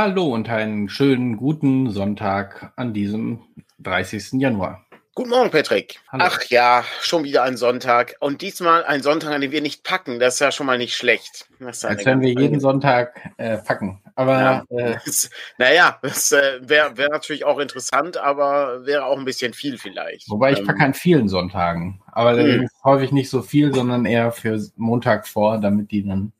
Hallo 0.00 0.32
und 0.32 0.48
einen 0.48 0.88
schönen 0.88 1.36
guten 1.36 1.90
Sonntag 1.90 2.72
an 2.76 2.94
diesem 2.94 3.40
30. 3.80 4.34
Januar. 4.34 4.86
Guten 5.16 5.30
Morgen, 5.30 5.50
Patrick. 5.50 5.98
Hallo. 6.12 6.24
Ach 6.24 6.40
ja, 6.44 6.84
schon 7.00 7.24
wieder 7.24 7.42
ein 7.42 7.56
Sonntag. 7.56 8.14
Und 8.20 8.40
diesmal 8.40 8.84
ein 8.84 9.02
Sonntag, 9.02 9.32
an 9.32 9.40
dem 9.40 9.50
wir 9.50 9.60
nicht 9.60 9.82
packen. 9.82 10.20
Das 10.20 10.34
ist 10.34 10.40
ja 10.40 10.52
schon 10.52 10.66
mal 10.66 10.78
nicht 10.78 10.94
schlecht. 10.94 11.48
Das 11.58 11.84
Als 11.84 12.06
wenn 12.06 12.20
wir 12.20 12.28
jeden 12.28 12.60
Sonntag 12.60 13.28
äh, 13.38 13.58
packen. 13.58 14.00
Aber 14.14 14.40
ja, 14.40 14.64
äh, 14.68 14.94
das, 15.04 15.30
naja, 15.58 15.98
das 16.00 16.30
äh, 16.30 16.60
wäre 16.60 16.96
wär 16.96 17.08
natürlich 17.08 17.44
auch 17.44 17.58
interessant, 17.58 18.18
aber 18.18 18.86
wäre 18.86 19.04
auch 19.04 19.18
ein 19.18 19.24
bisschen 19.24 19.52
viel 19.52 19.78
vielleicht. 19.78 20.30
Wobei 20.30 20.52
ich 20.52 20.60
ähm, 20.60 20.66
packe 20.66 20.84
an 20.84 20.94
vielen 20.94 21.28
Sonntagen. 21.28 22.00
Aber 22.12 22.40
hm. 22.40 22.68
häufig 22.84 23.10
nicht 23.10 23.30
so 23.30 23.42
viel, 23.42 23.74
sondern 23.74 24.04
eher 24.04 24.30
für 24.30 24.64
Montag 24.76 25.26
vor, 25.26 25.58
damit 25.58 25.90
die 25.90 26.06
dann 26.06 26.32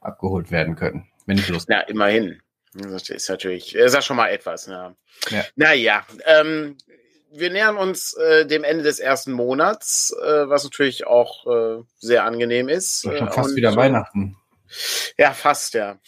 abgeholt 0.00 0.52
werden 0.52 0.76
können, 0.76 1.08
wenn 1.26 1.38
ich 1.38 1.48
Lust. 1.48 1.68
Ja, 1.68 1.80
immerhin. 1.80 2.40
Das 2.74 3.08
ist 3.08 3.28
natürlich, 3.28 3.74
ist 3.74 3.94
ja 3.94 4.02
schon 4.02 4.16
mal 4.16 4.28
etwas. 4.28 4.66
Ja. 4.66 4.94
ja. 5.30 5.44
Naja, 5.56 6.06
ähm, 6.24 6.76
wir 7.32 7.50
nähern 7.50 7.76
uns 7.76 8.14
äh, 8.14 8.46
dem 8.46 8.64
Ende 8.64 8.84
des 8.84 8.98
ersten 8.98 9.32
Monats, 9.32 10.14
äh, 10.22 10.48
was 10.48 10.64
natürlich 10.64 11.06
auch 11.06 11.46
äh, 11.46 11.82
sehr 11.98 12.24
angenehm 12.24 12.68
ist. 12.68 13.02
Schon 13.02 13.32
fast 13.32 13.56
wieder 13.56 13.74
Weihnachten. 13.76 14.36
Ja, 15.18 15.32
fast, 15.32 15.74
ja. 15.74 15.98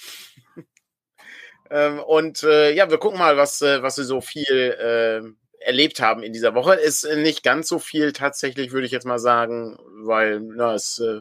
ähm, 1.70 2.00
und 2.00 2.42
äh, 2.42 2.72
ja, 2.72 2.90
wir 2.90 2.98
gucken 2.98 3.18
mal, 3.18 3.36
was, 3.36 3.60
äh, 3.62 3.82
was 3.82 3.98
wir 3.98 4.04
so 4.04 4.20
viel 4.20 4.44
äh, 4.46 5.22
erlebt 5.64 6.00
haben 6.00 6.22
in 6.22 6.32
dieser 6.32 6.54
Woche. 6.54 6.74
Ist 6.74 7.04
nicht 7.04 7.42
ganz 7.42 7.68
so 7.68 7.78
viel 7.78 8.12
tatsächlich, 8.12 8.72
würde 8.72 8.86
ich 8.86 8.92
jetzt 8.92 9.06
mal 9.06 9.18
sagen, 9.18 9.78
weil 10.04 10.40
na, 10.40 10.74
es 10.74 10.98
äh, 10.98 11.20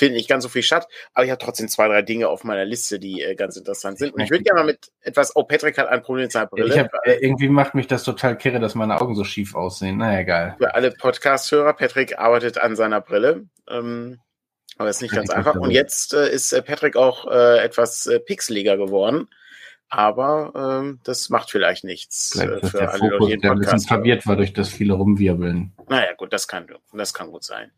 findet 0.00 0.16
nicht 0.16 0.28
ganz 0.28 0.42
so 0.42 0.48
viel 0.48 0.62
statt, 0.62 0.88
aber 1.14 1.24
ich 1.24 1.30
habe 1.30 1.38
trotzdem 1.38 1.68
zwei, 1.68 1.86
drei 1.86 2.02
Dinge 2.02 2.28
auf 2.28 2.42
meiner 2.42 2.64
Liste, 2.64 2.98
die 2.98 3.22
äh, 3.22 3.36
ganz 3.36 3.56
interessant 3.56 3.98
sind. 3.98 4.14
Und 4.14 4.20
ich 4.20 4.30
würde 4.30 4.42
gerne 4.42 4.60
mal 4.60 4.66
mit 4.66 4.90
etwas, 5.02 5.36
oh, 5.36 5.44
Patrick 5.44 5.78
hat 5.78 5.88
ein 5.88 6.02
Problem 6.02 6.24
mit 6.24 6.32
seiner 6.32 6.46
Brille. 6.46 6.74
Ich 6.74 6.78
hab, 6.78 6.90
äh, 7.04 7.18
irgendwie 7.20 7.48
macht 7.48 7.74
mich 7.74 7.86
das 7.86 8.02
total 8.02 8.36
kirre, 8.36 8.58
dass 8.58 8.74
meine 8.74 9.00
Augen 9.00 9.14
so 9.14 9.24
schief 9.24 9.54
aussehen. 9.54 9.98
Naja, 9.98 10.20
egal. 10.20 10.56
Für 10.58 10.74
alle 10.74 10.90
Podcast-Hörer, 10.90 11.74
Patrick 11.74 12.18
arbeitet 12.18 12.58
an 12.58 12.74
seiner 12.74 13.00
Brille. 13.00 13.46
Ähm, 13.68 14.18
aber 14.78 14.88
ist 14.88 15.02
nicht 15.02 15.14
ganz 15.14 15.28
einfach. 15.28 15.56
Und 15.56 15.70
jetzt 15.70 16.14
äh, 16.14 16.30
ist 16.30 16.52
äh, 16.52 16.62
Patrick 16.62 16.96
auch 16.96 17.30
äh, 17.30 17.58
etwas 17.58 18.06
äh, 18.06 18.18
pixeliger 18.18 18.78
geworden. 18.78 19.28
Aber 19.92 20.52
ähm, 20.54 21.00
das 21.02 21.30
macht 21.30 21.50
vielleicht 21.50 21.82
nichts 21.82 22.36
äh, 22.36 22.60
für 22.64 22.78
der 22.78 22.92
alle, 22.92 23.10
Fokus, 23.10 23.28
die 23.28 23.38
der 23.38 23.50
ein 23.50 23.58
bisschen 23.58 23.80
verwirrt 23.80 24.24
war 24.24 24.36
durch 24.36 24.52
das 24.52 24.68
viele 24.68 24.92
Rumwirbeln. 24.92 25.72
Naja, 25.88 26.12
gut, 26.12 26.32
das 26.32 26.46
kann, 26.46 26.68
das 26.92 27.12
kann 27.12 27.32
gut 27.32 27.42
sein. 27.42 27.72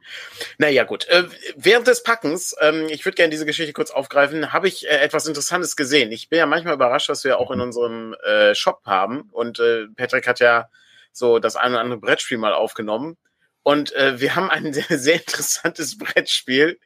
Naja, 0.58 0.84
gut. 0.84 1.08
Äh, 1.08 1.24
während 1.56 1.86
des 1.86 2.02
Packens, 2.02 2.54
ähm, 2.60 2.86
ich 2.90 3.06
würde 3.06 3.16
gerne 3.16 3.30
diese 3.30 3.46
Geschichte 3.46 3.72
kurz 3.72 3.90
aufgreifen, 3.90 4.52
habe 4.52 4.68
ich 4.68 4.86
äh, 4.86 4.98
etwas 4.98 5.26
Interessantes 5.26 5.74
gesehen. 5.74 6.12
Ich 6.12 6.28
bin 6.28 6.38
ja 6.38 6.44
manchmal 6.44 6.74
überrascht, 6.74 7.08
was 7.08 7.24
wir 7.24 7.38
auch 7.38 7.50
in 7.50 7.56
mhm. 7.56 7.64
unserem 7.64 8.14
äh, 8.26 8.54
Shop 8.54 8.82
haben. 8.84 9.30
Und 9.32 9.58
äh, 9.58 9.86
Patrick 9.96 10.26
hat 10.28 10.38
ja 10.38 10.68
so 11.12 11.38
das 11.38 11.56
eine 11.56 11.76
oder 11.76 11.80
andere 11.80 11.98
Brettspiel 11.98 12.36
mal 12.36 12.52
aufgenommen. 12.52 13.16
Und 13.62 13.94
äh, 13.94 14.20
wir 14.20 14.36
haben 14.36 14.50
ein 14.50 14.74
sehr, 14.74 14.84
sehr 14.98 15.14
interessantes 15.14 15.96
Brettspiel, 15.96 16.78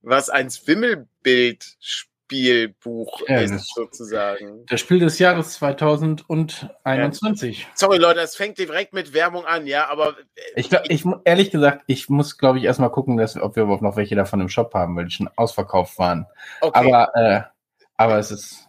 was 0.00 0.28
ein 0.28 0.48
Wimmelbild 0.48 1.76
spielt 1.78 2.11
Spielbuch 2.32 3.20
ja, 3.28 3.40
ist, 3.40 3.74
sozusagen. 3.74 4.64
Das 4.66 4.80
Spiel 4.80 5.00
des 5.00 5.18
Jahres 5.18 5.52
2021. 5.54 7.60
Ja. 7.60 7.66
Sorry, 7.74 7.98
Leute, 7.98 8.20
das 8.20 8.36
fängt 8.36 8.56
direkt 8.56 8.94
mit 8.94 9.12
Werbung 9.12 9.44
an, 9.44 9.66
ja, 9.66 9.90
aber. 9.90 10.16
Äh, 10.34 10.40
ich, 10.56 10.70
glaub, 10.70 10.88
ich 10.88 11.04
ehrlich 11.24 11.50
gesagt, 11.50 11.82
ich 11.86 12.08
muss, 12.08 12.38
glaube 12.38 12.58
ich, 12.58 12.64
erstmal 12.64 12.90
gucken, 12.90 13.18
dass, 13.18 13.36
ob 13.36 13.56
wir 13.56 13.64
überhaupt 13.64 13.82
noch 13.82 13.96
welche 13.96 14.16
davon 14.16 14.40
im 14.40 14.48
Shop 14.48 14.72
haben, 14.72 14.96
weil 14.96 15.04
die 15.04 15.10
schon 15.10 15.28
ausverkauft 15.36 15.98
waren. 15.98 16.24
Okay. 16.62 16.78
Aber, 16.78 17.14
äh, 17.14 17.42
aber 17.96 18.18
es 18.18 18.30
ist. 18.30 18.66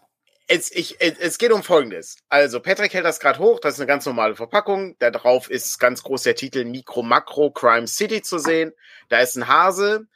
Es, 0.47 0.69
ich, 0.73 0.97
es 0.99 1.37
geht 1.37 1.53
um 1.53 1.63
Folgendes. 1.63 2.17
Also, 2.27 2.59
Patrick 2.59 2.93
hält 2.93 3.05
das 3.05 3.21
gerade 3.21 3.39
hoch. 3.39 3.61
Das 3.61 3.75
ist 3.75 3.79
eine 3.79 3.87
ganz 3.87 4.05
normale 4.05 4.35
Verpackung. 4.35 4.97
Da 4.99 5.09
drauf 5.09 5.49
ist 5.49 5.79
ganz 5.79 6.03
groß 6.03 6.23
der 6.23 6.35
Titel 6.35 6.65
Mikro 6.65 7.01
Makro 7.01 7.49
Crime 7.49 7.87
City 7.87 8.21
zu 8.21 8.39
sehen. 8.39 8.73
Da 9.07 9.19
ist 9.19 9.37
ein 9.37 9.47
Hase. 9.47 10.07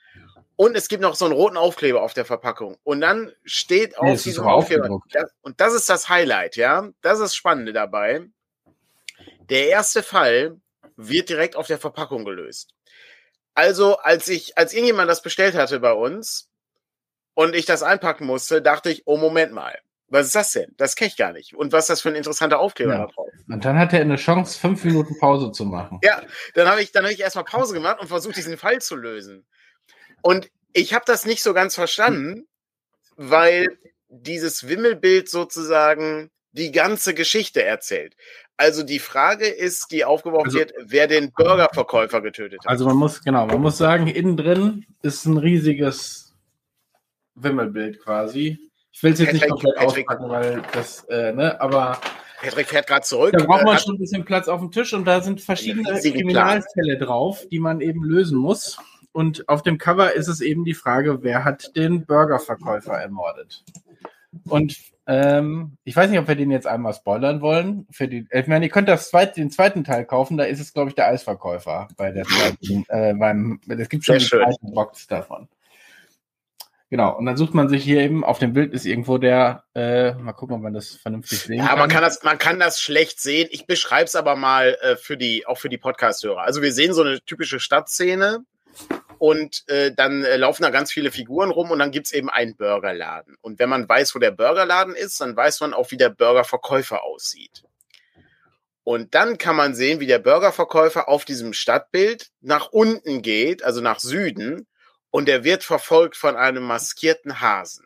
Und 0.57 0.75
es 0.75 0.87
gibt 0.89 1.03
noch 1.03 1.15
so 1.15 1.25
einen 1.25 1.35
roten 1.35 1.55
Aufkleber 1.55 2.01
auf 2.01 2.15
der 2.15 2.25
Verpackung. 2.25 2.77
Und 2.83 2.99
dann 2.99 3.31
steht 3.45 3.97
auf 3.97 4.05
nee, 4.05 4.17
diesem 4.17 4.43
Aufkleber, 4.45 4.99
das, 5.11 5.31
und 5.41 5.61
das 5.61 5.73
ist 5.73 5.87
das 5.87 6.09
Highlight, 6.09 6.55
ja. 6.55 6.89
Das 7.01 7.13
ist 7.13 7.21
das 7.21 7.35
Spannende 7.35 7.73
dabei. 7.73 8.25
Der 9.49 9.69
erste 9.69 10.01
Fall 10.01 10.59
wird 10.95 11.29
direkt 11.29 11.55
auf 11.55 11.67
der 11.67 11.77
Verpackung 11.77 12.25
gelöst. 12.25 12.73
Also, 13.53 13.97
als 13.97 14.27
ich, 14.27 14.57
als 14.57 14.73
irgendjemand 14.73 15.09
das 15.09 15.21
bestellt 15.21 15.55
hatte 15.55 15.79
bei 15.79 15.93
uns 15.93 16.49
und 17.35 17.55
ich 17.55 17.65
das 17.65 17.83
einpacken 17.83 18.25
musste, 18.25 18.61
dachte 18.61 18.89
ich, 18.89 19.03
oh, 19.05 19.17
Moment 19.17 19.53
mal. 19.53 19.77
Was 20.09 20.27
ist 20.27 20.35
das 20.35 20.51
denn? 20.53 20.73
Das 20.77 20.95
kenne 20.95 21.09
ich 21.09 21.17
gar 21.17 21.33
nicht. 21.33 21.53
Und 21.53 21.71
was 21.71 21.83
ist 21.83 21.89
das 21.89 22.01
für 22.01 22.09
ein 22.09 22.15
interessanter 22.15 22.59
Aufkleber 22.59 22.93
ja. 22.93 22.99
da 22.99 23.07
drauf? 23.07 23.27
Und 23.47 23.63
dann 23.63 23.77
hat 23.77 23.93
er 23.93 24.01
eine 24.01 24.15
Chance, 24.15 24.57
fünf 24.57 24.83
Minuten 24.85 25.19
Pause 25.19 25.51
zu 25.51 25.65
machen. 25.65 25.99
Ja, 26.01 26.21
dann 26.55 26.67
habe 26.67 26.81
ich, 26.81 26.91
dann 26.91 27.03
habe 27.03 27.13
ich 27.13 27.19
erstmal 27.19 27.43
Pause 27.43 27.73
gemacht 27.73 27.99
und 27.99 28.07
versucht, 28.07 28.37
diesen 28.37 28.57
Fall 28.57 28.79
zu 28.79 28.95
lösen. 28.95 29.45
Und 30.21 30.49
ich 30.73 30.93
habe 30.93 31.05
das 31.05 31.25
nicht 31.25 31.43
so 31.43 31.53
ganz 31.53 31.75
verstanden, 31.75 32.47
weil 33.15 33.77
dieses 34.09 34.67
Wimmelbild 34.67 35.29
sozusagen 35.29 36.29
die 36.51 36.71
ganze 36.71 37.13
Geschichte 37.13 37.63
erzählt. 37.63 38.15
Also 38.57 38.81
die 38.81 38.99
Frage 38.99 39.47
ist, 39.47 39.91
die 39.91 40.03
aufgeworfen 40.03 40.47
also, 40.47 40.59
wird, 40.59 40.73
wer 40.85 41.07
den 41.07 41.31
Burgerverkäufer 41.31 42.21
getötet 42.21 42.61
hat. 42.61 42.67
Also 42.67 42.85
man 42.85 42.95
muss, 42.95 43.23
genau, 43.23 43.45
man 43.45 43.61
muss 43.61 43.77
sagen, 43.77 44.07
innen 44.07 44.35
drin 44.35 44.85
ist 45.03 45.25
ein 45.25 45.37
riesiges 45.37 46.33
Wimmelbild 47.35 48.01
quasi. 48.01 48.57
Ich 48.91 49.03
will 49.03 49.13
es 49.13 49.19
jetzt 49.19 49.27
Patrick, 49.27 49.41
nicht 49.43 49.51
komplett 49.51 49.75
Patrick, 49.75 50.09
auspacken, 50.09 50.29
weil 50.29 50.63
das, 50.73 51.03
äh, 51.03 51.33
ne, 51.33 51.61
aber. 51.61 52.01
Patrick 52.41 52.67
fährt 52.67 52.87
gerade 52.87 53.05
zurück. 53.05 53.31
Da 53.37 53.45
braucht 53.45 53.63
man 53.63 53.77
schon 53.77 53.95
ein 53.95 53.99
bisschen 53.99 54.25
Platz 54.25 54.47
auf 54.47 54.59
dem 54.59 54.71
Tisch 54.71 54.93
und 54.93 55.05
da 55.05 55.21
sind 55.21 55.39
verschiedene 55.39 55.99
Kriminalfälle 55.99 56.97
drauf, 56.97 57.45
die 57.51 57.59
man 57.59 57.79
eben 57.81 58.03
lösen 58.03 58.37
muss. 58.37 58.77
Und 59.17 59.49
auf 59.49 59.63
dem 59.63 59.79
Cover 59.79 60.13
ist 60.13 60.27
es 60.27 60.41
eben 60.41 60.63
die 60.63 60.75
Frage, 60.75 61.23
wer 61.23 61.43
hat 61.43 61.75
den 61.75 62.05
Burgerverkäufer 62.05 62.93
ermordet? 62.93 63.63
Und 64.47 64.77
ähm, 65.07 65.75
ich 65.85 65.95
weiß 65.95 66.11
nicht, 66.11 66.19
ob 66.19 66.27
wir 66.27 66.35
den 66.35 66.51
jetzt 66.51 66.67
einmal 66.67 66.93
spoilern 66.93 67.41
wollen. 67.41 67.87
Für 67.89 68.07
die, 68.07 68.27
ich 68.29 68.45
meine, 68.45 68.65
ihr 68.65 68.69
könnt 68.69 68.87
das 68.87 69.09
zweit, 69.09 69.35
den 69.35 69.49
zweiten 69.49 69.83
Teil 69.83 70.05
kaufen, 70.05 70.37
da 70.37 70.43
ist 70.43 70.59
es, 70.59 70.71
glaube 70.71 70.89
ich, 70.89 70.95
der 70.95 71.07
Eisverkäufer 71.07 71.87
bei 71.97 72.11
der 72.11 72.25
zweiten, 72.25 72.85
äh, 72.89 73.15
beim, 73.15 73.59
es 73.67 73.89
gibt 73.89 74.05
schon 74.05 74.19
die 74.19 74.25
zweite 74.25 74.55
Box 74.61 75.07
davon. 75.07 75.47
Genau, 76.91 77.17
und 77.17 77.25
dann 77.25 77.37
sucht 77.37 77.55
man 77.55 77.69
sich 77.69 77.83
hier 77.83 78.01
eben, 78.01 78.23
auf 78.23 78.37
dem 78.37 78.53
Bild 78.53 78.71
ist 78.71 78.85
irgendwo 78.85 79.17
der, 79.17 79.63
äh, 79.73 80.13
mal 80.13 80.33
gucken, 80.33 80.57
ob 80.57 80.61
man 80.61 80.75
das 80.75 80.89
vernünftig 80.91 81.39
sehen 81.39 81.57
kann. 81.57 81.69
Ja, 81.69 81.75
man 81.75 81.89
kann 81.89 82.03
das, 82.03 82.21
man 82.21 82.37
kann 82.37 82.59
das 82.59 82.79
schlecht 82.79 83.19
sehen. 83.19 83.47
Ich 83.49 83.65
beschreibe 83.65 84.05
es 84.05 84.15
aber 84.15 84.35
mal 84.35 84.77
äh, 84.83 84.95
für 84.95 85.17
die, 85.17 85.47
auch 85.47 85.57
für 85.57 85.69
die 85.69 85.79
Podcast-Hörer. 85.79 86.43
Also 86.43 86.61
wir 86.61 86.71
sehen 86.71 86.93
so 86.93 87.01
eine 87.01 87.19
typische 87.21 87.59
Stadtszene 87.59 88.45
und 89.19 89.63
äh, 89.67 89.91
dann 89.93 90.23
äh, 90.23 90.37
laufen 90.37 90.63
da 90.63 90.69
ganz 90.69 90.91
viele 90.91 91.11
Figuren 91.11 91.49
rum 91.49 91.71
und 91.71 91.79
dann 91.79 91.91
gibt's 91.91 92.11
eben 92.11 92.29
einen 92.29 92.55
Burgerladen. 92.55 93.35
Und 93.41 93.59
wenn 93.59 93.69
man 93.69 93.87
weiß, 93.87 94.15
wo 94.15 94.19
der 94.19 94.31
Burgerladen 94.31 94.95
ist, 94.95 95.19
dann 95.21 95.35
weiß 95.35 95.61
man 95.61 95.73
auch, 95.73 95.91
wie 95.91 95.97
der 95.97 96.09
Burgerverkäufer 96.09 97.03
aussieht. 97.03 97.63
Und 98.83 99.15
dann 99.15 99.37
kann 99.37 99.55
man 99.55 99.75
sehen, 99.75 99.99
wie 99.99 100.07
der 100.07 100.19
Burgerverkäufer 100.19 101.09
auf 101.09 101.25
diesem 101.25 101.53
Stadtbild 101.53 102.29
nach 102.41 102.69
unten 102.69 103.21
geht, 103.21 103.63
also 103.63 103.81
nach 103.81 103.99
Süden, 103.99 104.65
und 105.09 105.27
er 105.27 105.43
wird 105.43 105.63
verfolgt 105.63 106.15
von 106.15 106.35
einem 106.35 106.63
maskierten 106.63 107.41
Hasen. 107.41 107.85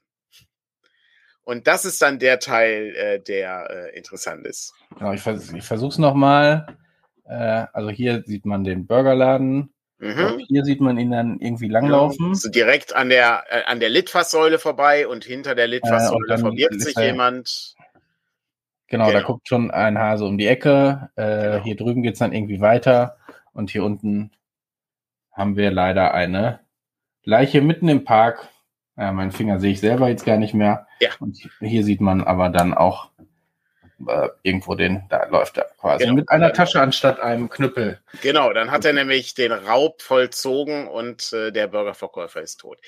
Und 1.44 1.68
das 1.68 1.86
ist 1.86 2.02
dann 2.02 2.20
der 2.20 2.40
Teil, 2.40 2.96
äh, 2.96 3.20
der 3.20 3.70
äh, 3.70 3.98
interessant 3.98 4.46
ist. 4.46 4.74
Genau, 4.98 5.14
ich, 5.14 5.22
vers 5.22 5.52
ich 5.52 5.64
versuche 5.64 6.00
nochmal. 6.00 6.78
Äh, 7.26 7.66
also 7.74 7.90
hier 7.90 8.24
sieht 8.26 8.46
man 8.46 8.64
den 8.64 8.86
Burgerladen 8.86 9.74
Mhm. 10.02 10.40
Hier 10.48 10.66
sieht 10.66 10.82
man 10.82 10.98
ihn 10.98 11.12
dann 11.12 11.40
irgendwie 11.40 11.68
langlaufen. 11.68 12.34
So 12.34 12.50
direkt 12.50 12.96
an 12.96 13.10
der, 13.10 13.44
äh, 13.50 13.64
an 13.66 13.80
der 13.80 13.90
Litfaßsäule 13.90 14.58
vorbei 14.58 15.08
und 15.08 15.24
hinter 15.24 15.54
der 15.54 15.68
Litfaßsäule 15.68 16.34
äh, 16.34 16.38
verbirgt 16.40 16.82
sich 16.82 16.98
jemand. 16.98 17.76
Genau, 18.88 19.06
genau, 19.06 19.20
da 19.20 19.24
guckt 19.24 19.48
schon 19.48 19.70
ein 19.70 20.00
Hase 20.00 20.26
um 20.26 20.40
die 20.40 20.48
Ecke. 20.48 21.12
Äh, 21.16 21.22
genau. 21.52 21.64
Hier 21.64 21.76
drüben 21.76 22.02
geht's 22.02 22.18
dann 22.18 22.34
irgendwie 22.34 22.62
weiter. 22.62 23.18
Und 23.54 23.70
hier 23.70 23.84
unten 23.84 24.32
haben 25.32 25.56
wir 25.56 25.70
leider 25.70 26.16
eine 26.16 26.62
Leiche 27.24 27.62
mitten 27.62 27.88
im 27.88 28.04
Park. 28.04 28.50
Ja, 28.98 29.12
meinen 29.12 29.32
Finger 29.32 29.60
sehe 29.60 29.72
ich 29.72 29.82
selber 29.82 30.10
jetzt 30.10 30.26
gar 30.26 30.38
nicht 30.38 30.56
mehr. 30.56 30.88
Ja. 31.00 31.10
Und 31.20 31.38
hier 31.60 31.84
sieht 31.84 32.02
man 32.02 32.24
aber 32.24 32.50
dann 32.50 32.74
auch 32.74 33.12
äh, 34.08 34.30
irgendwo 34.44 34.76
den, 34.76 35.04
da 35.10 35.26
läuft 35.28 35.58
er 35.58 35.66
quasi 35.80 36.06
genau. 36.06 36.16
mit 36.16 36.30
einer 36.30 36.54
Tasche 36.54 36.82
anstatt 36.82 37.20
einem 37.20 37.50
Knüppel. 37.50 38.00
Genau, 38.22 38.54
dann 38.54 38.72
hat 38.72 38.86
er 38.86 38.94
nämlich 38.94 39.34
den 39.34 39.52
Raub 39.52 40.02
vollzogen 40.02 40.88
und 40.88 41.34
äh, 41.34 41.52
der 41.52 41.68
Burgerverkäufer 41.68 42.42
ist 42.42 42.58
tot. 42.58 42.80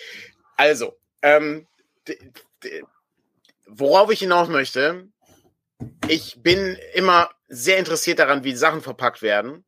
Also, 0.57 0.97
ähm, 1.21 1.67
worauf 3.65 4.11
ich 4.11 4.19
hinaus 4.19 4.49
möchte, 4.49 5.07
ich 6.07 6.41
bin 6.41 6.77
immer 6.93 7.29
sehr 7.47 7.77
interessiert 7.77 8.19
daran, 8.19 8.43
wie 8.43 8.55
Sachen 8.55 8.81
verpackt 8.81 9.21
werden. 9.21 9.65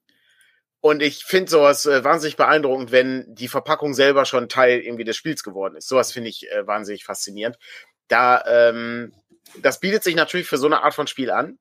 Und 0.81 1.01
ich 1.01 1.25
finde 1.25 1.49
sowas 1.49 1.87
äh, 1.87 2.03
wahnsinnig 2.03 2.37
beeindruckend, 2.37 2.91
wenn 2.91 3.25
die 3.33 3.47
Verpackung 3.47 3.95
selber 3.95 4.25
schon 4.25 4.49
Teil 4.49 4.81
irgendwie 4.81 5.03
des 5.03 5.17
Spiels 5.17 5.41
geworden 5.41 5.75
ist. 5.75 5.87
Sowas 5.87 6.11
finde 6.11 6.29
ich 6.29 6.51
äh, 6.51 6.67
wahnsinnig 6.67 7.05
faszinierend. 7.05 7.57
Da 8.07 8.43
ähm, 8.45 9.11
das 9.61 9.79
bietet 9.79 10.03
sich 10.03 10.15
natürlich 10.15 10.47
für 10.47 10.57
so 10.57 10.67
eine 10.67 10.83
Art 10.83 10.93
von 10.93 11.07
Spiel 11.07 11.31
an. 11.31 11.57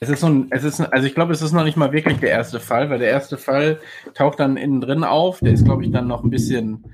Es 0.00 0.08
ist 0.08 0.20
so 0.20 0.26
ein, 0.26 0.48
es 0.50 0.64
ist, 0.64 0.80
also 0.80 1.06
ich 1.06 1.14
glaube, 1.14 1.32
es 1.32 1.42
ist 1.42 1.52
noch 1.52 1.62
nicht 1.62 1.76
mal 1.76 1.92
wirklich 1.92 2.18
der 2.18 2.30
erste 2.30 2.58
Fall, 2.58 2.90
weil 2.90 2.98
der 2.98 3.10
erste 3.10 3.38
Fall 3.38 3.78
taucht 4.14 4.40
dann 4.40 4.56
innen 4.56 4.80
drin 4.80 5.04
auf. 5.04 5.38
Der 5.38 5.52
ist, 5.52 5.64
glaube 5.64 5.84
ich, 5.84 5.92
dann 5.92 6.08
noch 6.08 6.24
ein 6.24 6.30
bisschen, 6.30 6.84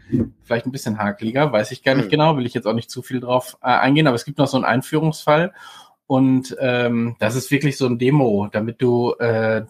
vielleicht 0.44 0.66
ein 0.66 0.72
bisschen 0.72 0.98
hakeliger, 0.98 1.50
weiß 1.50 1.70
ich 1.70 1.82
gar 1.82 1.94
nicht 1.94 2.06
mhm. 2.06 2.10
genau, 2.10 2.36
will 2.36 2.44
ich 2.44 2.52
jetzt 2.52 2.66
auch 2.66 2.74
nicht 2.74 2.90
zu 2.90 3.00
viel 3.00 3.20
drauf 3.20 3.56
äh, 3.62 3.68
eingehen, 3.68 4.06
aber 4.06 4.16
es 4.16 4.26
gibt 4.26 4.36
noch 4.36 4.46
so 4.46 4.58
einen 4.58 4.66
Einführungsfall 4.66 5.54
und 6.06 6.54
ähm, 6.60 7.16
das 7.18 7.34
ist 7.34 7.50
wirklich 7.50 7.78
so 7.78 7.86
ein 7.86 7.98
Demo, 7.98 8.48
damit 8.52 8.82
du, 8.82 9.14
äh, 9.14 9.64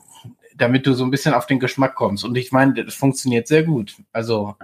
damit 0.57 0.89
du 0.89 0.95
so 0.95 1.05
ein 1.05 1.13
bisschen 1.13 1.35
auf 1.35 1.47
den 1.47 1.61
Geschmack 1.61 1.95
kommst. 1.95 2.25
Und 2.25 2.37
ich 2.37 2.51
meine, 2.51 2.85
das 2.85 2.95
funktioniert 2.95 3.47
sehr 3.47 3.63
gut. 3.63 3.95
Also 4.13 4.57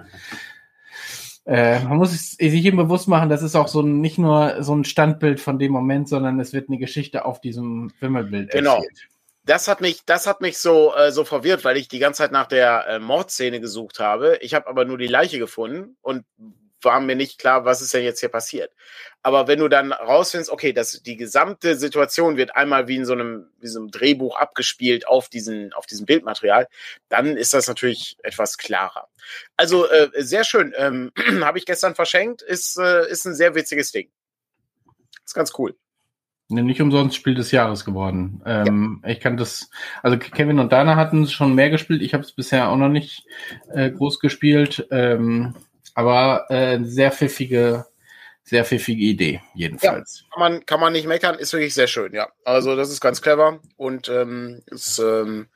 äh, 1.45 1.79
man 1.81 1.97
muss 1.97 2.11
sich 2.11 2.39
eben 2.41 2.77
bewusst 2.77 3.07
machen, 3.07 3.29
das 3.29 3.43
ist 3.43 3.55
auch 3.55 3.67
so 3.67 3.81
ein, 3.81 4.01
nicht 4.01 4.17
nur 4.17 4.63
so 4.63 4.75
ein 4.75 4.83
Standbild 4.83 5.39
von 5.39 5.59
dem 5.59 5.71
Moment, 5.71 6.09
sondern 6.09 6.39
es 6.39 6.53
wird 6.53 6.69
eine 6.69 6.79
Geschichte 6.79 7.25
auf 7.25 7.39
diesem 7.39 7.91
Wimmelbild 7.99 8.51
genau. 8.51 8.77
erzählt. 8.77 9.07
Das 9.45 9.67
hat 9.67 9.79
mich, 9.79 10.03
das 10.05 10.25
hat 10.25 10.41
mich 10.41 10.57
so, 10.57 10.95
äh, 10.95 11.11
so 11.11 11.23
verwirrt, 11.23 11.63
weil 11.63 11.77
ich 11.77 11.87
die 11.87 11.99
ganze 11.99 12.23
Zeit 12.23 12.31
nach 12.31 12.47
der 12.47 12.87
äh, 12.87 12.99
Mordszene 12.99 13.61
gesucht 13.61 13.99
habe. 13.99 14.39
Ich 14.41 14.55
habe 14.55 14.67
aber 14.67 14.85
nur 14.85 14.97
die 14.97 15.05
Leiche 15.05 15.37
gefunden 15.37 15.95
und 16.01 16.25
war 16.85 16.99
mir 17.01 17.15
nicht 17.15 17.39
klar, 17.39 17.65
was 17.65 17.81
ist 17.81 17.93
denn 17.93 18.03
jetzt 18.03 18.19
hier 18.19 18.29
passiert. 18.29 18.71
Aber 19.23 19.47
wenn 19.47 19.59
du 19.59 19.67
dann 19.67 19.91
rausfindest, 19.91 20.51
okay, 20.51 20.71
dass 20.71 21.01
die 21.01 21.17
gesamte 21.17 21.75
Situation 21.75 22.37
wird 22.37 22.55
einmal 22.55 22.87
wie 22.87 22.95
in 22.95 23.05
so 23.05 23.13
einem, 23.13 23.47
wie 23.59 23.67
so 23.67 23.79
einem 23.79 23.91
Drehbuch 23.91 24.37
abgespielt 24.37 25.07
auf 25.07 25.27
diesen, 25.29 25.73
auf 25.73 25.87
diesem 25.87 26.05
Bildmaterial, 26.05 26.67
dann 27.09 27.35
ist 27.35 27.53
das 27.53 27.67
natürlich 27.67 28.17
etwas 28.23 28.57
klarer. 28.57 29.07
Also 29.57 29.89
äh, 29.89 30.09
sehr 30.15 30.43
schön. 30.43 30.73
Ähm, 30.77 31.11
Habe 31.41 31.57
ich 31.57 31.65
gestern 31.65 31.95
verschenkt, 31.95 32.41
ist, 32.41 32.77
äh, 32.77 33.09
ist 33.09 33.25
ein 33.25 33.35
sehr 33.35 33.55
witziges 33.55 33.91
Ding. 33.91 34.09
Ist 35.25 35.33
ganz 35.33 35.53
cool. 35.57 35.75
Nicht 36.47 36.79
umsonst 36.79 37.15
Spiel 37.15 37.33
des 37.33 37.49
Jahres 37.49 37.85
geworden. 37.85 38.43
Ähm, 38.45 39.01
ja. 39.03 39.09
Ich 39.09 39.19
kann 39.19 39.35
das, 39.35 39.71
also 40.03 40.19
Kevin 40.19 40.59
und 40.59 40.71
Dana 40.71 40.95
hatten 40.95 41.27
schon 41.27 41.55
mehr 41.55 41.71
gespielt. 41.71 42.03
Ich 42.03 42.13
habe 42.13 42.23
es 42.23 42.33
bisher 42.33 42.69
auch 42.69 42.77
noch 42.77 42.89
nicht 42.89 43.25
äh, 43.73 43.89
groß 43.89 44.19
gespielt. 44.19 44.87
Ähm, 44.91 45.55
aber 45.95 46.45
äh, 46.51 46.79
sehr 46.83 47.11
pfiffige, 47.11 47.85
sehr 48.43 48.63
pfiffige 48.63 49.03
Idee, 49.03 49.41
jedenfalls. 49.55 50.21
Ja, 50.21 50.27
kann, 50.29 50.39
man, 50.39 50.65
kann 50.65 50.79
man 50.79 50.93
nicht 50.93 51.07
meckern, 51.07 51.39
ist 51.39 51.53
wirklich 51.53 51.73
sehr 51.73 51.87
schön, 51.87 52.13
ja. 52.13 52.29
Also 52.43 52.75
das 52.75 52.91
ist 52.91 53.01
ganz 53.01 53.21
clever 53.21 53.59
und 53.77 54.07
ähm, 54.09 54.61
ist, 54.67 54.99
ähm, 54.99 55.47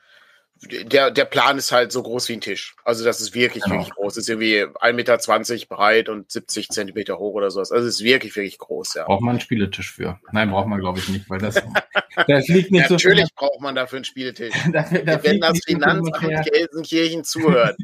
der, 0.61 1.11
der 1.11 1.25
Plan 1.25 1.57
ist 1.57 1.71
halt 1.71 1.91
so 1.91 2.03
groß 2.03 2.29
wie 2.29 2.33
ein 2.33 2.41
Tisch. 2.41 2.75
Also 2.83 3.05
das 3.05 3.21
ist 3.21 3.33
wirklich, 3.33 3.63
genau. 3.63 3.77
wirklich 3.77 3.93
groß. 3.93 4.15
Das 4.15 4.23
ist 4.23 4.29
irgendwie 4.29 4.63
1,20 4.63 4.93
Meter 4.93 5.75
breit 5.75 6.09
und 6.09 6.29
70 6.29 6.69
Zentimeter 6.69 7.17
hoch 7.17 7.33
oder 7.33 7.49
sowas. 7.49 7.71
Also 7.71 7.87
es 7.87 7.95
ist 7.95 8.03
wirklich, 8.03 8.35
wirklich 8.35 8.57
groß, 8.57 8.95
ja. 8.95 9.05
Braucht 9.05 9.21
man 9.21 9.31
einen 9.31 9.39
Spieletisch 9.39 9.91
für? 9.91 10.19
Nein, 10.31 10.51
braucht 10.51 10.67
man, 10.67 10.79
glaube 10.79 10.99
ich, 10.99 11.07
nicht, 11.09 11.29
weil 11.29 11.39
das, 11.39 11.55
das 12.27 12.47
liegt 12.47 12.71
nicht 12.71 12.89
Natürlich 12.89 13.03
so 13.03 13.09
Natürlich 13.09 13.35
braucht 13.35 13.61
man 13.61 13.75
dafür 13.75 13.97
einen 13.97 14.05
Spieletisch. 14.05 14.53
da, 14.73 14.83
da 14.83 15.23
Wenn 15.23 15.39
das 15.39 15.59
Finanzamt 15.65 16.45
Gelsenkirchen 16.51 17.23
zuhört, 17.23 17.77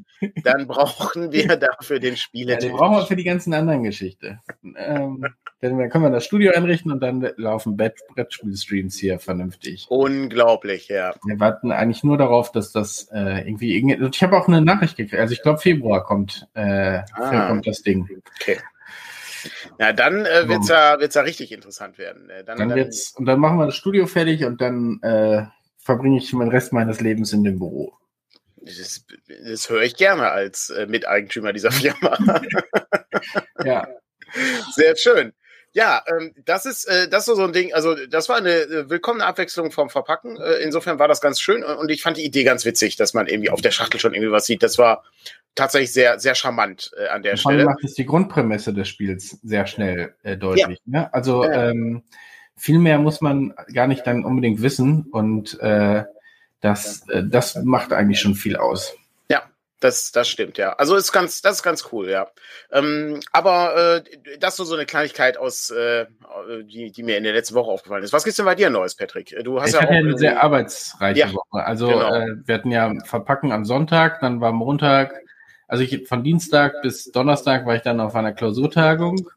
dann 0.43 0.67
brauchen 0.67 1.31
wir 1.31 1.55
dafür 1.55 1.99
den 1.99 2.17
Spieletisch. 2.17 2.65
Ja, 2.65 2.69
den 2.69 2.77
brauchen 2.77 2.97
wir 2.97 3.05
für 3.05 3.15
die 3.15 3.23
ganzen 3.23 3.53
anderen 3.53 3.83
Geschichten. 3.83 4.39
Ähm, 4.77 5.25
dann 5.61 5.89
können 5.89 6.03
wir 6.03 6.11
das 6.11 6.25
Studio 6.25 6.51
einrichten 6.51 6.91
und 6.91 6.99
dann 7.01 7.27
laufen 7.37 7.77
Brettspiel-Streams 7.77 8.97
hier 8.97 9.19
vernünftig. 9.19 9.87
Unglaublich, 9.89 10.89
ja. 10.89 11.15
Wir 11.25 11.39
warten 11.39 11.71
eigentlich 11.71 12.03
nur 12.03 12.17
darauf, 12.17 12.51
dass 12.51 12.64
das 12.71 13.09
äh, 13.11 13.47
irgendwie. 13.47 13.77
Ich 14.07 14.23
habe 14.23 14.37
auch 14.37 14.47
eine 14.47 14.61
Nachricht 14.61 14.97
gekriegt. 14.97 15.19
Also 15.19 15.33
ich 15.33 15.41
glaube, 15.41 15.59
Februar 15.59 16.03
kommt, 16.03 16.47
äh, 16.53 17.01
ah. 17.13 17.47
kommt 17.47 17.67
das 17.67 17.81
Ding. 17.81 18.07
Okay. 18.39 18.59
Ja, 19.79 19.93
dann 19.93 20.25
äh, 20.25 20.47
wird 20.47 20.63
es 20.63 20.69
ja, 20.69 20.99
wird's 20.99 21.15
ja 21.15 21.21
richtig 21.21 21.51
interessant 21.51 21.97
werden. 21.97 22.27
Dann, 22.27 22.57
dann, 22.57 22.69
dann 22.69 22.77
wird's, 22.77 23.11
und 23.15 23.25
dann 23.25 23.39
machen 23.39 23.57
wir 23.57 23.65
das 23.65 23.75
Studio 23.75 24.07
fertig 24.07 24.43
und 24.45 24.61
dann 24.61 24.99
äh, 25.01 25.43
verbringe 25.77 26.17
ich 26.17 26.31
den 26.31 26.41
Rest 26.41 26.73
meines 26.73 26.99
Lebens 27.01 27.31
in 27.33 27.43
dem 27.43 27.59
Büro. 27.59 27.93
Das, 28.57 29.05
das 29.45 29.69
höre 29.69 29.83
ich 29.83 29.95
gerne 29.95 30.31
als 30.31 30.71
äh, 30.71 30.87
Miteigentümer 30.87 31.53
dieser 31.53 31.71
Firma. 31.71 32.17
ja. 33.63 33.87
Sehr 34.73 34.95
schön. 34.95 35.33
Ja, 35.75 36.01
ähm, 36.07 36.31
das 36.45 36.65
ist 36.65 36.85
äh, 36.85 37.09
das 37.09 37.27
ist 37.27 37.35
so 37.35 37.43
ein 37.43 37.51
Ding. 37.51 37.73
Also 37.73 37.95
das 38.07 38.29
war 38.29 38.37
eine 38.37 38.49
äh, 38.49 38.89
willkommene 38.89 39.25
Abwechslung 39.25 39.71
vom 39.71 39.89
Verpacken. 39.89 40.37
Äh, 40.37 40.63
insofern 40.63 40.99
war 40.99 41.09
das 41.09 41.19
ganz 41.19 41.41
schön 41.41 41.65
und 41.65 41.91
ich 41.91 42.01
fand 42.01 42.15
die 42.15 42.23
Idee 42.23 42.45
ganz 42.45 42.63
witzig, 42.63 42.95
dass 42.95 43.13
man 43.13 43.27
irgendwie 43.27 43.49
auf 43.49 43.59
der 43.59 43.71
Schachtel 43.71 43.99
schon 43.99 44.13
irgendwie 44.13 44.31
was 44.31 44.45
sieht. 44.45 44.63
Das 44.63 44.77
war 44.77 45.03
tatsächlich 45.53 45.91
sehr 45.91 46.17
sehr 46.17 46.33
charmant 46.33 46.91
äh, 46.97 47.09
an 47.09 47.23
der 47.23 47.35
Vor 47.35 47.51
Stelle. 47.51 47.65
macht 47.65 47.83
es 47.83 47.93
die 47.93 48.05
Grundprämisse 48.05 48.73
des 48.73 48.87
Spiels 48.87 49.37
sehr 49.43 49.67
schnell 49.67 50.15
äh, 50.23 50.37
deutlich. 50.37 50.79
Ja. 50.85 51.01
Ne? 51.01 51.13
Also 51.13 51.43
ja. 51.43 51.71
ähm, 51.71 52.03
viel 52.55 52.79
mehr 52.79 52.97
muss 52.97 53.19
man 53.19 53.53
gar 53.73 53.87
nicht 53.87 54.07
dann 54.07 54.23
unbedingt 54.23 54.61
wissen 54.61 55.07
und 55.11 55.59
äh, 55.59 56.05
das 56.61 57.05
äh, 57.09 57.21
das 57.25 57.61
macht 57.65 57.91
eigentlich 57.91 58.21
schon 58.21 58.35
viel 58.35 58.55
aus. 58.55 58.95
Das, 59.81 60.11
das 60.11 60.29
stimmt, 60.29 60.57
ja. 60.57 60.73
Also 60.73 60.95
ist 60.95 61.11
ganz, 61.11 61.41
das 61.41 61.57
ist 61.57 61.63
ganz 61.63 61.89
cool, 61.91 62.09
ja. 62.09 62.27
Ähm, 62.71 63.19
aber 63.33 63.97
äh, 63.97 64.37
das 64.39 64.57
ist 64.57 64.67
so 64.67 64.75
eine 64.75 64.85
Kleinigkeit 64.85 65.37
aus, 65.37 65.69
äh, 65.69 66.05
die, 66.63 66.91
die 66.91 67.03
mir 67.03 67.17
in 67.17 67.25
der 67.25 67.33
letzten 67.33 67.55
Woche 67.55 67.71
aufgefallen 67.71 68.03
ist. 68.03 68.13
Was 68.13 68.23
gibt's 68.23 68.37
denn 68.37 68.45
bei 68.45 68.55
dir 68.55 68.69
Neues, 68.69 68.95
Patrick? 68.95 69.35
Du 69.43 69.59
hast 69.59 69.69
ich 69.69 69.75
ja 69.75 69.81
hatte 69.81 69.91
auch 69.91 69.97
eine 69.97 70.17
sehr 70.17 70.41
arbeitsreiche 70.41 71.19
ja, 71.19 71.33
Woche. 71.33 71.65
Also 71.65 71.87
genau. 71.87 72.13
äh, 72.13 72.35
wir 72.45 72.55
hatten 72.55 72.71
ja 72.71 72.93
Verpacken 73.03 73.51
am 73.51 73.65
Sonntag, 73.65 74.21
dann 74.21 74.39
war 74.39 74.53
Montag, 74.53 75.13
also 75.67 75.83
ich 75.83 76.07
von 76.07 76.23
Dienstag 76.23 76.81
bis 76.81 77.11
Donnerstag 77.11 77.65
war 77.65 77.75
ich 77.75 77.81
dann 77.81 77.99
auf 77.99 78.15
einer 78.15 78.31
Klausurtagung. 78.31 79.29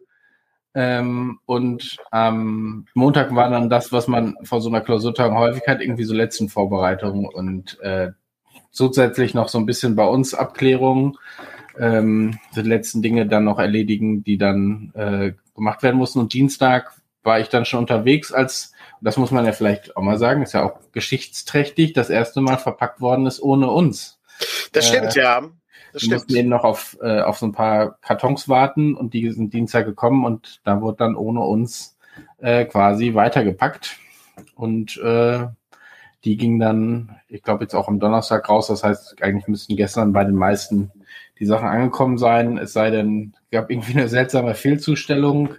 Ähm, 0.75 1.41
und 1.47 1.97
am 2.13 2.87
Montag 2.95 3.35
war 3.35 3.51
dann 3.51 3.69
das, 3.69 3.91
was 3.91 4.07
man 4.07 4.37
vor 4.45 4.61
so 4.61 4.69
einer 4.69 4.83
Klausurtagung 4.83 5.37
häufig 5.37 5.67
hat, 5.67 5.81
irgendwie 5.81 6.05
so 6.05 6.15
letzten 6.15 6.49
Vorbereitungen 6.49 7.27
und 7.27 7.81
äh, 7.81 8.13
zusätzlich 8.71 9.35
noch 9.35 9.49
so 9.49 9.59
ein 9.59 9.67
bisschen 9.67 9.97
bei 9.97 10.07
uns 10.07 10.35
Abklärungen, 10.35 11.17
ähm, 11.79 12.39
die 12.55 12.63
letzten 12.63 13.03
Dinge 13.03 13.27
dann 13.27 13.45
noch 13.45 13.59
erledigen, 13.59 14.25
die 14.25 14.39
dann 14.39 14.93
äh, 14.95 15.33
gemacht 15.55 15.83
werden 15.83 15.97
mussten. 15.97 16.21
Und 16.21 16.33
Dienstag 16.33 16.93
war 17.23 17.41
ich 17.41 17.49
dann 17.49 17.65
schon 17.65 17.81
unterwegs, 17.81 18.33
als, 18.33 18.73
das 19.01 19.17
muss 19.17 19.31
man 19.31 19.45
ja 19.45 19.53
vielleicht 19.53 19.97
auch 19.97 20.03
mal 20.03 20.19
sagen, 20.19 20.43
ist 20.43 20.55
ja 20.55 20.65
auch 20.65 20.79
geschichtsträchtig, 20.93 21.93
das 21.93 22.11
erste 22.11 22.41
Mal 22.41 22.57
verpackt 22.57 23.01
worden 23.01 23.27
ist 23.27 23.41
ohne 23.41 23.71
uns. 23.71 24.19
Das 24.73 24.89
stimmt, 24.89 25.17
äh, 25.17 25.21
ja. 25.21 25.43
Das 25.93 26.03
wir 26.03 26.15
mussten 26.15 26.37
eben 26.37 26.49
noch 26.49 26.65
auf, 26.65 26.99
äh, 27.01 27.21
auf 27.21 27.39
so 27.39 27.47
ein 27.47 27.53
paar 27.53 27.99
Kartons 28.03 28.49
warten 28.49 28.95
und 28.95 29.15
die 29.15 29.31
sind 29.31 29.55
Dienstag 29.55 29.87
gekommen 29.87 30.25
und 30.25 30.61
da 30.65 30.81
wurde 30.81 30.99
dann 30.99 31.17
ohne 31.17 31.41
uns 31.41 31.97
äh, 32.39 32.65
quasi 32.67 33.15
weitergepackt. 33.15 33.97
Und 34.55 34.97
äh, 34.99 35.47
die 36.29 36.37
ging 36.37 36.59
dann, 36.59 37.17
ich 37.29 37.43
glaube, 37.43 37.65
jetzt 37.65 37.75
auch 37.75 37.89
am 37.89 38.01
Donnerstag 38.01 38.51
raus. 38.51 38.67
Das 38.67 38.85
heißt, 38.85 39.23
eigentlich 39.23 39.49
müssten 39.49 39.77
gestern 39.77 40.13
bei 40.13 40.25
den 40.25 40.35
meisten 40.35 40.93
die 41.39 41.47
Sachen 41.47 41.67
angekommen 41.67 42.19
sein. 42.19 42.59
Es 42.59 42.75
sei 42.75 42.91
denn, 42.91 43.33
gab 43.51 43.71
irgendwie 43.71 43.93
eine 43.93 44.09
seltsame 44.11 44.55
Fehlzustellung. 44.55 45.55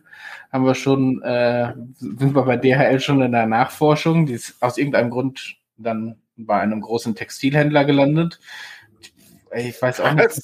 Haben 0.51 0.65
wir 0.65 0.75
schon, 0.75 1.23
äh, 1.23 1.73
sind 1.95 2.35
wir 2.35 2.43
bei 2.43 2.55
DHL 2.55 2.99
schon 2.99 3.23
in 3.23 3.31
der 3.31 3.47
Nachforschung. 3.47 4.27
Die 4.27 4.33
ist 4.33 4.61
aus 4.61 4.77
irgendeinem 4.77 5.09
Grund 5.09 5.57
dann 5.77 6.17
bei 6.37 6.59
einem 6.59 6.81
großen 6.81 7.15
Textilhändler 7.15 7.83
gelandet. 7.83 8.39
Ich 9.55 9.81
weiß 9.81 10.01
auch 10.01 10.13
nicht. 10.13 10.39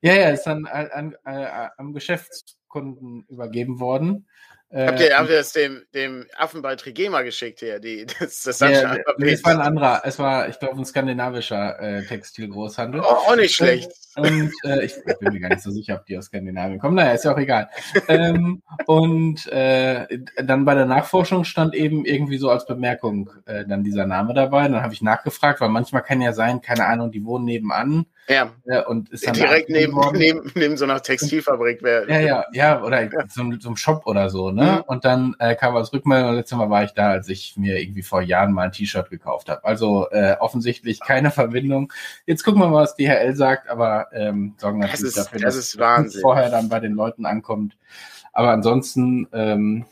Ja, 0.00 0.14
ja, 0.14 0.30
ist 0.30 0.44
dann 0.44 0.66
an, 0.66 0.88
an, 0.88 1.16
an, 1.22 1.70
am 1.78 1.92
Geschäftskunden 1.92 3.24
übergeben 3.28 3.78
worden. 3.78 4.26
Habt 4.74 4.98
ihr, 4.98 5.10
äh, 5.10 5.14
habt 5.14 5.30
ihr 5.30 5.36
das 5.36 5.52
dem, 5.52 5.82
dem 5.94 6.26
Affen 6.36 6.60
bei 6.60 6.74
Trigema 6.74 7.22
geschickt 7.22 7.60
hier? 7.60 7.78
Die, 7.78 8.04
das, 8.18 8.42
das 8.42 8.60
ja, 8.60 8.96
es 9.18 9.44
war 9.44 9.52
ein 9.52 9.60
anderer, 9.60 10.02
es 10.04 10.18
war, 10.18 10.48
ich 10.48 10.58
glaube, 10.58 10.78
ein 10.78 10.84
skandinavischer 10.84 11.78
äh, 11.80 12.04
Textilgroßhandel. 12.04 13.00
Oh, 13.00 13.04
auch 13.04 13.36
nicht 13.36 13.54
schlecht. 13.54 13.90
Und 14.16 14.50
äh, 14.64 14.84
ich 14.84 14.94
bin 15.20 15.32
mir 15.34 15.40
gar 15.40 15.50
nicht 15.50 15.62
so 15.62 15.70
sicher, 15.70 15.94
ob 15.96 16.06
die 16.06 16.16
aus 16.16 16.26
Skandinavien 16.26 16.78
kommen. 16.78 16.96
Naja, 16.96 17.12
ist 17.12 17.26
ja 17.26 17.34
auch 17.34 17.38
egal. 17.38 17.68
ähm, 18.08 18.62
und 18.86 19.46
äh, 19.48 20.06
dann 20.42 20.64
bei 20.64 20.74
der 20.74 20.86
Nachforschung 20.86 21.44
stand 21.44 21.74
eben 21.74 22.06
irgendwie 22.06 22.38
so 22.38 22.48
als 22.48 22.64
Bemerkung 22.64 23.28
äh, 23.44 23.66
dann 23.66 23.84
dieser 23.84 24.06
Name 24.06 24.32
dabei. 24.32 24.68
Dann 24.68 24.82
habe 24.82 24.94
ich 24.94 25.02
nachgefragt, 25.02 25.60
weil 25.60 25.68
manchmal 25.68 26.02
kann 26.02 26.22
ja 26.22 26.32
sein, 26.32 26.62
keine 26.62 26.86
Ahnung, 26.86 27.12
die 27.12 27.26
wohnen 27.26 27.44
nebenan 27.44 28.06
ja. 28.28 28.52
ja 28.64 28.86
und 28.86 29.10
ist 29.10 29.26
dann 29.26 29.34
direkt 29.34 29.68
neben, 29.68 29.96
neben, 30.14 30.50
neben 30.54 30.76
so 30.76 30.84
einer 30.84 31.00
Textilfabrik 31.02 31.82
wäre. 31.82 32.10
Ja, 32.10 32.20
ja, 32.20 32.44
ja, 32.52 32.82
oder 32.82 33.02
ja. 33.04 33.10
So, 33.28 33.42
so 33.60 33.68
einem 33.68 33.76
Shop 33.76 34.06
oder 34.06 34.30
so, 34.30 34.50
ne? 34.50 34.78
Mhm. 34.78 34.82
Und 34.86 35.04
dann 35.04 35.36
äh, 35.38 35.54
kam 35.54 35.76
als 35.76 35.92
Rückmeldung, 35.92 36.34
letztes 36.34 36.58
Mal 36.58 36.70
war 36.70 36.84
ich 36.84 36.92
da, 36.92 37.10
als 37.10 37.28
ich 37.28 37.56
mir 37.56 37.80
irgendwie 37.80 38.02
vor 38.02 38.22
Jahren 38.22 38.52
mal 38.52 38.64
ein 38.64 38.72
T-Shirt 38.72 39.10
gekauft 39.10 39.48
habe. 39.48 39.64
Also 39.64 40.10
äh, 40.10 40.36
offensichtlich 40.40 41.00
keine 41.00 41.30
Verbindung. 41.30 41.92
Jetzt 42.26 42.42
gucken 42.42 42.60
wir 42.60 42.68
mal, 42.68 42.82
was 42.82 42.96
DHL 42.96 43.34
sagt, 43.36 43.68
aber 43.68 44.08
ähm, 44.12 44.54
sorgen 44.58 44.80
natürlich 44.80 45.02
das 45.02 45.08
ist, 45.08 45.18
dafür, 45.18 45.40
das 45.40 45.54
dass 45.54 46.14
es 46.14 46.20
vorher 46.20 46.50
dann 46.50 46.68
bei 46.68 46.80
den 46.80 46.94
Leuten 46.94 47.26
ankommt. 47.26 47.76
Aber 48.32 48.50
ansonsten, 48.50 49.28
ähm, 49.32 49.86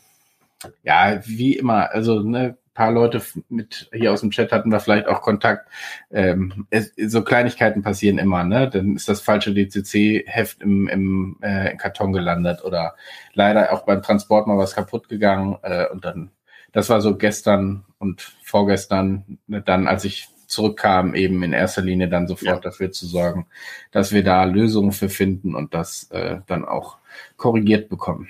ja, 0.83 1.19
wie 1.25 1.55
immer, 1.55 1.91
also 1.91 2.19
ne, 2.19 2.57
paar 2.75 2.91
Leute 2.91 3.21
mit 3.49 3.89
hier 3.91 4.13
aus 4.13 4.21
dem 4.21 4.29
Chat 4.29 4.51
hatten 4.51 4.69
wir 4.69 4.79
vielleicht 4.79 5.07
auch 5.07 5.21
Kontakt. 5.21 5.67
Ähm, 6.11 6.67
es, 6.69 6.93
so 6.95 7.23
Kleinigkeiten 7.23 7.81
passieren 7.81 8.19
immer, 8.19 8.43
ne? 8.43 8.69
Dann 8.69 8.95
ist 8.95 9.09
das 9.09 9.21
falsche 9.21 9.53
DCC-Heft 9.53 10.61
im, 10.61 10.87
im 10.87 11.37
äh, 11.41 11.75
Karton 11.77 12.13
gelandet 12.13 12.63
oder 12.63 12.95
leider 13.33 13.73
auch 13.73 13.85
beim 13.85 14.03
Transport 14.03 14.45
mal 14.45 14.57
was 14.57 14.75
kaputt 14.75 15.09
gegangen 15.09 15.57
äh, 15.63 15.87
und 15.87 16.05
dann 16.05 16.29
das 16.75 16.89
war 16.89 16.99
so 16.99 17.15
gestern 17.15 17.85
und 17.99 18.21
vorgestern, 18.43 19.39
dann 19.47 19.87
als 19.87 20.03
ich 20.03 20.27
zurückkam, 20.47 21.15
eben 21.15 21.41
in 21.41 21.53
erster 21.53 21.81
Linie 21.81 22.09
dann 22.09 22.27
sofort 22.27 22.65
ja. 22.65 22.69
dafür 22.69 22.91
zu 22.91 23.05
sorgen, 23.07 23.47
dass 23.91 24.11
wir 24.11 24.25
da 24.25 24.43
Lösungen 24.43 24.91
für 24.91 25.07
finden 25.07 25.55
und 25.55 25.73
das 25.73 26.11
äh, 26.11 26.39
dann 26.47 26.65
auch 26.65 26.97
korrigiert 27.37 27.89
bekommen. 27.89 28.29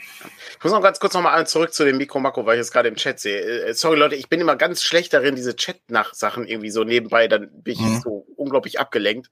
Ich 0.58 0.64
muss 0.64 0.74
noch 0.74 0.82
ganz 0.82 1.00
kurz 1.00 1.14
nochmal 1.14 1.46
zurück 1.48 1.74
zu 1.74 1.86
dem 1.86 1.98
Mikro-Makro, 1.98 2.46
weil 2.46 2.56
ich 2.56 2.60
jetzt 2.60 2.72
gerade 2.72 2.90
im 2.90 2.96
Chat 2.96 3.20
sehe. 3.20 3.40
Äh, 3.40 3.74
sorry 3.74 3.98
Leute, 3.98 4.16
ich 4.16 4.30
bin 4.30 4.42
immer 4.42 4.56
ganz 4.56 4.84
schlecht 4.84 5.14
darin, 5.14 5.36
diese 5.36 5.56
Chat-Nach-Sachen 5.56 6.48
irgendwie 6.48 6.70
so 6.70 6.84
nebenbei, 6.84 7.28
dann 7.28 7.50
bin 7.52 7.74
ich 7.74 7.82
mhm. 7.82 8.02
so 8.04 8.28
unglaublich 8.36 8.80
abgelenkt. 8.80 9.30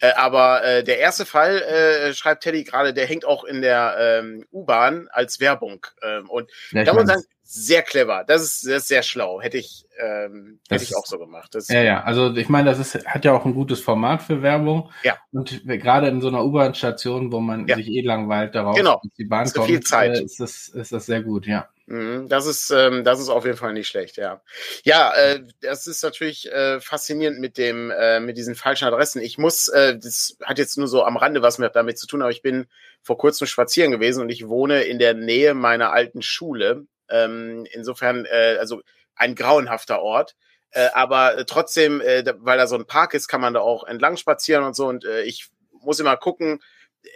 Äh, 0.00 0.12
aber 0.12 0.64
äh, 0.64 0.84
der 0.84 0.98
erste 0.98 1.24
Fall, 1.24 1.62
äh, 1.62 2.14
schreibt 2.14 2.42
Teddy 2.42 2.64
gerade, 2.64 2.92
der 2.92 3.06
hängt 3.06 3.24
auch 3.24 3.44
in 3.44 3.62
der 3.62 3.96
ähm, 3.98 4.44
U-Bahn 4.52 5.08
als 5.10 5.40
Werbung. 5.40 5.86
Ähm, 6.02 6.28
und 6.28 6.50
ja, 6.72 6.84
da 6.84 6.92
muss 6.92 7.04
man 7.04 7.18
sagen, 7.18 7.24
sehr 7.54 7.82
clever. 7.82 8.24
Das 8.26 8.42
ist, 8.42 8.66
das 8.66 8.82
ist 8.82 8.88
sehr 8.88 9.04
schlau. 9.04 9.40
Hätte 9.40 9.58
ich, 9.58 9.86
ähm, 9.96 10.58
hätte 10.68 10.82
ich 10.82 10.96
auch 10.96 11.06
so 11.06 11.18
gemacht. 11.18 11.54
Das 11.54 11.68
ja, 11.68 11.82
ja. 11.82 12.02
Also 12.02 12.34
ich 12.34 12.48
meine, 12.48 12.68
das 12.68 12.80
ist, 12.80 13.06
hat 13.06 13.24
ja 13.24 13.32
auch 13.32 13.44
ein 13.44 13.54
gutes 13.54 13.80
Format 13.80 14.22
für 14.22 14.42
Werbung. 14.42 14.90
Ja. 15.04 15.16
Und 15.30 15.62
gerade 15.64 16.08
in 16.08 16.20
so 16.20 16.28
einer 16.28 16.44
U-Bahn-Station, 16.44 17.30
wo 17.30 17.38
man 17.38 17.68
ja. 17.68 17.76
sich 17.76 17.86
eh 17.88 18.00
langweilt 18.00 18.56
darauf, 18.56 18.76
genau. 18.76 19.00
dass 19.02 19.12
die 19.14 19.24
Bahn 19.24 19.48
kommt, 19.52 19.66
viel 19.66 19.80
Zeit. 19.80 20.16
Äh, 20.16 20.24
ist, 20.24 20.40
das, 20.40 20.66
ist 20.68 20.92
das 20.92 21.06
sehr 21.06 21.22
gut, 21.22 21.46
ja. 21.46 21.68
Mhm, 21.86 22.28
das 22.28 22.46
ist, 22.46 22.70
ähm, 22.70 23.04
das 23.04 23.20
ist 23.20 23.28
auf 23.28 23.44
jeden 23.44 23.58
Fall 23.58 23.72
nicht 23.72 23.88
schlecht, 23.88 24.16
ja. 24.16 24.40
Ja, 24.84 25.14
äh, 25.14 25.40
das 25.60 25.86
ist 25.86 26.02
natürlich 26.02 26.50
äh, 26.50 26.80
faszinierend 26.80 27.38
mit 27.38 27.56
dem, 27.56 27.92
äh, 27.92 28.18
mit 28.18 28.36
diesen 28.36 28.56
falschen 28.56 28.88
Adressen. 28.88 29.22
Ich 29.22 29.38
muss, 29.38 29.68
äh, 29.68 29.96
das 29.96 30.36
hat 30.42 30.58
jetzt 30.58 30.76
nur 30.76 30.88
so 30.88 31.04
am 31.04 31.16
Rande 31.16 31.42
was 31.42 31.58
mit 31.58 31.76
damit 31.76 31.98
zu 31.98 32.06
tun, 32.06 32.22
aber 32.22 32.30
ich 32.30 32.42
bin 32.42 32.66
vor 33.02 33.18
kurzem 33.18 33.46
spazieren 33.46 33.92
gewesen 33.92 34.22
und 34.22 34.30
ich 34.30 34.48
wohne 34.48 34.82
in 34.82 34.98
der 34.98 35.14
Nähe 35.14 35.54
meiner 35.54 35.92
alten 35.92 36.22
Schule 36.22 36.86
ähm, 37.08 37.66
insofern, 37.72 38.24
äh, 38.26 38.56
also 38.58 38.82
ein 39.16 39.34
grauenhafter 39.34 40.00
Ort. 40.02 40.36
Äh, 40.70 40.88
aber 40.92 41.46
trotzdem, 41.46 42.00
äh, 42.00 42.24
weil 42.38 42.58
da 42.58 42.66
so 42.66 42.76
ein 42.76 42.86
Park 42.86 43.14
ist, 43.14 43.28
kann 43.28 43.40
man 43.40 43.54
da 43.54 43.60
auch 43.60 43.84
entlang 43.84 44.16
spazieren 44.16 44.64
und 44.64 44.74
so. 44.74 44.86
Und 44.86 45.04
äh, 45.04 45.22
ich 45.22 45.48
muss 45.80 46.00
immer 46.00 46.16
gucken, 46.16 46.60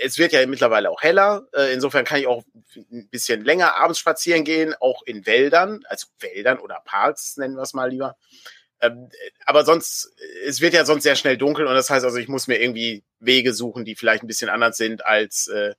es 0.00 0.18
wird 0.18 0.33
ja 0.33 0.47
mittlerweile 0.47 0.90
auch 0.90 1.02
heller. 1.02 1.47
Äh, 1.52 1.73
insofern 1.73 2.04
kann 2.04 2.21
ich 2.21 2.26
auch 2.26 2.45
ein 2.76 3.09
bisschen 3.11 3.45
länger 3.45 3.75
abends 3.76 3.99
spazieren 3.99 4.45
gehen, 4.45 4.75
auch 4.80 5.02
in 5.02 5.26
Wäldern, 5.26 5.80
also 5.88 6.07
Wäldern 6.21 6.59
oder 6.59 6.80
Parks, 6.85 7.37
nennen 7.37 7.57
wir 7.57 7.62
es 7.62 7.75
mal 7.75 7.90
lieber. 7.90 8.16
Ähm, 8.80 9.09
aber 9.45 9.64
sonst, 9.64 10.14
es 10.47 10.61
wird 10.61 10.75
ja 10.75 10.85
sonst 10.85 11.02
sehr 11.02 11.16
schnell 11.16 11.37
dunkel 11.37 11.66
und 11.66 11.75
das 11.75 11.90
heißt 11.90 12.04
also, 12.04 12.18
ich 12.18 12.28
muss 12.28 12.47
mir 12.47 12.61
irgendwie 12.61 13.02
Wege 13.18 13.52
suchen, 13.52 13.85
die 13.85 13.97
vielleicht 13.97 14.23
ein 14.23 14.28
bisschen 14.28 14.50
anders 14.50 14.76
sind 14.76 15.04
als 15.04 15.49
äh, 15.49 15.75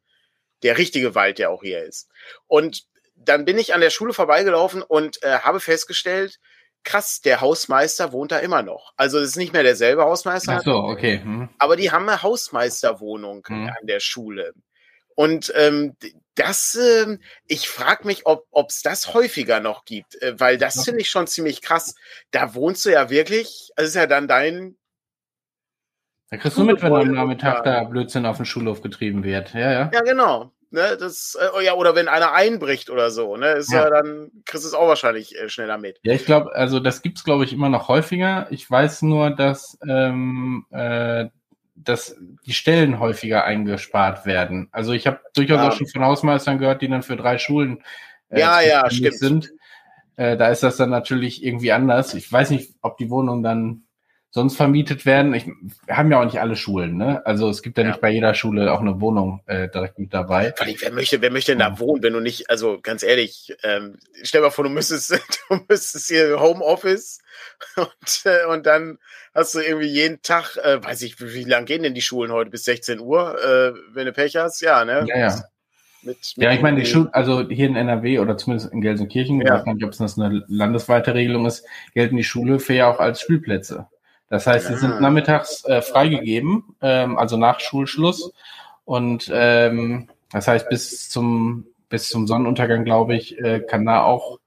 der 0.63 0.77
richtige 0.77 1.15
Wald, 1.15 1.39
der 1.39 1.51
auch 1.51 1.63
hier 1.63 1.83
ist. 1.83 2.09
Und 2.47 2.83
dann 3.25 3.45
bin 3.45 3.57
ich 3.57 3.73
an 3.73 3.81
der 3.81 3.89
Schule 3.89 4.13
vorbeigelaufen 4.13 4.81
und 4.81 5.21
äh, 5.23 5.39
habe 5.39 5.59
festgestellt, 5.59 6.39
krass, 6.83 7.21
der 7.21 7.41
Hausmeister 7.41 8.11
wohnt 8.11 8.31
da 8.31 8.39
immer 8.39 8.61
noch. 8.61 8.93
Also 8.95 9.19
es 9.19 9.29
ist 9.29 9.35
nicht 9.35 9.53
mehr 9.53 9.63
derselbe 9.63 10.03
Hausmeister. 10.03 10.57
Ach 10.59 10.63
so, 10.63 10.75
okay. 10.75 11.21
Hm. 11.21 11.49
Aber 11.57 11.75
die 11.75 11.91
haben 11.91 12.07
eine 12.07 12.23
Hausmeisterwohnung 12.23 13.45
hm. 13.47 13.67
an 13.67 13.87
der 13.87 13.99
Schule. 13.99 14.53
Und 15.15 15.51
ähm, 15.57 15.97
das, 16.35 16.75
äh, 16.75 17.17
ich 17.45 17.67
frage 17.67 18.07
mich, 18.07 18.25
ob 18.25 18.69
es 18.69 18.81
das 18.81 19.13
häufiger 19.13 19.59
noch 19.59 19.83
gibt, 19.83 20.21
äh, 20.21 20.39
weil 20.39 20.57
das 20.57 20.85
finde 20.85 21.01
ich 21.01 21.09
schon 21.09 21.27
ziemlich 21.27 21.61
krass. 21.61 21.95
Da 22.31 22.55
wohnst 22.55 22.85
du 22.85 22.91
ja 22.91 23.09
wirklich, 23.09 23.71
das 23.75 23.89
ist 23.89 23.95
ja 23.95 24.07
dann 24.07 24.29
dein. 24.29 24.77
Da 26.29 26.37
kriegst 26.37 26.57
du 26.57 26.63
mit, 26.63 26.81
wenn 26.81 26.93
am 26.93 27.11
Nachmittag 27.11 27.65
da 27.65 27.83
Blödsinn 27.83 28.25
auf 28.25 28.37
den 28.37 28.45
Schulhof 28.45 28.81
getrieben 28.81 29.25
wird. 29.25 29.53
Ja, 29.53 29.71
ja. 29.71 29.91
Ja, 29.93 30.01
genau. 30.01 30.53
Ne, 30.71 30.97
das, 30.99 31.35
äh, 31.39 31.47
oh 31.57 31.59
ja, 31.59 31.73
oder 31.73 31.95
wenn 31.95 32.07
einer 32.07 32.31
einbricht 32.33 32.91
oder 32.91 33.09
so, 33.09 33.35
ne, 33.37 33.53
ist 33.53 33.71
ja, 33.71 33.85
ja 33.85 33.89
dann 33.89 34.29
kriegst 34.45 34.65
du 34.65 34.67
es 34.67 34.75
auch 34.75 34.87
wahrscheinlich 34.87 35.35
äh, 35.35 35.49
schneller 35.49 35.79
mit. 35.79 35.99
Ja, 36.03 36.13
ich 36.13 36.25
glaube, 36.25 36.53
also 36.53 36.79
das 36.79 37.01
gibt's 37.01 37.23
glaube 37.23 37.43
ich 37.43 37.53
immer 37.53 37.69
noch 37.69 37.87
häufiger. 37.87 38.45
Ich 38.51 38.69
weiß 38.69 39.01
nur, 39.01 39.31
dass 39.31 39.79
ähm, 39.87 40.67
äh, 40.69 41.25
dass 41.75 42.15
die 42.45 42.53
Stellen 42.53 42.99
häufiger 42.99 43.45
eingespart 43.45 44.25
werden. 44.25 44.69
Also 44.71 44.93
ich 44.93 45.07
habe 45.07 45.21
durchaus 45.33 45.57
ja. 45.57 45.69
auch 45.69 45.73
schon 45.73 45.87
von 45.87 46.03
Hausmeistern 46.03 46.59
gehört, 46.59 46.81
die 46.81 46.89
dann 46.89 47.03
für 47.03 47.15
drei 47.15 47.37
Schulen 47.37 47.83
äh, 48.29 48.39
ja, 48.39 48.61
ja, 48.61 48.89
stimmt. 48.89 49.13
sind. 49.15 49.51
Äh, 50.17 50.37
da 50.37 50.49
ist 50.49 50.63
das 50.63 50.77
dann 50.77 50.89
natürlich 50.89 51.43
irgendwie 51.43 51.71
anders. 51.71 52.13
Ich 52.13 52.31
weiß 52.31 52.49
nicht, 52.51 52.75
ob 52.81 52.97
die 52.97 53.09
Wohnung 53.09 53.41
dann 53.41 53.85
sonst 54.31 54.57
vermietet 54.57 55.05
werden. 55.05 55.33
Ich, 55.33 55.47
wir 55.47 55.97
haben 55.97 56.11
ja 56.11 56.19
auch 56.19 56.25
nicht 56.25 56.39
alle 56.39 56.55
Schulen, 56.55 56.97
ne? 56.97 57.25
Also 57.25 57.49
es 57.49 57.63
gibt 57.63 57.77
ja, 57.77 57.83
ja. 57.83 57.89
nicht 57.89 58.01
bei 58.01 58.11
jeder 58.11 58.35
Schule 58.35 58.71
auch 58.71 58.79
eine 58.79 59.01
Wohnung 59.01 59.41
äh, 59.47 59.69
direkt 59.69 59.97
mit 59.97 60.13
dabei. 60.13 60.53
wer 60.59 60.91
möchte, 60.91 61.21
wer 61.21 61.31
möchte 61.31 61.53
denn 61.53 61.59
da 61.59 61.79
wohnen, 61.79 62.03
wenn 62.03 62.13
du 62.13 62.19
nicht, 62.19 62.49
also 62.49 62.79
ganz 62.81 63.01
ehrlich, 63.01 63.55
ähm, 63.63 63.97
stell 64.21 64.41
dir 64.41 64.47
mal 64.47 64.51
vor, 64.51 64.65
du 64.65 64.69
müsstest, 64.69 65.11
du 65.49 65.59
müsstest 65.67 66.07
hier 66.07 66.39
Homeoffice 66.39 67.21
und, 67.75 68.21
äh, 68.25 68.45
und 68.45 68.67
dann 68.67 68.99
hast 69.33 69.55
du 69.55 69.59
irgendwie 69.59 69.87
jeden 69.87 70.21
Tag, 70.21 70.57
äh, 70.57 70.83
weiß 70.83 71.01
ich, 71.01 71.19
wie, 71.19 71.43
lang 71.43 71.65
gehen 71.65 71.81
denn 71.81 71.95
die 71.95 72.01
Schulen 72.01 72.31
heute? 72.31 72.51
Bis 72.51 72.65
16 72.65 72.99
Uhr, 72.99 73.35
äh, 73.43 73.73
wenn 73.93 74.05
du 74.05 74.13
Pech 74.13 74.35
hast, 74.35 74.61
ja, 74.61 74.85
ne? 74.85 75.05
Ja, 75.07 75.17
ja. 75.17 75.43
Mit, 76.01 76.17
mit 76.37 76.45
ja, 76.45 76.53
ich 76.53 76.61
meine, 76.61 76.79
die 76.79 76.85
Schulen, 76.85 77.09
also 77.13 77.49
hier 77.49 77.67
in 77.67 77.75
NRW 77.75 78.19
oder 78.19 78.37
zumindest 78.37 78.71
in 78.71 78.81
Gelsenkirchen, 78.81 79.41
ja. 79.41 79.59
ich 79.59 79.65
weiß 79.65 79.73
nicht, 79.73 79.83
ob 79.83 79.91
es 79.91 79.97
das 79.97 80.19
eine 80.19 80.45
landesweite 80.47 81.15
Regelung 81.15 81.47
ist, 81.47 81.65
gelten 81.95 82.15
die 82.15 82.23
Schule 82.23 82.59
für 82.59 82.75
ja 82.75 82.89
auch 82.89 82.99
als 82.99 83.21
Spielplätze. 83.21 83.87
Das 84.29 84.45
heißt, 84.45 84.67
sie 84.67 84.77
sind 84.77 85.01
nachmittags 85.01 85.65
äh, 85.65 85.81
freigegeben, 85.81 86.75
ähm, 86.81 87.17
also 87.17 87.37
nach 87.37 87.59
Schulschluss. 87.59 88.31
Und 88.85 89.29
ähm, 89.33 90.07
das 90.31 90.47
heißt, 90.47 90.69
bis 90.69 91.09
zum, 91.09 91.65
bis 91.89 92.09
zum 92.09 92.27
Sonnenuntergang, 92.27 92.85
glaube 92.85 93.15
ich, 93.15 93.39
äh, 93.39 93.59
kann 93.59 93.85
da 93.85 94.03
auch 94.03 94.39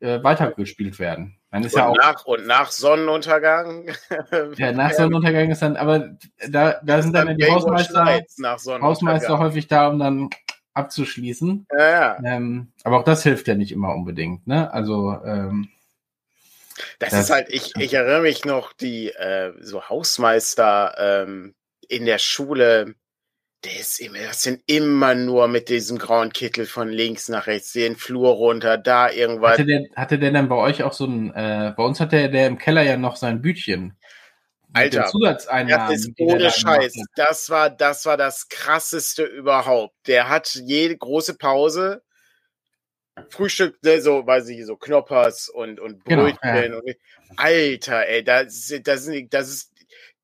äh, 0.00 0.22
weitergespielt 0.22 0.98
werden. 0.98 1.38
Dann 1.50 1.62
ist 1.62 1.74
und, 1.74 1.78
ja 1.78 1.86
auch, 1.86 1.96
nach, 1.96 2.24
und 2.26 2.46
nach 2.46 2.70
Sonnenuntergang? 2.70 3.86
ja, 4.56 4.72
nach 4.72 4.92
Sonnenuntergang 4.92 5.50
ist 5.50 5.62
dann, 5.62 5.76
aber 5.76 6.16
da, 6.48 6.80
da 6.82 7.00
sind 7.00 7.14
dann 7.14 7.36
die 7.36 7.50
Hausmeister, 7.50 8.20
Hausmeister 8.82 9.38
häufig 9.38 9.68
da, 9.68 9.88
um 9.88 9.98
dann 9.98 10.30
abzuschließen. 10.74 11.66
Ja, 11.72 11.90
ja. 11.90 12.18
Ähm, 12.24 12.72
aber 12.82 12.98
auch 12.98 13.04
das 13.04 13.22
hilft 13.22 13.48
ja 13.48 13.54
nicht 13.54 13.72
immer 13.72 13.94
unbedingt. 13.94 14.46
Ne? 14.46 14.72
Also 14.72 15.16
ähm, 15.24 15.68
das, 16.98 17.10
das, 17.10 17.20
ist 17.24 17.30
halt, 17.30 17.48
ich, 17.50 17.72
ich 17.78 17.94
erinnere 17.94 18.22
mich 18.22 18.44
noch, 18.44 18.72
die 18.72 19.10
äh, 19.10 19.52
so 19.60 19.88
Hausmeister 19.88 20.94
ähm, 20.98 21.54
in 21.88 22.04
der 22.06 22.18
Schule, 22.18 22.94
der 23.64 23.80
ist 23.80 24.00
immer, 24.00 24.18
das 24.18 24.42
sind 24.42 24.62
immer 24.66 25.14
nur 25.14 25.48
mit 25.48 25.68
diesem 25.68 25.98
grauen 25.98 26.32
Kittel 26.32 26.66
von 26.66 26.88
links 26.88 27.28
nach 27.28 27.46
rechts, 27.46 27.72
den 27.72 27.96
Flur 27.96 28.30
runter, 28.30 28.76
da 28.76 29.10
irgendwas. 29.10 29.52
Hatte 29.52 29.66
der, 29.66 29.84
hatte 29.96 30.18
der 30.18 30.32
dann 30.32 30.48
bei 30.48 30.56
euch 30.56 30.82
auch 30.82 30.92
so 30.92 31.06
ein, 31.06 31.32
äh, 31.34 31.72
bei 31.76 31.82
uns 31.82 32.00
hat 32.00 32.12
der, 32.12 32.28
der 32.28 32.46
im 32.46 32.58
Keller 32.58 32.82
ja 32.82 32.96
noch 32.96 33.16
sein 33.16 33.40
Bütchen. 33.40 33.96
Alter, 34.72 35.02
das 35.02 35.94
ist 35.94 36.10
ohne 36.18 36.50
Scheiß. 36.50 36.94
Das 37.14 37.48
war, 37.48 37.70
das 37.70 38.06
war 38.06 38.16
das 38.16 38.48
krasseste 38.48 39.22
überhaupt. 39.22 39.94
Der 40.08 40.28
hat 40.28 40.52
jede 40.54 40.96
große 40.96 41.34
Pause 41.38 42.02
Frühstück, 43.28 43.82
ne, 43.82 44.00
so, 44.00 44.26
weiß 44.26 44.48
ich, 44.48 44.64
so 44.66 44.76
Knoppers 44.76 45.48
und, 45.48 45.80
und 45.80 46.04
Brötchen. 46.04 46.38
Genau, 46.42 46.80
ja. 46.84 46.94
und, 46.94 46.96
Alter, 47.36 48.06
ey, 48.06 48.24
das, 48.24 48.72
das, 48.82 49.10
das 49.30 49.48
ist, 49.48 49.72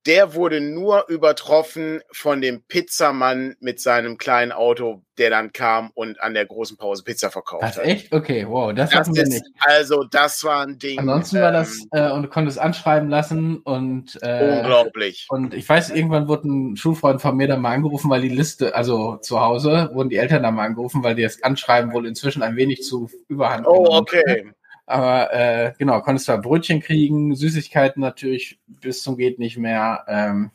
der 0.06 0.34
wurde 0.34 0.60
nur 0.60 1.06
übertroffen 1.08 2.00
von 2.10 2.40
dem 2.40 2.62
Pizzamann 2.62 3.56
mit 3.60 3.80
seinem 3.80 4.16
kleinen 4.16 4.50
Auto, 4.50 5.02
der 5.18 5.28
dann 5.28 5.52
kam 5.52 5.90
und 5.92 6.20
an 6.22 6.32
der 6.32 6.46
großen 6.46 6.78
Pause 6.78 7.04
Pizza 7.04 7.30
verkauft 7.30 7.62
das 7.62 7.76
hat. 7.76 7.84
echt? 7.84 8.12
Okay, 8.12 8.46
wow, 8.48 8.72
das, 8.72 8.90
das 8.90 9.00
hatten 9.00 9.14
wir 9.14 9.26
nicht. 9.26 9.44
Also, 9.58 10.04
das 10.04 10.42
war 10.42 10.66
ein 10.66 10.78
Ding. 10.78 10.98
Ansonsten 10.98 11.36
ähm, 11.36 11.42
war 11.42 11.52
das, 11.52 11.76
ähm, 11.78 11.88
äh, 11.92 12.10
und 12.12 12.22
du 12.22 12.28
konntest 12.28 12.58
anschreiben 12.58 13.10
lassen 13.10 13.58
und 13.58 14.18
äh, 14.22 14.60
unglaublich. 14.60 15.26
Und 15.28 15.52
ich 15.52 15.68
weiß, 15.68 15.90
irgendwann 15.90 16.28
wurde 16.28 16.48
ein 16.48 16.76
Schulfreund 16.76 17.20
von 17.20 17.36
mir 17.36 17.48
dann 17.48 17.60
mal 17.60 17.74
angerufen, 17.74 18.10
weil 18.10 18.22
die 18.22 18.30
Liste, 18.30 18.74
also 18.74 19.16
zu 19.16 19.40
Hause, 19.40 19.90
wurden 19.92 20.08
die 20.08 20.16
Eltern 20.16 20.42
dann 20.42 20.54
mal 20.54 20.64
angerufen, 20.64 21.02
weil 21.02 21.14
die 21.14 21.22
das 21.22 21.42
Anschreiben 21.42 21.92
wohl 21.92 22.06
inzwischen 22.06 22.42
ein 22.42 22.56
wenig 22.56 22.82
zu 22.82 23.10
überhand. 23.28 23.66
Oh, 23.66 23.86
okay. 23.90 24.52
Aber 24.86 25.32
äh, 25.32 25.72
genau, 25.78 26.00
konntest 26.00 26.28
du 26.28 26.32
da 26.32 26.38
Brötchen 26.38 26.80
kriegen, 26.80 27.34
Süßigkeiten 27.34 28.00
natürlich 28.00 28.58
bis 28.66 29.02
zum 29.02 29.16
geht 29.16 29.38
nicht 29.38 29.56
mehr. 29.56 30.04
Ähm, 30.08 30.50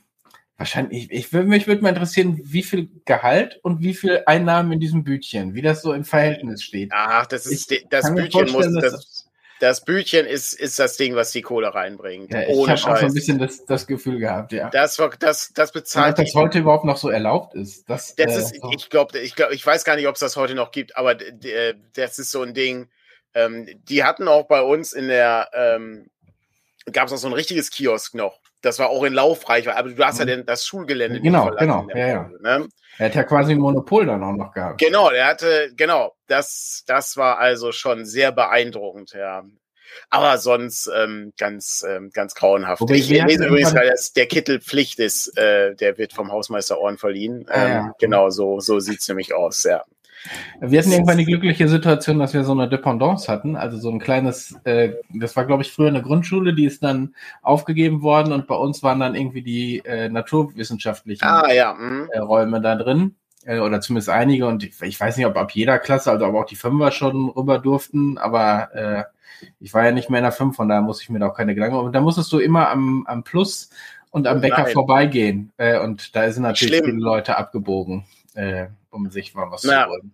wahrscheinlich, 0.57 1.05
ich, 1.05 1.11
ich 1.11 1.33
würde 1.33 1.47
mich 1.47 1.67
würde 1.67 1.81
mal 1.81 1.89
interessieren, 1.89 2.39
wie 2.43 2.63
viel 2.63 2.89
Gehalt 3.05 3.59
und 3.63 3.81
wie 3.81 3.93
viel 3.93 4.23
Einnahmen 4.25 4.73
in 4.73 4.79
diesem 4.79 5.03
Bütchen, 5.03 5.53
wie 5.53 5.61
das 5.61 5.81
so 5.81 5.93
im 5.93 6.03
Verhältnis 6.03 6.63
steht. 6.63 6.91
Ach, 6.93 7.25
das 7.25 7.45
ist 7.45 7.71
ich 7.71 7.85
das 7.89 8.13
Bütchen 8.13 8.51
muss 8.51 8.67
das, 8.73 9.25
das 9.59 9.85
Bütchen 9.85 10.25
ist, 10.25 10.53
ist 10.53 10.79
das 10.79 10.97
Ding, 10.97 11.15
was 11.15 11.31
die 11.31 11.41
Kohle 11.41 11.73
reinbringt. 11.73 12.31
Ja, 12.31 12.41
ich 12.41 12.49
habe 12.49 12.73
auch 12.73 12.97
so 12.97 13.05
ein 13.05 13.13
bisschen 13.13 13.39
das, 13.39 13.65
das 13.65 13.87
Gefühl 13.87 14.19
gehabt, 14.19 14.51
ja. 14.51 14.69
Das, 14.69 14.99
das, 15.19 15.51
das 15.53 15.71
bezahlt. 15.71 16.17
Und 16.17 16.27
das 16.27 16.35
heute 16.35 16.59
überhaupt 16.59 16.83
noch 16.83 16.97
so 16.97 17.09
erlaubt 17.09 17.55
ist. 17.55 17.89
Das, 17.89 18.15
das 18.15 18.35
äh, 18.35 18.39
ist, 18.39 18.59
ich 18.75 18.89
glaube, 18.89 19.17
ich, 19.17 19.35
glaub, 19.35 19.51
ich 19.51 19.65
weiß 19.65 19.85
gar 19.85 19.95
nicht, 19.95 20.07
ob 20.07 20.15
es 20.15 20.19
das 20.19 20.35
heute 20.35 20.55
noch 20.55 20.71
gibt, 20.71 20.97
aber 20.97 21.15
das 21.95 22.19
ist 22.19 22.31
so 22.31 22.41
ein 22.41 22.53
Ding, 22.53 22.89
ähm, 23.35 23.67
die 23.89 24.03
hatten 24.03 24.27
auch 24.27 24.47
bei 24.47 24.61
uns 24.61 24.93
in 24.93 25.07
der, 25.07 25.49
ähm, 25.53 26.09
gab 26.91 27.05
es 27.05 27.11
noch 27.11 27.19
so 27.19 27.27
ein 27.27 27.33
richtiges 27.33 27.69
Kiosk 27.69 28.15
noch. 28.15 28.39
Das 28.61 28.79
war 28.79 28.89
auch 28.89 29.03
in 29.03 29.13
Laufreichweite, 29.13 29.77
aber 29.77 29.89
du 29.89 30.03
hast 30.03 30.17
ja 30.17 30.25
mhm. 30.25 30.29
denn 30.29 30.45
das 30.45 30.65
Schulgelände. 30.65 31.21
Genau, 31.21 31.51
genau. 31.51 31.87
Ja, 31.93 32.07
ja. 32.07 32.29
Ne? 32.41 32.67
Er 32.97 33.05
hat 33.07 33.15
ja 33.15 33.23
quasi 33.23 33.51
ein 33.51 33.59
Monopol 33.59 34.05
dann 34.05 34.23
auch 34.23 34.33
noch 34.33 34.53
gehabt. 34.53 34.79
Genau, 34.79 35.09
er 35.09 35.27
hatte, 35.27 35.71
genau, 35.75 36.13
das, 36.27 36.83
das 36.87 37.17
war 37.17 37.37
also 37.37 37.71
schon 37.71 38.05
sehr 38.05 38.31
beeindruckend, 38.31 39.13
ja. 39.13 39.43
Aber 40.09 40.37
sonst 40.37 40.89
ähm, 40.95 41.33
ganz, 41.37 41.85
ähm, 41.87 42.09
ganz 42.11 42.35
grauenhaft. 42.35 42.81
Wobei 42.81 42.95
ich 42.95 43.09
lese 43.09 43.45
übrigens, 43.45 43.75
weil 43.75 43.89
das 43.89 44.13
der 44.13 44.25
Kittel 44.27 44.59
Pflicht 44.59 44.99
ist, 44.99 45.37
äh, 45.37 45.75
der 45.75 45.97
wird 45.97 46.13
vom 46.13 46.31
Hausmeister 46.31 46.79
Ohren 46.79 46.97
verliehen. 46.97 47.45
Ah, 47.49 47.65
ähm, 47.65 47.71
ja. 47.71 47.93
Genau, 47.99 48.29
so, 48.29 48.59
so 48.59 48.79
sieht's 48.79 49.07
nämlich 49.07 49.33
aus, 49.33 49.63
ja. 49.63 49.83
Wir 50.59 50.79
hatten 50.79 50.91
irgendwann 50.91 51.17
die 51.17 51.25
glückliche 51.25 51.67
Situation, 51.67 52.19
dass 52.19 52.33
wir 52.33 52.43
so 52.43 52.51
eine 52.51 52.69
Dependance 52.69 53.31
hatten, 53.31 53.55
also 53.55 53.77
so 53.77 53.89
ein 53.89 53.99
kleines, 53.99 54.55
äh, 54.63 54.93
das 55.13 55.35
war 55.35 55.45
glaube 55.45 55.63
ich 55.63 55.71
früher 55.71 55.89
eine 55.89 56.01
Grundschule, 56.01 56.53
die 56.53 56.65
ist 56.65 56.83
dann 56.83 57.15
aufgegeben 57.41 58.01
worden 58.01 58.33
und 58.33 58.47
bei 58.47 58.55
uns 58.55 58.83
waren 58.83 58.99
dann 58.99 59.15
irgendwie 59.15 59.41
die 59.41 59.79
äh, 59.85 60.09
naturwissenschaftlichen 60.09 61.27
ah, 61.27 61.51
ja. 61.51 61.73
mhm. 61.73 62.09
äh, 62.11 62.19
Räume 62.19 62.61
da 62.61 62.75
drin 62.75 63.15
äh, 63.45 63.59
oder 63.59 63.81
zumindest 63.81 64.09
einige 64.09 64.47
und 64.47 64.63
ich, 64.63 64.99
weiß 64.99 65.17
nicht, 65.17 65.25
ob 65.25 65.37
ab 65.37 65.51
jeder 65.51 65.79
Klasse, 65.79 66.11
also 66.11 66.25
ob 66.25 66.35
auch 66.35 66.45
die 66.45 66.55
Fünfer 66.55 66.91
schon 66.91 67.29
rüber 67.29 67.59
durften, 67.59 68.17
aber 68.17 68.73
äh, 68.73 69.03
ich 69.59 69.73
war 69.73 69.85
ja 69.85 69.91
nicht 69.91 70.09
mehr 70.09 70.19
in 70.19 70.25
der 70.25 70.31
Fünf, 70.31 70.55
von 70.55 70.67
daher 70.67 70.81
muss 70.81 71.01
ich 71.01 71.09
mir 71.09 71.19
da 71.19 71.27
auch 71.27 71.35
keine 71.35 71.53
Gedanken 71.53 71.75
machen. 71.75 71.87
Und 71.87 71.93
da 71.93 72.01
musstest 72.01 72.31
du 72.31 72.39
immer 72.39 72.69
am, 72.69 73.05
am 73.05 73.23
Plus 73.23 73.69
und 74.11 74.27
am 74.27 74.41
Bäcker 74.41 74.63
Nein. 74.63 74.73
vorbeigehen 74.73 75.51
äh, 75.57 75.79
und 75.79 76.15
da 76.15 76.31
sind 76.31 76.43
natürlich 76.43 76.77
Schlimm. 76.77 76.85
viele 76.91 77.03
Leute 77.03 77.37
abgebogen. 77.37 78.05
Äh, 78.35 78.67
um 78.89 79.09
sich 79.09 79.33
mal 79.33 79.49
was 79.49 79.63
ja. 79.63 79.85
zu 79.85 79.91
holen. 79.91 80.13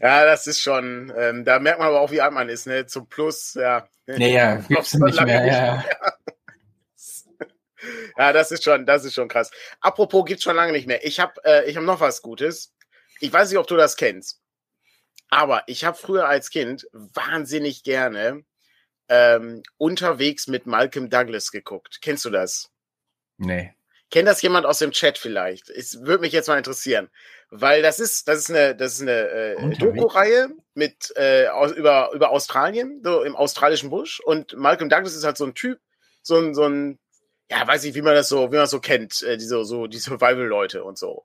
ja, 0.00 0.24
das 0.24 0.46
ist 0.46 0.60
schon, 0.60 1.12
ähm, 1.16 1.44
da 1.44 1.58
merkt 1.58 1.78
man 1.78 1.88
aber 1.88 2.00
auch, 2.00 2.10
wie 2.10 2.20
alt 2.20 2.34
man 2.34 2.50
ist, 2.50 2.66
ne? 2.66 2.84
Zum 2.86 3.08
Plus, 3.08 3.54
ja. 3.54 3.88
Naja, 4.06 4.56
gibt's 4.68 4.92
nicht 4.94 5.24
mehr, 5.24 5.42
nicht 5.42 5.54
ja. 5.54 5.76
mehr. 5.76 5.84
Ja, 8.16 8.32
das 8.32 8.50
ist 8.50 8.64
schon, 8.64 8.86
das 8.86 9.04
ist 9.04 9.14
schon 9.14 9.28
krass. 9.28 9.50
Apropos, 9.80 10.24
gibt's 10.24 10.44
schon 10.44 10.56
lange 10.56 10.72
nicht 10.72 10.86
mehr. 10.86 11.04
Ich 11.04 11.20
habe, 11.20 11.42
äh, 11.44 11.68
ich 11.68 11.76
habe 11.76 11.86
noch 11.86 12.00
was 12.00 12.22
Gutes. 12.22 12.74
Ich 13.20 13.32
weiß 13.32 13.48
nicht, 13.50 13.58
ob 13.58 13.66
du 13.66 13.76
das 13.76 13.96
kennst, 13.96 14.40
aber 15.30 15.62
ich 15.66 15.84
habe 15.84 15.96
früher 15.96 16.28
als 16.28 16.50
Kind 16.50 16.86
wahnsinnig 16.92 17.82
gerne 17.82 18.44
ähm, 19.08 19.62
unterwegs 19.76 20.48
mit 20.48 20.66
Malcolm 20.66 21.10
Douglas 21.10 21.50
geguckt. 21.50 21.98
Kennst 22.02 22.24
du 22.24 22.30
das? 22.30 22.70
Nee. 23.38 23.74
Kennt 24.14 24.28
das 24.28 24.42
jemand 24.42 24.64
aus 24.64 24.78
dem 24.78 24.92
Chat 24.92 25.18
vielleicht? 25.18 25.70
Es 25.70 26.02
würde 26.02 26.20
mich 26.20 26.32
jetzt 26.32 26.46
mal 26.46 26.56
interessieren, 26.56 27.10
weil 27.50 27.82
das 27.82 27.98
ist, 27.98 28.28
das 28.28 28.38
ist 28.38 28.50
eine, 28.50 28.76
das 28.76 28.92
ist 28.92 29.02
eine 29.02 29.28
äh, 29.28 29.76
Doku-Reihe 29.76 30.50
mit 30.74 31.12
äh, 31.16 31.48
aus, 31.48 31.72
über 31.72 32.12
über 32.14 32.30
Australien, 32.30 33.00
so 33.02 33.24
im 33.24 33.34
australischen 33.34 33.90
Busch. 33.90 34.20
Und 34.20 34.56
Malcolm 34.56 34.88
Douglas 34.88 35.16
ist 35.16 35.24
halt 35.24 35.36
so 35.36 35.44
ein 35.44 35.54
Typ, 35.54 35.80
so 36.22 36.38
ein 36.38 36.54
so 36.54 36.62
ein, 36.62 37.00
ja, 37.50 37.66
weiß 37.66 37.82
ich, 37.82 37.96
wie 37.96 38.02
man 38.02 38.14
das 38.14 38.28
so, 38.28 38.52
wie 38.52 38.54
man 38.54 38.62
das 38.62 38.70
so 38.70 38.78
kennt, 38.78 39.20
äh, 39.24 39.36
diese 39.36 39.64
so 39.64 39.88
die 39.88 39.98
Survival-Leute 39.98 40.84
und 40.84 40.96
so. 40.96 41.24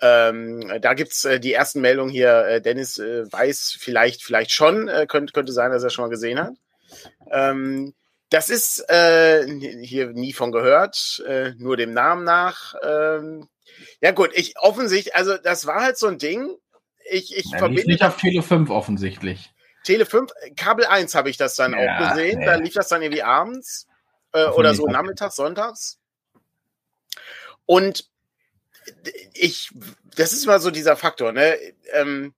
Ähm, 0.00 0.80
da 0.80 0.94
gibt's 0.94 1.26
äh, 1.26 1.38
die 1.38 1.52
ersten 1.52 1.82
Meldungen 1.82 2.10
hier. 2.10 2.46
Äh, 2.46 2.62
Dennis 2.62 2.96
äh, 2.96 3.30
weiß 3.30 3.76
vielleicht, 3.78 4.22
vielleicht 4.22 4.52
schon, 4.52 4.88
äh, 4.88 5.04
könnte, 5.06 5.34
könnte 5.34 5.52
sein, 5.52 5.70
dass 5.70 5.82
er 5.82 5.90
schon 5.90 6.06
mal 6.06 6.08
gesehen 6.08 6.40
hat. 6.40 6.54
Ähm, 7.30 7.92
das 8.32 8.48
ist 8.48 8.88
äh, 8.88 9.46
hier 9.82 10.08
nie 10.08 10.32
von 10.32 10.52
gehört, 10.52 11.22
äh, 11.26 11.52
nur 11.58 11.76
dem 11.76 11.92
Namen 11.92 12.24
nach. 12.24 12.74
Ähm, 12.82 13.48
ja 14.00 14.12
gut, 14.12 14.30
ich 14.32 14.58
offensichtlich, 14.58 15.14
also 15.14 15.36
das 15.36 15.66
war 15.66 15.82
halt 15.82 15.98
so 15.98 16.06
ein 16.06 16.18
Ding. 16.18 16.56
Ich, 17.10 17.36
ich 17.36 17.50
ja, 17.50 17.58
verbinde 17.58 17.90
nicht 17.90 18.02
auf 18.02 18.16
Tele 18.16 18.42
5 18.42 18.70
offensichtlich. 18.70 19.52
Tele 19.84 20.06
5, 20.06 20.30
Kabel 20.56 20.86
1 20.86 21.14
habe 21.14 21.28
ich 21.28 21.36
das 21.36 21.56
dann 21.56 21.72
ja, 21.72 21.78
auch 21.78 22.08
gesehen. 22.08 22.40
Ja. 22.40 22.52
Da 22.52 22.54
lief 22.56 22.72
das 22.72 22.88
dann 22.88 23.02
irgendwie 23.02 23.22
abends 23.22 23.86
äh, 24.32 24.46
oder 24.46 24.74
so 24.74 24.86
nachmittags, 24.86 25.36
sonntags. 25.36 25.98
Und 27.66 28.08
ich, 29.34 29.70
das 30.16 30.32
ist 30.32 30.46
mal 30.46 30.60
so 30.60 30.70
dieser 30.70 30.96
Faktor, 30.96 31.32
ne? 31.32 31.58
Ähm, 31.92 32.34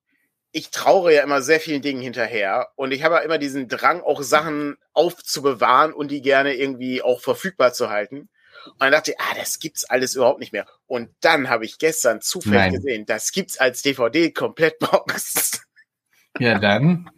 ich 0.54 0.70
traure 0.70 1.12
ja 1.12 1.22
immer 1.24 1.42
sehr 1.42 1.58
vielen 1.58 1.82
Dingen 1.82 2.00
hinterher 2.00 2.68
und 2.76 2.92
ich 2.92 3.02
habe 3.02 3.16
ja 3.16 3.20
immer 3.22 3.38
diesen 3.38 3.66
Drang, 3.66 4.02
auch 4.02 4.22
Sachen 4.22 4.76
aufzubewahren 4.92 5.92
und 5.92 6.12
die 6.12 6.22
gerne 6.22 6.54
irgendwie 6.54 7.02
auch 7.02 7.20
verfügbar 7.20 7.72
zu 7.72 7.90
halten. 7.90 8.28
Und 8.66 8.80
dann 8.80 8.92
dachte 8.92 9.10
ich, 9.10 9.20
ah, 9.20 9.34
das 9.36 9.58
gibt's 9.58 9.84
alles 9.84 10.14
überhaupt 10.14 10.38
nicht 10.38 10.52
mehr. 10.52 10.64
Und 10.86 11.10
dann 11.20 11.50
habe 11.50 11.64
ich 11.64 11.78
gestern 11.78 12.20
zufällig 12.20 12.56
Nein. 12.56 12.72
gesehen, 12.72 13.04
das 13.04 13.32
gibt's 13.32 13.58
als 13.58 13.82
DVD 13.82 14.30
komplett 14.30 14.78
Box. 14.78 15.60
Ja, 16.40 16.58
dann. 16.58 17.08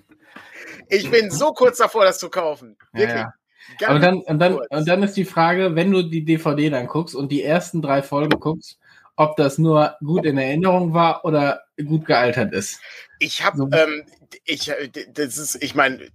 Ich 0.90 1.10
bin 1.10 1.30
so 1.30 1.54
kurz 1.54 1.78
davor, 1.78 2.04
das 2.04 2.18
zu 2.18 2.28
kaufen. 2.28 2.76
Wirklich. 2.92 3.16
Ja, 3.16 3.32
ja. 3.80 3.88
Aber 3.88 3.98
dann, 3.98 4.18
und 4.18 4.38
dann, 4.38 4.58
und 4.58 4.86
dann 4.86 5.02
ist 5.02 5.16
die 5.16 5.24
Frage, 5.24 5.74
wenn 5.74 5.90
du 5.90 6.02
die 6.02 6.22
DVD 6.22 6.68
dann 6.68 6.86
guckst 6.86 7.14
und 7.14 7.32
die 7.32 7.42
ersten 7.42 7.80
drei 7.80 8.02
Folgen 8.02 8.38
guckst, 8.38 8.78
ob 9.16 9.36
das 9.36 9.56
nur 9.56 9.96
gut 10.04 10.26
in 10.26 10.36
Erinnerung 10.36 10.92
war 10.92 11.24
oder 11.24 11.65
gut 11.84 12.06
gealtert 12.06 12.52
ist. 12.52 12.80
Ich 13.18 13.44
habe, 13.44 13.58
so. 13.58 13.68
ähm, 13.72 14.04
ich, 14.44 14.72
das 15.12 15.38
ist, 15.38 15.62
ich 15.62 15.74
meine, 15.74 16.08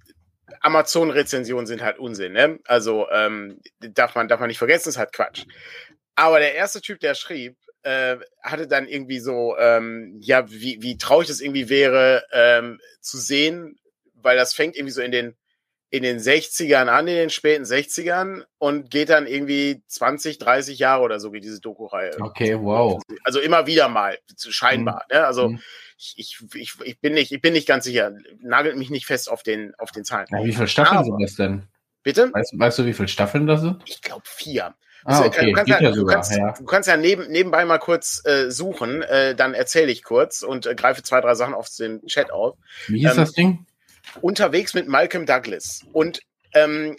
Amazon-Rezensionen 0.61 1.65
sind 1.65 1.81
halt 1.81 1.99
Unsinn, 1.99 2.33
ne? 2.33 2.59
Also 2.65 3.07
ähm, 3.11 3.59
darf 3.79 4.15
man 4.15 4.27
darf 4.27 4.39
man 4.39 4.47
nicht 4.47 4.57
vergessen, 4.57 4.89
ist 4.89 4.97
halt 4.97 5.13
Quatsch. 5.13 5.45
Aber 6.15 6.39
der 6.39 6.55
erste 6.55 6.81
Typ, 6.81 6.99
der 6.99 7.15
schrieb, 7.15 7.55
äh, 7.83 8.17
hatte 8.41 8.67
dann 8.67 8.87
irgendwie 8.87 9.19
so, 9.19 9.55
ähm, 9.57 10.17
ja, 10.21 10.49
wie, 10.51 10.81
wie 10.81 10.97
traurig 10.97 11.27
das 11.27 11.41
irgendwie 11.41 11.69
wäre, 11.69 12.23
ähm, 12.31 12.79
zu 12.99 13.17
sehen, 13.17 13.79
weil 14.13 14.37
das 14.37 14.53
fängt 14.53 14.75
irgendwie 14.75 14.93
so 14.93 15.01
in 15.01 15.11
den 15.11 15.35
in 15.91 16.03
den 16.03 16.19
60ern 16.19 16.87
an, 16.87 17.07
in 17.07 17.15
den 17.15 17.29
späten 17.29 17.65
60ern 17.65 18.43
und 18.57 18.89
geht 18.89 19.09
dann 19.09 19.27
irgendwie 19.27 19.83
20, 19.87 20.39
30 20.39 20.79
Jahre 20.79 21.03
oder 21.03 21.19
so 21.19 21.33
wie 21.33 21.41
diese 21.41 21.59
Doku-Reihe. 21.59 22.11
Okay, 22.19 22.57
wow. 22.57 23.01
Also 23.25 23.41
immer 23.41 23.67
wieder 23.67 23.89
mal, 23.89 24.17
scheinbar. 24.37 25.05
Mhm. 25.09 25.17
Ne? 25.17 25.25
Also 25.25 25.49
mhm. 25.49 25.59
ich, 25.97 26.39
ich, 26.55 26.75
ich, 26.81 27.01
bin 27.01 27.13
nicht, 27.13 27.33
ich 27.33 27.41
bin 27.41 27.51
nicht 27.51 27.67
ganz 27.67 27.83
sicher. 27.83 28.13
Nagelt 28.39 28.77
mich 28.77 28.89
nicht 28.89 29.05
fest 29.05 29.29
auf 29.29 29.43
den, 29.43 29.75
auf 29.77 29.91
den 29.91 30.05
Zahlen. 30.05 30.27
Ja, 30.31 30.41
wie 30.45 30.53
viele 30.53 30.69
Staffeln 30.69 30.97
Aber, 30.97 31.05
sind 31.05 31.21
das 31.21 31.35
denn? 31.35 31.63
Bitte? 32.03 32.31
Weißt, 32.33 32.57
weißt, 32.57 32.79
du, 32.79 32.85
wie 32.85 32.93
viele 32.93 33.09
Staffeln 33.09 33.45
das 33.45 33.59
sind? 33.59 33.83
Ich 33.85 34.01
glaube 34.01 34.23
vier. 34.25 34.73
Ah, 35.03 35.17
also, 35.17 35.25
okay. 35.25 35.47
du, 35.47 35.53
kannst 35.53 35.69
ja, 35.69 35.81
ja 35.81 35.93
sogar, 35.93 36.05
du, 36.05 36.13
kannst, 36.13 36.37
ja. 36.37 36.53
du 36.53 36.65
kannst 36.65 36.87
ja 36.87 36.95
neben, 36.95 37.29
nebenbei 37.29 37.65
mal 37.65 37.79
kurz 37.79 38.21
äh, 38.25 38.49
suchen, 38.49 39.01
äh, 39.01 39.35
dann 39.35 39.53
erzähle 39.53 39.91
ich 39.91 40.03
kurz 40.03 40.41
und 40.41 40.67
äh, 40.67 40.75
greife 40.75 41.03
zwei, 41.03 41.19
drei 41.19 41.35
Sachen 41.35 41.53
auf 41.53 41.67
den 41.69 42.05
Chat 42.05 42.31
auf. 42.31 42.55
Wie 42.87 42.99
hieß 42.99 43.11
ähm, 43.11 43.17
das 43.17 43.31
Ding? 43.33 43.65
Unterwegs 44.19 44.73
mit 44.73 44.87
Malcolm 44.87 45.25
Douglas. 45.25 45.85
Und 45.93 46.21
ähm, 46.53 46.97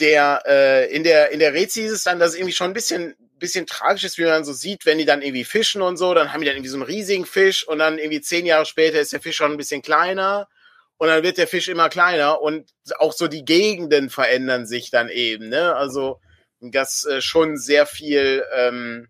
der 0.00 0.42
äh, 0.46 0.94
in 0.94 1.02
der 1.02 1.30
in 1.30 1.38
der 1.38 1.54
Rezi 1.54 1.82
ist 1.82 1.92
es 1.92 2.02
dann, 2.04 2.18
dass 2.18 2.30
es 2.30 2.36
irgendwie 2.36 2.52
schon 2.52 2.68
ein 2.68 2.74
bisschen 2.74 3.14
bisschen 3.38 3.66
tragisch 3.66 4.04
ist, 4.04 4.18
wie 4.18 4.24
man 4.24 4.44
so 4.44 4.52
sieht, 4.52 4.86
wenn 4.86 4.98
die 4.98 5.04
dann 5.04 5.22
irgendwie 5.22 5.44
fischen 5.44 5.82
und 5.82 5.96
so, 5.96 6.14
dann 6.14 6.32
haben 6.32 6.40
die 6.40 6.46
dann 6.46 6.56
irgendwie 6.56 6.70
so 6.70 6.76
einen 6.76 6.84
riesigen 6.84 7.26
Fisch 7.26 7.66
und 7.68 7.78
dann 7.78 7.98
irgendwie 7.98 8.20
zehn 8.20 8.46
Jahre 8.46 8.64
später 8.64 8.98
ist 9.00 9.12
der 9.12 9.20
Fisch 9.20 9.36
schon 9.36 9.52
ein 9.52 9.58
bisschen 9.58 9.82
kleiner 9.82 10.48
und 10.96 11.08
dann 11.08 11.22
wird 11.22 11.36
der 11.36 11.46
Fisch 11.46 11.68
immer 11.68 11.88
kleiner 11.90 12.40
und 12.40 12.70
auch 12.98 13.12
so 13.12 13.28
die 13.28 13.44
Gegenden 13.44 14.08
verändern 14.08 14.66
sich 14.66 14.90
dann 14.90 15.08
eben, 15.08 15.48
ne? 15.48 15.74
Also 15.74 16.20
dass 16.60 17.04
äh, 17.04 17.20
schon 17.20 17.58
sehr 17.58 17.86
viel 17.86 18.44
ähm, 18.54 19.08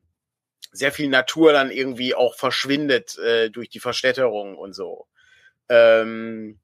sehr 0.72 0.92
viel 0.92 1.08
Natur 1.08 1.52
dann 1.52 1.70
irgendwie 1.70 2.14
auch 2.14 2.34
verschwindet 2.34 3.16
äh, 3.18 3.50
durch 3.50 3.68
die 3.70 3.80
Verstädterung 3.80 4.56
und 4.56 4.74
so. 4.74 5.06
Ähm, 5.68 6.58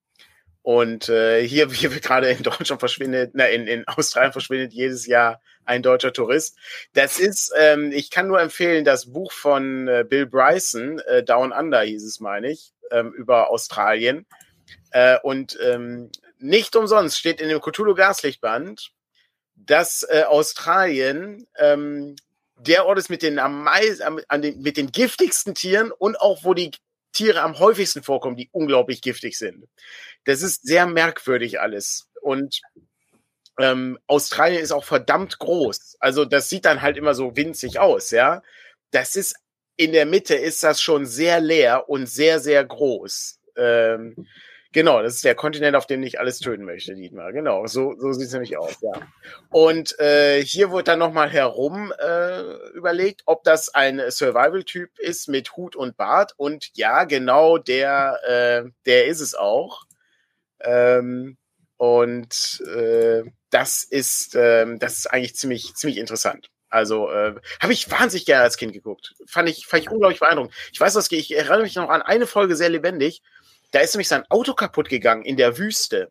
und 0.63 1.09
äh, 1.09 1.47
hier, 1.47 1.69
hier 1.71 1.91
gerade 1.91 2.31
in 2.31 2.43
Deutschland 2.43 2.81
verschwindet, 2.81 3.33
na, 3.35 3.47
in, 3.47 3.67
in 3.67 3.87
Australien 3.89 4.33
verschwindet 4.33 4.73
jedes 4.73 5.07
Jahr 5.07 5.41
ein 5.65 5.83
deutscher 5.83 6.13
Tourist. 6.13 6.57
Das 6.93 7.19
ist, 7.19 7.53
ähm, 7.59 7.93
ich 7.93 8.11
kann 8.11 8.29
nur 8.29 8.41
empfehlen, 8.41 8.85
das 8.85 9.13
Buch 9.13 9.33
von 9.33 9.89
äh, 9.89 10.05
Bill 10.09 10.27
Bryson, 10.27 10.99
äh, 11.01 11.23
Down 11.23 11.53
Under 11.53 11.83
hieß 11.83 12.05
es, 12.05 12.21
meine 12.21 12.51
ich, 12.51 12.73
ähm, 12.91 13.13
über 13.13 13.51
Australien. 13.51 14.27
Äh, 14.91 15.19
und 15.23 15.59
ähm, 15.63 16.11
nicht 16.39 16.77
umsonst 16.77 17.19
steht 17.19 17.41
in 17.41 17.49
dem 17.49 17.61
Cthulhu 17.61 17.95
Gaslichtband, 17.95 18.91
dass 19.55 20.05
äh, 20.09 20.25
Australien 20.25 21.47
ähm, 21.59 22.17
der 22.57 22.87
Ort 22.87 22.99
ist 22.99 23.11
mit 23.11 23.23
den 23.23 23.39
am 23.39 23.65
meisten, 23.65 24.21
an 24.29 24.43
den, 24.43 24.61
mit 24.61 24.77
den 24.77 24.93
giftigsten 24.93 25.55
Tieren 25.55 25.91
und 25.91 26.21
auch 26.21 26.45
wo 26.45 26.55
die 26.55 26.73
Tiere 27.13 27.43
am 27.43 27.59
häufigsten 27.59 28.03
vorkommen, 28.03 28.37
die 28.37 28.49
unglaublich 28.53 29.03
giftig 29.03 29.37
sind. 29.37 29.69
Das 30.25 30.43
ist 30.43 30.67
sehr 30.67 30.87
merkwürdig 30.87 31.61
alles. 31.61 32.09
Und 32.21 32.61
ähm, 33.59 33.99
Australien 34.07 34.63
ist 34.63 34.73
auch 34.73 34.85
verdammt 34.85 35.39
groß. 35.39 35.97
Also 36.01 36.25
das 36.25 36.49
sieht 36.49 36.65
dann 36.65 36.83
halt 36.83 36.97
immer 36.97 37.15
so 37.15 37.37
winzig 37.37 37.79
aus, 37.79 38.11
ja. 38.11 38.43
Das 38.91 39.17
ist 39.17 39.37
in 39.77 39.93
der 39.93 40.07
Mitte 40.07 40.35
ist 40.35 40.63
das 40.63 40.81
schon 40.81 41.07
sehr 41.07 41.41
leer 41.41 41.89
und 41.89 42.07
sehr, 42.07 42.41
sehr 42.41 42.65
groß. 42.65 43.41
Ähm, 43.57 44.27
Genau, 44.73 45.03
das 45.03 45.17
ist 45.17 45.25
der 45.25 45.35
Kontinent, 45.35 45.77
auf 45.77 45.87
dem 45.87 46.03
ich 46.03 46.19
alles 46.19 46.39
töten 46.39 46.65
möchte, 46.65 46.95
Dietmar. 46.95 47.33
Genau, 47.33 47.67
so, 47.67 47.95
so 47.99 48.13
sieht 48.13 48.29
es 48.29 48.33
nämlich 48.33 48.57
aus, 48.57 48.79
ja. 48.81 48.93
Und 49.51 49.99
äh, 50.01 50.43
hier 50.43 50.73
wird 50.73 50.89
dann 50.89 50.99
nochmal 50.99 51.29
herum 51.29 51.93
äh, 51.99 52.41
überlegt, 52.75 53.21
ob 53.27 53.45
das 53.45 53.75
ein 53.75 54.01
Survival-Typ 54.09 54.99
ist 54.99 55.29
mit 55.29 55.57
Hut 55.57 55.77
und 55.77 55.99
Bart. 55.99 56.33
Und 56.39 56.71
ja, 56.73 57.05
genau, 57.05 57.59
der, 57.59 58.19
äh, 58.27 58.71
der 58.87 59.07
ist 59.07 59.21
es 59.21 59.35
auch. 59.35 59.85
Ähm, 60.65 61.37
und 61.77 62.63
äh, 62.75 63.23
das 63.51 63.85
ist, 63.85 64.35
äh, 64.35 64.67
das 64.79 64.99
ist 64.99 65.07
eigentlich 65.07 65.35
ziemlich, 65.35 65.75
ziemlich 65.75 65.99
interessant. 65.99 66.49
Also 66.69 67.11
äh, 67.11 67.35
habe 67.61 67.73
ich 67.73 67.91
wahnsinnig 67.91 68.25
gerne 68.25 68.45
als 68.45 68.57
Kind 68.57 68.73
geguckt. 68.73 69.15
Fand 69.27 69.49
ich, 69.49 69.67
fand 69.67 69.83
ich 69.83 69.91
unglaublich 69.91 70.21
beeindruckend. 70.21 70.55
Ich 70.73 70.81
weiß, 70.81 70.95
was 70.95 71.13
ich 71.13 71.37
erinnere 71.37 71.63
mich 71.63 71.75
noch 71.75 71.91
an 71.91 72.01
eine 72.01 72.27
Folge 72.27 72.57
sehr 72.57 72.71
lebendig 72.71 73.21
Da 73.73 73.81
ist 73.81 73.95
nämlich 73.95 74.09
sein 74.09 74.25
Auto 74.31 74.55
kaputt 74.55 74.89
gegangen 74.89 75.25
in 75.25 75.37
der 75.37 75.59
Wüste. 75.59 76.11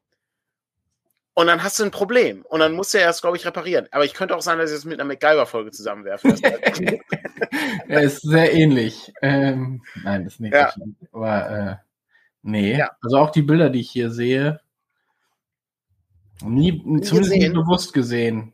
Und 1.33 1.47
dann 1.47 1.63
hast 1.63 1.79
du 1.79 1.83
ein 1.83 1.91
Problem. 1.91 2.43
Und 2.43 2.59
dann 2.59 2.73
muss 2.73 2.93
er 2.93 3.01
erst, 3.01 3.21
glaube 3.21 3.37
ich, 3.37 3.45
reparieren. 3.45 3.87
Aber 3.91 4.03
ich 4.03 4.13
könnte 4.13 4.35
auch 4.35 4.41
sein, 4.41 4.59
dass 4.59 4.69
ich 4.69 4.77
es 4.77 4.85
mit 4.85 4.99
einer 4.99 5.07
MacGyver-Folge 5.07 5.71
zusammenwerfe. 5.71 6.27
er 7.87 8.01
ist 8.01 8.21
sehr 8.21 8.53
ähnlich. 8.53 9.13
Ähm, 9.21 9.81
nein, 10.03 10.25
das 10.25 10.33
ist 10.33 10.39
nicht 10.41 10.53
ja. 10.53 10.73
so 10.75 11.17
Aber 11.17 11.79
äh, 11.81 11.90
nee. 12.41 12.77
Ja. 12.77 12.91
Also 13.01 13.17
auch 13.17 13.31
die 13.31 13.41
Bilder, 13.41 13.69
die 13.69 13.81
ich 13.81 13.91
hier 13.91 14.09
sehe, 14.09 14.59
nie, 16.43 16.71
nie 16.71 17.01
zumindest 17.01 17.33
gesehen. 17.33 17.39
nicht 17.39 17.53
bewusst 17.53 17.93
gesehen. 17.93 18.53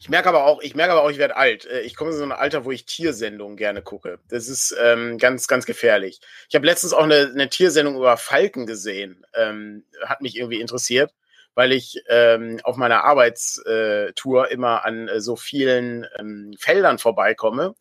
Ich 0.00 0.08
merke 0.08 0.28
aber 0.28 0.46
auch, 0.46 0.60
ich 0.62 0.74
merke 0.74 0.92
aber 0.92 1.04
auch, 1.04 1.10
ich 1.10 1.18
werde 1.18 1.36
alt. 1.36 1.64
Äh, 1.64 1.82
ich 1.82 1.94
komme 1.94 2.10
in 2.10 2.16
so 2.16 2.24
ein 2.24 2.32
Alter, 2.32 2.64
wo 2.64 2.72
ich 2.72 2.86
Tiersendungen 2.86 3.56
gerne 3.56 3.82
gucke. 3.82 4.18
Das 4.28 4.48
ist 4.48 4.74
ähm, 4.82 5.16
ganz, 5.18 5.46
ganz 5.46 5.64
gefährlich. 5.64 6.20
Ich 6.48 6.56
habe 6.56 6.66
letztens 6.66 6.92
auch 6.92 7.04
eine, 7.04 7.30
eine 7.32 7.48
Tiersendung 7.48 7.96
über 7.96 8.16
Falken 8.16 8.66
gesehen. 8.66 9.24
Ähm, 9.34 9.84
hat 10.04 10.20
mich 10.20 10.36
irgendwie 10.36 10.60
interessiert 10.60 11.12
weil 11.54 11.72
ich 11.72 12.02
ähm, 12.08 12.60
auf 12.64 12.76
meiner 12.76 13.04
Arbeitstour 13.04 14.50
immer 14.50 14.84
an 14.84 15.08
äh, 15.08 15.20
so 15.20 15.36
vielen 15.36 16.06
ähm, 16.18 16.54
Feldern 16.58 16.98
vorbeikomme 16.98 17.74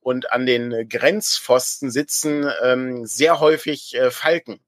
und 0.00 0.32
an 0.32 0.46
den 0.46 0.88
Grenzpfosten 0.88 1.90
sitzen 1.90 2.50
ähm, 2.62 3.04
sehr 3.04 3.40
häufig 3.40 3.94
äh, 3.94 4.10
Falken 4.10 4.60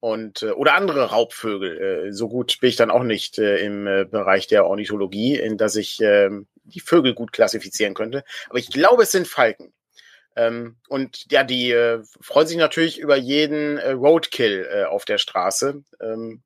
und 0.00 0.42
äh, 0.42 0.50
oder 0.50 0.74
andere 0.74 1.10
Raubvögel. 1.10 2.08
Äh, 2.08 2.12
so 2.12 2.28
gut 2.28 2.58
bin 2.60 2.70
ich 2.70 2.76
dann 2.76 2.90
auch 2.90 3.02
nicht 3.02 3.38
äh, 3.38 3.58
im 3.58 3.86
äh, 3.86 4.04
Bereich 4.04 4.46
der 4.46 4.66
Ornithologie, 4.66 5.36
in 5.36 5.58
dass 5.58 5.76
ich 5.76 6.00
äh, 6.00 6.30
die 6.64 6.80
Vögel 6.80 7.14
gut 7.14 7.32
klassifizieren 7.32 7.94
könnte. 7.94 8.24
Aber 8.48 8.58
ich 8.58 8.70
glaube, 8.70 9.04
es 9.04 9.12
sind 9.12 9.26
Falken. 9.26 9.72
Ähm, 10.36 10.76
und 10.88 11.26
ja, 11.32 11.44
die 11.44 11.70
äh, 11.72 12.02
freuen 12.20 12.46
sich 12.46 12.58
natürlich 12.58 12.98
über 12.98 13.16
jeden 13.16 13.78
äh, 13.78 13.92
Roadkill 13.92 14.68
äh, 14.70 14.84
auf 14.84 15.06
der 15.06 15.18
Straße. 15.18 15.82
Ähm, 16.00 16.42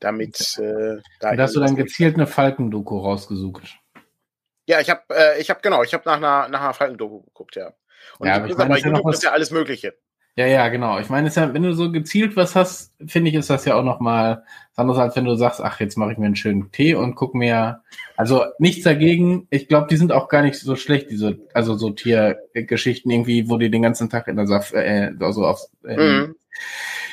damit 0.00 0.58
äh, 0.58 0.98
da. 1.20 1.30
Und 1.30 1.40
hast 1.40 1.56
du 1.56 1.60
dann 1.60 1.76
gezielt 1.76 2.14
eine 2.14 2.26
Falkendoku 2.26 2.98
rausgesucht? 2.98 3.79
Ja, 4.70 4.80
ich 4.80 4.88
habe, 4.88 5.02
äh, 5.10 5.40
ich 5.40 5.50
habe 5.50 5.58
genau, 5.62 5.82
ich 5.82 5.92
habe 5.92 6.04
nach 6.06 6.18
einer 6.18 6.48
nach 6.48 6.60
einer 6.60 6.74
Falkendoku 6.74 7.22
geguckt, 7.22 7.56
ja. 7.56 7.72
Und 8.20 8.28
ja, 8.28 8.36
aber 8.36 8.46
ich 8.46 8.56
meine, 8.56 8.78
YouTube 8.78 9.12
ist 9.12 9.24
ja 9.24 9.32
alles 9.32 9.50
Mögliche. 9.50 9.94
Ja, 10.36 10.46
ja, 10.46 10.68
genau. 10.68 11.00
Ich 11.00 11.08
meine, 11.08 11.26
ist 11.26 11.36
ja, 11.36 11.52
wenn 11.52 11.64
du 11.64 11.72
so 11.72 11.90
gezielt 11.90 12.36
was 12.36 12.54
hast, 12.54 12.94
finde 13.04 13.30
ich, 13.30 13.34
ist 13.34 13.50
das 13.50 13.64
ja 13.64 13.74
auch 13.74 13.82
noch 13.82 13.98
mal 13.98 14.44
was 14.70 14.78
anderes, 14.78 15.00
als 15.00 15.16
wenn 15.16 15.24
du 15.24 15.34
sagst, 15.34 15.60
ach, 15.60 15.80
jetzt 15.80 15.98
mache 15.98 16.12
ich 16.12 16.18
mir 16.18 16.26
einen 16.26 16.36
schönen 16.36 16.70
Tee 16.70 16.94
und 16.94 17.16
guck 17.16 17.34
mir, 17.34 17.82
also 18.16 18.44
nichts 18.60 18.84
dagegen. 18.84 19.48
Ich 19.50 19.66
glaube, 19.66 19.88
die 19.90 19.96
sind 19.96 20.12
auch 20.12 20.28
gar 20.28 20.42
nicht 20.42 20.60
so 20.60 20.76
schlecht, 20.76 21.10
diese, 21.10 21.40
also 21.52 21.76
so 21.76 21.90
Tiergeschichten 21.90 23.10
irgendwie, 23.10 23.50
wo 23.50 23.58
die 23.58 23.72
den 23.72 23.82
ganzen 23.82 24.08
Tag 24.08 24.28
in 24.28 24.36
der 24.36 24.46
Saft, 24.46 24.72
äh, 24.72 25.10
also 25.18 25.44
auf, 25.44 25.62
äh, 25.84 25.96
mhm 25.96 26.36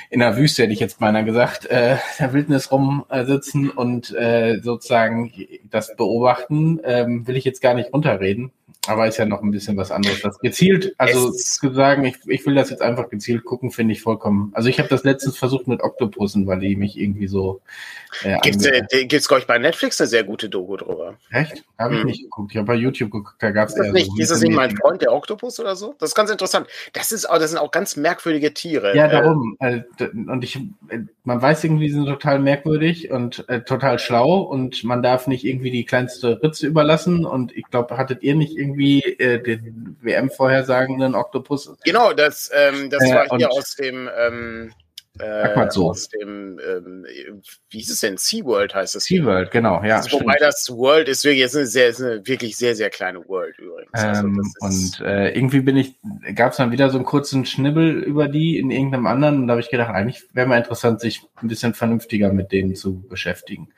in 0.09 0.19
der 0.19 0.37
Wüste, 0.37 0.63
hätte 0.63 0.73
ich 0.73 0.79
jetzt 0.79 0.99
beinahe 0.99 1.25
gesagt, 1.25 1.65
äh, 1.65 1.97
der 2.19 2.33
Wildnis 2.33 2.71
rumsitzen 2.71 3.69
und 3.69 4.13
äh, 4.15 4.59
sozusagen 4.61 5.31
das 5.69 5.95
beobachten, 5.95 6.79
ähm, 6.83 7.27
will 7.27 7.35
ich 7.35 7.45
jetzt 7.45 7.61
gar 7.61 7.73
nicht 7.73 7.93
runterreden. 7.93 8.51
Aber 8.87 9.07
ist 9.07 9.17
ja 9.17 9.25
noch 9.25 9.41
ein 9.41 9.51
bisschen 9.51 9.77
was 9.77 9.91
anderes. 9.91 10.21
Das 10.21 10.39
gezielt, 10.39 10.93
also 10.97 11.31
zu 11.31 11.73
sagen, 11.73 12.05
ich, 12.05 12.15
ich 12.27 12.45
will 12.45 12.55
das 12.55 12.69
jetzt 12.69 12.81
einfach 12.81 13.09
gezielt 13.09 13.45
gucken, 13.45 13.71
finde 13.71 13.93
ich 13.93 14.01
vollkommen. 14.01 14.51
Also 14.53 14.69
ich 14.69 14.79
habe 14.79 14.89
das 14.89 15.03
letztens 15.03 15.37
versucht 15.37 15.67
mit 15.67 15.81
Oktopussen, 15.81 16.47
weil 16.47 16.59
die 16.59 16.75
mich 16.75 16.97
irgendwie 16.97 17.27
so. 17.27 17.61
Äh, 18.23 18.37
Gibt 18.41 19.13
es, 19.13 19.27
glaube 19.27 19.41
ich, 19.41 19.47
bei 19.47 19.57
Netflix 19.57 19.99
eine 19.99 20.07
sehr 20.07 20.23
gute 20.23 20.49
Doku 20.49 20.77
drüber. 20.77 21.15
Echt? 21.31 21.63
Habe 21.77 21.95
ich 21.95 21.99
hm. 22.01 22.07
nicht 22.07 22.23
geguckt. 22.23 22.51
Ich 22.51 22.57
habe 22.57 22.67
bei 22.67 22.75
YouTube 22.75 23.11
geguckt, 23.11 23.35
da 23.39 23.51
gab 23.51 23.69
es 23.69 23.75
ja. 23.75 23.91
Nicht, 23.91 24.07
so 24.07 24.21
ist 24.21 24.31
das 24.31 24.41
nicht 24.41 24.55
mein 24.55 24.75
Freund, 24.75 25.01
der 25.01 25.13
Oktopus 25.13 25.59
oder 25.59 25.75
so? 25.75 25.95
Das 25.99 26.11
ist 26.11 26.15
ganz 26.15 26.29
interessant. 26.29 26.67
Das, 26.93 27.11
ist, 27.11 27.27
das 27.29 27.49
sind 27.49 27.59
auch 27.59 27.71
ganz 27.71 27.95
merkwürdige 27.97 28.53
Tiere. 28.53 28.95
Ja, 28.95 29.07
äh, 29.07 29.11
darum. 29.11 29.57
Äh, 29.59 29.81
und 30.13 30.43
ich, 30.43 30.55
äh, 30.89 30.99
man 31.23 31.41
weiß 31.41 31.63
irgendwie, 31.63 31.87
die 31.87 31.93
sind 31.93 32.05
total 32.05 32.39
merkwürdig 32.39 33.11
und 33.11 33.47
äh, 33.49 33.61
total 33.61 33.99
schlau 33.99 34.39
und 34.39 34.83
man 34.83 35.03
darf 35.03 35.27
nicht 35.27 35.43
irgendwie 35.43 35.71
die 35.71 35.85
kleinste 35.85 36.41
Ritze 36.41 36.67
überlassen. 36.67 37.25
Und 37.25 37.55
ich 37.55 37.65
glaube, 37.69 37.97
hattet 37.97 38.23
ihr 38.23 38.35
nicht 38.35 38.57
irgendwie 38.57 38.76
irgendwie 38.77 39.01
äh, 39.19 39.41
den 39.41 39.97
WM-vorhersagenden 40.01 41.15
Oktopus. 41.15 41.71
Genau, 41.83 42.13
das, 42.13 42.49
ähm, 42.53 42.89
das 42.89 43.03
äh, 43.03 43.13
war 43.13 43.37
hier 43.37 43.51
aus 43.51 43.75
dem 43.75 44.09
ähm, 44.17 44.71
äh, 45.19 45.71
so. 45.71 45.89
aus 45.89 46.09
dem, 46.09 46.59
ähm, 46.59 47.03
wie 47.71 47.77
hieß 47.79 47.89
es 47.89 48.01
denn? 48.01 48.17
SeaWorld 48.17 48.75
heißt 48.75 48.95
es. 48.95 49.05
SeaWorld, 49.05 49.49
genau, 49.49 49.83
ja. 49.83 49.97
Also, 49.97 50.19
wobei 50.19 50.35
das 50.39 50.69
World 50.69 51.09
ist 51.09 51.23
wirklich, 51.23 51.43
ist 51.43 51.55
eine, 51.55 51.65
sehr, 51.65 51.87
ist 51.87 52.01
eine 52.01 52.27
wirklich 52.27 52.55
sehr, 52.55 52.75
sehr 52.75 52.91
kleine 52.91 53.27
World 53.27 53.57
übrigens. 53.57 53.93
Also 53.93 54.27
ähm, 54.27 54.53
und 54.59 55.01
äh, 55.03 55.29
irgendwie 55.35 55.61
bin 55.61 55.75
ich, 55.75 55.95
gab 56.35 56.51
es 56.51 56.57
dann 56.57 56.71
wieder 56.71 56.91
so 56.91 56.97
einen 56.97 57.05
kurzen 57.05 57.45
Schnibbel 57.45 58.03
über 58.03 58.27
die 58.27 58.59
in 58.59 58.69
irgendeinem 58.69 59.07
anderen 59.07 59.37
und 59.37 59.47
da 59.47 59.53
habe 59.53 59.61
ich 59.61 59.71
gedacht, 59.71 59.89
eigentlich 59.89 60.23
wäre 60.33 60.45
mal 60.45 60.57
interessant, 60.57 61.01
sich 61.01 61.23
ein 61.37 61.47
bisschen 61.47 61.73
vernünftiger 61.73 62.31
mit 62.31 62.51
denen 62.51 62.75
zu 62.75 63.01
beschäftigen. 63.01 63.69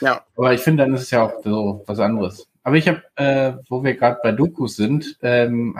Ja. 0.00 0.24
Aber 0.36 0.52
ich 0.54 0.60
finde, 0.60 0.84
dann 0.84 0.94
ist 0.94 1.02
es 1.02 1.10
ja 1.10 1.22
auch 1.22 1.42
so 1.42 1.82
was 1.86 1.98
anderes. 1.98 2.46
Aber 2.64 2.76
ich 2.76 2.88
habe, 2.88 3.02
äh, 3.16 3.52
wo 3.68 3.84
wir 3.84 3.94
gerade 3.94 4.18
bei 4.22 4.32
Dokus 4.32 4.76
sind, 4.76 5.18
ähm, 5.22 5.78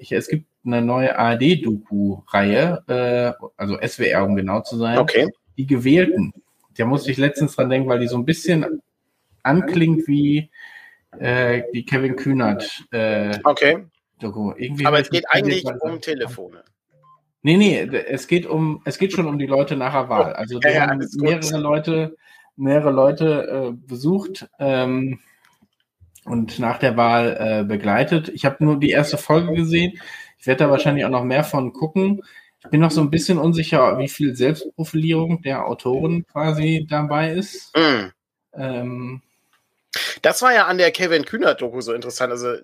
ich, 0.00 0.10
es 0.10 0.26
gibt 0.26 0.46
eine 0.66 0.82
neue 0.82 1.16
ARD-Doku-Reihe, 1.16 2.82
äh, 2.88 3.44
also 3.56 3.78
SWR, 3.80 4.24
um 4.24 4.34
genau 4.34 4.60
zu 4.60 4.76
sein. 4.76 4.98
Okay. 4.98 5.28
Die 5.56 5.66
Gewählten. 5.66 6.32
Da 6.76 6.86
musste 6.86 7.12
ich 7.12 7.18
letztens 7.18 7.54
dran 7.54 7.70
denken, 7.70 7.88
weil 7.88 8.00
die 8.00 8.08
so 8.08 8.16
ein 8.16 8.24
bisschen 8.24 8.82
anklingt 9.44 10.08
wie 10.08 10.50
äh, 11.20 11.62
die 11.72 11.84
Kevin 11.84 12.16
Kühnert. 12.16 12.84
Äh, 12.90 13.38
okay. 13.44 13.86
Doku. 14.18 14.52
Irgendwie 14.56 14.86
Aber 14.86 14.98
es 14.98 15.10
geht 15.10 15.26
eigentlich 15.28 15.64
um 15.64 16.00
Telefone. 16.00 16.64
Nee, 17.42 17.58
nee, 17.58 17.78
es 17.78 18.26
geht 18.26 18.46
um, 18.46 18.82
es 18.84 18.98
geht 18.98 19.12
schon 19.12 19.28
um 19.28 19.38
die 19.38 19.46
Leute 19.46 19.76
nach 19.76 19.92
der 19.92 20.08
Wahl. 20.08 20.32
Also 20.32 20.58
die 20.58 20.66
ja, 20.66 20.88
haben 20.88 21.06
mehrere 21.18 21.58
Leute, 21.58 22.16
mehrere 22.56 22.90
Leute 22.90 23.70
äh, 23.70 23.86
besucht. 23.86 24.48
Ähm, 24.58 25.20
und 26.24 26.58
nach 26.58 26.78
der 26.78 26.96
Wahl 26.96 27.36
äh, 27.38 27.64
begleitet. 27.64 28.28
Ich 28.30 28.44
habe 28.44 28.64
nur 28.64 28.78
die 28.78 28.90
erste 28.90 29.18
Folge 29.18 29.52
gesehen. 29.54 29.98
Ich 30.38 30.46
werde 30.46 30.64
da 30.64 30.70
wahrscheinlich 30.70 31.04
auch 31.04 31.10
noch 31.10 31.24
mehr 31.24 31.44
von 31.44 31.72
gucken. 31.72 32.22
Ich 32.62 32.70
bin 32.70 32.80
noch 32.80 32.90
so 32.90 33.00
ein 33.00 33.10
bisschen 33.10 33.38
unsicher, 33.38 33.98
wie 33.98 34.08
viel 34.08 34.34
Selbstprofilierung 34.34 35.42
der 35.42 35.66
Autoren 35.66 36.26
quasi 36.26 36.86
dabei 36.88 37.32
ist. 37.32 37.76
Mm. 37.76 38.10
Ähm, 38.54 39.22
das 40.22 40.42
war 40.42 40.54
ja 40.54 40.66
an 40.66 40.78
der 40.78 40.90
Kevin 40.90 41.24
Kühner-Doku 41.24 41.80
so 41.80 41.92
interessant. 41.92 42.32
Also 42.32 42.54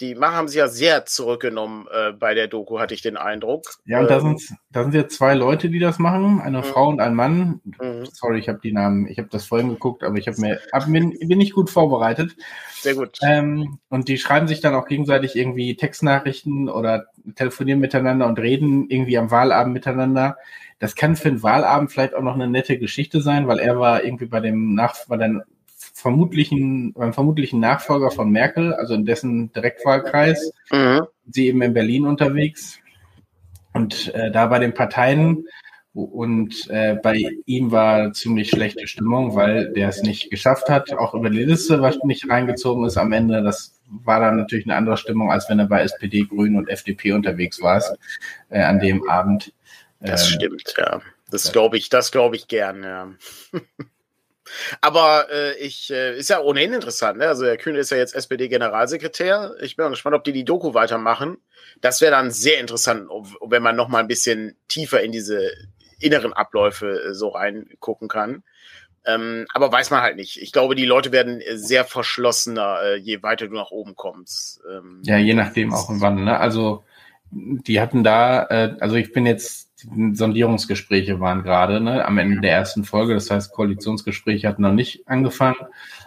die 0.00 0.14
Macher 0.14 0.36
haben 0.36 0.48
sich 0.48 0.58
ja 0.58 0.68
sehr 0.68 1.06
zurückgenommen 1.06 1.86
äh, 1.92 2.12
bei 2.12 2.34
der 2.34 2.48
Doku, 2.48 2.78
hatte 2.78 2.94
ich 2.94 3.02
den 3.02 3.16
Eindruck. 3.16 3.64
Ja, 3.84 4.00
und 4.00 4.10
da 4.10 4.18
ähm, 4.18 4.38
sind 4.38 4.58
da 4.72 4.84
sind 4.84 4.94
jetzt 4.94 5.16
zwei 5.16 5.34
Leute, 5.34 5.68
die 5.68 5.80
das 5.80 5.98
machen, 5.98 6.40
eine 6.40 6.58
mhm. 6.58 6.64
Frau 6.64 6.88
und 6.88 7.00
ein 7.00 7.14
Mann. 7.14 7.60
Mhm. 7.64 8.06
Sorry, 8.12 8.38
ich 8.38 8.48
habe 8.48 8.60
die 8.62 8.72
Namen, 8.72 9.08
ich 9.08 9.18
habe 9.18 9.28
das 9.30 9.44
vorhin 9.44 9.68
geguckt, 9.68 10.04
aber 10.04 10.16
ich 10.16 10.28
habe 10.28 10.40
mir 10.40 10.60
hab, 10.72 10.86
bin, 10.86 11.18
bin 11.18 11.38
nicht 11.38 11.54
gut 11.54 11.70
vorbereitet. 11.70 12.36
Sehr 12.80 12.94
gut. 12.94 13.18
Ähm, 13.22 13.78
und 13.88 14.08
die 14.08 14.18
schreiben 14.18 14.48
sich 14.48 14.60
dann 14.60 14.74
auch 14.74 14.86
gegenseitig 14.86 15.34
irgendwie 15.34 15.76
Textnachrichten 15.76 16.68
oder 16.68 17.06
telefonieren 17.34 17.80
miteinander 17.80 18.26
und 18.26 18.38
reden 18.38 18.88
irgendwie 18.88 19.18
am 19.18 19.30
Wahlabend 19.30 19.74
miteinander. 19.74 20.36
Das 20.78 20.94
kann 20.94 21.16
für 21.16 21.28
einen 21.28 21.42
Wahlabend 21.42 21.90
vielleicht 21.90 22.14
auch 22.14 22.22
noch 22.22 22.34
eine 22.34 22.48
nette 22.48 22.78
Geschichte 22.78 23.20
sein, 23.20 23.48
weil 23.48 23.58
er 23.58 23.78
war 23.78 24.04
irgendwie 24.04 24.26
bei 24.26 24.40
dem 24.40 24.74
Nach 24.74 24.94
bei 25.08 25.16
den 25.16 25.42
vermutlichen, 26.00 26.92
beim 26.92 27.12
vermutlichen 27.12 27.60
Nachfolger 27.60 28.10
von 28.10 28.30
Merkel, 28.30 28.72
also 28.74 28.94
in 28.94 29.04
dessen 29.04 29.52
Direktwahlkreis, 29.52 30.52
mhm. 30.70 31.02
sie 31.30 31.48
eben 31.48 31.62
in 31.62 31.74
Berlin 31.74 32.06
unterwegs. 32.06 32.78
Und 33.72 34.12
äh, 34.14 34.30
da 34.30 34.46
bei 34.46 34.58
den 34.58 34.74
Parteien 34.74 35.46
und 35.92 36.70
äh, 36.70 36.94
bei 37.02 37.20
ihm 37.46 37.72
war 37.72 38.12
ziemlich 38.12 38.50
schlechte 38.50 38.86
Stimmung, 38.86 39.34
weil 39.34 39.72
der 39.72 39.88
es 39.88 40.02
nicht 40.02 40.30
geschafft 40.30 40.68
hat, 40.68 40.92
auch 40.92 41.14
über 41.14 41.30
die 41.30 41.42
Liste 41.42 41.82
was 41.82 41.98
nicht 42.04 42.28
reingezogen 42.28 42.84
ist 42.84 42.96
am 42.96 43.12
Ende. 43.12 43.42
Das 43.42 43.80
war 43.86 44.20
dann 44.20 44.36
natürlich 44.36 44.66
eine 44.66 44.76
andere 44.76 44.96
Stimmung, 44.96 45.32
als 45.32 45.48
wenn 45.48 45.58
er 45.58 45.66
bei 45.66 45.82
SPD, 45.82 46.24
Grünen 46.24 46.56
und 46.56 46.68
FDP 46.68 47.12
unterwegs 47.12 47.60
war 47.60 47.82
äh, 48.50 48.62
an 48.62 48.78
dem 48.78 49.08
Abend. 49.08 49.52
Das 50.00 50.28
ähm, 50.28 50.34
stimmt, 50.36 50.74
ja. 50.78 51.00
Das 51.30 51.52
glaube 51.52 51.76
ich, 51.76 51.88
das 51.88 52.10
glaube 52.10 52.36
ich 52.36 52.48
gern, 52.48 52.82
ja. 52.82 53.10
Aber 54.80 55.26
äh, 55.30 55.58
ich 55.58 55.90
äh, 55.90 56.16
ist 56.18 56.30
ja 56.30 56.40
ohnehin 56.40 56.72
interessant. 56.72 57.18
Ne? 57.18 57.28
Also 57.28 57.44
der 57.44 57.56
Kühne 57.56 57.78
ist 57.78 57.90
ja 57.90 57.96
jetzt 57.96 58.14
SPD-Generalsekretär. 58.14 59.54
Ich 59.62 59.76
bin 59.76 59.88
gespannt, 59.90 60.16
ob 60.16 60.24
die 60.24 60.32
die 60.32 60.44
Doku 60.44 60.74
weitermachen. 60.74 61.38
Das 61.80 62.00
wäre 62.00 62.12
dann 62.12 62.30
sehr 62.30 62.60
interessant, 62.60 63.08
wenn 63.40 63.62
man 63.62 63.76
noch 63.76 63.88
mal 63.88 63.98
ein 63.98 64.08
bisschen 64.08 64.56
tiefer 64.68 65.02
in 65.02 65.12
diese 65.12 65.50
inneren 65.98 66.32
Abläufe 66.32 67.10
äh, 67.10 67.14
so 67.14 67.28
reingucken 67.28 68.08
kann. 68.08 68.42
Ähm, 69.06 69.46
aber 69.54 69.72
weiß 69.72 69.90
man 69.90 70.02
halt 70.02 70.16
nicht. 70.16 70.40
Ich 70.42 70.52
glaube, 70.52 70.74
die 70.74 70.84
Leute 70.84 71.10
werden 71.10 71.40
sehr 71.54 71.84
verschlossener, 71.84 72.80
äh, 72.82 72.96
je 72.96 73.22
weiter 73.22 73.48
du 73.48 73.54
nach 73.54 73.70
oben 73.70 73.96
kommst. 73.96 74.60
Ähm, 74.70 75.00
ja, 75.04 75.16
je 75.16 75.34
nachdem 75.34 75.72
auch 75.72 75.88
und 75.88 76.00
wann. 76.00 76.24
Ne? 76.24 76.38
Also 76.38 76.84
die 77.30 77.80
hatten 77.80 78.04
da, 78.04 78.44
äh, 78.46 78.76
also 78.80 78.96
ich 78.96 79.12
bin 79.12 79.24
jetzt 79.24 79.69
Sondierungsgespräche 80.12 81.20
waren 81.20 81.42
gerade 81.42 81.80
ne, 81.80 82.04
am 82.04 82.18
Ende 82.18 82.40
der 82.40 82.52
ersten 82.52 82.84
Folge. 82.84 83.14
Das 83.14 83.30
heißt, 83.30 83.52
Koalitionsgespräche 83.52 84.48
hatten 84.48 84.62
noch 84.62 84.72
nicht 84.72 85.06
angefangen. 85.08 85.56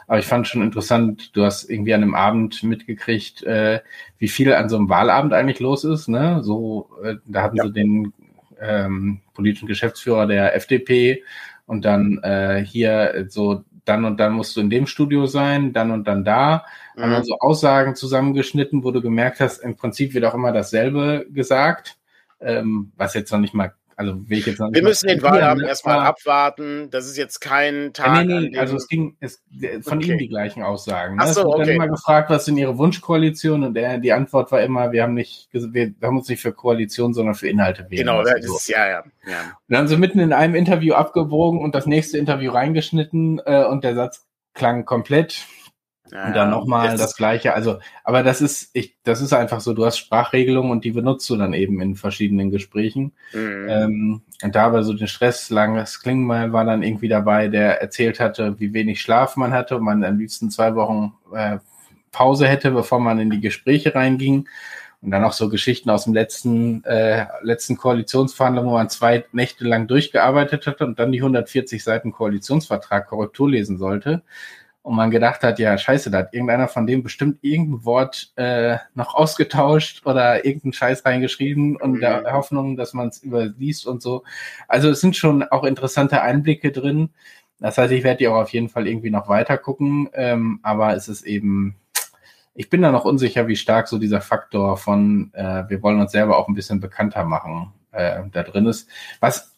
Aber 0.07 0.19
ich 0.19 0.25
fand 0.25 0.47
schon 0.47 0.61
interessant, 0.61 1.35
du 1.35 1.43
hast 1.43 1.69
irgendwie 1.69 1.93
an 1.93 2.03
einem 2.03 2.15
Abend 2.15 2.63
mitgekriegt, 2.63 3.43
äh, 3.43 3.81
wie 4.17 4.27
viel 4.27 4.53
an 4.53 4.69
so 4.69 4.77
einem 4.77 4.89
Wahlabend 4.89 5.33
eigentlich 5.33 5.59
los 5.59 5.83
ist. 5.83 6.07
Ne? 6.07 6.43
So, 6.43 6.89
äh, 7.03 7.15
da 7.25 7.43
hatten 7.43 7.57
ja. 7.57 7.65
sie 7.65 7.73
den 7.73 8.13
ähm, 8.61 9.21
politischen 9.33 9.67
Geschäftsführer 9.67 10.27
der 10.27 10.55
FDP 10.55 11.23
und 11.65 11.85
dann 11.85 12.19
äh, 12.23 12.63
hier 12.65 13.25
so 13.29 13.63
dann 13.85 14.05
und 14.05 14.19
dann 14.19 14.33
musst 14.33 14.55
du 14.55 14.61
in 14.61 14.69
dem 14.69 14.87
Studio 14.87 15.25
sein, 15.25 15.73
dann 15.73 15.91
und 15.91 16.07
dann 16.07 16.23
da. 16.23 16.65
Mhm. 16.95 17.01
Haben 17.01 17.11
dann 17.11 17.23
so 17.23 17.37
Aussagen 17.39 17.95
zusammengeschnitten, 17.95 18.83
wo 18.83 18.91
du 18.91 19.01
gemerkt 19.01 19.39
hast, 19.39 19.59
im 19.59 19.75
Prinzip 19.75 20.13
wird 20.13 20.25
auch 20.25 20.33
immer 20.33 20.51
dasselbe 20.51 21.25
gesagt, 21.29 21.97
ähm, 22.43 22.91
was 22.95 23.13
jetzt 23.13 23.31
noch 23.31 23.39
nicht 23.39 23.53
mal 23.53 23.73
also 23.95 24.29
will 24.29 24.39
ich 24.39 24.45
jetzt 24.45 24.59
noch 24.59 24.71
Wir 24.71 24.83
müssen 24.83 25.07
den 25.07 25.21
Wahlabend 25.21 25.63
ne? 25.63 25.69
erstmal 25.69 25.99
abwarten. 25.99 26.89
Das 26.89 27.05
ist 27.05 27.17
jetzt 27.17 27.39
kein 27.41 27.93
Tag. 27.93 28.25
Nee, 28.25 28.49
nee, 28.49 28.57
also 28.57 28.75
es 28.75 28.87
ging 28.87 29.15
es, 29.19 29.43
von 29.81 29.99
okay. 29.99 30.13
ihm 30.13 30.17
die 30.17 30.27
gleichen 30.27 30.63
Aussagen. 30.63 31.15
Ne? 31.15 31.21
Ach 31.23 31.27
so, 31.27 31.41
es 31.41 31.45
wurde 31.45 31.55
okay. 31.57 31.65
dann 31.65 31.75
immer 31.75 31.87
gefragt, 31.87 32.29
was 32.29 32.45
sind 32.45 32.57
ihre 32.57 32.77
Wunschkoalition 32.77 33.63
und 33.63 33.73
der, 33.75 33.99
die 33.99 34.13
Antwort 34.13 34.51
war 34.51 34.61
immer, 34.61 34.91
wir 34.91 35.03
haben 35.03 35.13
nicht, 35.13 35.49
wir 35.51 35.93
haben 36.01 36.17
uns 36.17 36.27
nicht 36.27 36.41
für 36.41 36.53
Koalition, 36.53 37.13
sondern 37.13 37.35
für 37.35 37.47
Inhalte 37.47 37.83
wählen. 37.89 38.07
Genau, 38.07 38.23
das 38.23 38.43
ist, 38.43 38.67
ja, 38.67 38.87
ja, 38.87 39.03
ja. 39.27 39.39
Und 39.67 39.73
dann 39.73 39.87
so 39.87 39.97
mitten 39.97 40.19
in 40.19 40.33
einem 40.33 40.55
Interview 40.55 40.93
abgebogen 40.93 41.59
und 41.59 41.75
das 41.75 41.85
nächste 41.85 42.17
Interview 42.17 42.51
reingeschnitten 42.51 43.41
äh, 43.45 43.65
und 43.65 43.83
der 43.83 43.95
Satz 43.95 44.25
klang 44.53 44.85
komplett 44.85 45.45
ja, 46.13 46.27
und 46.27 46.35
dann 46.35 46.51
nochmal 46.51 46.95
das 46.95 47.15
gleiche. 47.15 47.55
Also, 47.55 47.79
aber 48.03 48.21
das 48.21 48.39
ist, 48.39 48.69
ich, 48.73 48.95
das 49.03 49.19
ist 49.19 49.33
einfach 49.33 49.61
so, 49.61 49.73
du 49.73 49.83
hast 49.83 49.97
Sprachregelungen 49.97 50.71
und 50.71 50.83
die 50.85 50.91
benutzt 50.91 51.27
du 51.27 51.35
dann 51.35 51.53
eben 51.53 51.81
in 51.81 51.95
verschiedenen 51.95 52.51
Gesprächen. 52.51 53.13
Mhm. 53.33 53.67
Ähm, 53.67 54.21
und 54.43 54.55
da 54.55 54.71
war 54.71 54.83
so 54.83 54.93
den 54.93 55.07
Stress, 55.07 55.49
langes 55.49 56.01
Klingmal 56.01 56.53
war 56.53 56.65
dann 56.65 56.83
irgendwie 56.83 57.07
dabei, 57.07 57.47
der 57.47 57.81
erzählt 57.81 58.19
hatte, 58.19 58.59
wie 58.59 58.75
wenig 58.75 59.01
Schlaf 59.01 59.37
man 59.37 59.53
hatte 59.53 59.77
und 59.77 59.83
man 59.83 60.03
am 60.03 60.19
liebsten 60.19 60.51
zwei 60.51 60.75
Wochen 60.75 61.13
äh, 61.33 61.57
Pause 62.11 62.47
hätte, 62.47 62.69
bevor 62.69 62.99
man 62.99 63.19
in 63.19 63.31
die 63.31 63.41
Gespräche 63.41 63.95
reinging. 63.95 64.47
Und 65.01 65.11
dann 65.11 65.23
auch 65.25 65.33
so 65.33 65.49
Geschichten 65.49 65.89
aus 65.89 66.05
dem 66.05 66.13
letzten, 66.13 66.83
äh, 66.85 67.25
letzten 67.41 67.75
Koalitionsverhandlung, 67.75 68.67
wo 68.67 68.73
man 68.73 68.89
zwei 68.89 69.25
Nächte 69.33 69.65
lang 69.65 69.87
durchgearbeitet 69.87 70.67
hatte 70.67 70.85
und 70.85 70.97
dann 70.97 71.11
die 71.11 71.19
140 71.19 71.83
Seiten 71.83 72.11
Koalitionsvertrag 72.13 73.07
Korrektur 73.07 73.49
lesen 73.49 73.77
sollte 73.77 74.21
und 74.83 74.95
man 74.97 75.11
gedacht 75.11 75.43
hat, 75.43 75.59
ja, 75.59 75.77
scheiße, 75.77 76.11
da 76.11 76.19
hat 76.19 76.33
irgendeiner 76.33 76.67
von 76.67 76.85
dem 76.85 77.03
bestimmt 77.03 77.39
irgendein 77.41 77.85
Wort 77.85 78.33
äh, 78.35 78.77
noch 78.93 79.15
ausgetauscht 79.15 80.05
oder 80.05 80.45
irgendeinen 80.45 80.73
Scheiß 80.73 81.05
reingeschrieben 81.05 81.77
und 81.77 81.93
mhm. 81.93 81.99
der 82.01 82.33
Hoffnung, 82.33 82.75
dass 82.75 82.93
man 82.93 83.07
es 83.07 83.23
überliest 83.23 83.87
und 83.87 84.01
so. 84.01 84.23
Also 84.67 84.89
es 84.89 84.99
sind 84.99 85.15
schon 85.15 85.41
auch 85.43 85.63
interessante 85.63 86.21
Einblicke 86.21 86.73
drin. 86.73 87.09
Das 87.59 87.77
heißt, 87.77 87.93
ich 87.93 88.03
werde 88.03 88.17
die 88.17 88.27
auch 88.27 88.35
auf 88.35 88.49
jeden 88.49 88.67
Fall 88.67 88.85
irgendwie 88.85 89.09
noch 89.09 89.29
weiter 89.29 89.57
gucken, 89.57 90.09
ähm, 90.13 90.59
aber 90.63 90.93
es 90.95 91.07
ist 91.07 91.21
eben, 91.21 91.77
ich 92.53 92.69
bin 92.69 92.81
da 92.81 92.91
noch 92.91 93.05
unsicher, 93.05 93.47
wie 93.47 93.55
stark 93.55 93.87
so 93.87 93.97
dieser 93.97 94.19
Faktor 94.19 94.75
von, 94.75 95.31
äh, 95.33 95.63
wir 95.69 95.81
wollen 95.81 96.01
uns 96.01 96.11
selber 96.11 96.37
auch 96.37 96.49
ein 96.49 96.55
bisschen 96.55 96.81
bekannter 96.81 97.23
machen, 97.23 97.71
äh, 97.93 98.19
da 98.33 98.43
drin 98.43 98.65
ist. 98.65 98.89
Was 99.21 99.52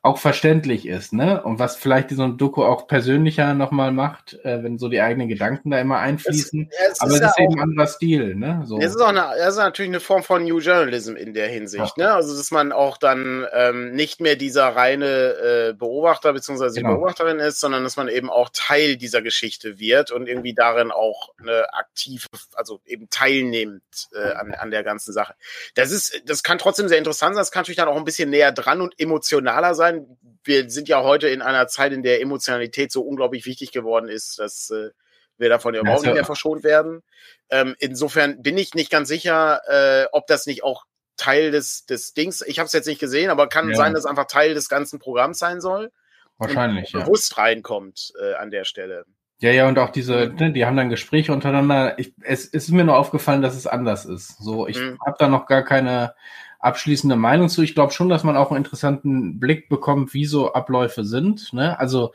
auch 0.00 0.18
verständlich 0.18 0.86
ist, 0.86 1.12
ne? 1.12 1.42
Und 1.42 1.58
was 1.58 1.74
vielleicht 1.74 2.10
so 2.10 2.22
ein 2.22 2.38
Doku 2.38 2.62
auch 2.62 2.86
persönlicher 2.86 3.52
nochmal 3.54 3.90
macht, 3.90 4.34
äh, 4.44 4.62
wenn 4.62 4.78
so 4.78 4.88
die 4.88 5.00
eigenen 5.00 5.28
Gedanken 5.28 5.70
da 5.70 5.80
immer 5.80 5.98
einfließen. 5.98 6.70
Es, 6.70 6.92
es 6.92 7.00
Aber 7.00 7.10
es 7.10 7.20
ist, 7.20 7.26
ist 7.26 7.38
eben 7.40 7.54
ein 7.54 7.60
anderer 7.60 7.86
Stil, 7.88 8.36
ne? 8.36 8.62
So. 8.64 8.78
Es 8.78 8.94
ist 8.94 9.00
auch 9.00 9.08
eine, 9.08 9.34
es 9.40 9.48
ist 9.48 9.56
natürlich 9.56 9.90
eine 9.90 9.98
Form 9.98 10.22
von 10.22 10.44
New 10.44 10.60
Journalism 10.60 11.16
in 11.16 11.34
der 11.34 11.48
Hinsicht, 11.48 11.98
ja. 11.98 12.04
ne? 12.04 12.14
Also 12.14 12.36
dass 12.36 12.52
man 12.52 12.70
auch 12.70 12.96
dann 12.96 13.44
ähm, 13.52 13.90
nicht 13.90 14.20
mehr 14.20 14.36
dieser 14.36 14.68
reine 14.68 15.06
äh, 15.06 15.72
Beobachter 15.72 16.32
bzw. 16.32 16.80
Genau. 16.80 16.94
Beobachterin 16.94 17.40
ist, 17.40 17.58
sondern 17.58 17.82
dass 17.82 17.96
man 17.96 18.06
eben 18.06 18.30
auch 18.30 18.50
Teil 18.52 18.96
dieser 18.96 19.20
Geschichte 19.20 19.80
wird 19.80 20.12
und 20.12 20.28
irgendwie 20.28 20.54
darin 20.54 20.92
auch 20.92 21.30
eine 21.40 21.74
aktive, 21.74 22.26
also 22.54 22.80
eben 22.86 23.10
teilnimmt 23.10 23.82
äh, 24.14 24.32
an, 24.32 24.54
an 24.54 24.70
der 24.70 24.84
ganzen 24.84 25.12
Sache. 25.12 25.34
Das 25.74 25.90
ist, 25.90 26.22
das 26.24 26.44
kann 26.44 26.58
trotzdem 26.58 26.86
sehr 26.86 26.98
interessant 26.98 27.34
sein, 27.34 27.40
das 27.40 27.50
kann 27.50 27.62
natürlich 27.62 27.78
dann 27.78 27.88
auch 27.88 27.96
ein 27.96 28.04
bisschen 28.04 28.30
näher 28.30 28.52
dran 28.52 28.80
und 28.80 28.94
emotionaler 29.00 29.74
sein 29.74 29.97
sein. 30.06 30.18
Wir 30.44 30.70
sind 30.70 30.88
ja 30.88 31.02
heute 31.02 31.28
in 31.28 31.42
einer 31.42 31.66
Zeit, 31.68 31.92
in 31.92 32.02
der 32.02 32.20
Emotionalität 32.20 32.92
so 32.92 33.02
unglaublich 33.02 33.46
wichtig 33.46 33.72
geworden 33.72 34.08
ist, 34.08 34.38
dass 34.38 34.70
äh, 34.70 34.90
wir 35.36 35.48
davon 35.48 35.74
ja 35.74 35.80
überhaupt 35.80 36.00
also, 36.00 36.06
nicht 36.06 36.14
mehr 36.14 36.24
verschont 36.24 36.64
werden. 36.64 37.02
Ähm, 37.50 37.76
insofern 37.78 38.42
bin 38.42 38.58
ich 38.58 38.74
nicht 38.74 38.90
ganz 38.90 39.08
sicher, 39.08 39.60
äh, 39.68 40.06
ob 40.12 40.26
das 40.26 40.46
nicht 40.46 40.64
auch 40.64 40.84
Teil 41.16 41.50
des, 41.50 41.84
des 41.86 42.14
Dings, 42.14 42.42
ich 42.46 42.58
habe 42.58 42.66
es 42.66 42.72
jetzt 42.72 42.86
nicht 42.86 43.00
gesehen, 43.00 43.30
aber 43.30 43.48
kann 43.48 43.68
ja. 43.70 43.76
sein, 43.76 43.92
dass 43.92 44.06
einfach 44.06 44.26
Teil 44.26 44.54
des 44.54 44.68
ganzen 44.68 44.98
Programms 44.98 45.38
sein 45.38 45.60
soll. 45.60 45.90
Wahrscheinlich, 46.38 46.92
ja. 46.92 47.00
Bewusst 47.00 47.36
reinkommt 47.36 48.12
äh, 48.20 48.34
an 48.34 48.50
der 48.50 48.64
Stelle. 48.64 49.04
Ja, 49.40 49.50
ja, 49.50 49.68
und 49.68 49.78
auch 49.78 49.90
diese, 49.90 50.32
ne, 50.36 50.52
die 50.52 50.64
haben 50.64 50.76
dann 50.76 50.88
Gespräche 50.88 51.32
untereinander. 51.32 51.98
Ich, 51.98 52.12
es, 52.22 52.44
es 52.44 52.64
ist 52.64 52.70
mir 52.70 52.84
nur 52.84 52.96
aufgefallen, 52.96 53.42
dass 53.42 53.56
es 53.56 53.66
anders 53.66 54.04
ist. 54.04 54.36
So, 54.38 54.66
ich 54.66 54.78
mhm. 54.78 54.98
habe 55.04 55.16
da 55.18 55.28
noch 55.28 55.46
gar 55.46 55.62
keine 55.62 56.14
abschließende 56.58 57.16
Meinung 57.16 57.48
zu. 57.48 57.62
Ich 57.62 57.74
glaube 57.74 57.92
schon, 57.92 58.08
dass 58.08 58.24
man 58.24 58.36
auch 58.36 58.50
einen 58.50 58.64
interessanten 58.64 59.38
Blick 59.38 59.68
bekommt, 59.68 60.14
wie 60.14 60.24
so 60.24 60.52
Abläufe 60.52 61.04
sind. 61.04 61.52
Ne? 61.52 61.78
Also 61.78 62.12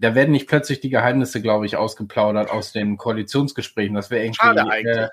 da 0.00 0.14
werden 0.14 0.30
nicht 0.30 0.48
plötzlich 0.48 0.80
die 0.80 0.88
Geheimnisse, 0.88 1.42
glaube 1.42 1.66
ich, 1.66 1.76
ausgeplaudert 1.76 2.50
aus 2.50 2.72
den 2.72 2.96
Koalitionsgesprächen. 2.96 3.94
Das 3.94 4.10
wäre 4.10 4.24
irgendwie, 4.24 4.88
äh, 4.88 5.08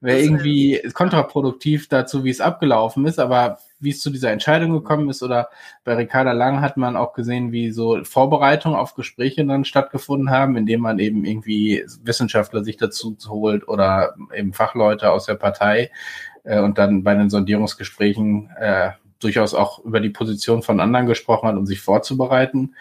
wär 0.00 0.20
irgendwie 0.20 0.80
kontraproduktiv 0.94 1.88
dazu, 1.88 2.22
wie 2.22 2.30
es 2.30 2.40
abgelaufen 2.40 3.04
ist. 3.06 3.18
Aber 3.18 3.58
wie 3.80 3.90
es 3.90 4.00
zu 4.00 4.10
dieser 4.10 4.30
Entscheidung 4.30 4.72
gekommen 4.72 5.08
ist 5.08 5.22
oder 5.22 5.48
bei 5.84 5.94
Ricarda 5.94 6.32
Lang 6.32 6.60
hat 6.60 6.76
man 6.76 6.96
auch 6.96 7.14
gesehen, 7.14 7.50
wie 7.50 7.72
so 7.72 8.02
Vorbereitungen 8.04 8.78
auf 8.78 8.94
Gespräche 8.94 9.44
dann 9.44 9.64
stattgefunden 9.64 10.30
haben, 10.30 10.56
indem 10.56 10.80
man 10.80 11.00
eben 11.00 11.24
irgendwie 11.24 11.84
Wissenschaftler 12.02 12.62
sich 12.62 12.76
dazu 12.76 13.16
holt 13.28 13.66
oder 13.66 14.14
eben 14.34 14.52
Fachleute 14.52 15.10
aus 15.10 15.26
der 15.26 15.34
Partei, 15.34 15.90
äh, 16.48 16.60
und 16.60 16.78
dann 16.78 17.02
bei 17.04 17.14
den 17.14 17.30
Sondierungsgesprächen 17.30 18.50
äh, 18.58 18.90
durchaus 19.20 19.54
auch 19.54 19.84
über 19.84 20.00
die 20.00 20.10
Position 20.10 20.62
von 20.62 20.80
anderen 20.80 21.06
gesprochen 21.06 21.48
hat, 21.48 21.56
um 21.56 21.66
sich 21.66 21.80
vorzubereiten. 21.80 22.74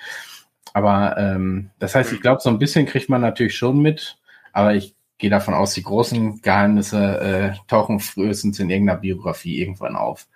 Aber 0.74 1.18
ähm, 1.18 1.72
das 1.80 1.96
heißt, 1.96 2.14
ich 2.14 2.22
glaube, 2.22 2.42
so 2.42 2.50
ein 2.50 2.60
bisschen 2.60 2.86
kriegt 2.86 3.10
man 3.10 3.22
natürlich 3.22 3.58
schon 3.58 3.80
mit, 3.80 4.18
aber 4.54 4.76
ich 4.76 4.96
gehe 5.18 5.32
davon 5.32 5.56
aus, 5.56 5.74
die 5.74 5.82
großen 5.82 6.42
Geheimnisse 6.44 7.20
äh, 7.20 7.68
tauchen 7.68 8.00
frühestens 8.00 8.60
in 8.60 8.70
irgendeiner 8.70 9.00
Biografie 9.00 9.60
irgendwann 9.60 9.96
auf. 9.96 10.28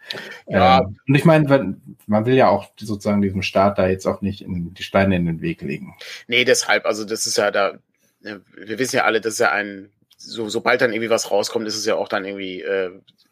Ja. 0.48 0.80
Ähm, 0.80 0.98
und 1.08 1.15
ich 1.15 1.24
meine, 1.24 1.78
man 2.08 2.26
will 2.26 2.34
ja 2.34 2.50
auch 2.50 2.72
sozusagen 2.80 3.22
diesem 3.22 3.44
Staat 3.44 3.78
da 3.78 3.88
jetzt 3.88 4.08
auch 4.08 4.22
nicht 4.22 4.41
in 4.41 4.74
die 4.74 4.84
Steine 4.84 5.15
in 5.15 5.28
den 5.28 5.41
Weg 5.41 5.62
legen. 5.62 5.96
Nee, 6.28 6.46
deshalb, 6.46 6.86
also 6.86 7.06
das 7.06 7.28
ist 7.28 7.38
ja 7.38 7.52
da, 7.52 7.74
ne, 8.22 8.41
wir 8.56 8.80
wissen 8.80 8.96
ja 8.96 9.04
alle, 9.04 9.22
das 9.22 9.34
ist 9.34 9.39
ja 9.39 9.52
ein 9.52 9.91
so, 10.22 10.50
sobald 10.50 10.82
dann 10.82 10.94
irgendwie 10.94 11.10
was 11.10 11.32
rauskommt, 11.32 11.68
ist 11.68 11.78
es 11.78 11.86
ja 11.86 11.96
auch 11.96 12.08
dann 12.08 12.26
irgendwie 12.26 12.62
äh, 12.62 12.92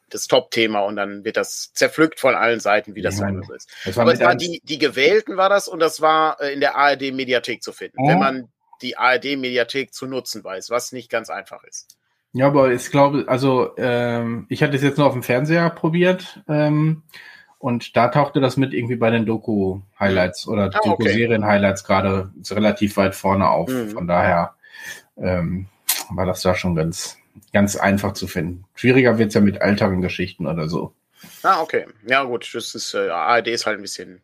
das 0.10 0.28
Top-Thema 0.28 0.82
und 0.82 0.96
dann 0.96 1.24
wird 1.24 1.38
das 1.38 1.72
zerpflückt 1.74 2.20
von 2.20 2.36
allen 2.36 2.60
Seiten, 2.60 2.96
wie 2.96 3.02
das 3.02 3.20
ja, 3.20 3.32
so 3.32 3.54
ist. 3.54 3.70
Das 3.86 3.96
war 3.96 4.04
Aber 4.04 4.14
es 4.14 4.20
war 4.20 4.36
die, 4.36 4.62
die 4.64 4.80
Gewählten 4.80 5.38
war 5.38 5.50
das 5.50 5.68
und 5.68 5.80
das 5.80 6.02
war 6.02 6.42
äh, 6.42 6.54
in 6.54 6.60
der 6.60 6.76
ARD-Mediathek 6.76 7.62
zu 7.62 7.72
finden, 7.72 8.04
ja. 8.04 8.12
wenn 8.12 8.20
man 8.20 8.48
die 8.82 8.98
ARD-Mediathek 8.98 9.94
zu 9.94 10.08
nutzen 10.08 10.44
weiß, 10.44 10.70
was 10.70 10.92
nicht 10.92 11.10
ganz 11.10 11.30
einfach 11.30 11.64
ist. 11.64 11.98
Ja, 12.32 12.48
aber 12.48 12.72
ich 12.72 12.92
glaube, 12.92 13.26
also 13.28 13.72
ähm, 13.78 14.46
ich 14.50 14.62
hatte 14.62 14.76
es 14.76 14.84
jetzt 14.84 14.98
nur 14.98 15.08
auf 15.08 15.14
dem 15.14 15.24
Fernseher 15.24 15.70
probiert 15.72 16.42
ähm, 16.48 17.04
und 17.58 17.98
da 17.98 18.10
tauchte 18.10 18.40
das 18.40 18.56
mit 18.56 18.74
irgendwie 18.74 18.96
bei 18.96 19.10
den 19.10 19.26
Doku-Highlights 19.26 20.48
oder 20.48 20.72
ah, 20.74 20.80
Doku-Serien-Highlights 20.84 21.84
gerade 21.84 22.32
relativ 22.52 22.98
weit 22.98 23.16
vorne 23.16 23.50
auf. 23.50 23.70
Mhm. 23.70 23.90
Von 23.90 24.08
daher 24.08 24.54
ähm, 25.18 25.68
war 26.10 26.26
das 26.26 26.42
da 26.42 26.56
schon 26.56 26.76
ganz, 26.76 27.18
ganz 27.54 27.76
einfach 27.76 28.14
zu 28.14 28.28
finden. 28.28 28.66
Schwieriger 28.76 29.18
wird 29.18 29.30
es 29.30 29.36
ja 29.36 29.42
mit 29.42 29.62
älteren 29.62 30.02
Geschichten 30.02 30.48
oder 30.48 30.68
so. 30.68 30.94
Ah, 31.44 31.62
okay. 31.62 31.86
Ja, 32.08 32.24
gut. 32.24 32.50
Das 32.54 32.76
ist, 32.76 32.94
äh, 32.94 33.10
ARD 33.10 33.48
ist 33.48 33.66
halt 33.66 33.80
ein 33.80 33.82
bisschen, 33.82 34.22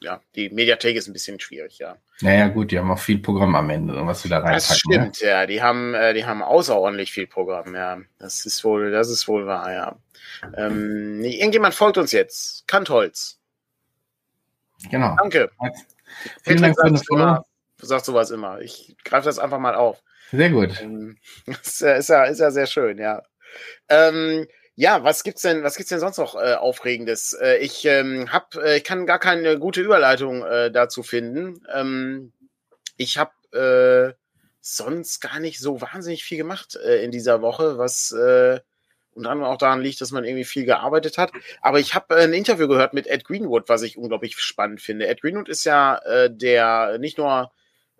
ja, 0.00 0.20
die 0.34 0.50
Mediathek 0.50 0.96
ist 0.96 1.08
ein 1.08 1.12
bisschen 1.12 1.40
schwierig, 1.40 1.78
ja. 1.78 1.96
Naja, 2.20 2.48
gut, 2.48 2.70
die 2.70 2.78
haben 2.78 2.90
auch 2.90 2.98
viel 2.98 3.18
Programm 3.18 3.54
am 3.54 3.70
Ende, 3.70 3.94
was 4.06 4.22
sie 4.22 4.28
da 4.28 4.38
reinpacken. 4.38 4.58
Das 4.58 4.70
ne? 4.70 4.76
stimmt, 4.76 5.22
ne? 5.22 5.28
ja. 5.28 5.46
Die 5.46 5.62
haben, 5.62 5.94
äh, 5.94 6.14
die 6.14 6.24
haben 6.24 6.42
außerordentlich 6.42 7.12
viel 7.12 7.26
Programm, 7.26 7.74
ja. 7.74 7.98
Das 8.18 8.46
ist 8.46 8.62
wohl, 8.64 8.90
das 8.90 9.10
ist 9.10 9.28
wohl 9.28 9.46
wahr, 9.46 9.72
ja. 9.72 9.96
Ähm, 10.56 11.22
irgendjemand 11.22 11.74
folgt 11.74 11.98
uns 11.98 12.12
jetzt. 12.12 12.66
Kantholz. 12.66 13.38
Genau. 14.90 15.16
Danke. 15.16 15.50
Vielen 16.42 16.62
Dank 16.62 16.76
für 16.78 16.90
das 16.90 17.04
Follow. 17.06 17.44
Sagt 17.78 18.04
sowas 18.04 18.30
immer. 18.30 18.60
Ich 18.60 18.96
greife 19.04 19.26
das 19.26 19.38
einfach 19.38 19.58
mal 19.58 19.74
auf. 19.74 20.02
Sehr 20.30 20.50
gut. 20.50 20.80
Ähm, 20.80 21.18
ist, 21.46 21.80
ja, 21.80 22.24
ist, 22.24 22.40
ja, 22.40 22.50
sehr 22.50 22.66
schön, 22.66 22.98
ja. 22.98 23.22
Ähm, 23.88 24.46
ja, 24.74 25.02
was 25.04 25.24
gibt's 25.24 25.42
denn, 25.42 25.62
was 25.62 25.76
gibt's 25.76 25.88
denn 25.88 26.00
sonst 26.00 26.18
noch 26.18 26.34
äh, 26.34 26.54
Aufregendes? 26.54 27.32
Äh, 27.32 27.58
ich 27.58 27.84
ähm, 27.86 28.30
hab, 28.32 28.54
äh, 28.56 28.76
ich 28.76 28.84
kann 28.84 29.06
gar 29.06 29.18
keine 29.18 29.58
gute 29.58 29.80
Überleitung 29.80 30.44
äh, 30.44 30.70
dazu 30.70 31.02
finden. 31.02 31.66
Ähm, 31.72 32.32
ich 32.98 33.18
habe 33.18 33.32
äh, 34.14 34.20
sonst 34.60 35.20
gar 35.20 35.40
nicht 35.40 35.60
so 35.60 35.80
wahnsinnig 35.80 36.24
viel 36.24 36.38
gemacht 36.38 36.76
äh, 36.76 37.02
in 37.02 37.10
dieser 37.10 37.40
Woche, 37.40 37.78
was 37.78 38.12
äh, 38.12 38.60
unter 39.12 39.30
anderem 39.30 39.50
auch 39.50 39.58
daran 39.58 39.80
liegt, 39.80 40.00
dass 40.00 40.10
man 40.10 40.24
irgendwie 40.24 40.44
viel 40.44 40.66
gearbeitet 40.66 41.16
hat. 41.16 41.32
Aber 41.62 41.80
ich 41.80 41.94
habe 41.94 42.16
äh, 42.16 42.24
ein 42.24 42.34
Interview 42.34 42.68
gehört 42.68 42.92
mit 42.92 43.06
Ed 43.06 43.24
Greenwood, 43.24 43.68
was 43.68 43.82
ich 43.82 43.96
unglaublich 43.96 44.38
spannend 44.38 44.82
finde. 44.82 45.06
Ed 45.06 45.22
Greenwood 45.22 45.48
ist 45.48 45.64
ja 45.64 45.96
äh, 46.04 46.30
der 46.30 46.98
nicht 46.98 47.16
nur 47.16 47.50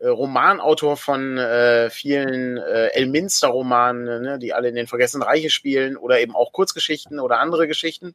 Romanautor 0.02 0.96
von 0.96 1.38
äh, 1.38 1.88
vielen 1.88 2.58
äh, 2.58 2.88
Elminster-Romanen, 2.88 4.22
ne, 4.22 4.38
die 4.38 4.52
alle 4.52 4.68
in 4.68 4.74
den 4.74 4.86
Vergessenen 4.86 5.26
Reiche 5.26 5.48
spielen 5.48 5.96
oder 5.96 6.20
eben 6.20 6.34
auch 6.34 6.52
Kurzgeschichten 6.52 7.18
oder 7.18 7.40
andere 7.40 7.66
Geschichten. 7.66 8.14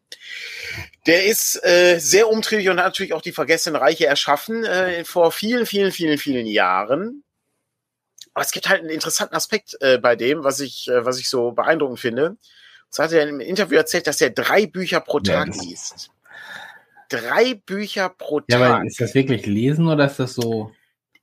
Der 1.07 1.25
ist 1.25 1.63
äh, 1.65 1.97
sehr 1.97 2.29
umtriebig 2.29 2.69
und 2.69 2.77
hat 2.77 2.85
natürlich 2.85 3.13
auch 3.13 3.21
die 3.21 3.31
Vergessenen 3.31 3.81
Reiche 3.81 4.05
erschaffen 4.05 4.63
äh, 4.63 5.03
vor 5.05 5.31
vielen, 5.31 5.65
vielen, 5.65 5.91
vielen, 5.91 6.19
vielen 6.19 6.45
Jahren. 6.45 7.23
Aber 8.33 8.45
es 8.45 8.51
gibt 8.51 8.69
halt 8.69 8.81
einen 8.81 8.89
interessanten 8.89 9.35
Aspekt 9.35 9.75
äh, 9.81 9.97
bei 9.97 10.15
dem, 10.15 10.43
was 10.43 10.59
ich, 10.59 10.87
äh, 10.87 11.03
was 11.03 11.19
ich 11.19 11.29
so 11.29 11.51
beeindruckend 11.51 11.99
finde. 11.99 12.37
So 12.89 13.03
hat 13.03 13.11
er 13.11 13.27
im 13.27 13.39
Interview 13.39 13.77
erzählt, 13.77 14.05
dass 14.05 14.21
er 14.21 14.29
drei 14.29 14.67
Bücher 14.67 14.99
pro 14.99 15.19
Tag 15.19 15.47
ja, 15.47 15.61
liest. 15.63 16.11
Drei 17.09 17.55
Bücher 17.55 18.09
pro 18.09 18.41
Tag. 18.41 18.49
Ja, 18.49 18.59
aber 18.59 18.85
ist 18.85 19.01
das 19.01 19.15
wirklich 19.15 19.45
lesen 19.47 19.87
oder 19.87 20.05
ist 20.05 20.19
das 20.19 20.35
so? 20.35 20.71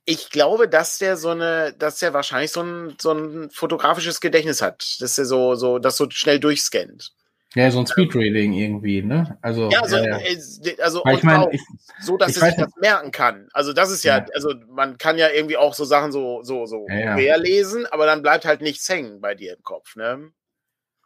Ich 0.09 0.31
glaube, 0.31 0.67
dass 0.67 0.97
der 0.97 1.17
so 1.17 1.29
eine, 1.29 1.71
dass 1.77 1.99
der 1.99 2.13
wahrscheinlich 2.15 2.51
so 2.51 2.63
ein, 2.63 2.95
so 2.99 3.11
ein 3.11 3.51
fotografisches 3.51 4.19
Gedächtnis 4.19 4.59
hat, 4.59 4.99
dass 5.01 5.19
er 5.19 5.25
so, 5.25 5.53
so, 5.53 5.77
das 5.77 5.97
so 5.97 6.09
schnell 6.09 6.39
durchscannt. 6.39 7.13
Ja, 7.53 7.69
so 7.69 7.79
ein 7.79 7.85
Speedreading 7.85 8.53
irgendwie, 8.53 9.03
ne? 9.03 9.37
Also, 9.43 9.69
ja, 9.69 9.81
also, 9.81 9.97
ja, 9.97 10.19
ja. 10.19 10.73
also 10.83 11.03
ich 11.11 11.23
mein, 11.23 11.37
auch, 11.37 11.51
ich, 11.51 11.61
so, 12.01 12.17
dass 12.17 12.37
er 12.37 12.47
sich 12.47 12.55
das 12.55 12.75
merken 12.79 13.11
kann. 13.11 13.49
Also 13.53 13.71
das 13.71 13.91
ist 13.91 14.03
ja, 14.03 14.17
ja, 14.17 14.25
also 14.33 14.53
man 14.67 14.97
kann 14.97 15.19
ja 15.19 15.29
irgendwie 15.29 15.57
auch 15.57 15.75
so 15.75 15.85
Sachen 15.85 16.11
so, 16.11 16.41
so, 16.41 16.65
so 16.65 16.87
ja, 16.89 17.15
quer 17.15 17.37
lesen, 17.37 17.85
aber 17.87 18.07
dann 18.07 18.23
bleibt 18.23 18.45
halt 18.45 18.61
nichts 18.61 18.89
hängen 18.89 19.21
bei 19.21 19.35
dir 19.35 19.55
im 19.55 19.63
Kopf, 19.63 19.95
ne? 19.95 20.31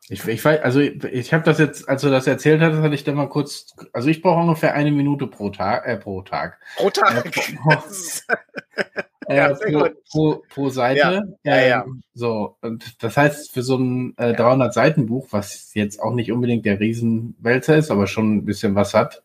Ich, 0.09 0.27
ich 0.27 0.43
weiß, 0.43 0.61
also 0.61 0.81
ich 0.81 1.33
habe 1.33 1.43
das 1.43 1.59
jetzt, 1.59 1.87
als 1.87 2.01
du 2.01 2.09
das 2.09 2.27
erzählt 2.27 2.61
hast, 2.61 2.75
hatte 2.75 2.95
ich 2.95 3.05
dann 3.05 3.15
mal 3.15 3.29
kurz, 3.29 3.73
also 3.93 4.09
ich 4.09 4.21
brauche 4.21 4.41
ungefähr 4.41 4.73
eine 4.73 4.91
Minute 4.91 5.27
pro 5.27 5.49
Tag, 5.49 5.87
äh, 5.87 5.97
pro 5.97 6.21
Tag. 6.21 6.59
Pro 6.75 6.89
Tag. 6.89 7.25
Äh, 9.27 9.35
ja, 9.35 9.53
pro, 9.53 9.89
pro, 10.11 10.43
pro, 10.49 10.69
Seite. 10.69 11.35
Ja, 11.43 11.55
ja, 11.55 11.67
ja. 11.67 11.83
Ähm, 11.83 12.03
so, 12.13 12.57
und 12.61 13.01
das 13.01 13.15
heißt, 13.15 13.53
für 13.53 13.63
so 13.63 13.77
ein 13.77 14.13
äh, 14.17 14.33
300-Seiten-Buch, 14.33 15.27
was 15.31 15.73
jetzt 15.73 16.01
auch 16.01 16.13
nicht 16.13 16.31
unbedingt 16.33 16.65
der 16.65 16.81
Riesenwälzer 16.81 17.77
ist, 17.77 17.89
aber 17.89 18.07
schon 18.07 18.35
ein 18.35 18.45
bisschen 18.45 18.75
was 18.75 18.93
hat, 18.93 19.23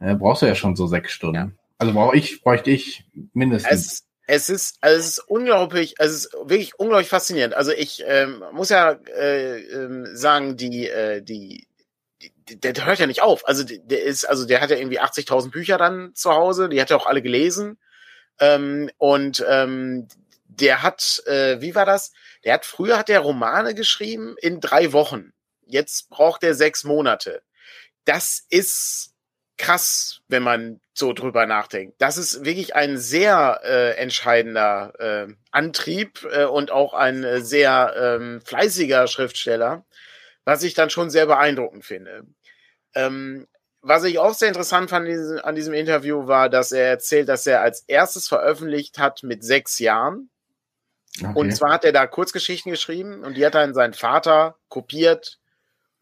äh, 0.00 0.14
brauchst 0.14 0.42
du 0.42 0.46
ja 0.46 0.54
schon 0.54 0.76
so 0.76 0.86
sechs 0.86 1.12
Stunden. 1.12 1.56
Also 1.78 1.94
brauche 1.94 2.16
ich, 2.16 2.42
bräuchte 2.42 2.70
ich 2.70 3.04
mindestens. 3.32 3.72
Es, 3.72 4.07
es 4.30 4.50
ist, 4.50 4.76
also 4.82 4.98
es 4.98 5.06
ist 5.06 5.18
unglaublich, 5.20 5.94
es 5.98 6.12
ist 6.12 6.34
wirklich 6.34 6.78
unglaublich 6.78 7.08
faszinierend. 7.08 7.54
Also 7.54 7.72
ich 7.72 8.04
ähm, 8.06 8.44
muss 8.52 8.68
ja 8.68 8.92
äh, 9.16 9.58
äh, 9.58 10.14
sagen, 10.14 10.58
die, 10.58 10.86
äh, 10.86 11.22
die, 11.22 11.66
die, 12.20 12.60
der, 12.60 12.74
der 12.74 12.84
hört 12.84 12.98
ja 12.98 13.06
nicht 13.06 13.22
auf. 13.22 13.48
Also 13.48 13.64
der 13.64 14.02
ist, 14.02 14.26
also 14.26 14.44
der 14.44 14.60
hat 14.60 14.68
ja 14.68 14.76
irgendwie 14.76 15.00
80.000 15.00 15.50
Bücher 15.50 15.78
dann 15.78 16.14
zu 16.14 16.30
Hause, 16.30 16.68
die 16.68 16.78
hat 16.78 16.90
er 16.90 16.98
auch 16.98 17.06
alle 17.06 17.22
gelesen. 17.22 17.78
Ähm, 18.38 18.90
und 18.98 19.42
ähm, 19.48 20.08
der 20.44 20.82
hat, 20.82 21.22
äh, 21.24 21.62
wie 21.62 21.74
war 21.74 21.86
das? 21.86 22.12
Der 22.44 22.52
hat 22.52 22.66
früher 22.66 22.98
hat 22.98 23.08
der 23.08 23.20
Romane 23.20 23.74
geschrieben 23.74 24.36
in 24.42 24.60
drei 24.60 24.92
Wochen. 24.92 25.32
Jetzt 25.64 26.10
braucht 26.10 26.44
er 26.44 26.54
sechs 26.54 26.84
Monate. 26.84 27.40
Das 28.04 28.44
ist 28.50 29.14
krass, 29.58 30.20
wenn 30.28 30.42
man 30.42 30.80
so 30.94 31.12
drüber 31.12 31.46
nachdenkt. 31.46 32.00
Das 32.00 32.16
ist 32.16 32.44
wirklich 32.44 32.74
ein 32.74 32.96
sehr 32.96 33.60
äh, 33.64 33.96
entscheidender 33.96 34.92
äh, 34.98 35.34
Antrieb 35.50 36.26
äh, 36.30 36.44
und 36.44 36.70
auch 36.70 36.94
ein 36.94 37.24
äh, 37.24 37.40
sehr 37.40 37.94
ähm, 37.96 38.40
fleißiger 38.44 39.06
Schriftsteller, 39.08 39.84
was 40.44 40.62
ich 40.62 40.74
dann 40.74 40.90
schon 40.90 41.10
sehr 41.10 41.26
beeindruckend 41.26 41.84
finde. 41.84 42.22
Ähm, 42.94 43.46
was 43.80 44.04
ich 44.04 44.18
auch 44.18 44.34
sehr 44.34 44.48
interessant 44.48 44.90
fand 44.90 45.08
an 45.44 45.54
diesem 45.54 45.74
Interview 45.74 46.26
war, 46.26 46.48
dass 46.48 46.72
er 46.72 46.86
erzählt, 46.86 47.28
dass 47.28 47.46
er 47.46 47.60
als 47.60 47.84
erstes 47.86 48.26
veröffentlicht 48.28 48.98
hat 48.98 49.22
mit 49.22 49.44
sechs 49.44 49.78
Jahren. 49.78 50.30
Okay. 51.20 51.32
Und 51.34 51.52
zwar 51.52 51.72
hat 51.72 51.84
er 51.84 51.92
da 51.92 52.06
Kurzgeschichten 52.06 52.70
geschrieben 52.70 53.24
und 53.24 53.36
die 53.36 53.44
hat 53.44 53.54
dann 53.54 53.74
sein 53.74 53.94
Vater 53.94 54.56
kopiert 54.68 55.37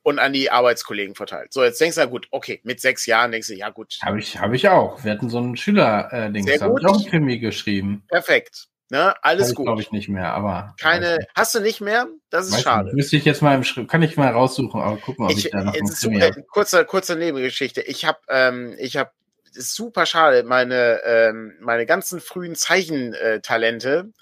und 0.07 0.21
an 0.21 0.33
die 0.33 0.53
Arbeitskollegen 0.53 1.17
verteilt. 1.17 1.53
So, 1.53 1.65
jetzt 1.65 1.81
denkst 1.81 1.97
du, 1.97 2.07
gut, 2.07 2.29
okay, 2.31 2.61
mit 2.63 2.81
sechs 2.81 3.07
Jahren 3.07 3.33
denkst 3.33 3.49
du, 3.49 3.55
ja 3.55 3.71
gut. 3.71 3.99
Habe 4.05 4.21
ich, 4.21 4.39
hab 4.39 4.53
ich 4.53 4.69
auch. 4.69 5.03
Wir 5.03 5.11
hatten 5.11 5.29
so 5.29 5.39
einen 5.39 5.57
Schüler-Ding, 5.57 6.47
äh, 6.47 6.61
habe 6.61 6.77
ich 6.79 6.87
auch 6.87 7.05
Krimi 7.09 7.41
geschrieben. 7.41 8.05
Perfekt. 8.07 8.69
Ne, 8.89 9.17
alles 9.25 9.53
gut. 9.57 9.67
glaube 9.67 9.83
ich 9.83 9.91
nicht 9.91 10.09
mehr, 10.09 10.33
aber. 10.33 10.77
Keine, 10.81 11.19
hast 11.35 11.57
du 11.57 11.61
nicht 11.61 11.81
mehr? 11.81 12.07
Das 12.31 12.47
ist 12.47 12.53
weiß 12.53 12.63
schade. 12.63 12.85
Nicht. 12.85 12.95
Müsste 12.95 13.17
ich 13.17 13.25
jetzt 13.25 13.43
mal 13.43 13.57
im 13.57 13.65
Schritt, 13.65 13.89
kann 13.89 14.01
ich 14.01 14.17
mal 14.17 14.31
raussuchen, 14.31 14.81
aber 14.81 14.97
guck 14.97 15.19
mal, 15.19 15.27
ob 15.27 15.33
ich, 15.33 15.47
ich 15.47 15.51
da 15.51 15.65
noch 15.65 15.75
einen 15.75 15.89
Krimi 15.89 16.21
habe. 16.21 16.41
Kurze, 16.45 16.85
kurze 16.85 17.17
Nebengeschichte. 17.17 17.81
Ich 17.81 18.05
habe, 18.05 18.21
ähm, 18.29 18.77
ich 18.79 18.97
habe, 18.97 19.11
ist 19.57 19.75
super 19.75 20.07
schade, 20.07 20.45
meine, 20.45 21.01
ähm, 21.05 21.55
meine 21.61 21.85
ganzen 21.85 22.21
frühen 22.21 22.55
Zeichentalente, 22.55 24.13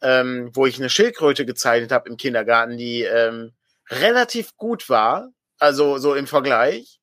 ähm, 0.00 0.50
wo 0.52 0.64
ich 0.66 0.78
eine 0.78 0.90
Schildkröte 0.90 1.44
gezeichnet 1.44 1.90
habe 1.90 2.08
im 2.08 2.18
Kindergarten, 2.18 2.76
die, 2.76 3.02
ähm, 3.02 3.50
relativ 3.90 4.56
gut 4.56 4.88
war, 4.88 5.30
also 5.58 5.98
so 5.98 6.14
im 6.14 6.26
Vergleich, 6.26 7.00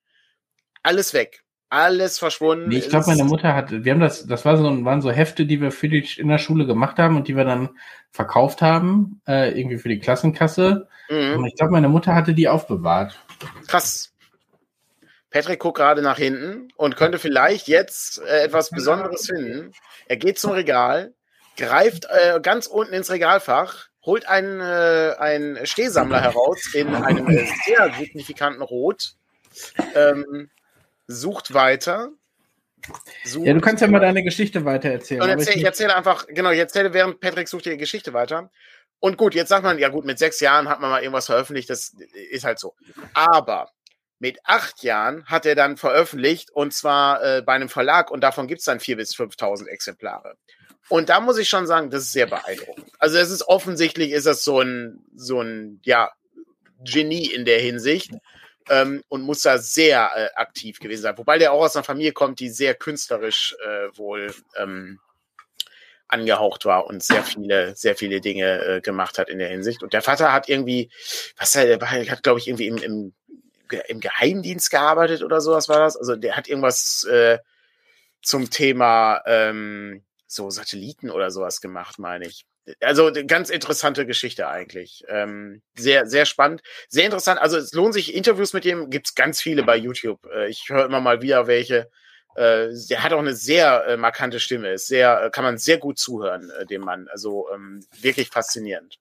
alles 0.84 1.14
weg. 1.14 1.44
Alles 1.70 2.20
verschwunden. 2.20 2.68
Nee, 2.68 2.80
ich 2.80 2.90
glaube, 2.90 3.08
meine 3.08 3.24
Mutter 3.24 3.56
hat, 3.56 3.72
wir 3.72 3.94
haben 3.94 4.02
das, 4.02 4.28
das 4.28 4.44
war 4.44 4.58
so, 4.58 4.84
waren 4.84 5.02
so 5.02 5.10
Hefte, 5.10 5.46
die 5.46 5.62
wir 5.62 5.72
für 5.72 5.88
die 5.88 6.06
in 6.18 6.28
der 6.28 6.38
Schule 6.38 6.66
gemacht 6.66 6.98
haben 6.98 7.16
und 7.16 7.30
die 7.30 7.38
wir 7.38 7.46
dann 7.46 7.70
verkauft 8.10 8.62
haben, 8.62 9.22
äh, 9.26 9.58
irgendwie 9.58 9.78
für 9.78 9.88
die 9.88 10.00
Klassenkasse. 10.00 10.90
Mhm. 11.10 11.38
Und 11.38 11.46
ich 11.46 11.56
glaube, 11.56 11.72
meine 11.72 11.88
Mutter 11.88 12.14
hatte 12.14 12.34
die 12.34 12.50
aufbewahrt. 12.50 13.18
Krass. 13.68 14.12
Patrick 15.30 15.62
guckt 15.62 15.78
gerade 15.78 16.02
nach 16.02 16.18
hinten 16.18 16.68
und 16.76 16.98
könnte 16.98 17.20
vielleicht 17.20 17.70
jetzt 17.70 18.20
äh, 18.20 18.44
etwas 18.44 18.70
Besonderes 18.70 19.28
finden. 19.28 19.72
Er 20.08 20.18
geht 20.18 20.40
zum 20.40 20.52
Regal, 20.52 21.14
greift 21.56 22.06
äh, 22.10 22.42
ganz 22.42 22.68
unten 22.68 22.94
ins 22.94 23.10
Regalfach, 23.10 23.88
holt 24.04 24.28
einen, 24.28 24.60
äh, 24.60 25.16
einen 25.20 25.66
Stehsammler 25.66 26.22
heraus 26.22 26.74
in 26.74 26.94
einem 26.96 27.28
äh, 27.28 27.48
sehr 27.66 27.94
signifikanten 27.94 28.62
Rot, 28.62 29.16
ähm, 29.96 30.50
sucht 31.08 31.54
weiter. 31.54 32.10
Sucht, 33.24 33.46
ja, 33.46 33.54
du 33.54 33.62
kannst 33.62 33.82
ja 33.82 33.88
mal 33.88 34.00
deine 34.00 34.24
Geschichte 34.24 34.66
weiter 34.66 34.90
erzählen. 34.90 35.22
Und 35.22 35.30
erzähl, 35.30 35.58
ich, 35.58 35.64
erzähle 35.64 35.96
einfach, 35.96 36.26
genau, 36.28 36.50
ich 36.50 36.60
erzähle, 36.60 36.94
während 36.94 37.20
Patrick 37.20 37.48
sucht 37.48 37.66
die 37.66 37.78
Geschichte 37.78 38.14
weiter. 38.14 38.50
Und 39.00 39.18
gut, 39.18 39.36
jetzt 39.36 39.50
sagt 39.50 39.64
man, 39.64 39.78
ja 39.78 39.90
gut, 39.90 40.06
mit 40.06 40.20
sechs 40.20 40.40
Jahren 40.40 40.68
hat 40.68 40.80
man 40.80 40.90
mal 40.90 41.02
irgendwas 41.02 41.28
veröffentlicht, 41.28 41.70
das 41.70 41.96
ist 42.32 42.44
halt 42.44 42.60
so. 42.60 42.76
Aber 43.14 43.72
mit 44.20 44.40
acht 44.44 44.84
Jahren 44.84 45.26
hat 45.26 45.48
er 45.48 45.56
dann 45.56 45.78
veröffentlicht 45.78 46.52
und 46.52 46.74
zwar 46.74 47.24
äh, 47.24 47.42
bei 47.42 47.54
einem 47.54 47.70
Verlag 47.70 48.12
und 48.12 48.22
davon 48.22 48.48
gibt 48.48 48.60
es 48.60 48.66
dann 48.66 48.80
vier 48.80 48.96
bis 48.96 49.16
5.000 49.16 49.68
Exemplare. 49.68 50.38
Und 50.90 51.10
da 51.10 51.20
muss 51.20 51.38
ich 51.38 51.48
schon 51.48 51.68
sagen, 51.68 51.90
das 51.90 52.04
ist 52.04 52.12
sehr 52.12 52.28
beeindruckend. 52.28 52.92
Also 53.00 53.18
es 53.18 53.30
ist 53.32 53.44
offensichtlich, 53.48 54.12
ist 54.12 54.26
das 54.26 54.44
so 54.44 54.60
ein, 54.60 55.06
so 55.16 55.42
ein, 55.42 55.80
ja, 55.84 56.12
Genie 56.84 57.26
in 57.28 57.46
der 57.46 57.60
Hinsicht 57.60 58.12
ähm, 58.70 59.04
und 59.08 59.22
muss 59.22 59.42
da 59.42 59.58
sehr 59.58 60.12
äh, 60.16 60.30
aktiv 60.36 60.80
gewesen 60.80 61.04
sein. 61.04 61.18
Wobei 61.18 61.38
der 61.38 61.54
auch 61.54 61.64
aus 61.64 61.76
einer 61.76 61.84
Familie 61.84 62.12
kommt, 62.12 62.40
die 62.40 62.50
sehr 62.50 62.76
künstlerisch 62.76 63.56
äh, 63.64 63.98
wohl 63.98 64.34
ähm, 64.58 65.00
angehaucht 66.08 66.66
war 66.66 66.88
und 66.88 67.04
sehr 67.04 67.24
viele, 67.24 67.76
sehr 67.76 67.96
viele 67.96 68.20
Dinge 68.20 68.64
äh, 68.66 68.82
gemacht 68.82 69.18
hat 69.18 69.30
in 69.30 69.40
der 69.40 69.50
Hinsicht. 69.50 69.82
Und 69.82 69.94
der 69.94 70.02
Vater 70.02 70.34
hat 70.34 70.50
irgendwie, 70.50 70.90
was 71.38 71.56
er, 71.56 71.80
hat, 71.80 72.24
glaube 72.24 72.40
ich, 72.40 72.48
irgendwie 72.48 72.68
im, 72.68 72.78
im, 72.78 73.14
im 73.88 74.00
Geheimdienst 74.00 74.70
gearbeitet 74.70 75.24
oder 75.24 75.40
sowas 75.40 75.70
war 75.70 75.80
das. 75.80 75.96
Also 75.96 76.16
der 76.16 76.36
hat 76.36 76.50
irgendwas 76.50 77.06
äh, 77.06 77.40
zum 78.22 78.50
Thema 78.50 79.22
ähm, 79.26 80.04
so 80.32 80.50
Satelliten 80.50 81.10
oder 81.10 81.32
sowas 81.32 81.62
gemacht, 81.62 82.00
meine 82.00 82.26
ich. 82.28 82.46
Also 82.80 83.12
ganz 83.28 83.50
interessante 83.50 84.06
Geschichte 84.06 84.48
eigentlich. 84.48 85.04
Ähm, 85.08 85.62
sehr, 85.76 86.06
sehr 86.06 86.26
spannend. 86.26 86.62
Sehr 86.88 87.06
interessant. 87.06 87.42
Also 87.42 87.58
es 87.58 87.74
lohnt 87.74 87.94
sich, 87.94 88.14
Interviews 88.14 88.54
mit 88.54 88.66
dem 88.66 88.90
gibt's 88.90 89.16
ganz 89.16 89.42
viele 89.42 89.64
bei 89.64 89.76
YouTube. 89.76 90.26
Äh, 90.34 90.50
ich 90.50 90.70
höre 90.70 90.86
immer 90.86 91.02
mal 91.02 91.22
wieder 91.22 91.48
welche. 91.48 91.90
Äh, 92.36 92.70
der 92.90 93.04
hat 93.04 93.14
auch 93.14 93.20
eine 93.20 93.34
sehr 93.34 93.86
äh, 93.88 93.98
markante 93.98 94.40
Stimme. 94.40 94.74
Ist 94.74 94.88
sehr, 94.88 95.24
äh, 95.24 95.30
kann 95.32 95.44
man 95.44 95.58
sehr 95.58 95.80
gut 95.80 95.98
zuhören, 95.98 96.52
äh, 96.52 96.66
dem 96.66 96.82
Mann. 96.82 97.08
Also 97.12 97.48
ähm, 97.54 97.84
wirklich 98.00 98.30
faszinierend. 98.30 99.00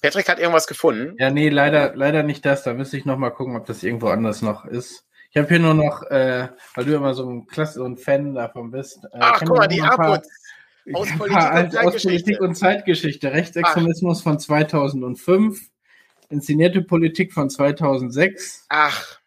Patrick 0.00 0.28
hat 0.28 0.38
irgendwas 0.38 0.66
gefunden. 0.66 1.16
Ja, 1.18 1.30
nee, 1.30 1.48
leider, 1.48 1.94
leider 1.96 2.22
nicht 2.22 2.44
das. 2.44 2.62
Da 2.62 2.74
müsste 2.74 2.96
ich 2.96 3.04
noch 3.04 3.18
mal 3.18 3.30
gucken, 3.30 3.56
ob 3.56 3.66
das 3.66 3.82
irgendwo 3.82 4.08
anders 4.08 4.40
noch 4.40 4.64
ist. 4.66 5.04
Ich 5.30 5.36
habe 5.36 5.48
hier 5.48 5.58
nur 5.58 5.74
noch, 5.74 6.02
äh, 6.10 6.48
weil 6.76 6.84
du 6.84 6.94
immer 6.94 7.12
so 7.12 7.28
ein 7.28 7.46
Klasse 7.48 7.82
und 7.82 8.00
Fan 8.00 8.34
davon 8.34 8.70
bist. 8.70 9.00
Ach, 9.12 9.40
guck 9.40 9.56
mal, 9.56 9.66
die 9.66 9.82
Armuts. 9.82 10.28
Aus 10.92 11.08
Politik, 11.16 11.40
ja, 11.40 11.60
und, 11.60 11.76
aus 11.78 12.02
Politik 12.02 12.40
und 12.40 12.54
Zeitgeschichte. 12.56 13.32
Rechtsextremismus 13.32 14.18
Ach. 14.20 14.22
von 14.22 14.38
2005. 14.38 15.60
Inszenierte 16.28 16.82
Politik 16.82 17.32
von 17.32 17.48
2006. 17.48 18.66
Ach. 18.68 19.18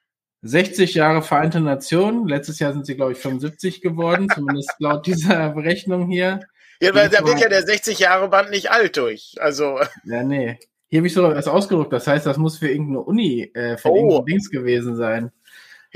60 0.44 0.94
Jahre 0.94 1.24
Vereinte 1.24 1.60
Nationen. 1.60 2.28
Letztes 2.28 2.60
Jahr 2.60 2.74
sind 2.74 2.86
sie, 2.86 2.96
glaube 2.96 3.14
ich, 3.14 3.18
75 3.18 3.82
geworden, 3.82 4.28
zumindest 4.34 4.76
laut 4.80 5.08
dieser 5.08 5.50
Berechnung 5.50 6.10
hier. 6.10 6.42
Ja, 6.80 6.94
weil 6.94 7.10
da 7.10 7.26
wird 7.26 7.40
ja 7.40 7.50
der 7.50 7.64
60 7.64 7.98
Jahre 8.00 8.30
Band 8.30 8.52
nicht 8.52 8.70
alt 8.70 8.98
durch. 8.98 9.36
Also. 9.40 9.80
Ja, 10.06 10.24
nee. 10.24 10.60
Hier 10.90 11.00
habe 11.00 11.08
ich 11.08 11.14
so 11.14 11.24
was 11.24 11.48
ausgedruckt. 11.48 11.92
Das 11.92 12.08
heißt, 12.08 12.26
das 12.26 12.38
muss 12.38 12.60
für 12.60 12.70
irgendeine 12.70 13.02
Uni, 13.02 13.52
äh, 13.54 13.78
für 13.78 13.90
oh. 13.90 13.96
irgendein 13.96 14.26
Dings 14.26 14.50
gewesen 14.50 14.96
sein. 14.96 15.32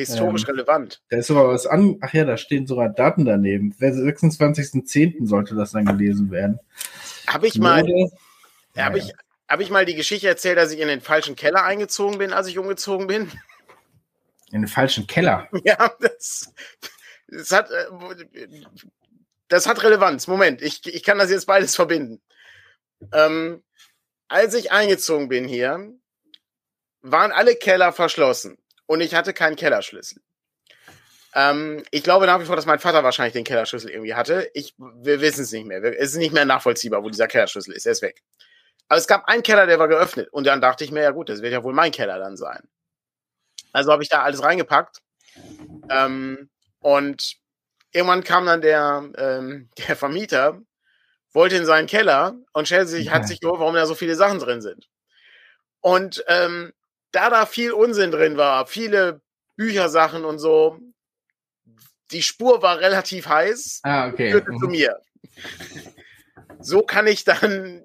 Historisch 0.02 0.44
ähm, 0.44 0.56
relevant. 0.56 1.02
Da 1.10 1.18
ist 1.18 1.28
sogar 1.28 1.48
was 1.48 1.66
an. 1.66 1.98
Ach 2.02 2.14
ja, 2.14 2.26
da 2.26 2.38
stehen 2.38 2.68
sogar 2.68 2.90
Daten 2.90 3.26
daneben. 3.26 3.74
26.10. 3.74 5.28
sollte 5.28 5.56
das 5.56 5.72
dann 5.72 5.86
gelesen 5.86 6.32
werden. 6.32 6.60
Habe 7.28 7.48
ich 7.48 7.58
mal. 7.58 7.86
Ja, 8.76 8.86
habe 8.86 8.98
ich, 8.98 9.14
hab 9.48 9.60
ich 9.60 9.70
mal 9.70 9.86
die 9.86 9.96
Geschichte 9.96 10.28
erzählt, 10.28 10.58
dass 10.58 10.72
ich 10.72 10.80
in 10.80 10.88
den 10.88 11.02
falschen 11.02 11.36
Keller 11.36 11.64
eingezogen 11.64 12.18
bin, 12.18 12.34
als 12.34 12.48
ich 12.48 12.58
umgezogen 12.58 13.08
bin? 13.08 13.32
In 14.54 14.64
den 14.64 14.68
falschen 14.68 15.08
Keller? 15.08 15.48
Ja, 15.64 15.94
das, 16.02 16.54
das 17.30 17.52
hat. 17.52 17.72
Äh, 17.72 17.86
das 19.48 19.66
hat 19.66 19.82
Relevanz. 19.82 20.28
Moment, 20.28 20.62
ich, 20.62 20.86
ich 20.86 21.04
kann 21.04 21.18
das 21.18 21.30
jetzt 21.30 21.46
beides 21.46 21.74
verbinden. 21.74 22.22
Ähm, 23.14 23.64
als 24.28 24.54
ich 24.56 24.74
eingezogen 24.74 25.30
bin 25.30 25.48
hier, 25.48 25.94
waren 27.02 27.32
alle 27.32 27.56
Keller 27.56 27.94
verschlossen 27.94 28.61
und 28.92 29.00
ich 29.00 29.16
hatte 29.16 29.34
keinen 29.34 29.56
Kellerschlüssel. 29.56 30.22
Ähm, 31.34 31.82
ich 31.92 32.04
glaube 32.04 32.26
nach 32.26 32.42
wie 32.42 32.46
vor, 32.46 32.58
dass 32.58 32.66
mein 32.66 32.80
Vater 32.80 33.06
wahrscheinlich 33.06 33.32
den 33.32 33.46
Kellerschlüssel 33.46 33.90
irgendwie 33.90 34.16
hatte. 34.16 34.52
Ich, 34.54 34.76
wir 34.78 35.22
wissen 35.22 35.44
es 35.44 35.54
nicht 35.54 35.66
mehr. 35.66 35.82
Es 35.82 36.10
ist 36.10 36.18
nicht 36.18 36.34
mehr 36.34 36.44
nachvollziehbar, 36.44 37.02
wo 37.02 37.10
dieser 37.10 37.30
Kellerschlüssel 37.30 37.74
ist. 37.74 37.86
Er 37.86 37.94
ist 37.94 38.02
weg. 38.02 38.22
Aber 38.90 38.98
es 38.98 39.08
gab 39.08 39.30
einen 39.30 39.44
Keller, 39.44 39.66
der 39.66 39.80
war 39.80 39.88
geöffnet. 39.88 40.28
Und 40.34 40.46
dann 40.46 40.60
dachte 40.60 40.84
ich 40.84 40.92
mir, 40.92 41.04
ja 41.04 41.12
gut, 41.12 41.30
das 41.30 41.42
wird 41.42 41.54
ja 41.54 41.64
wohl 41.64 41.74
mein 41.74 41.94
Keller 41.94 42.20
dann 42.20 42.36
sein. 42.36 42.68
Also 43.72 43.94
habe 43.94 44.04
ich 44.04 44.10
da 44.10 44.24
alles 44.24 44.44
reingepackt. 44.44 44.98
Ähm, 45.90 46.50
und 46.82 47.38
irgendwann 47.94 48.26
kam 48.26 48.46
dann 48.46 48.60
der, 48.60 49.10
ähm, 49.16 49.70
der 49.88 49.96
Vermieter, 49.96 50.60
wollte 51.32 51.56
in 51.56 51.66
seinen 51.66 51.88
Keller 51.88 52.36
und 52.52 52.66
stellte 52.66 52.88
sich, 52.88 53.06
ja. 53.06 53.14
hat 53.14 53.26
sich 53.26 53.42
nur, 53.42 53.58
warum 53.58 53.76
da 53.76 53.86
so 53.86 53.96
viele 53.96 54.16
Sachen 54.16 54.40
drin 54.40 54.62
sind. 54.62 54.90
Und 55.80 56.26
ähm, 56.28 56.74
da 57.12 57.30
da 57.30 57.46
viel 57.46 57.72
Unsinn 57.72 58.12
drin 58.12 58.38
war, 58.38 58.66
viele 58.68 59.22
Büchersachen 59.56 60.26
und 60.26 60.40
so, 60.40 60.80
die 62.12 62.24
Spur 62.24 62.62
war 62.62 62.80
relativ 62.80 63.28
heiß, 63.28 63.82
ah, 63.84 64.08
okay. 64.08 64.32
führte 64.32 64.52
mhm. 64.52 64.60
zu 64.60 64.68
mir. 64.68 65.00
So 66.60 66.84
kann 66.84 67.08
ich 67.08 67.24
dann, 67.24 67.84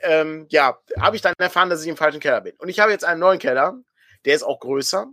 ähm, 0.00 0.46
ja, 0.48 0.78
habe 0.98 1.16
ich 1.16 1.22
dann 1.22 1.34
erfahren, 1.38 1.70
dass 1.70 1.82
ich 1.82 1.88
im 1.88 1.96
falschen 1.96 2.20
Keller 2.20 2.40
bin. 2.40 2.54
Und 2.58 2.68
ich 2.68 2.80
habe 2.80 2.90
jetzt 2.92 3.04
einen 3.04 3.20
neuen 3.20 3.38
Keller, 3.38 3.78
der 4.24 4.34
ist 4.34 4.42
auch 4.42 4.60
größer. 4.60 5.06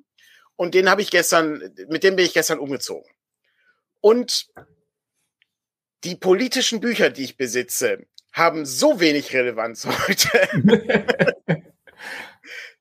Und 0.56 0.74
den 0.74 0.89
habe 0.89 1.02
ich 1.02 1.12
gestern, 1.12 1.74
mit 1.88 2.04
dem 2.04 2.16
bin 2.16 2.26
ich 2.26 2.34
gestern 2.34 2.60
umgezogen. 2.60 3.10
Und 4.02 4.48
die 6.04 6.16
politischen 6.16 6.80
Bücher, 6.80 7.10
die 7.10 7.24
ich 7.24 7.38
besitze, 7.38 8.06
haben 8.32 8.66
so 8.66 9.00
wenig 9.00 9.34
Relevanz 9.34 9.86
heute. 10.08 10.48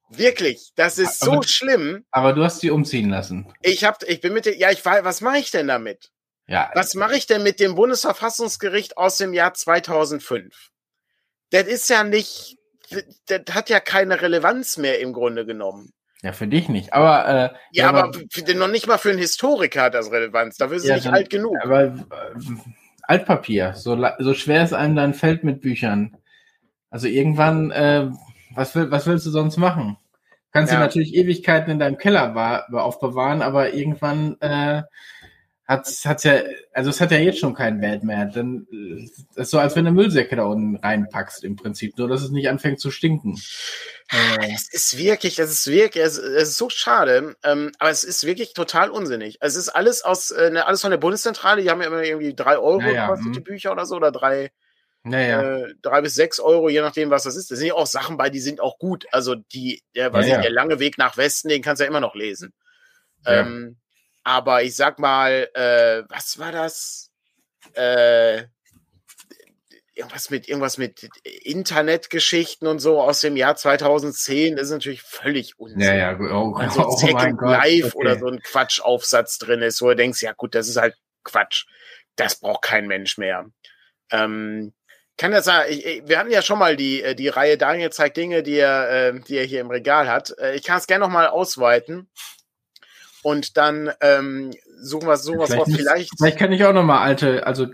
Wirklich, 0.09 0.73
das 0.77 0.99
ist 0.99 1.23
aber, 1.23 1.37
so 1.37 1.43
schlimm. 1.43 2.05
Aber 2.11 2.33
du 2.33 2.45
hast 2.45 2.61
sie 2.61 2.71
umziehen 2.71 3.11
lassen. 3.11 3.53
Ich 3.63 3.85
hab, 3.85 4.03
ich 4.05 4.21
bin 4.21 4.33
mit 4.33 4.47
dir, 4.47 4.57
ja, 4.57 4.71
ich 4.71 4.85
war, 4.85 5.05
was 5.05 5.21
mache 5.21 5.39
ich 5.39 5.51
denn 5.51 5.67
damit? 5.67 6.11
Ja. 6.47 6.71
Was 6.75 6.95
mache 6.95 7.17
ich 7.17 7.27
denn 7.27 7.43
mit 7.43 7.59
dem 7.59 7.75
Bundesverfassungsgericht 7.75 8.97
aus 8.97 9.17
dem 9.17 9.33
Jahr 9.33 9.55
2005? 9.55 10.71
Das 11.51 11.65
ist 11.65 11.91
ja 11.91 12.05
nicht, 12.05 12.57
das 13.27 13.43
hat 13.53 13.69
ja 13.69 13.81
keine 13.81 14.21
Relevanz 14.21 14.77
mehr 14.77 15.01
im 15.01 15.13
Grunde 15.13 15.45
genommen. 15.45 15.93
Ja, 16.23 16.33
für 16.33 16.47
dich 16.47 16.69
nicht. 16.69 16.93
Aber 16.93 17.29
äh, 17.29 17.57
ja, 17.73 17.89
aber, 17.89 18.05
aber 18.05 18.21
für, 18.31 18.55
noch 18.55 18.69
nicht 18.69 18.87
mal 18.87 18.99
für 18.99 19.11
einen 19.11 19.19
Historiker 19.19 19.83
hat 19.83 19.95
das 19.95 20.11
Relevanz. 20.11 20.57
Dafür 20.57 20.77
ist 20.77 20.85
es 20.85 20.89
ja, 20.89 20.95
nicht 20.97 21.07
dann, 21.07 21.15
alt 21.15 21.31
genug. 21.31 21.57
Aber 21.63 21.85
äh, 21.85 21.95
Altpapier, 23.03 23.75
so, 23.75 23.97
so 24.19 24.35
schwer 24.35 24.63
es 24.63 24.73
einem 24.73 24.97
dann 24.97 25.15
fällt 25.15 25.45
mit 25.45 25.61
Büchern. 25.61 26.17
Also 26.91 27.07
irgendwann, 27.07 27.71
äh, 27.71 28.09
was, 28.57 28.75
will, 28.75 28.91
was 28.91 29.07
willst 29.07 29.27
du 29.27 29.31
sonst 29.31 29.57
machen? 29.57 29.97
Kannst 30.53 30.73
ja. 30.73 30.79
du 30.79 30.85
natürlich 30.85 31.15
Ewigkeiten 31.15 31.71
in 31.71 31.79
deinem 31.79 31.99
Keller 31.99 32.35
war, 32.35 32.67
aufbewahren, 32.73 33.43
aber 33.43 33.75
irgendwann 33.75 34.41
äh, 34.41 34.83
hat's, 35.67 36.05
hat's 36.05 36.25
ja, 36.25 36.41
also 36.73 36.91
es 36.91 37.01
hat 37.01 37.11
ja 37.11 37.19
jetzt 37.19 37.41
schon 37.41 37.55
keinen 37.55 37.81
Wert 37.81 38.05
mehr. 38.05 38.27
Dann 38.27 38.67
äh, 38.73 39.41
ist 39.41 39.51
so, 39.51 39.59
als 39.59 39.77
wenn 39.77 39.85
du 39.85 39.91
Müllsäcke 39.91 40.37
da 40.37 40.45
unten 40.45 40.77
reinpackst 40.77 41.45
im 41.45 41.57
Prinzip, 41.57 41.99
nur 41.99 42.09
dass 42.09 42.23
es 42.23 42.31
nicht 42.31 42.49
anfängt 42.49 42.81
zu 42.81 42.91
stinken. 42.91 43.39
Äh. 44.11 44.55
Es 44.55 44.73
ist 44.73 44.97
wirklich, 44.99 45.39
es 45.39 45.51
ist 45.51 45.67
wirklich, 45.67 46.05
es, 46.05 46.19
ist 46.19 46.57
so 46.57 46.71
schade, 46.71 47.37
ähm, 47.43 47.73
aber 47.79 47.91
es 47.91 48.05
ist 48.05 48.25
wirklich 48.25 48.55
total 48.55 48.91
unsinnig. 48.91 49.39
Es 49.41 49.57
ist 49.57 49.69
alles 49.69 50.03
aus, 50.03 50.31
äh, 50.31 50.51
ne, 50.51 50.67
alles 50.67 50.81
von 50.81 50.91
der 50.91 50.99
Bundeszentrale, 50.99 51.63
die 51.63 51.71
haben 51.71 51.81
ja 51.81 51.89
immer 51.89 52.03
irgendwie 52.03 52.35
drei 52.35 52.57
Euro 52.57 52.81
naja, 52.81 53.07
gekostet, 53.07 53.35
die 53.35 53.41
mhm. 53.41 53.45
Bücher 53.45 53.73
oder 53.73 53.87
so, 53.87 53.97
oder 53.97 54.13
drei, 54.13 54.53
naja. 55.07 55.43
äh, 55.43 55.75
drei 55.83 56.01
bis 56.01 56.15
sechs 56.15 56.41
Euro, 56.41 56.69
je 56.69 56.81
nachdem, 56.81 57.11
was 57.11 57.25
das 57.25 57.37
ist. 57.37 57.51
Da 57.51 57.57
sind 57.57 57.69
ja 57.69 57.75
auch 57.75 57.87
Sachen 57.87 58.17
bei, 58.17 58.31
die 58.31 58.41
sind 58.41 58.61
auch 58.61 58.79
gut. 58.79 59.07
Also 59.13 59.35
die, 59.35 59.83
der, 59.95 60.13
was 60.13 60.27
naja. 60.27 60.39
ich, 60.39 60.43
der 60.43 60.53
lange 60.53 60.79
Weg 60.79 60.99
nach 60.99 61.17
Westen, 61.17 61.49
den 61.49 61.63
kannst 61.63 61.81
du 61.81 61.85
ja 61.85 61.89
immer 61.89 62.01
noch 62.01 62.15
lesen. 62.15 62.53
Ja. 63.25 63.41
Ähm, 63.41 63.77
aber 64.25 64.63
ich 64.63 64.75
sag 64.75 64.99
mal, 64.99 65.49
äh, 65.55 66.03
was 66.09 66.39
war 66.39 66.53
das? 66.53 67.11
Äh, 67.75 68.45
irgendwas 69.97 70.31
mit 70.31 70.47
irgendwas 70.47 70.77
mit 70.77 71.09
Internetgeschichten 71.25 72.69
und 72.69 72.81
so 72.81 73.01
aus 73.01 73.21
dem 73.21 73.37
Jahr 73.37 73.57
2010 73.57 74.57
das 74.57 74.67
ist 74.67 74.73
natürlich 74.73 75.03
völlig 75.03 75.59
unsinn. 75.59 75.81
Ja, 75.81 75.95
ja, 75.95 76.19
oh, 76.19 76.55
also 76.55 76.87
oh, 76.87 76.97
Second 76.97 77.41
oh 77.43 77.47
Life 77.47 77.89
okay. 77.89 77.97
oder 77.97 78.19
so 78.19 78.27
ein 78.27 78.41
Quatschaufsatz 78.41 79.39
drin 79.39 79.63
ist, 79.63 79.81
wo 79.81 79.89
du 79.89 79.97
denkst, 79.97 80.23
ja 80.23 80.33
gut, 80.33 80.55
das 80.55 80.69
ist 80.69 80.77
halt 80.77 80.97
Quatsch. 81.25 81.67
Das 82.15 82.39
braucht 82.39 82.63
kein 82.63 82.87
Mensch 82.87 83.17
mehr. 83.17 83.47
Ähm, 84.11 84.75
kann 85.17 85.33
das 85.33 85.47
sein? 85.47 85.67
Ich, 85.71 86.03
wir 86.07 86.19
hatten 86.19 86.31
ja 86.31 86.43
schon 86.43 86.59
mal 86.59 86.77
die, 86.77 87.03
äh, 87.03 87.15
die 87.15 87.29
Reihe 87.29 87.57
Daniel 87.57 87.91
zeigt 87.91 88.17
Dinge, 88.17 88.43
die 88.43 88.59
er, 88.59 88.91
äh, 88.91 89.21
die 89.21 89.37
er 89.37 89.45
hier 89.45 89.61
im 89.61 89.71
Regal 89.71 90.09
hat. 90.09 90.35
Äh, 90.39 90.57
ich 90.57 90.65
kann 90.65 90.79
es 90.79 90.87
gerne 90.87 91.05
noch 91.05 91.13
mal 91.13 91.27
ausweiten. 91.27 92.09
Und 93.23 93.57
dann 93.57 93.91
ähm, 94.03 94.53
suchen 94.81 95.09
wir 95.09 95.17
sowas 95.17 95.51
vielleicht, 95.51 95.77
vielleicht. 95.77 96.11
Vielleicht 96.17 96.39
kann 96.39 96.53
ich 96.53 96.65
auch 96.65 96.73
noch 96.73 96.85
mal 96.85 97.03
alte, 97.03 97.45
also 97.47 97.67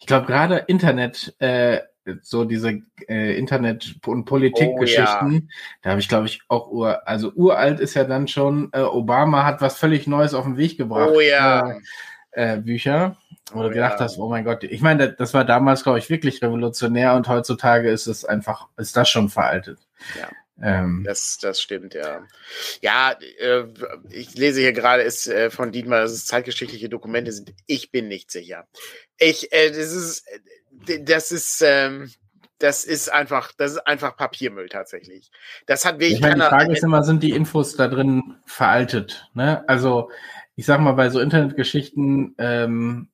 ich 0.00 0.06
glaube 0.06 0.26
gerade 0.26 0.64
Internet, 0.66 1.34
äh, 1.38 1.80
so 2.22 2.44
diese 2.44 2.80
äh, 3.06 3.38
Internet- 3.38 3.96
und 4.06 4.24
Politikgeschichten, 4.24 5.32
oh, 5.32 5.34
ja. 5.34 5.40
da 5.82 5.90
habe 5.90 6.00
ich, 6.00 6.08
glaube 6.08 6.26
ich, 6.26 6.40
auch 6.48 6.68
ur, 6.68 7.06
also 7.06 7.30
uralt 7.34 7.80
ist 7.80 7.94
ja 7.94 8.04
dann 8.04 8.26
schon, 8.28 8.70
äh, 8.72 8.80
Obama 8.80 9.44
hat 9.44 9.60
was 9.60 9.78
völlig 9.78 10.06
Neues 10.06 10.34
auf 10.34 10.44
den 10.44 10.56
Weg 10.56 10.78
gebracht. 10.78 11.10
Oh 11.12 11.20
ja. 11.20 11.76
Äh 12.32 12.58
Bücher, 12.58 13.16
wo 13.52 13.60
oh, 13.60 13.62
du 13.64 13.70
gedacht 13.70 13.98
ja. 13.98 14.04
hast, 14.04 14.18
oh 14.18 14.28
mein 14.28 14.44
Gott, 14.44 14.64
ich 14.64 14.80
meine, 14.80 15.12
das 15.12 15.34
war 15.34 15.44
damals, 15.44 15.82
glaube 15.82 15.98
ich, 15.98 16.10
wirklich 16.10 16.42
revolutionär 16.42 17.14
und 17.14 17.28
heutzutage 17.28 17.90
ist 17.90 18.06
es 18.06 18.24
einfach, 18.24 18.68
ist 18.76 18.96
das 18.96 19.08
schon 19.08 19.28
veraltet. 19.28 19.78
Ja. 20.18 20.28
Ähm, 20.60 21.04
das, 21.06 21.38
das 21.38 21.60
stimmt, 21.60 21.94
ja. 21.94 22.22
Ja, 22.80 23.16
äh, 23.38 23.64
ich 24.10 24.34
lese 24.34 24.60
hier 24.60 24.72
gerade 24.72 25.02
ist 25.02 25.28
äh, 25.28 25.50
von 25.50 25.70
Dietmar, 25.70 26.00
dass 26.00 26.12
es 26.12 26.26
zeitgeschichtliche 26.26 26.88
Dokumente 26.88 27.30
sind. 27.32 27.54
Ich 27.66 27.92
bin 27.92 28.08
nicht 28.08 28.30
sicher. 28.30 28.66
Ich, 29.18 29.52
äh, 29.52 29.68
das 29.68 29.92
ist, 29.92 30.24
das 31.00 31.30
ist, 31.30 31.62
ähm, 31.64 32.10
das 32.58 32.84
ist 32.84 33.12
einfach, 33.12 33.52
das 33.56 33.72
ist 33.72 33.86
einfach 33.86 34.16
Papiermüll 34.16 34.68
tatsächlich. 34.68 35.30
Das 35.66 35.84
hat 35.84 36.00
wirklich 36.00 36.14
ich 36.14 36.20
meine, 36.20 36.34
Die 36.34 36.48
Frage 36.48 36.72
ist 36.72 36.82
immer, 36.82 37.04
sind 37.04 37.22
die 37.22 37.30
Infos 37.30 37.76
da 37.76 37.86
drin 37.86 38.34
veraltet? 38.46 39.30
Ne? 39.34 39.64
Also, 39.68 40.10
ich 40.56 40.66
sag 40.66 40.80
mal, 40.80 40.92
bei 40.92 41.08
so 41.08 41.20
Internetgeschichten, 41.20 42.34
ähm, 42.38 43.08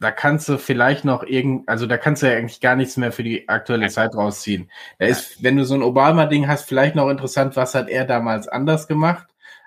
da 0.00 0.10
kannst 0.10 0.48
du 0.48 0.58
vielleicht 0.58 1.04
noch 1.04 1.22
irgend, 1.22 1.68
also 1.68 1.86
da 1.86 1.98
kannst 1.98 2.22
du 2.22 2.26
ja 2.26 2.36
eigentlich 2.36 2.60
gar 2.60 2.74
nichts 2.74 2.96
mehr 2.96 3.12
für 3.12 3.22
die 3.22 3.48
aktuelle 3.48 3.88
Zeit 3.88 4.14
rausziehen. 4.14 4.70
Da 4.98 5.06
ist, 5.06 5.42
wenn 5.42 5.56
du 5.56 5.64
so 5.64 5.74
ein 5.74 5.82
Obama-Ding 5.82 6.48
hast, 6.48 6.66
vielleicht 6.66 6.94
noch 6.94 7.10
interessant, 7.10 7.54
was 7.54 7.74
hat 7.74 7.88
er 7.90 8.06
damals 8.06 8.48
anders 8.48 8.88
gemacht, 8.88 9.26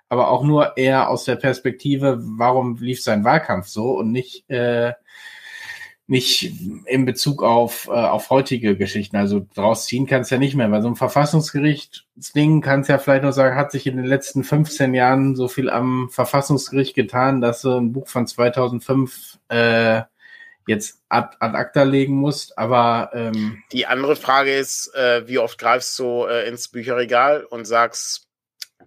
aber 0.09 0.29
auch 0.29 0.43
nur 0.43 0.75
eher 0.75 1.09
aus 1.09 1.25
der 1.25 1.35
Perspektive, 1.35 2.17
warum 2.19 2.77
lief 2.77 3.03
sein 3.03 3.23
Wahlkampf 3.23 3.67
so 3.67 3.91
und 3.91 4.11
nicht, 4.11 4.49
äh, 4.49 4.93
nicht 6.07 6.51
in 6.87 7.05
Bezug 7.05 7.43
auf, 7.43 7.87
äh, 7.87 7.91
auf 7.91 8.31
heutige 8.31 8.75
Geschichten. 8.75 9.17
Also 9.17 9.45
draus 9.53 9.85
ziehen 9.85 10.07
kannst 10.07 10.31
du 10.31 10.35
ja 10.35 10.39
nicht 10.39 10.55
mehr. 10.55 10.67
Bei 10.67 10.81
so 10.81 10.87
einem 10.87 10.95
Verfassungsgerichtsding 10.95 12.61
kannst 12.61 12.89
du 12.89 12.93
ja 12.93 12.99
vielleicht 12.99 13.23
noch 13.23 13.31
sagen, 13.31 13.55
hat 13.55 13.71
sich 13.71 13.85
in 13.85 13.97
den 13.97 14.05
letzten 14.05 14.43
15 14.43 14.95
Jahren 14.95 15.35
so 15.35 15.47
viel 15.47 15.69
am 15.69 16.09
Verfassungsgericht 16.09 16.95
getan, 16.95 17.39
dass 17.39 17.61
du 17.61 17.77
ein 17.77 17.93
Buch 17.93 18.07
von 18.07 18.27
2005 18.27 19.39
äh, 19.49 20.01
jetzt 20.67 21.01
ad, 21.09 21.35
ad 21.39 21.55
acta 21.55 21.83
legen 21.83 22.15
musst, 22.15 22.57
aber 22.57 23.11
ähm, 23.13 23.63
die 23.71 23.85
andere 23.85 24.15
Frage 24.15 24.55
ist, 24.55 24.93
äh, 24.95 25.27
wie 25.27 25.39
oft 25.39 25.57
greifst 25.57 25.97
du 25.99 26.25
äh, 26.25 26.47
ins 26.47 26.67
Bücherregal 26.67 27.43
und 27.43 27.65
sagst, 27.65 28.27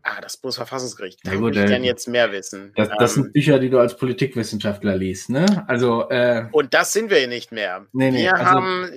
ah, 0.02 0.20
das 0.20 0.36
Bundesverfassungsgericht, 0.36 1.20
da 1.24 1.32
ja, 1.32 1.40
würde 1.40 1.58
ich 1.58 1.64
äh, 1.64 1.68
gerne 1.68 1.86
jetzt 1.86 2.08
mehr 2.08 2.32
wissen. 2.32 2.72
Das, 2.76 2.88
das 2.98 3.16
ähm, 3.16 3.24
sind 3.24 3.32
Bücher, 3.32 3.58
die 3.58 3.70
du 3.70 3.78
als 3.78 3.96
Politikwissenschaftler 3.96 4.96
liest, 4.96 5.30
ne? 5.30 5.64
Also 5.66 6.08
äh, 6.10 6.46
und 6.52 6.74
das 6.74 6.92
sind 6.92 7.10
wir 7.10 7.26
nicht 7.28 7.52
mehr. 7.52 7.86
Nee, 7.92 8.10
nee, 8.10 8.22
wir 8.22 8.34
also, 8.34 8.44
haben 8.44 8.90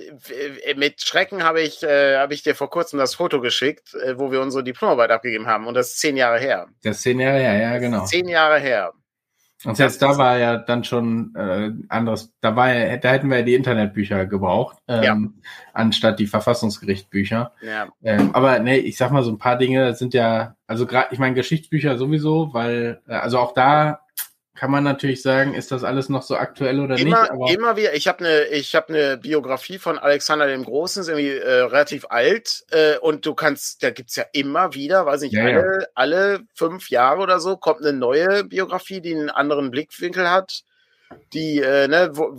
mit 0.76 1.02
Schrecken 1.02 1.42
habe 1.42 1.60
ich 1.60 1.82
äh, 1.82 2.16
habe 2.16 2.34
ich 2.34 2.42
dir 2.42 2.54
vor 2.54 2.70
kurzem 2.70 2.98
das 2.98 3.14
Foto 3.14 3.40
geschickt, 3.40 3.94
äh, 3.94 4.18
wo 4.18 4.30
wir 4.30 4.40
unsere 4.40 4.64
Diplomarbeit 4.64 5.10
abgegeben 5.10 5.46
haben 5.46 5.66
und 5.66 5.74
das 5.74 5.88
ist 5.88 5.98
zehn 5.98 6.16
Jahre 6.16 6.38
her. 6.38 6.68
Das 6.82 6.98
ist 6.98 7.02
zehn 7.02 7.20
Jahre 7.20 7.38
her, 7.38 7.60
ja 7.60 7.78
genau. 7.78 8.04
Zehn 8.04 8.28
Jahre 8.28 8.58
her. 8.58 8.92
Und 9.64 9.76
selbst 9.76 10.00
da 10.00 10.16
war 10.16 10.38
ja 10.38 10.56
dann 10.56 10.84
schon 10.84 11.34
äh, 11.34 11.70
anderes, 11.88 12.32
da 12.40 12.56
war 12.56 12.72
ja, 12.72 12.96
da 12.96 13.10
hätten 13.10 13.28
wir 13.28 13.38
ja 13.38 13.44
die 13.44 13.54
Internetbücher 13.54 14.26
gebraucht, 14.26 14.78
ähm, 14.88 15.02
ja. 15.02 15.18
anstatt 15.74 16.18
die 16.18 16.26
Verfassungsgerichtbücher. 16.26 17.52
Ja. 17.60 17.88
Ähm, 18.02 18.30
aber 18.34 18.58
ne, 18.58 18.78
ich 18.78 18.96
sag 18.96 19.10
mal, 19.10 19.22
so 19.22 19.30
ein 19.30 19.38
paar 19.38 19.58
Dinge 19.58 19.94
sind 19.94 20.14
ja, 20.14 20.56
Also 20.66 20.86
gerade, 20.86 21.08
ich 21.10 21.18
meine, 21.18 21.34
Geschichtsbücher 21.34 21.98
sowieso, 21.98 22.54
weil, 22.54 23.02
äh, 23.06 23.14
also 23.14 23.38
auch 23.38 23.52
da 23.52 24.00
kann 24.60 24.70
man 24.70 24.84
natürlich 24.84 25.22
sagen, 25.22 25.54
ist 25.54 25.72
das 25.72 25.84
alles 25.84 26.10
noch 26.10 26.20
so 26.20 26.36
aktuell 26.36 26.80
oder 26.80 26.98
immer, 26.98 27.22
nicht? 27.22 27.30
Aber 27.30 27.50
immer 27.50 27.76
wieder. 27.78 27.94
Ich 27.94 28.06
habe 28.06 28.18
eine, 28.18 28.44
ich 28.48 28.74
habe 28.74 28.88
eine 28.90 29.16
Biografie 29.16 29.78
von 29.78 29.98
Alexander 29.98 30.48
dem 30.48 30.64
Großen, 30.64 31.00
ist 31.00 31.08
irgendwie 31.08 31.30
äh, 31.30 31.62
relativ 31.62 32.04
alt 32.10 32.66
äh, 32.70 32.98
und 32.98 33.24
du 33.24 33.34
kannst, 33.34 33.82
da 33.82 33.88
gibt's 33.88 34.16
ja 34.16 34.24
immer 34.34 34.74
wieder, 34.74 35.06
weiß 35.06 35.22
nicht, 35.22 35.32
Ja, 35.32 35.44
alle, 35.44 35.78
ja. 35.80 35.86
alle 35.94 36.40
fünf 36.54 36.90
Jahre 36.90 37.22
oder 37.22 37.40
so 37.40 37.56
kommt 37.56 37.80
eine 37.80 37.94
neue 37.94 38.44
Biografie, 38.44 39.00
die 39.00 39.14
einen 39.14 39.30
anderen 39.30 39.70
Blickwinkel 39.70 40.30
hat. 40.30 40.64
Die, 41.32 41.60
äh, 41.60 41.88
ne, 41.88 42.10
wo, 42.12 42.36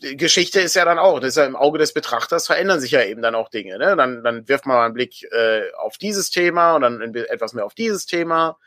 die 0.00 0.16
Geschichte 0.16 0.60
ist 0.60 0.76
ja 0.76 0.84
dann 0.84 1.00
auch, 1.00 1.18
das 1.18 1.30
ist 1.30 1.38
ja 1.38 1.44
im 1.44 1.56
Auge 1.56 1.78
des 1.78 1.92
Betrachters 1.92 2.46
verändern 2.46 2.78
sich 2.78 2.92
ja 2.92 3.02
eben 3.02 3.20
dann 3.20 3.34
auch 3.34 3.48
Dinge. 3.48 3.78
Ne? 3.78 3.96
Dann, 3.96 4.22
dann 4.22 4.46
wirft 4.46 4.64
man 4.66 4.76
mal 4.76 4.84
einen 4.84 4.94
Blick 4.94 5.24
äh, 5.32 5.72
auf 5.76 5.98
dieses 5.98 6.30
Thema 6.30 6.76
und 6.76 6.82
dann 6.82 7.14
etwas 7.16 7.52
mehr 7.52 7.66
auf 7.66 7.74
dieses 7.74 8.06
Thema. 8.06 8.58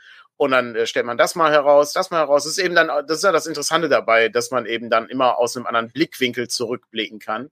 Und 0.42 0.50
dann 0.50 0.76
äh, 0.76 0.88
stellt 0.88 1.06
man 1.06 1.20
das 1.20 1.36
mal 1.36 1.52
heraus, 1.52 1.94
das 1.94 2.10
mal 2.10 2.18
heraus. 2.18 2.46
Das 2.46 2.54
ist 2.54 2.58
eben 2.58 2.74
dann, 2.74 2.88
das 2.88 3.18
ist 3.18 3.24
ja 3.24 3.32
das 3.32 3.46
Interessante 3.46 3.90
dabei, 3.90 4.28
dass 4.28 4.50
man 4.50 4.66
eben 4.66 4.90
dann 4.90 5.08
immer 5.08 5.38
aus 5.38 5.56
einem 5.56 5.68
anderen 5.68 5.92
Blickwinkel 5.92 6.48
zurückblicken 6.48 7.20
kann. 7.20 7.52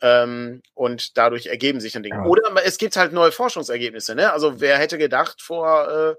Ähm, 0.00 0.62
und 0.72 1.18
dadurch 1.18 1.46
ergeben 1.46 1.80
sich 1.80 1.94
dann 1.94 2.04
Dinge. 2.04 2.18
Ja. 2.18 2.24
Oder 2.24 2.42
es 2.64 2.78
gibt 2.78 2.96
halt 2.96 3.12
neue 3.12 3.32
Forschungsergebnisse. 3.32 4.14
Ne? 4.14 4.32
Also 4.32 4.60
wer 4.60 4.78
hätte 4.78 4.98
gedacht 4.98 5.42
vor 5.42 5.88
äh, 5.90 6.14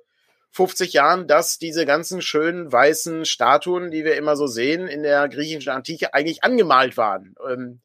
50 0.52 0.92
Jahren, 0.92 1.26
dass 1.26 1.58
diese 1.58 1.86
ganzen 1.86 2.22
schönen 2.22 2.70
weißen 2.70 3.24
Statuen, 3.24 3.90
die 3.90 4.04
wir 4.04 4.18
immer 4.18 4.36
so 4.36 4.46
sehen 4.46 4.90
in 4.90 5.04
der 5.04 5.30
griechischen 5.30 5.72
Antike, 5.72 6.14
eigentlich 6.14 6.44
angemalt 6.44 6.98
waren. 6.98 7.36
Ähm, 7.50 7.80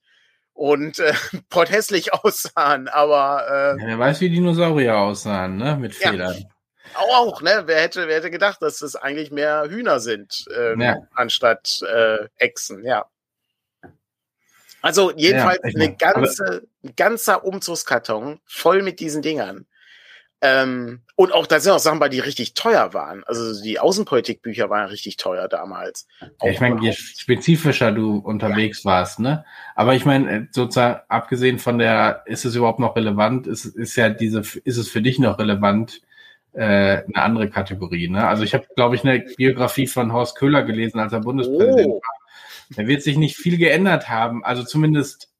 und 0.54 0.98
äh, 0.98 1.12
potthässlich 1.50 2.12
aussahen, 2.24 2.88
aber 2.88 3.46
äh, 3.48 3.80
Ja, 3.80 3.86
wer 3.86 3.98
weiß, 4.00 4.20
wie 4.22 4.30
Dinosaurier 4.30 4.96
aussahen, 4.96 5.56
ne? 5.56 5.76
Mit 5.76 5.96
Ja. 6.00 6.34
Auch, 6.94 7.42
ne? 7.42 7.62
Wer 7.66 7.80
hätte, 7.80 8.08
wer 8.08 8.16
hätte 8.16 8.30
gedacht, 8.30 8.62
dass 8.62 8.82
es 8.82 8.96
eigentlich 8.96 9.30
mehr 9.30 9.66
Hühner 9.68 10.00
sind, 10.00 10.44
ähm, 10.56 10.80
Ja. 10.80 10.96
anstatt 11.14 11.80
äh, 11.82 12.28
Echsen, 12.36 12.84
ja. 12.84 13.06
Also 14.80 15.12
jedenfalls 15.16 15.60
Ja, 15.64 15.70
eine 15.74 15.96
ganze, 15.96 16.68
ein 16.84 16.94
ganzer 16.96 17.44
Umzugskarton 17.44 18.40
voll 18.46 18.82
mit 18.82 19.00
diesen 19.00 19.22
Dingern. 19.22 19.66
Ähm, 20.40 21.02
und 21.16 21.32
auch 21.32 21.48
da 21.48 21.58
sind 21.58 21.72
auch 21.72 21.80
Sachen 21.80 21.98
bei, 21.98 22.08
die 22.08 22.20
richtig 22.20 22.54
teuer 22.54 22.94
waren. 22.94 23.24
Also 23.24 23.60
die 23.60 23.80
Außenpolitikbücher 23.80 24.70
waren 24.70 24.88
richtig 24.88 25.16
teuer 25.16 25.48
damals. 25.48 26.06
Ja, 26.20 26.50
ich 26.50 26.60
meine, 26.60 26.80
je 26.80 26.92
spezifischer 26.92 27.90
du 27.90 28.18
unterwegs 28.18 28.84
warst, 28.84 29.18
ne? 29.18 29.44
Aber 29.74 29.94
ich 29.96 30.04
meine, 30.04 30.30
äh, 30.30 30.46
sozusagen, 30.52 31.00
abgesehen 31.08 31.58
von 31.58 31.78
der, 31.78 32.22
ist 32.26 32.44
es 32.44 32.54
überhaupt 32.54 32.78
noch 32.78 32.94
relevant, 32.94 33.48
ist, 33.48 33.64
ist 33.64 33.96
ja 33.96 34.10
diese, 34.10 34.42
ist 34.62 34.76
es 34.76 34.88
für 34.88 35.02
dich 35.02 35.18
noch 35.18 35.40
relevant, 35.40 36.02
äh, 36.52 37.02
eine 37.04 37.16
andere 37.16 37.48
Kategorie, 37.50 38.08
ne? 38.08 38.26
Also 38.26 38.42
ich 38.42 38.54
habe, 38.54 38.66
glaube 38.74 38.94
ich, 38.96 39.04
eine 39.04 39.20
Biografie 39.36 39.86
von 39.86 40.12
Horst 40.12 40.36
Köhler 40.36 40.62
gelesen, 40.62 40.98
als 41.00 41.12
er 41.12 41.20
Bundespräsident 41.20 41.86
Oh. 41.88 42.00
war. 42.02 42.76
Da 42.76 42.86
wird 42.86 43.02
sich 43.02 43.16
nicht 43.16 43.36
viel 43.36 43.56
geändert 43.58 44.08
haben. 44.08 44.44
Also 44.44 44.62
zumindest, 44.62 45.30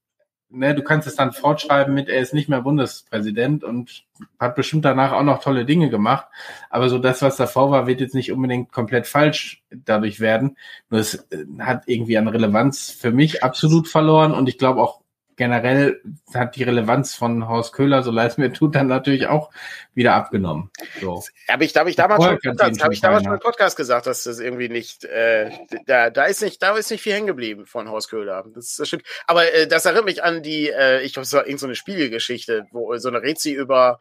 ne, 0.48 0.74
du 0.74 0.82
kannst 0.82 1.06
es 1.06 1.14
dann 1.16 1.32
fortschreiben 1.32 1.92
mit, 1.92 2.09
er 2.09 2.20
ist 2.20 2.32
nicht 2.32 2.48
mehr 2.48 2.62
Bundespräsident 2.62 3.64
und 3.64 4.04
hat 4.38 4.54
bestimmt 4.54 4.84
danach 4.86 5.12
auch 5.12 5.22
noch 5.22 5.42
tolle 5.42 5.66
Dinge 5.66 5.90
gemacht. 5.90 6.26
Aber 6.70 6.88
so 6.88 6.98
das, 6.98 7.20
was 7.20 7.36
davor 7.36 7.70
war, 7.70 7.86
wird 7.86 8.00
jetzt 8.00 8.14
nicht 8.14 8.32
unbedingt 8.32 8.72
komplett 8.72 9.06
falsch 9.06 9.62
dadurch 9.70 10.20
werden. 10.20 10.56
Nur 10.88 11.00
es 11.00 11.14
äh, 11.30 11.44
hat 11.59 11.82
irgendwie 11.86 12.16
an 12.16 12.28
Relevanz 12.28 12.90
für 12.90 13.11
mich 13.11 13.42
absolut 13.42 13.88
verloren 13.88 14.32
und 14.32 14.48
ich 14.48 14.56
glaube 14.56 14.80
auch 14.80 15.00
generell 15.39 16.03
hat 16.34 16.57
die 16.57 16.64
Relevanz 16.64 17.14
von 17.14 17.49
Horst 17.49 17.72
Köhler, 17.72 18.03
so 18.03 18.11
leid 18.11 18.32
es 18.32 18.39
mir 18.39 18.53
tut, 18.53 18.74
dann 18.74 18.89
natürlich 18.89 19.28
auch 19.28 19.51
wieder 19.95 20.14
abgenommen. 20.14 20.70
So. 21.01 21.24
Habe 21.49 21.64
ich, 21.64 21.74
habe 21.74 21.89
ich 21.89 21.97
damals 21.97 22.22
schon, 22.22 22.39
ihn 22.43 22.82
habe 22.82 22.93
ich 22.93 23.01
damals 23.01 23.24
schon 23.24 23.32
im 23.32 23.41
Podcast 23.41 23.76
gesagt, 23.76 24.07
dass 24.07 24.24
das 24.24 24.41
irgendwie 24.41 24.68
nicht, 24.68 25.05
äh, 25.05 25.51
da, 25.86 26.11
da 26.11 26.24
ist 26.24 26.43
nicht, 26.43 26.62
da 26.62 26.76
ist 26.76 26.91
nicht 26.91 27.03
viel 27.03 27.14
hängen 27.14 27.28
geblieben 27.28 27.64
von 27.64 27.89
Horst 27.89 28.11
Köhler. 28.11 28.45
Das, 28.55 28.76
das 28.76 28.89
stimmt. 28.89 29.05
Aber 29.26 29.51
äh, 29.51 29.66
das 29.66 29.86
erinnert 29.86 30.05
mich 30.05 30.22
an 30.22 30.43
die, 30.43 30.68
äh, 30.68 31.01
ich 31.01 31.14
glaube, 31.14 31.24
es 31.24 31.32
war 31.32 31.41
irgendeine 31.41 31.59
so 31.59 31.66
eine 31.66 31.74
Spiegelgeschichte, 31.76 32.66
wo 32.72 32.93
äh, 32.93 32.99
so 32.99 33.09
eine 33.09 33.22
Rätsel 33.22 33.53
über 33.53 34.01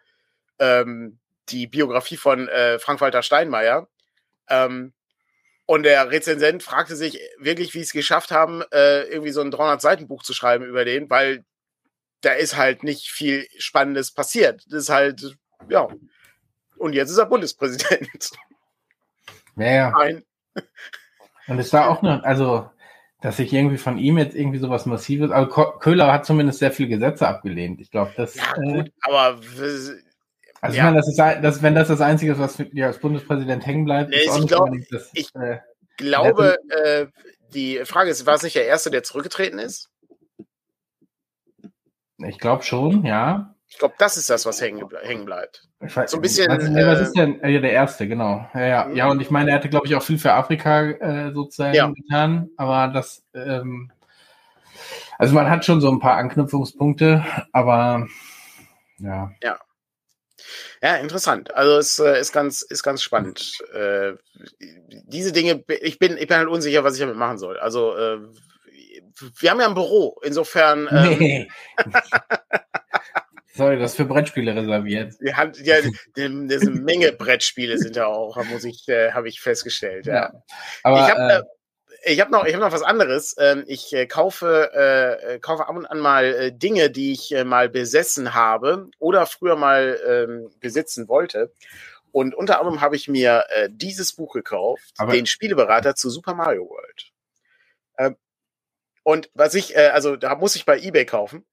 ähm, 0.60 1.20
die 1.50 1.68
Biografie 1.68 2.18
von 2.18 2.50
äh, 2.50 2.80
Frank-Walter 2.80 3.22
Steinmeier. 3.22 3.88
Ähm, 4.50 4.94
und 5.68 5.84
der 5.84 6.09
Rezensent 6.09 6.63
fragte 6.63 6.95
sich 6.95 7.20
wirklich, 7.39 7.74
wie 7.74 7.80
sie 7.80 7.84
es 7.84 7.91
geschafft 7.91 8.32
haben, 8.32 8.63
äh, 8.72 9.03
irgendwie 9.03 9.32
so 9.32 9.41
ein 9.41 9.51
300-Seiten-Buch 9.51 10.24
zu 10.24 10.34
schreiben 10.34 10.65
über 10.65 10.86
den, 10.86 11.09
weil 11.09 11.43
da 12.22 12.32
ist 12.32 12.55
halt 12.55 12.84
nicht 12.84 13.11
viel 13.11 13.47
Spannendes 13.57 14.11
passiert. 14.11 14.63
Das 14.68 14.84
ist 14.84 14.89
halt, 14.89 15.38
ja. 15.70 15.89
Und 16.78 16.93
jetzt 16.93 17.11
ist 17.11 17.18
er 17.18 17.28
Bundespräsident. 17.28 18.32
Ja, 19.59 19.72
ja. 19.72 19.89
Nein. 19.89 20.24
Und 21.47 21.57
es 21.57 21.74
war 21.74 21.89
auch 21.89 22.03
noch, 22.03 22.22
also, 22.22 22.70
dass 23.22 23.39
ich 23.39 23.51
irgendwie 23.51 23.80
von 23.80 23.97
ihm 23.97 24.20
jetzt 24.20 24.36
irgendwie 24.36 24.59
sowas 24.59 24.86
Massives, 24.86 25.32
also 25.32 25.47
Köhler 25.80 26.13
hat 26.13 26.28
zumindest 26.28 26.59
sehr 26.59 26.72
viele 26.72 26.89
Gesetze 26.89 27.28
abgelehnt. 27.28 27.82
Ich 27.82 27.89
glaube, 27.89 28.13
das, 28.15 28.36
Ja, 28.36 28.53
äh, 28.55 28.74
gut, 28.74 28.91
aber 29.01 29.39
also 30.68 30.76
ich 30.76 30.78
ja. 30.80 30.84
meine, 30.86 30.97
das 30.97 31.07
ist, 31.07 31.18
das, 31.18 31.61
wenn 31.63 31.76
das 31.76 31.88
das 31.88 32.01
Einzige 32.01 32.32
ist, 32.34 32.39
was 32.39 32.57
dir 32.57 32.88
als 32.88 32.99
Bundespräsident 32.99 33.65
hängen 33.65 33.86
bleibt, 33.86 34.09
Nee, 34.11 34.18
ist 34.18 34.30
auch 34.30 34.36
ich 34.36 34.41
nicht 34.41 34.49
glaub, 34.49 34.61
unbedingt 34.65 34.91
das, 34.91 35.09
ich- 35.13 35.34
äh, 35.36 35.59
glaube, 35.97 36.57
äh, 36.70 37.07
die 37.53 37.82
Frage 37.86 38.09
ist, 38.11 38.26
war 38.26 38.36
es 38.36 38.43
nicht 38.43 38.55
der 38.55 38.65
Erste, 38.65 38.91
der 38.91 39.03
zurückgetreten 39.03 39.59
ist? 39.59 39.89
ich 42.20 42.39
glaube 42.39 42.63
schon, 42.63 43.05
ja. 43.05 43.53
Ich 43.70 43.78
glaube, 43.78 43.95
das 43.97 44.18
ist 44.18 44.30
das, 44.30 44.45
was 44.45 44.61
hängen, 44.61 44.88
hängen 45.03 45.26
bleibt. 45.26 45.68
Ich 45.86 45.93
weiß- 45.95 46.07
So 46.07 46.18
ein 46.18 46.22
bisschen, 46.22 46.47
Was, 46.49 46.63
ist- 46.63 46.70
nee, 46.72 46.86
was 46.86 46.99
äh, 46.99 47.03
ist 47.03 47.13
denn? 47.18 47.41
äh, 47.43 47.49
Ja, 47.49 47.59
der 47.61 47.72
erste, 47.72 48.07
genau. 48.07 48.49
Ja, 48.53 48.61
ja, 48.65 48.86
Mhm. 48.86 48.95
ja, 48.95 49.07
und 49.09 49.22
ich 49.22 49.30
meine, 49.30 49.51
er 49.51 49.57
hatte, 49.57 49.70
glaube 49.70 49.88
ich, 49.88 49.95
auch 49.95 50.01
viel 50.03 50.18
für 50.18 50.34
Afrika 50.34 50.82
äh, 50.84 51.32
sozusagen 51.34 51.76
Ja. 51.76 51.88
getan, 51.91 52.49
aber 52.57 52.88
das, 52.93 53.24
ähm, 53.34 53.91
also 55.20 55.34
man 55.36 55.49
hat 55.49 55.65
schon 55.65 55.82
so 55.82 55.91
ein 55.91 55.99
paar 55.99 56.18
Anknüpfungspunkte, 56.18 57.24
aber 57.51 58.07
ja. 58.99 59.32
Ja, 59.43 59.59
interessant. 60.98 61.54
Also 61.54 61.78
es 61.78 62.00
äh, 62.00 62.20
ist 62.20 62.32
ganz, 62.32 62.62
ist 62.62 62.84
ganz 62.84 63.02
spannend. 63.02 63.58
Äh, 63.74 64.14
diese 64.60 65.32
Dinge, 65.32 65.64
ich 65.82 66.00
bin, 66.00 66.18
ich 66.18 66.28
bin 66.28 66.38
halt 66.38 66.48
unsicher, 66.48 66.84
was 66.84 66.95
ich 66.95 67.00
damit 67.00 67.18
machen 67.18 67.38
soll. 67.38 67.60
Also 67.60 67.95
äh, 67.95 68.20
wir 69.39 69.52
haben 69.52 69.60
ja 69.60 69.68
ein 69.68 69.74
Büro, 69.74 70.20
insofern. 70.24 70.88
Ähm, 70.91 71.18
Nee. 71.18 71.48
Sorry, 73.58 73.80
das 73.80 73.91
ist 73.91 73.98
für 73.98 74.06
Brettspiele 74.06 74.56
reserviert. 74.56 75.16
Wir 75.20 75.36
haben 75.36 75.52
ja, 75.64 75.78
eine 76.16 76.30
Menge 76.70 77.12
Brettspiele 77.12 77.80
sind 77.80 77.95
da 77.95 78.06
auch, 78.06 78.38
muss 78.45 78.64
ich, 78.64 78.88
äh, 78.88 79.14
habe 79.14 79.30
ich 79.30 79.41
festgestellt. 79.41 80.06
Ja. 80.06 80.14
Ja. 80.14 80.43
Aber 80.84 81.00
ich 81.00 81.12
habe 81.12 81.22
äh, 81.22 81.38
äh, 81.39 81.43
ich 82.04 82.20
hab 82.22 82.30
noch, 82.30 82.45
ich 82.45 82.54
hab 82.54 82.62
noch 82.62 82.72
was 82.72 82.84
anderes. 82.84 83.36
Ähm, 83.39 83.64
ich 83.68 83.93
äh, 83.93 84.06
kaufe, 84.08 84.72
äh, 84.74 85.36
äh, 85.36 85.39
kaufe 85.39 85.68
ab 85.68 85.76
und 85.76 85.86
an 85.86 86.00
mal 86.00 86.26
äh, 86.26 86.52
Dinge, 86.52 86.89
die 86.89 87.12
ich 87.12 87.34
mal 87.45 87.70
besessen 87.70 88.34
habe 88.34 88.89
oder 89.00 89.26
früher 89.26 89.56
mal 89.56 90.00
ähm, 90.08 90.50
besitzen 90.60 91.08
wollte. 91.08 91.52
Und 92.12 92.34
unter 92.34 92.60
anderem 92.60 92.82
habe 92.82 92.95
ich 92.95 93.08
mir 93.08 93.45
äh, 93.50 93.70
dieses 93.72 94.14
Buch 94.14 94.34
gekauft, 94.34 94.93
Aber- 94.98 95.14
den 95.14 95.26
Spieleberater 95.26 95.95
zu 95.95 96.10
Super 96.10 96.34
Mario 96.34 96.70
World. 96.70 97.12
Ähm, 97.98 98.16
und 99.04 99.30
was 99.34 99.54
ich, 99.54 99.76
äh, 99.76 99.88
also 99.88 100.16
da 100.16 100.36
muss 100.36 100.56
ich 100.56 100.66
bei 100.66 100.80
eBay 100.80 101.06
kaufen. 101.06 101.45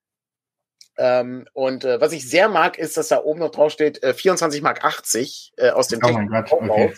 Ähm, 0.97 1.47
und 1.53 1.85
äh, 1.85 2.01
was 2.01 2.13
ich 2.13 2.29
sehr 2.29 2.49
mag, 2.49 2.79
ist, 2.79 2.97
dass 2.97 3.09
da 3.09 3.23
oben 3.23 3.41
noch 3.41 3.51
drauf 3.51 3.73
steht 3.73 4.03
äh, 4.03 4.15
24 4.15 4.63
Mark 4.63 4.85
80 4.85 5.53
äh, 5.57 5.71
aus 5.71 5.89
dem 5.89 6.01
oh 6.03 6.09
Kaufhaus. 6.43 6.51
okay. 6.71 6.95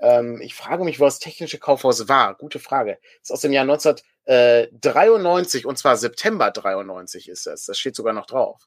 Ähm, 0.00 0.40
ich 0.40 0.54
frage 0.54 0.84
mich, 0.84 1.00
wo 1.00 1.04
das 1.04 1.18
technische 1.18 1.58
Kaufhaus 1.58 2.08
war. 2.08 2.34
Gute 2.34 2.58
Frage. 2.58 2.98
ist 3.22 3.32
aus 3.32 3.40
dem 3.40 3.52
Jahr 3.52 3.62
1993 3.62 5.66
und 5.66 5.78
zwar 5.78 5.96
September 5.96 6.50
93 6.50 7.28
ist 7.28 7.46
das. 7.46 7.66
Das 7.66 7.78
steht 7.78 7.96
sogar 7.96 8.12
noch 8.12 8.26
drauf. 8.26 8.66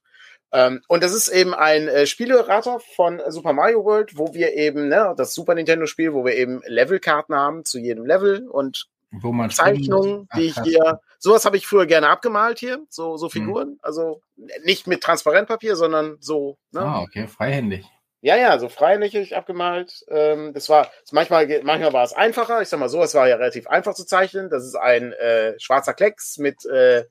Ähm, 0.52 0.82
und 0.88 1.04
das 1.04 1.14
ist 1.14 1.28
eben 1.28 1.54
ein 1.54 1.88
äh, 1.88 2.08
Spielerater 2.08 2.80
von 2.96 3.20
äh, 3.20 3.32
Super 3.32 3.54
Mario 3.54 3.86
World, 3.86 4.18
wo 4.18 4.34
wir 4.34 4.56
eben, 4.56 4.88
ne, 4.88 5.14
das 5.16 5.36
Super 5.36 5.54
Nintendo 5.54 5.86
Spiel, 5.86 6.14
wo 6.14 6.26
wir 6.26 6.36
eben 6.36 6.62
Levelkarten 6.66 7.36
haben 7.36 7.66
zu 7.66 7.78
jedem 7.78 8.06
Level 8.06 8.48
und 8.48 8.88
Wo 9.12 9.32
man 9.32 9.52
Zeichnungen, 9.52 10.28
die 10.36 10.48
ich 10.48 10.60
hier, 10.64 11.02
sowas 11.20 11.46
habe 11.46 11.58
ich 11.58 11.68
früher 11.68 11.86
gerne 11.86 12.10
abgemalt 12.10 12.58
hier, 12.58 12.84
so, 12.90 13.18
so 13.18 13.30
Figuren, 13.30 13.78
also 13.84 14.22
nicht 14.64 14.88
mit 14.88 15.02
Transparentpapier, 15.02 15.76
sondern 15.76 16.18
so, 16.20 16.58
ne? 16.72 16.82
Ah, 16.82 17.02
okay, 17.02 17.28
freihändig. 17.28 17.86
Ja, 18.22 18.36
ja, 18.36 18.60
so 18.60 18.68
freilächig 18.68 19.38
abgemalt. 19.38 20.04
Ähm, 20.10 20.54
das 20.54 20.68
war 20.68 20.92
das 21.02 21.14
manchmal, 21.14 21.48
manchmal 21.64 21.94
war 21.94 22.04
es 22.04 22.14
einfacher. 22.14 22.62
Ich 22.62 22.68
sag 22.68 22.80
mal 22.80 22.90
so, 22.90 23.02
es 23.02 23.16
war 23.16 23.30
ja 23.30 23.38
relativ 23.38 23.68
einfach 23.68 23.94
zu 23.94 24.06
zeichnen. 24.06 24.50
Das 24.50 24.66
ist 24.66 24.76
ein 24.76 25.14
äh, 25.14 25.58
schwarzer 25.60 25.94
Klecks 25.94 26.38
mit 26.38 26.66
äh, 26.66 27.06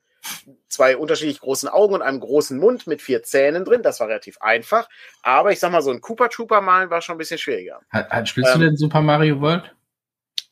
zwei 0.67 0.97
unterschiedlich 0.97 1.39
großen 1.39 1.67
Augen 1.67 1.95
und 1.95 2.01
einem 2.03 2.19
großen 2.19 2.59
Mund 2.59 2.85
mit 2.85 3.01
vier 3.01 3.23
Zähnen 3.23 3.65
drin. 3.65 3.81
Das 3.81 3.99
war 3.99 4.07
relativ 4.07 4.39
einfach. 4.39 4.87
Aber 5.23 5.51
ich 5.51 5.59
sag 5.59 5.71
mal, 5.71 5.81
so 5.81 5.91
ein 5.91 6.01
Cooper 6.01 6.29
Trooper 6.29 6.61
malen 6.61 6.91
war 6.91 7.01
schon 7.01 7.15
ein 7.15 7.19
bisschen 7.19 7.39
schwieriger. 7.39 7.81
Hat, 7.89 8.09
hat, 8.11 8.29
spielst 8.29 8.53
Ähm, 8.53 8.59
du 8.59 8.65
denn 8.67 8.77
Super 8.77 9.01
Mario 9.01 9.41
World? 9.41 9.75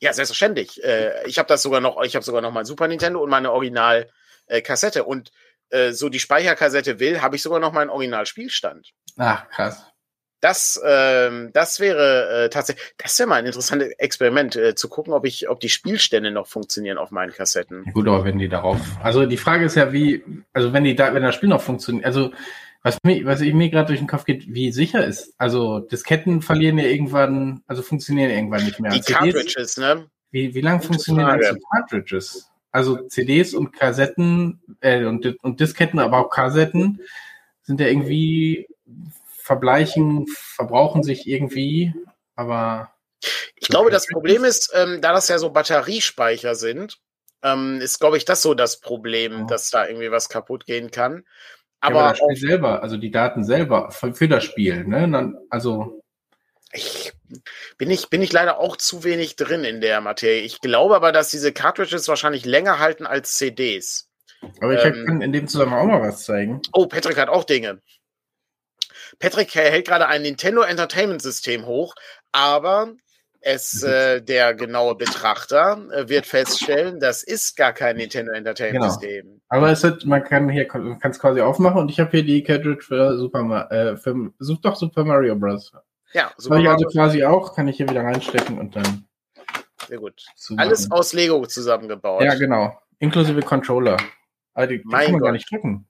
Ja, 0.00 0.12
selbstverständlich. 0.12 0.82
Äh, 0.82 1.26
ich 1.26 1.38
habe 1.38 1.48
das 1.48 1.62
sogar 1.62 1.80
noch, 1.80 2.02
ich 2.02 2.16
habe 2.16 2.24
sogar 2.24 2.40
noch 2.40 2.52
mein 2.52 2.64
Super 2.64 2.88
Nintendo 2.88 3.22
und 3.22 3.30
meine 3.30 3.52
Original 3.52 4.08
äh, 4.46 4.60
Kassette 4.60 5.04
und 5.04 5.30
äh, 5.70 5.92
so 5.92 6.08
die 6.08 6.20
Speicherkassette 6.20 6.98
will, 6.98 7.20
habe 7.20 7.36
ich 7.36 7.42
sogar 7.42 7.60
noch 7.60 7.72
meinen 7.72 7.90
Originalspielstand. 7.90 8.90
Ach, 9.18 9.48
krass. 9.50 9.84
Das, 10.40 10.80
ähm, 10.84 11.50
das 11.52 11.80
wäre 11.80 12.44
äh, 12.44 12.48
tatsächlich, 12.48 12.94
das 12.96 13.18
wäre 13.18 13.28
mal 13.28 13.36
ein 13.36 13.46
interessantes 13.46 13.88
Experiment, 13.98 14.54
äh, 14.54 14.74
zu 14.76 14.88
gucken, 14.88 15.12
ob 15.12 15.26
ich, 15.26 15.48
ob 15.48 15.58
die 15.58 15.68
Spielstände 15.68 16.30
noch 16.30 16.46
funktionieren 16.46 16.96
auf 16.96 17.10
meinen 17.10 17.32
Kassetten. 17.32 17.84
Gut, 17.92 18.06
aber 18.06 18.24
wenn 18.24 18.38
die 18.38 18.48
darauf. 18.48 18.80
Also 19.02 19.26
die 19.26 19.36
Frage 19.36 19.64
ist 19.64 19.74
ja, 19.74 19.92
wie, 19.92 20.22
also 20.52 20.72
wenn 20.72 20.84
die 20.84 20.94
da, 20.94 21.12
wenn 21.12 21.24
das 21.24 21.34
Spiel 21.34 21.48
noch 21.48 21.60
funktioniert, 21.60 22.06
also 22.06 22.30
was 22.82 22.98
mir, 23.02 23.24
was 23.24 23.40
ich 23.40 23.52
mir 23.52 23.68
gerade 23.70 23.88
durch 23.88 23.98
den 23.98 24.06
Kopf 24.06 24.24
geht, 24.24 24.54
wie 24.54 24.70
sicher 24.70 25.04
ist. 25.04 25.34
Also 25.38 25.80
Disketten 25.80 26.42
verlieren 26.42 26.78
ja 26.78 26.84
irgendwann, 26.84 27.62
also 27.66 27.82
funktionieren 27.82 28.30
irgendwann 28.30 28.64
nicht 28.64 28.78
mehr. 28.78 28.92
Die 28.92 29.00
CDs, 29.00 29.18
Cartridges, 29.18 29.76
ne? 29.76 30.06
Wie, 30.30 30.54
wie 30.54 30.60
lang 30.60 30.80
funktionieren 30.80 31.40
die 31.40 31.60
Cartridges? 31.72 32.50
Also 32.70 32.96
CDs 33.08 33.54
und 33.54 33.72
Kassetten 33.72 34.60
äh, 34.80 35.04
und, 35.04 35.26
und 35.42 35.58
Disketten, 35.58 35.98
aber 35.98 36.18
auch 36.18 36.30
Kassetten 36.30 37.00
sind 37.62 37.80
ja 37.80 37.88
irgendwie 37.88 38.68
verbleichen, 39.48 40.26
verbrauchen 40.28 41.02
sich 41.02 41.26
irgendwie, 41.26 41.94
aber. 42.36 42.92
Ich 43.56 43.68
glaube, 43.68 43.90
das 43.90 44.06
Problem 44.06 44.44
ist, 44.44 44.70
ähm, 44.74 45.00
da 45.00 45.12
das 45.12 45.26
ja 45.28 45.38
so 45.38 45.50
Batteriespeicher 45.50 46.54
sind, 46.54 46.98
ähm, 47.42 47.80
ist, 47.80 47.98
glaube 47.98 48.18
ich, 48.18 48.24
das 48.24 48.42
so 48.42 48.54
das 48.54 48.78
Problem, 48.78 49.44
oh. 49.44 49.46
dass 49.46 49.70
da 49.70 49.88
irgendwie 49.88 50.12
was 50.12 50.28
kaputt 50.28 50.66
gehen 50.66 50.90
kann. 50.90 51.24
Aber, 51.80 51.94
ja, 51.94 52.00
aber 52.00 52.08
das 52.10 52.18
Spiel 52.18 52.48
selber, 52.48 52.82
also 52.82 52.96
die 52.98 53.10
Daten 53.10 53.42
selber 53.42 53.90
für, 53.90 54.14
für 54.14 54.28
das 54.28 54.44
Spiel, 54.44 54.84
ne? 54.84 55.10
Dann, 55.10 55.36
also. 55.48 56.02
Ich 56.72 57.12
bin 57.78 57.90
ich, 57.90 58.10
bin 58.10 58.20
ich 58.20 58.32
leider 58.32 58.58
auch 58.58 58.76
zu 58.76 59.02
wenig 59.02 59.36
drin 59.36 59.64
in 59.64 59.80
der 59.80 60.02
Materie. 60.02 60.42
Ich 60.42 60.60
glaube 60.60 60.94
aber, 60.94 61.12
dass 61.12 61.30
diese 61.30 61.52
Cartridges 61.52 62.06
wahrscheinlich 62.08 62.44
länger 62.44 62.78
halten 62.78 63.06
als 63.06 63.34
CDs. 63.34 64.10
Aber 64.60 64.74
ich 64.74 64.84
ähm, 64.84 65.06
kann 65.06 65.22
in 65.22 65.32
dem 65.32 65.48
Zusammenhang 65.48 65.80
auch 65.80 66.00
mal 66.00 66.08
was 66.08 66.24
zeigen. 66.24 66.60
Oh, 66.72 66.86
Patrick 66.86 67.16
hat 67.16 67.30
auch 67.30 67.44
Dinge. 67.44 67.80
Patrick 69.18 69.54
hält 69.54 69.86
gerade 69.86 70.06
ein 70.06 70.22
Nintendo 70.22 70.62
Entertainment 70.62 71.22
System 71.22 71.66
hoch, 71.66 71.94
aber 72.32 72.94
es, 73.40 73.82
mhm. 73.82 73.88
äh, 73.88 74.20
der 74.20 74.54
genaue 74.54 74.96
Betrachter 74.96 75.86
äh, 75.92 76.08
wird 76.08 76.26
feststellen, 76.26 77.00
das 77.00 77.22
ist 77.22 77.56
gar 77.56 77.72
kein 77.72 77.96
Nintendo 77.96 78.32
Entertainment 78.32 78.82
genau. 78.82 78.92
System. 78.92 79.40
Aber 79.48 79.70
es 79.70 79.84
hat, 79.84 80.04
man 80.04 80.24
kann 80.24 80.48
hier 80.48 80.66
kann 80.66 80.98
es 81.02 81.18
quasi 81.18 81.40
aufmachen 81.40 81.80
und 81.80 81.90
ich 81.90 82.00
habe 82.00 82.10
hier 82.10 82.24
die 82.24 82.42
Cartridge 82.42 82.82
für 82.82 83.16
Super 83.16 83.70
äh, 83.70 83.96
für, 83.96 84.32
such 84.38 84.60
doch 84.60 84.76
Super 84.76 85.04
Mario 85.04 85.36
Bros. 85.36 85.72
Ja, 86.12 86.32
Super 86.36 86.56
Mario. 86.56 86.72
also 86.72 86.86
quasi 86.86 87.24
auch, 87.24 87.54
kann 87.54 87.68
ich 87.68 87.76
hier 87.76 87.88
wieder 87.88 88.02
reinstecken 88.02 88.58
und 88.58 88.76
dann. 88.76 89.04
Sehr 89.86 89.98
gut. 89.98 90.24
Alles 90.56 90.90
aus 90.90 91.12
Lego 91.12 91.46
zusammengebaut. 91.46 92.22
Ja, 92.22 92.34
genau. 92.34 92.76
Inklusive 92.98 93.40
Controller. 93.40 93.96
Aber 94.54 94.66
die, 94.66 94.82
die 94.82 94.88
kann 94.88 95.12
man 95.12 95.20
gar 95.20 95.32
nicht 95.32 95.50
drücken 95.50 95.87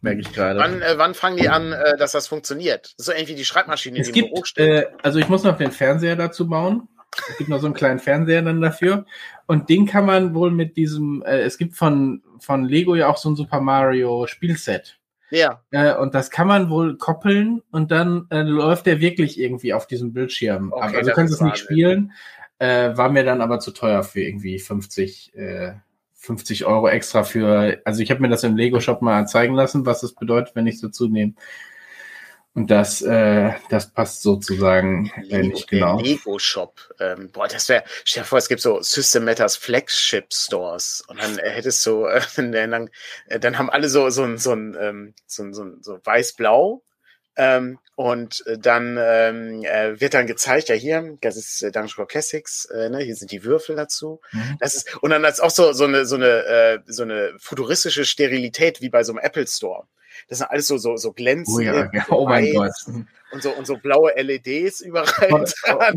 merke 0.00 0.20
ich 0.20 0.32
gerade. 0.32 0.58
Wann, 0.58 0.82
äh, 0.82 0.94
wann 0.96 1.14
fangen 1.14 1.36
die 1.36 1.48
an, 1.48 1.72
äh, 1.72 1.96
dass 1.96 2.12
das 2.12 2.28
funktioniert? 2.28 2.86
Das 2.86 2.94
ist 2.98 3.06
so 3.06 3.12
irgendwie 3.12 3.34
die 3.34 3.44
Schreibmaschine, 3.44 3.98
es 3.98 4.08
die 4.08 4.12
gibt, 4.12 4.28
im 4.28 4.34
Büro 4.34 4.44
steht. 4.44 4.68
Äh, 4.68 4.86
also 5.02 5.18
ich 5.18 5.28
muss 5.28 5.44
noch 5.44 5.56
den 5.56 5.72
Fernseher 5.72 6.16
dazu 6.16 6.48
bauen. 6.48 6.88
Es 7.28 7.38
gibt 7.38 7.50
noch 7.50 7.60
so 7.60 7.66
einen 7.66 7.74
kleinen 7.74 7.98
Fernseher 7.98 8.42
dann 8.42 8.60
dafür. 8.60 9.04
Und 9.46 9.68
den 9.68 9.86
kann 9.86 10.06
man 10.06 10.34
wohl 10.34 10.50
mit 10.50 10.76
diesem, 10.76 11.22
äh, 11.26 11.40
es 11.40 11.58
gibt 11.58 11.76
von, 11.76 12.22
von 12.38 12.64
Lego 12.64 12.94
ja 12.94 13.08
auch 13.08 13.16
so 13.16 13.30
ein 13.30 13.36
Super 13.36 13.60
Mario 13.60 14.26
Spielset. 14.26 14.98
Ja. 15.30 15.62
Äh, 15.70 15.94
und 15.96 16.14
das 16.14 16.30
kann 16.30 16.48
man 16.48 16.70
wohl 16.70 16.96
koppeln 16.96 17.62
und 17.70 17.90
dann 17.90 18.26
äh, 18.30 18.42
läuft 18.42 18.86
der 18.86 19.00
wirklich 19.00 19.38
irgendwie 19.38 19.74
auf 19.74 19.86
diesem 19.86 20.12
Bildschirm. 20.12 20.72
Okay, 20.72 20.96
also 20.96 21.10
du 21.10 21.14
kannst 21.14 21.34
es 21.34 21.40
nicht 21.40 21.58
spielen. 21.58 22.12
Äh, 22.58 22.96
war 22.96 23.08
mir 23.08 23.24
dann 23.24 23.40
aber 23.40 23.58
zu 23.58 23.70
teuer 23.70 24.02
für 24.02 24.20
irgendwie 24.20 24.58
50, 24.58 25.34
äh, 25.34 25.72
50 26.20 26.66
Euro 26.66 26.88
extra 26.88 27.24
für, 27.24 27.80
also 27.84 28.02
ich 28.02 28.10
habe 28.10 28.20
mir 28.20 28.28
das 28.28 28.44
im 28.44 28.56
Lego-Shop 28.56 29.00
mal 29.00 29.26
zeigen 29.26 29.54
lassen, 29.54 29.86
was 29.86 30.02
es 30.02 30.14
bedeutet, 30.14 30.54
wenn 30.54 30.66
ich 30.66 30.78
so 30.78 30.88
zunehme. 30.88 31.32
Und 32.52 32.70
das, 32.70 33.00
äh, 33.00 33.52
das 33.70 33.90
passt 33.90 34.22
sozusagen 34.22 35.10
äh, 35.30 35.42
nicht 35.42 35.68
genau. 35.68 35.98
Lego-Shop. 36.00 36.80
Ähm, 36.98 37.30
boah, 37.32 37.48
das 37.48 37.68
wäre, 37.70 37.84
stell 38.04 38.22
dir 38.22 38.26
vor, 38.26 38.38
es 38.38 38.48
gibt 38.48 38.60
so 38.60 38.82
System 38.82 39.24
Matters 39.24 39.56
Flagship 39.56 40.32
Stores 40.32 41.02
und 41.06 41.22
dann 41.22 41.38
äh, 41.38 41.50
hättest 41.50 41.86
du, 41.86 42.04
äh, 42.04 42.20
dann, 42.36 42.90
äh, 43.26 43.40
dann 43.40 43.56
haben 43.56 43.70
alle 43.70 43.88
so, 43.88 44.10
so, 44.10 44.36
so, 44.36 44.52
ein, 44.52 44.76
ähm, 44.78 45.14
so, 45.26 45.50
so, 45.52 45.64
so 45.80 46.00
weiß-blau 46.04 46.82
ähm, 47.36 47.78
und 47.94 48.44
äh, 48.46 48.58
dann 48.58 48.98
ähm, 48.98 49.62
äh, 49.62 50.00
wird 50.00 50.14
dann 50.14 50.26
gezeigt, 50.26 50.68
ja 50.68 50.74
hier, 50.74 51.16
das 51.20 51.36
ist 51.36 51.62
äh, 51.62 51.70
Dungeon 51.70 52.06
Classics, 52.08 52.64
äh, 52.66 52.88
ne, 52.88 52.98
hier 52.98 53.14
sind 53.14 53.30
die 53.30 53.44
Würfel 53.44 53.76
dazu. 53.76 54.20
Mhm. 54.32 54.56
Das 54.58 54.74
ist, 54.74 54.96
und 55.02 55.10
dann 55.10 55.24
ist 55.24 55.40
auch 55.40 55.50
so, 55.50 55.72
so 55.72 55.84
eine, 55.84 56.06
so 56.06 56.16
eine, 56.16 56.44
äh, 56.44 56.78
so 56.86 57.02
eine 57.02 57.34
futuristische 57.38 58.04
Sterilität 58.04 58.80
wie 58.80 58.88
bei 58.88 59.04
so 59.04 59.12
einem 59.12 59.20
Apple 59.20 59.46
Store. 59.46 59.84
Das 60.28 60.38
sind 60.38 60.50
alles 60.50 60.66
so, 60.66 60.78
so, 60.78 60.96
so 60.96 61.12
glänzend. 61.12 61.56
Oh, 61.56 61.60
ja, 61.60 61.90
oh 62.08 62.26
mein 62.26 62.52
Gott. 62.52 62.72
Und 63.32 63.42
so, 63.42 63.50
und 63.50 63.66
so 63.66 63.76
blaue 63.76 64.12
LEDs 64.16 64.80
überall. 64.80 65.44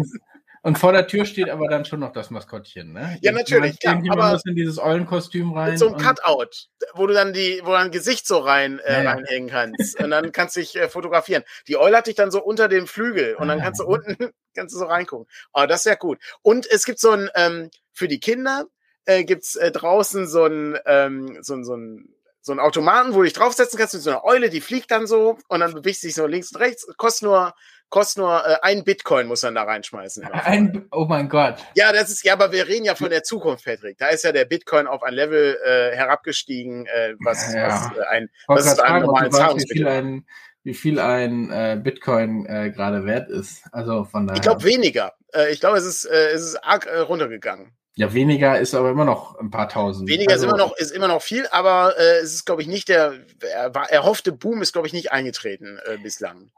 Und 0.65 0.79
vor 0.79 0.93
der 0.93 1.07
Tür 1.07 1.25
steht 1.25 1.49
aber 1.49 1.67
dann 1.67 1.83
schon 1.83 1.99
noch 1.99 2.13
das 2.13 2.29
Maskottchen, 2.29 2.93
ne? 2.93 3.17
Ja, 3.21 3.33
natürlich. 3.33 3.75
Ja, 3.81 4.01
aber 4.09 4.31
muss 4.31 4.45
in 4.45 4.55
dieses 4.55 4.79
Eulenkostüm 4.79 5.51
rein. 5.51 5.71
Mit 5.71 5.79
so 5.79 5.87
einem 5.87 5.97
Cutout, 5.97 6.69
wo 6.93 7.05
du 7.05 7.13
dann 7.13 7.33
die, 7.33 7.59
wo 7.63 7.71
du 7.71 7.73
dein 7.73 7.91
Gesicht 7.91 8.25
so 8.25 8.37
rein 8.37 8.79
äh, 8.79 9.03
ja, 9.03 9.11
reinhängen 9.11 9.49
kannst. 9.49 9.99
und 9.99 10.09
dann 10.09 10.31
kannst 10.31 10.55
du 10.55 10.61
dich 10.61 10.77
äh, 10.77 10.87
fotografieren. 10.87 11.43
Die 11.67 11.75
Eule 11.75 11.97
hat 11.97 12.07
dich 12.07 12.15
dann 12.15 12.31
so 12.31 12.41
unter 12.41 12.69
dem 12.69 12.87
Flügel 12.87 13.35
und 13.35 13.49
dann 13.49 13.59
kannst 13.59 13.81
du 13.81 13.85
unten, 13.85 14.15
kannst 14.55 14.73
du 14.73 14.79
so 14.79 14.85
reingucken. 14.85 15.27
Oh, 15.51 15.65
das 15.67 15.81
ist 15.81 15.85
ja 15.85 15.95
gut. 15.95 16.17
Und 16.41 16.65
es 16.71 16.85
gibt 16.85 16.99
so 16.99 17.11
ein, 17.11 17.29
ähm, 17.35 17.69
für 17.91 18.07
die 18.07 18.21
Kinder 18.21 18.65
äh, 19.03 19.25
gibt's 19.25 19.57
äh, 19.57 19.69
draußen 19.69 20.27
so 20.27 20.45
ein, 20.45 20.77
ähm, 20.85 21.39
so, 21.41 21.61
so 21.61 21.75
ein 21.75 22.07
so 22.45 22.51
ein 22.51 22.59
Automaten, 22.59 23.13
wo 23.13 23.19
du 23.19 23.23
dich 23.23 23.33
draufsetzen 23.33 23.79
kannst 23.79 23.93
mit 23.93 24.03
so 24.03 24.09
einer 24.09 24.25
Eule, 24.25 24.49
die 24.49 24.59
fliegt 24.59 24.91
dann 24.91 25.07
so 25.07 25.37
und 25.47 25.61
dann 25.61 25.73
bewegst 25.73 26.03
du 26.03 26.07
dich 26.07 26.15
so 26.15 26.27
links 26.27 26.51
und 26.51 26.59
rechts. 26.59 26.85
Kostet 26.97 27.23
nur 27.23 27.53
kostet 27.93 28.23
nur 28.23 28.43
äh, 28.43 28.55
ein 28.63 28.83
Bitcoin, 28.83 29.27
muss 29.27 29.43
man 29.43 29.53
da 29.53 29.63
reinschmeißen. 29.63 30.23
Ein, 30.31 30.87
oh 30.91 31.05
mein 31.07 31.29
Gott. 31.29 31.57
Ja, 31.75 31.93
das 31.93 32.09
ist, 32.09 32.23
ja, 32.23 32.33
aber 32.33 32.51
wir 32.51 32.67
reden 32.67 32.85
ja 32.85 32.95
von 32.95 33.11
der 33.11 33.21
Zukunft, 33.21 33.65
Patrick. 33.65 33.99
Da 33.99 34.07
ist 34.07 34.23
ja 34.23 34.31
der 34.31 34.45
Bitcoin 34.45 34.87
auf 34.87 35.03
ein 35.03 35.13
Level 35.13 35.59
äh, 35.63 35.95
herabgestiegen, 35.95 36.87
äh, 36.87 37.13
was, 37.23 37.53
ja. 37.53 37.67
was 37.67 37.95
äh, 37.95 38.01
ein, 38.09 38.29
was 38.47 38.65
ist 38.65 38.79
ein 38.79 39.03
normalen 39.03 39.31
Zahlungsmittel. 39.31 39.75
Wie 39.75 39.77
viel 39.77 39.87
ein, 39.87 40.25
wie 40.63 40.73
viel 40.73 40.99
ein 40.99 41.51
äh, 41.51 41.79
Bitcoin 41.79 42.47
äh, 42.47 42.71
gerade 42.71 43.05
wert 43.05 43.29
ist. 43.29 43.61
Also 43.71 44.05
von 44.05 44.25
daher. 44.25 44.37
Ich 44.37 44.41
glaube 44.41 44.63
weniger. 44.63 45.13
Äh, 45.31 45.51
ich 45.51 45.59
glaube, 45.59 45.77
es 45.77 45.85
ist, 45.85 46.05
äh, 46.05 46.31
es 46.31 46.41
ist 46.41 46.55
arg 46.63 46.87
äh, 46.87 46.97
runtergegangen. 46.97 47.73
Ja, 47.95 48.11
weniger 48.11 48.59
ist 48.59 48.73
aber 48.73 48.89
immer 48.89 49.05
noch 49.05 49.37
ein 49.37 49.51
paar 49.51 49.69
tausend. 49.69 50.09
Weniger 50.09 50.31
also, 50.31 50.47
ist 50.47 50.51
immer 50.51 50.57
noch 50.57 50.75
ist 50.77 50.91
immer 50.91 51.07
noch 51.07 51.21
viel, 51.21 51.45
aber 51.51 51.93
äh, 51.99 52.21
es 52.23 52.33
ist 52.33 52.45
glaube 52.45 52.63
ich 52.63 52.67
nicht 52.67 52.89
der 52.89 53.19
er, 53.41 53.71
erhoffte 53.91 54.31
Boom 54.31 54.63
ist 54.63 54.73
glaube 54.73 54.87
ich 54.87 54.93
nicht 54.93 55.11
eingetreten 55.11 55.77
äh, 55.85 55.97
bislang. 55.97 56.49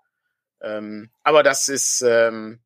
Ähm, 0.61 1.11
aber 1.23 1.43
das 1.43 1.67
ist, 1.69 2.01
ähm, 2.01 2.61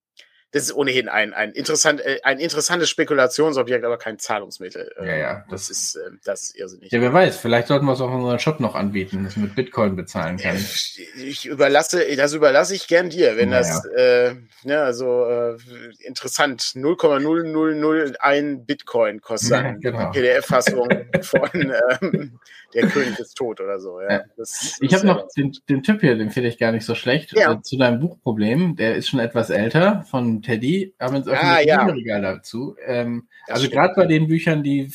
das 0.51 0.63
ist 0.63 0.73
ohnehin 0.73 1.09
ein, 1.09 1.33
ein, 1.33 1.51
interessant, 1.51 2.01
äh, 2.01 2.21
ein 2.23 2.39
interessantes 2.39 2.89
Spekulationsobjekt, 2.89 3.85
aber 3.85 3.99
kein 3.99 4.17
Zahlungsmittel. 4.17 4.91
Ähm, 4.97 5.07
ja, 5.07 5.15
ja. 5.15 5.45
Das, 5.49 5.67
das 5.67 5.69
ist, 5.69 5.95
äh, 5.95 6.09
das 6.23 6.43
ist 6.43 6.55
irrsinnig. 6.55 6.91
Ja, 6.91 7.01
wer 7.01 7.13
weiß, 7.13 7.37
vielleicht 7.37 7.67
sollten 7.67 7.85
wir 7.85 7.93
es 7.93 8.01
auch 8.01 8.09
in 8.09 8.15
unserem 8.15 8.39
Shop 8.39 8.59
noch 8.59 8.73
anbieten, 8.73 9.23
dass 9.23 9.35
man 9.35 9.45
mit 9.45 9.55
Bitcoin 9.55 9.95
bezahlen 9.95 10.37
kann. 10.37 10.55
Ich 10.55 11.45
überlasse, 11.45 12.03
das 12.15 12.33
überlasse 12.33 12.73
ich 12.73 12.87
gern 12.87 13.11
dir, 13.11 13.37
wenn 13.37 13.51
ja, 13.51 13.59
das, 13.59 13.85
äh, 13.85 14.33
ja, 14.63 14.83
also 14.83 15.25
äh, 15.25 15.57
interessant, 15.99 16.61
0,0001 16.61 18.65
Bitcoin 18.65 19.21
kostet 19.21 19.51
ja, 19.51 19.73
genau. 19.73 20.11
PDF-Fassung 20.11 20.89
von 21.21 21.49
ähm, 22.01 22.39
der 22.73 22.87
König 22.87 23.19
ist 23.19 23.35
tot 23.35 23.61
oder 23.61 23.79
so. 23.79 23.99
Ja. 24.01 24.23
Das, 24.37 24.77
ich 24.81 24.93
habe 24.93 25.05
noch 25.05 25.27
den, 25.35 25.55
den 25.67 25.83
Tipp 25.83 26.01
hier, 26.01 26.15
den 26.15 26.29
finde 26.29 26.49
ich 26.49 26.57
gar 26.57 26.71
nicht 26.71 26.85
so 26.85 26.95
schlecht, 26.95 27.35
ja. 27.35 27.53
äh, 27.53 27.61
zu 27.61 27.77
deinem 27.77 27.99
Buchproblem. 27.99 28.75
Der 28.75 28.95
ist 28.95 29.09
schon 29.09 29.19
etwas 29.19 29.49
älter, 29.49 30.05
von 30.09 30.38
Teddy, 30.41 30.93
haben 30.99 31.15
uns 31.15 31.27
auch 31.27 31.33
ah, 31.33 31.55
ein 31.55 31.67
ja. 31.67 31.85
Regal 31.85 32.21
dazu. 32.21 32.75
Ähm, 32.85 33.27
also 33.47 33.69
gerade 33.69 33.93
bei 33.95 34.05
den 34.05 34.27
Büchern, 34.27 34.63
die 34.63 34.91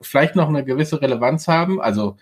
vielleicht 0.00 0.36
noch 0.36 0.48
eine 0.48 0.64
gewisse 0.64 1.00
Relevanz 1.00 1.48
haben, 1.48 1.80
also 1.80 2.16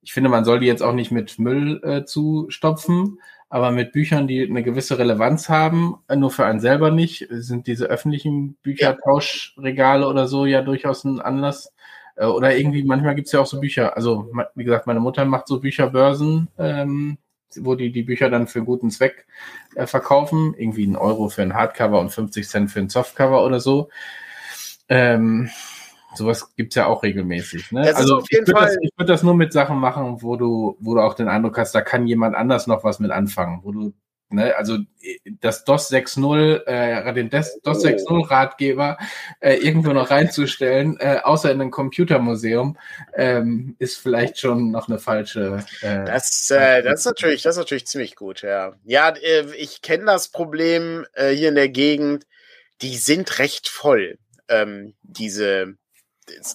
ich 0.00 0.12
finde, 0.12 0.30
man 0.30 0.44
soll 0.44 0.60
die 0.60 0.66
jetzt 0.66 0.82
auch 0.82 0.94
nicht 0.94 1.12
mit 1.12 1.38
Müll 1.38 1.80
äh, 1.84 2.04
zustopfen, 2.04 3.20
aber 3.48 3.70
mit 3.70 3.92
Büchern, 3.92 4.26
die 4.26 4.42
eine 4.42 4.62
gewisse 4.62 4.98
Relevanz 4.98 5.48
haben, 5.48 5.96
äh, 6.08 6.16
nur 6.16 6.30
für 6.30 6.44
einen 6.44 6.60
selber 6.60 6.90
nicht, 6.90 7.28
sind 7.30 7.66
diese 7.66 7.86
öffentlichen 7.86 8.54
Büchertauschregale 8.62 10.08
oder 10.08 10.26
so 10.26 10.46
ja 10.46 10.62
durchaus 10.62 11.04
ein 11.04 11.20
Anlass, 11.20 11.72
äh, 12.16 12.26
oder 12.26 12.56
irgendwie, 12.56 12.84
manchmal 12.84 13.14
gibt 13.14 13.26
es 13.26 13.32
ja 13.32 13.40
auch 13.40 13.46
so 13.46 13.60
Bücher. 13.60 13.96
Also, 13.96 14.30
wie 14.54 14.64
gesagt, 14.64 14.86
meine 14.86 15.00
Mutter 15.00 15.24
macht 15.24 15.48
so 15.48 15.60
Bücherbörsen, 15.60 16.48
ähm, 16.58 17.18
wo 17.56 17.74
die 17.74 17.92
die 17.92 18.02
Bücher 18.02 18.30
dann 18.30 18.46
für 18.46 18.60
einen 18.60 18.66
guten 18.66 18.90
Zweck 18.90 19.26
verkaufen. 19.86 20.54
Irgendwie 20.56 20.86
ein 20.86 20.96
Euro 20.96 21.28
für 21.28 21.42
ein 21.42 21.54
Hardcover 21.54 22.00
und 22.00 22.10
50 22.10 22.48
Cent 22.48 22.70
für 22.70 22.80
ein 22.80 22.88
Softcover 22.88 23.44
oder 23.44 23.60
so. 23.60 23.88
Ähm, 24.88 25.50
sowas 26.14 26.54
gibt's 26.56 26.74
ja 26.74 26.86
auch 26.86 27.02
regelmäßig. 27.02 27.72
Ne? 27.72 27.94
also 27.94 28.22
ich 28.28 28.38
würde 28.38 28.52
das, 28.52 28.76
würd 28.96 29.08
das 29.08 29.22
nur 29.22 29.34
mit 29.34 29.52
Sachen 29.52 29.78
machen, 29.78 30.22
wo 30.22 30.36
du, 30.36 30.76
wo 30.80 30.94
du 30.94 31.00
auch 31.00 31.14
den 31.14 31.28
Eindruck 31.28 31.58
hast, 31.58 31.74
da 31.74 31.80
kann 31.80 32.06
jemand 32.06 32.34
anders 32.34 32.66
noch 32.66 32.84
was 32.84 33.00
mit 33.00 33.10
anfangen, 33.10 33.60
wo 33.62 33.72
du 33.72 33.92
Ne? 34.32 34.56
Also 34.56 34.78
das 35.40 35.64
DOS 35.64 35.90
6.0, 35.90 36.66
äh, 36.66 37.14
den 37.14 37.30
DOS 37.30 37.60
6.0 37.64 38.30
Ratgeber 38.30 38.98
äh, 39.40 39.54
irgendwo 39.54 39.92
noch 39.92 40.10
reinzustellen, 40.10 40.98
äh, 41.00 41.20
außer 41.22 41.50
in 41.50 41.60
ein 41.60 41.70
Computermuseum, 41.70 42.78
ähm, 43.14 43.76
ist 43.78 43.98
vielleicht 43.98 44.38
schon 44.38 44.70
noch 44.70 44.88
eine 44.88 44.98
falsche. 44.98 45.64
Äh, 45.80 46.04
das, 46.04 46.50
äh, 46.50 46.82
das 46.82 47.00
ist 47.00 47.06
natürlich, 47.06 47.42
das 47.42 47.56
ist 47.56 47.60
natürlich 47.60 47.86
ziemlich 47.86 48.16
gut, 48.16 48.42
ja. 48.42 48.74
Ja, 48.84 49.10
äh, 49.10 49.54
ich 49.56 49.82
kenne 49.82 50.04
das 50.06 50.28
Problem 50.28 51.06
äh, 51.14 51.30
hier 51.30 51.48
in 51.48 51.54
der 51.54 51.68
Gegend. 51.68 52.26
Die 52.80 52.96
sind 52.96 53.38
recht 53.38 53.68
voll. 53.68 54.18
Ähm, 54.48 54.94
diese 55.02 55.76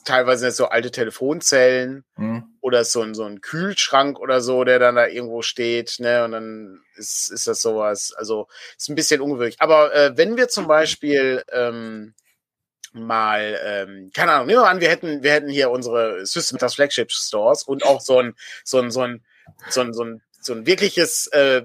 teilweise 0.05 0.51
so 0.51 0.67
alte 0.67 0.91
Telefonzellen 0.91 2.03
mhm. 2.15 2.56
Oder 2.67 2.83
so 2.83 3.01
ein, 3.01 3.15
so 3.15 3.23
ein 3.23 3.39
Kühlschrank 3.39 4.19
oder 4.19 4.41
so, 4.41 4.65
der 4.65 4.77
dann 4.77 4.95
da 4.95 5.07
irgendwo 5.07 5.41
steht, 5.41 5.99
ne? 5.99 6.25
Und 6.25 6.33
dann 6.33 6.81
ist, 6.97 7.31
ist 7.31 7.47
das 7.47 7.61
sowas. 7.61 8.13
Also 8.17 8.49
ist 8.77 8.89
ein 8.89 8.95
bisschen 8.95 9.21
ungewöhnlich. 9.21 9.55
Aber 9.59 9.95
äh, 9.95 10.17
wenn 10.17 10.35
wir 10.35 10.49
zum 10.49 10.67
Beispiel 10.67 11.43
ähm, 11.49 12.13
mal, 12.91 13.57
ähm, 13.63 14.11
keine 14.13 14.33
Ahnung, 14.33 14.47
nehmen 14.47 14.61
wir 14.61 14.69
an, 14.69 14.81
wir 14.81 14.89
hätten, 14.89 15.23
wir 15.23 15.31
hätten 15.31 15.47
hier 15.47 15.71
unsere 15.71 16.25
System 16.25 16.57
das 16.57 16.75
Flagship 16.75 17.09
Stores 17.09 17.63
und 17.63 17.85
auch 17.85 18.01
so 18.01 18.19
ein, 18.19 18.35
so 18.65 18.79
ein, 18.79 18.91
so 18.91 19.01
ein, 19.01 19.23
so 19.69 19.81
ein, 19.81 19.93
so 19.93 20.03
ein, 20.03 20.21
so 20.41 20.53
ein 20.53 20.65
wirkliches 20.65 21.27
äh, 21.27 21.63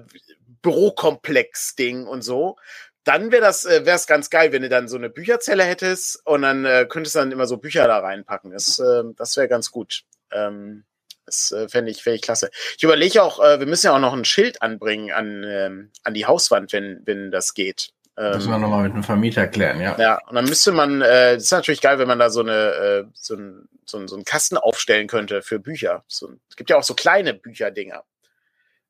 Bürokomplex-Ding 0.61 2.07
und 2.07 2.21
so 2.23 2.55
dann 3.03 3.33
wäre 3.33 3.41
das 3.41 3.65
äh, 3.65 3.85
wär's 3.85 4.07
ganz 4.07 4.29
geil, 4.29 4.53
wenn 4.53 4.61
du 4.61 4.69
dann 4.69 4.87
so 4.87 4.95
eine 4.95 5.09
Bücherzelle 5.09 5.65
hättest 5.65 6.25
und 6.25 6.43
dann 6.43 6.63
äh, 6.63 6.85
könntest 6.87 7.15
du 7.15 7.19
dann 7.19 7.33
immer 7.33 7.47
so 7.47 7.57
Bücher 7.57 7.85
da 7.85 7.99
reinpacken. 7.99 8.51
Das, 8.51 8.79
äh, 8.79 9.03
das 9.17 9.35
wäre 9.35 9.49
ganz 9.49 9.71
gut. 9.71 10.03
Ähm, 10.31 10.85
das 11.25 11.51
äh, 11.51 11.67
fände 11.69 11.91
ich, 11.91 12.03
fänd 12.03 12.15
ich 12.17 12.21
klasse. 12.21 12.49
Ich 12.77 12.83
überlege 12.83 13.23
auch, 13.23 13.39
äh, 13.39 13.59
wir 13.59 13.67
müssen 13.67 13.87
ja 13.87 13.95
auch 13.95 13.99
noch 13.99 14.13
ein 14.13 14.25
Schild 14.25 14.61
anbringen 14.61 15.11
an, 15.11 15.43
ähm, 15.45 15.91
an 16.03 16.13
die 16.13 16.25
Hauswand, 16.25 16.73
wenn, 16.73 17.01
wenn 17.05 17.31
das 17.31 17.53
geht. 17.53 17.93
Ähm, 18.15 18.33
Müssen 18.35 18.51
wir 18.51 18.59
nochmal 18.59 18.83
mit 18.83 18.93
einem 18.93 19.03
Vermieter 19.03 19.47
klären, 19.47 19.81
ja. 19.81 19.97
Ja, 19.99 20.19
und 20.27 20.35
dann 20.35 20.45
müsste 20.45 20.71
man, 20.71 21.01
äh, 21.01 21.33
das 21.33 21.43
ist 21.43 21.51
natürlich 21.51 21.81
geil, 21.81 21.97
wenn 21.97 22.07
man 22.07 22.19
da 22.19 22.29
so 22.29 22.41
eine, 22.41 22.51
äh, 22.53 23.03
so, 23.13 23.35
ein, 23.35 23.67
so, 23.85 23.97
ein, 23.97 24.07
so 24.07 24.15
einen 24.15 24.23
Kasten 24.23 24.57
aufstellen 24.57 25.07
könnte 25.07 25.41
für 25.41 25.59
Bücher. 25.59 26.03
So, 26.07 26.31
es 26.49 26.55
gibt 26.55 26.69
ja 26.69 26.77
auch 26.77 26.83
so 26.83 26.93
kleine 26.93 27.33
Bücherdinger. 27.33 28.03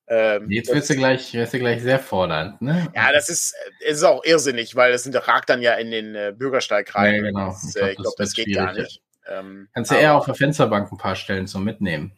Ähm, 0.07 0.51
Jetzt 0.51 0.73
wirst 0.73 0.89
du 0.89 0.95
gleich, 0.95 1.33
wirst 1.33 1.53
du 1.53 1.59
gleich 1.59 1.81
sehr 1.81 1.99
fordernd, 1.99 2.61
ne? 2.61 2.91
Ja, 2.93 3.13
das 3.13 3.29
ist, 3.29 3.55
ist 3.79 4.03
auch 4.03 4.25
irrsinnig, 4.25 4.75
weil 4.75 4.91
das 4.91 5.09
ragt 5.27 5.49
dann 5.49 5.61
ja 5.61 5.75
in 5.75 5.91
den 5.91 6.13
äh, 6.13 6.33
Bürgersteig 6.35 6.93
rein. 6.93 7.15
Ja, 7.15 7.21
genau. 7.21 7.47
Das, 7.47 7.63
ich 7.63 7.73
glaube, 7.75 7.91
äh, 7.91 7.95
glaub, 7.95 8.15
das, 8.17 8.29
das 8.29 8.33
geht 8.33 8.53
gar 8.53 8.73
nicht. 8.73 9.01
Ähm, 9.25 9.69
Kannst 9.73 9.91
du 9.91 9.95
eher 9.95 10.15
auf 10.15 10.25
der 10.25 10.35
Fensterbank 10.35 10.91
ein 10.91 10.97
paar 10.97 11.15
Stellen 11.15 11.47
zum 11.47 11.63
Mitnehmen. 11.63 12.11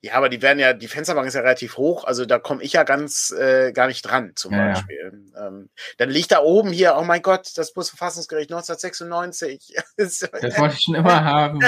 Ja, 0.00 0.14
aber 0.14 0.28
die 0.28 0.42
werden 0.42 0.58
ja, 0.58 0.72
die 0.72 0.88
Fensterbank 0.88 1.26
ist 1.26 1.34
ja 1.34 1.40
relativ 1.40 1.76
hoch, 1.76 2.04
also 2.04 2.24
da 2.24 2.38
komme 2.38 2.62
ich 2.62 2.72
ja 2.72 2.84
ganz 2.84 3.30
äh, 3.30 3.72
gar 3.72 3.86
nicht 3.86 4.02
dran, 4.02 4.32
zum 4.34 4.52
ja, 4.52 4.68
Beispiel. 4.68 5.30
Ja. 5.34 5.48
Ähm, 5.48 5.68
dann 5.98 6.10
liegt 6.10 6.32
da 6.32 6.40
oben 6.40 6.70
hier, 6.70 6.96
oh 6.98 7.04
mein 7.04 7.22
Gott, 7.22 7.52
das 7.56 7.72
Bundesverfassungsgericht 7.72 8.50
1996. 8.50 9.74
das 9.96 10.22
wollte 10.58 10.74
ich 10.74 10.80
schon 10.80 10.94
immer 10.94 11.24
haben. 11.24 11.60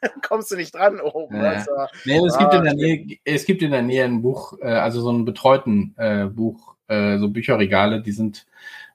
kommst 0.28 0.50
du 0.50 0.56
nicht 0.56 0.74
dran 0.74 1.00
oben. 1.00 1.36
Ja. 1.36 1.50
Also, 1.50 1.70
nee, 2.04 2.18
es, 2.18 2.34
ah, 2.34 2.38
gibt 2.38 2.54
in 2.54 2.64
der 2.64 2.74
Nähe, 2.74 3.18
es 3.24 3.44
gibt 3.44 3.62
in 3.62 3.70
der 3.70 3.82
Nähe 3.82 4.04
ein 4.04 4.22
Buch, 4.22 4.58
äh, 4.60 4.66
also 4.66 5.00
so 5.00 5.10
ein 5.10 5.24
betreuten 5.24 5.94
äh, 5.96 6.26
Buch, 6.26 6.74
äh, 6.88 7.18
so 7.18 7.28
Bücherregale, 7.28 8.00
die 8.00 8.12
sind 8.12 8.46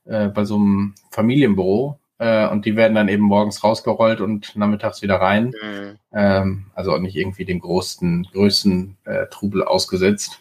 äh, 0.06 0.28
bei 0.28 0.46
so 0.46 0.56
einem 0.56 0.96
Familienbüro 1.12 2.00
äh, 2.24 2.48
und 2.48 2.66
die 2.66 2.78
werden 2.78 2.96
dann 2.96 3.10
eben 3.10 3.24
morgens 3.24 3.64
rausgerollt 3.66 4.22
und 4.22 4.56
nachmittags 4.56 5.02
wieder 5.02 5.16
rein. 5.16 5.54
Mhm. 5.62 6.00
Ähm, 6.14 6.66
also 6.74 6.94
auch 6.94 7.00
nicht 7.00 7.18
irgendwie 7.18 7.44
dem 7.44 7.60
größten, 7.60 8.30
größten 8.32 8.98
äh, 9.04 9.26
Trubel 9.28 9.64
ausgesetzt. 9.64 10.40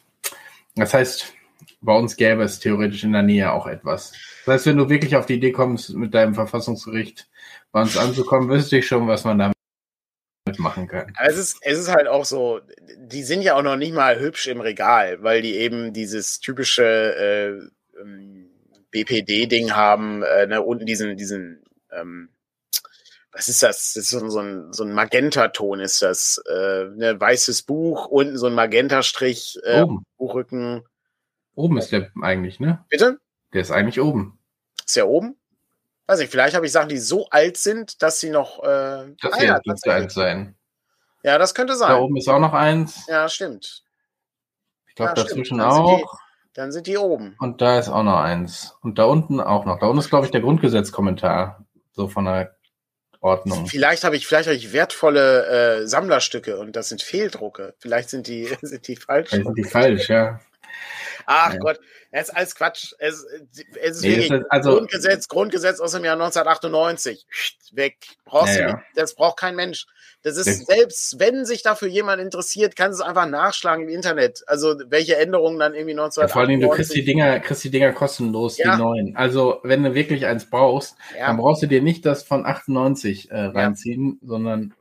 Das 0.76 0.94
heißt, 0.94 1.34
bei 1.80 1.96
uns 1.96 2.16
gäbe 2.16 2.44
es 2.44 2.60
theoretisch 2.60 3.02
in 3.02 3.12
der 3.12 3.22
Nähe 3.22 3.52
auch 3.52 3.66
etwas. 3.66 4.12
Das 4.46 4.54
heißt, 4.54 4.66
wenn 4.66 4.76
du 4.76 4.88
wirklich 4.88 5.16
auf 5.16 5.26
die 5.26 5.34
Idee 5.34 5.50
kommst, 5.50 5.92
mit 5.94 6.14
deinem 6.14 6.34
Verfassungsgericht 6.34 7.28
bei 7.72 7.82
uns 7.82 7.96
anzukommen, 7.96 8.48
wüsste 8.48 8.78
ich 8.78 8.86
schon, 8.86 9.08
was 9.08 9.24
man 9.24 9.38
da 9.38 9.52
mitmachen 10.46 10.86
können. 10.86 11.12
Es 11.24 11.36
ist, 11.36 11.58
es 11.62 11.80
ist 11.80 11.88
halt 11.92 12.06
auch 12.06 12.24
so, 12.24 12.60
die 12.96 13.24
sind 13.24 13.42
ja 13.42 13.56
auch 13.56 13.62
noch 13.62 13.76
nicht 13.76 13.94
mal 13.94 14.20
hübsch 14.20 14.46
im 14.46 14.60
Regal, 14.60 15.20
weil 15.22 15.42
die 15.42 15.56
eben 15.56 15.92
dieses 15.92 16.38
typische 16.38 16.84
äh, 16.84 18.00
ähm, 18.00 18.50
BPD-Ding 18.92 19.72
haben, 19.72 20.22
äh, 20.22 20.46
ne, 20.46 20.62
unten 20.62 20.86
diesen, 20.86 21.16
diesen, 21.16 21.61
ähm, 21.98 22.30
was 23.32 23.48
ist 23.48 23.62
das? 23.62 23.94
Das 23.94 24.04
ist 24.04 24.10
so, 24.10 24.40
ein, 24.40 24.72
so 24.72 24.84
ein 24.84 24.92
Magentaton 24.92 25.80
ist 25.80 26.02
das. 26.02 26.42
Äh, 26.48 26.84
ne, 26.94 27.18
weißes 27.18 27.62
Buch, 27.62 28.06
unten 28.06 28.36
so 28.36 28.46
ein 28.46 28.54
Magentastrich, 28.54 29.58
äh, 29.64 29.82
oben. 29.82 30.04
Buchrücken. 30.18 30.84
Oben 31.54 31.78
ist 31.78 31.92
der 31.92 32.10
eigentlich, 32.20 32.60
ne? 32.60 32.84
Bitte? 32.88 33.18
Der 33.52 33.62
ist 33.62 33.70
eigentlich 33.70 34.00
oben. 34.00 34.38
Ist 34.86 34.96
der 34.96 35.08
oben? 35.08 35.36
weiß 36.12 36.20
nicht, 36.20 36.30
vielleicht 36.30 36.54
habe 36.54 36.66
ich 36.66 36.72
Sachen, 36.72 36.88
die 36.88 36.98
so 36.98 37.28
alt 37.30 37.56
sind, 37.56 38.02
dass 38.02 38.20
sie 38.20 38.30
noch. 38.30 38.62
Äh, 38.62 39.14
das 39.20 39.32
ah, 39.32 39.42
ja, 39.42 39.58
dürfte 39.60 39.92
eins 39.92 40.14
sein. 40.14 40.54
Ja, 41.22 41.38
das 41.38 41.54
könnte 41.54 41.76
sein. 41.76 41.88
Da 41.88 41.98
oben 41.98 42.16
ist 42.16 42.28
auch 42.28 42.40
noch 42.40 42.52
eins. 42.52 43.06
Ja, 43.08 43.28
stimmt. 43.28 43.84
Ich 44.88 44.94
glaube, 44.94 45.12
ja, 45.16 45.24
dazwischen 45.24 45.58
dann 45.58 45.68
auch. 45.68 45.88
Sind 45.88 46.00
die, 46.00 46.54
dann 46.54 46.72
sind 46.72 46.86
die 46.86 46.98
oben. 46.98 47.36
Und 47.38 47.60
da 47.60 47.78
ist 47.78 47.88
auch 47.88 48.02
noch 48.02 48.18
eins. 48.18 48.76
Und 48.82 48.98
da 48.98 49.04
unten 49.04 49.40
auch 49.40 49.64
noch. 49.64 49.78
Da 49.78 49.86
unten 49.86 50.00
ist, 50.00 50.10
glaube 50.10 50.26
ich, 50.26 50.32
der 50.32 50.40
Grundgesetzkommentar. 50.40 51.61
So 51.92 52.08
von 52.08 52.24
der 52.24 52.56
Ordnung. 53.20 53.66
Vielleicht 53.66 54.04
habe 54.04 54.16
ich, 54.16 54.26
vielleicht 54.26 54.48
habe 54.48 54.56
ich 54.56 54.72
wertvolle 54.72 55.82
äh, 55.82 55.86
Sammlerstücke 55.86 56.58
und 56.58 56.74
das 56.74 56.88
sind 56.88 57.02
Fehldrucke. 57.02 57.74
Vielleicht 57.78 58.10
sind 58.10 58.26
die, 58.26 58.48
sind 58.62 58.88
die 58.88 58.96
falsch. 58.96 59.30
Vielleicht 59.30 59.46
sind 59.46 59.58
die 59.58 59.64
falsch, 59.64 60.08
ja. 60.08 60.40
Ach 61.26 61.52
ja. 61.52 61.58
Gott, 61.58 61.78
es 62.10 62.28
ist 62.28 62.36
alles 62.36 62.54
Quatsch. 62.54 62.92
Es, 62.98 63.24
es 63.80 63.96
ist 63.96 64.02
nee, 64.02 64.16
wirklich 64.16 64.42
also, 64.48 64.76
Grundgesetz, 64.76 65.28
Grundgesetz 65.28 65.80
aus 65.80 65.92
dem 65.92 66.04
Jahr 66.04 66.14
1998. 66.14 67.26
Weg. 67.72 67.96
Brauchst 68.24 68.58
ja, 68.58 68.66
du 68.66 68.76
nicht. 68.76 68.86
Das 68.96 69.14
braucht 69.14 69.38
kein 69.38 69.54
Mensch. 69.54 69.86
Das 70.22 70.36
ist 70.36 70.46
das 70.46 70.66
selbst, 70.66 71.18
wenn 71.18 71.44
sich 71.44 71.62
dafür 71.62 71.88
jemand 71.88 72.22
interessiert, 72.22 72.76
kann 72.76 72.92
es 72.92 73.00
einfach 73.00 73.26
nachschlagen 73.26 73.88
im 73.88 73.94
Internet. 73.94 74.42
Also 74.46 74.76
welche 74.86 75.16
Änderungen 75.16 75.58
dann 75.58 75.74
irgendwie 75.74 75.92
1998. 75.92 76.22
Ja, 76.22 76.28
vor 76.28 76.42
allem, 76.42 76.60
du 76.60 76.68
kriegst 76.68 76.94
die 76.94 77.04
Dinger, 77.04 77.40
kriegst 77.40 77.64
die 77.64 77.70
Dinger 77.70 77.92
kostenlos, 77.92 78.56
ja. 78.58 78.76
die 78.76 78.82
neuen. 78.82 79.16
Also 79.16 79.58
wenn 79.64 79.82
du 79.82 79.94
wirklich 79.94 80.26
eins 80.26 80.48
brauchst, 80.48 80.96
ja. 81.18 81.26
dann 81.26 81.38
brauchst 81.38 81.62
du 81.62 81.66
dir 81.66 81.82
nicht 81.82 82.06
das 82.06 82.22
von 82.22 82.46
98 82.46 83.30
äh, 83.30 83.36
reinziehen, 83.36 84.20
sondern 84.22 84.74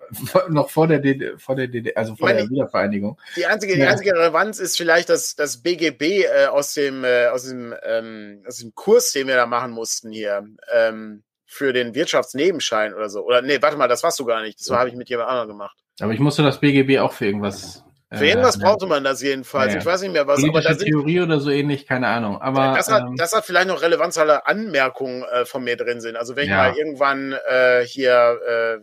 noch 0.50 0.70
vor 0.70 0.88
der 0.88 1.00
DD, 1.00 1.40
vor 1.40 1.56
der 1.56 1.68
DD, 1.68 1.96
also 1.96 2.16
vor 2.16 2.28
meine, 2.28 2.42
der 2.42 2.50
Wiedervereinigung. 2.50 3.20
Die 3.36 3.46
einzige, 3.46 3.76
die 3.76 3.84
einzige 3.84 4.14
Relevanz 4.14 4.60
ist 4.60 4.78
vielleicht, 4.78 5.10
dass 5.10 5.36
das 5.36 5.58
BGB 5.58 6.02
äh, 6.02 6.46
aus 6.48 6.74
dem 6.74 7.04
äh, 7.04 7.28
aus 7.28 7.48
dem 7.48 7.74
ähm, 7.84 8.44
aus 8.48 8.58
dem 8.58 8.76
Kurs, 8.76 9.12
den 9.12 9.28
wir 9.28 9.36
da 9.36 9.46
machen 9.46 9.72
mussten 9.72 10.12
hier. 10.12 10.46
Ähm, 10.74 11.24
für 11.52 11.74
den 11.74 11.94
Wirtschaftsnebenschein 11.94 12.94
oder 12.94 13.10
so. 13.10 13.26
Oder 13.26 13.42
nee, 13.42 13.62
warte 13.62 13.76
mal, 13.76 13.90
das 13.90 14.04
warst 14.04 14.18
du 14.20 14.26
gar 14.26 14.42
nicht. 14.42 14.58
Das 14.62 14.70
habe 14.70 14.88
ich 14.88 14.96
mit 14.96 15.10
jemand 15.10 15.30
anderem 15.30 15.50
gemacht. 15.50 15.78
Aber 16.00 16.14
ich 16.14 16.20
musste 16.20 16.44
das 16.44 16.62
BGB 16.62 17.00
auch 17.00 17.12
für 17.12 17.26
irgendwas. 17.26 17.84
Für 18.10 18.26
irgendwas 18.26 18.56
äh, 18.56 18.60
brauchte 18.60 18.88
man 18.88 19.04
das 19.04 19.22
jedenfalls. 19.22 19.74
Ja. 19.74 19.80
Ich 19.80 19.86
weiß 19.86 20.02
nicht 20.02 20.14
mehr 20.14 20.26
was. 20.28 20.40
Politische 20.40 20.70
aber 20.70 20.78
Theorie 20.78 21.20
oder 21.20 21.42
so 21.42 21.50
ähnlich, 21.50 21.86
keine 21.86 22.08
Ahnung. 22.08 22.42
Aber 22.42 22.74
das 22.78 22.90
hat, 22.90 23.04
ähm, 23.04 23.18
das 23.18 23.34
hat 23.34 23.46
vielleicht 23.46 23.68
noch 23.68 23.82
Relevanz, 23.82 24.16
weil 24.16 24.28
da 24.28 24.38
Anmerkungen 24.38 25.24
äh, 25.24 25.44
von 25.44 25.62
mir 25.62 25.76
drin 25.76 26.00
sind. 26.00 26.16
Also 26.16 26.38
wenn 26.38 26.48
ja. 26.48 26.70
ich 26.70 26.76
mal 26.76 26.80
irgendwann 26.80 27.36
äh, 27.50 27.86
hier 27.86 28.40
äh, 28.48 28.78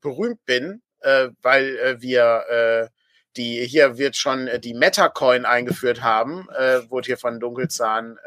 berühmt 0.00 0.44
bin, 0.46 0.82
äh, 1.00 1.28
weil 1.42 1.76
äh, 1.76 2.00
wir 2.00 2.88
die 3.36 3.64
hier 3.66 3.98
wird 3.98 4.16
schon 4.16 4.48
die 4.60 4.74
Meta-Coin 4.74 5.44
eingeführt 5.44 6.02
haben, 6.02 6.48
wurde 6.88 7.06
hier 7.06 7.16
von 7.16 7.38
Dunkelzahn 7.38 8.18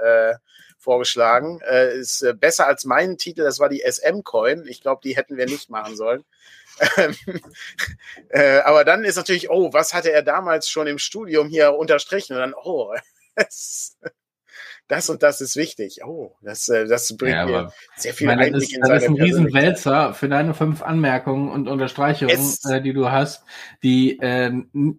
vorgeschlagen. 0.84 1.62
Äh, 1.62 1.98
ist 1.98 2.22
äh, 2.22 2.34
besser 2.34 2.68
als 2.68 2.86
mein 2.86 3.18
Titel, 3.18 3.44
das 3.44 3.60
war 3.60 3.70
die 3.70 3.84
SM-Coin. 3.90 4.68
Ich 4.68 4.82
glaube, 4.82 5.02
die 5.04 5.16
hätten 5.16 5.38
wir 5.38 5.46
nicht 5.46 5.70
machen 5.70 5.96
sollen. 5.96 6.24
äh, 8.30 8.60
aber 8.60 8.84
dann 8.84 9.04
ist 9.04 9.16
natürlich, 9.16 9.50
oh, 9.50 9.74
was 9.74 9.94
hatte 9.94 10.12
er 10.12 10.24
damals 10.24 10.70
schon 10.70 10.88
im 10.88 10.98
Studium 10.98 11.48
hier 11.48 11.74
unterstrichen? 11.74 12.34
Und 12.34 12.40
dann, 12.40 12.54
oh, 12.56 12.94
das 14.88 15.10
und 15.10 15.24
das 15.24 15.42
ist 15.42 15.56
wichtig. 15.56 16.02
Oh, 16.06 16.36
das, 16.42 16.68
äh, 16.70 16.86
das 16.86 17.16
bringt 17.16 17.36
ja, 17.36 17.46
mir 17.46 17.74
sehr 17.96 18.14
viel 18.14 18.28
meine, 18.28 18.44
Einblick 18.44 18.64
ist, 18.64 18.76
in 18.76 18.84
seine 18.84 18.94
Das 18.96 19.04
ist 19.04 19.10
ein 19.10 19.22
Riesenwälzer 19.22 20.14
für 20.14 20.28
deine 20.28 20.54
fünf 20.54 20.82
Anmerkungen 20.82 21.50
und 21.50 21.68
Unterstreichungen, 21.68 22.54
äh, 22.70 22.82
die 22.82 22.94
du 22.94 23.10
hast, 23.10 23.44
die 23.82 24.20
äh, 24.20 24.52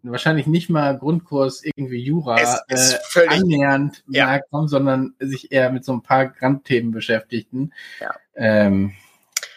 wahrscheinlich 0.03 0.47
nicht 0.47 0.71
mal 0.71 0.99
Grundkurs 0.99 1.63
irgendwie 1.63 2.03
Jura 2.03 2.41
äh, 2.41 3.27
annähernd 3.29 4.03
ja. 4.09 4.27
merken, 4.27 4.69
sondern 4.69 5.15
sich 5.21 5.53
eher 5.53 5.71
mit 5.71 5.85
so 5.85 5.93
ein 5.93 6.03
paar 6.03 6.33
Randthemen 6.41 6.91
beschäftigten. 6.91 7.73
Ja. 8.01 8.15
Ähm, 8.35 8.95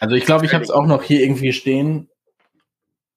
also 0.00 0.14
ich 0.14 0.24
glaube, 0.26 0.46
ich 0.46 0.54
habe 0.54 0.62
es 0.62 0.70
auch 0.70 0.86
noch 0.86 1.02
hier 1.02 1.22
irgendwie 1.22 1.52
stehen. 1.52 2.08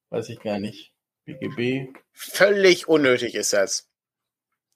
Weiß 0.09 0.30
ich 0.30 0.39
gar 0.39 0.59
nicht. 0.59 0.91
BGB. 1.26 1.93
Völlig 2.14 2.88
unnötig 2.88 3.36
ist 3.36 3.53
das. 3.53 3.90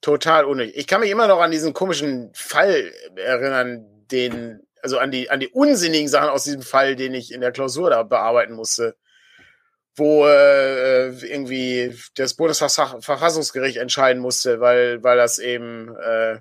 Total 0.02 0.46
unnötig. 0.46 0.78
Ich 0.78 0.88
kann 0.88 1.02
mich 1.02 1.10
immer 1.10 1.28
noch 1.28 1.39
an 1.39 1.52
diesen 1.52 1.74
komischen 1.74 2.32
Fall 2.34 2.91
erinnern, 3.16 3.86
den, 4.12 4.62
also 4.82 5.00
an 5.00 5.12
die, 5.12 5.30
an 5.30 5.39
die 5.39 5.48
unsinnigen 5.48 6.08
Sachen 6.08 6.30
aus 6.30 6.43
diesem 6.43 6.62
Fall, 6.62 6.96
den 6.96 7.14
ich 7.14 7.32
in 7.32 7.41
der 7.41 7.52
Klausur 7.52 7.89
da 7.89 8.04
bearbeiten 8.04 8.54
musste, 8.54 8.96
wo 9.96 10.28
äh, 10.28 11.10
irgendwie 11.26 11.98
das 12.16 12.36
Bundesverfassungsgericht 12.36 13.78
entscheiden 13.78 14.22
musste, 14.22 14.60
weil, 14.60 15.04
weil 15.04 15.18
das 15.18 15.39
eben 15.39 15.96
äh, 15.96 16.39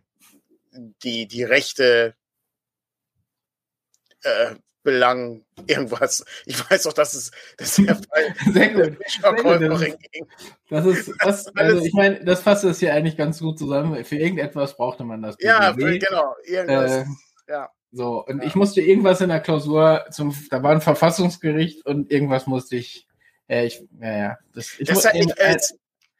die, 1.02 1.26
die 1.26 1.44
rechte 1.44 2.14
äh, 4.22 4.54
Belang, 4.84 5.44
irgendwas. 5.66 6.24
Ich 6.46 6.70
weiß 6.70 6.84
doch, 6.84 6.92
dass 6.92 7.14
es 7.14 7.32
das 7.56 7.76
der 7.76 7.96
Fall 7.96 8.34
Sehr 8.52 8.70
gut. 8.70 8.98
Das 10.70 10.86
ist, 10.86 11.10
das, 11.18 11.46
also 11.56 11.84
ich 11.84 11.92
meine, 11.94 12.24
das 12.24 12.42
fasst 12.42 12.64
es 12.64 12.78
hier 12.78 12.94
eigentlich 12.94 13.16
ganz 13.16 13.40
gut 13.40 13.58
zusammen. 13.58 14.04
Für 14.04 14.16
irgendetwas 14.16 14.76
brauchte 14.76 15.02
man 15.02 15.22
das. 15.22 15.36
Ja, 15.40 15.74
für, 15.74 15.98
genau. 15.98 16.36
Irgendwas. 16.44 16.92
Äh, 16.92 17.04
ja. 17.48 17.70
So, 17.90 18.24
und 18.24 18.42
ja. 18.42 18.46
ich 18.46 18.54
musste 18.54 18.80
irgendwas 18.82 19.20
in 19.20 19.30
der 19.30 19.40
Klausur 19.40 20.04
zum, 20.10 20.36
da 20.50 20.62
war 20.62 20.72
ein 20.72 20.80
Verfassungsgericht 20.80 21.86
und 21.86 22.10
irgendwas 22.10 22.46
musste 22.46 22.76
ich, 22.76 23.06
äh, 23.48 23.66
ich, 23.66 23.82
ja, 24.00 24.18
ja, 24.18 24.38
das, 24.54 24.74
ich, 24.78 24.88
das, 24.88 25.04
muss, 25.04 25.14
ich, 25.14 25.38
äh, 25.38 25.56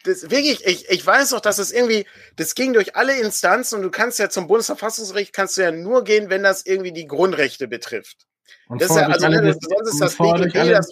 das 0.04 0.30
wirklich, 0.30 0.64
ich, 0.64 0.88
ich 0.88 1.04
weiß 1.04 1.30
doch, 1.30 1.40
dass 1.40 1.58
es 1.58 1.72
irgendwie, 1.72 2.06
das 2.36 2.54
ging 2.54 2.74
durch 2.74 2.94
alle 2.94 3.18
Instanzen 3.18 3.76
und 3.76 3.82
du 3.82 3.90
kannst 3.90 4.18
ja 4.18 4.28
zum 4.28 4.46
Bundesverfassungsgericht 4.46 5.32
kannst 5.32 5.56
du 5.56 5.62
ja 5.62 5.72
nur 5.72 6.04
gehen, 6.04 6.30
wenn 6.30 6.42
das 6.42 6.64
irgendwie 6.64 6.92
die 6.92 7.06
Grundrechte 7.06 7.66
betrifft. 7.66 8.26
Und 8.68 8.80
das 8.80 8.90
ist 8.90 8.96
ja, 8.96 9.06
also, 9.06 9.28
ne, 9.28 9.52
sonst 9.52 9.92
ist 9.92 10.00
das 10.00 10.16
BGG, 10.16 10.70
das 10.70 10.90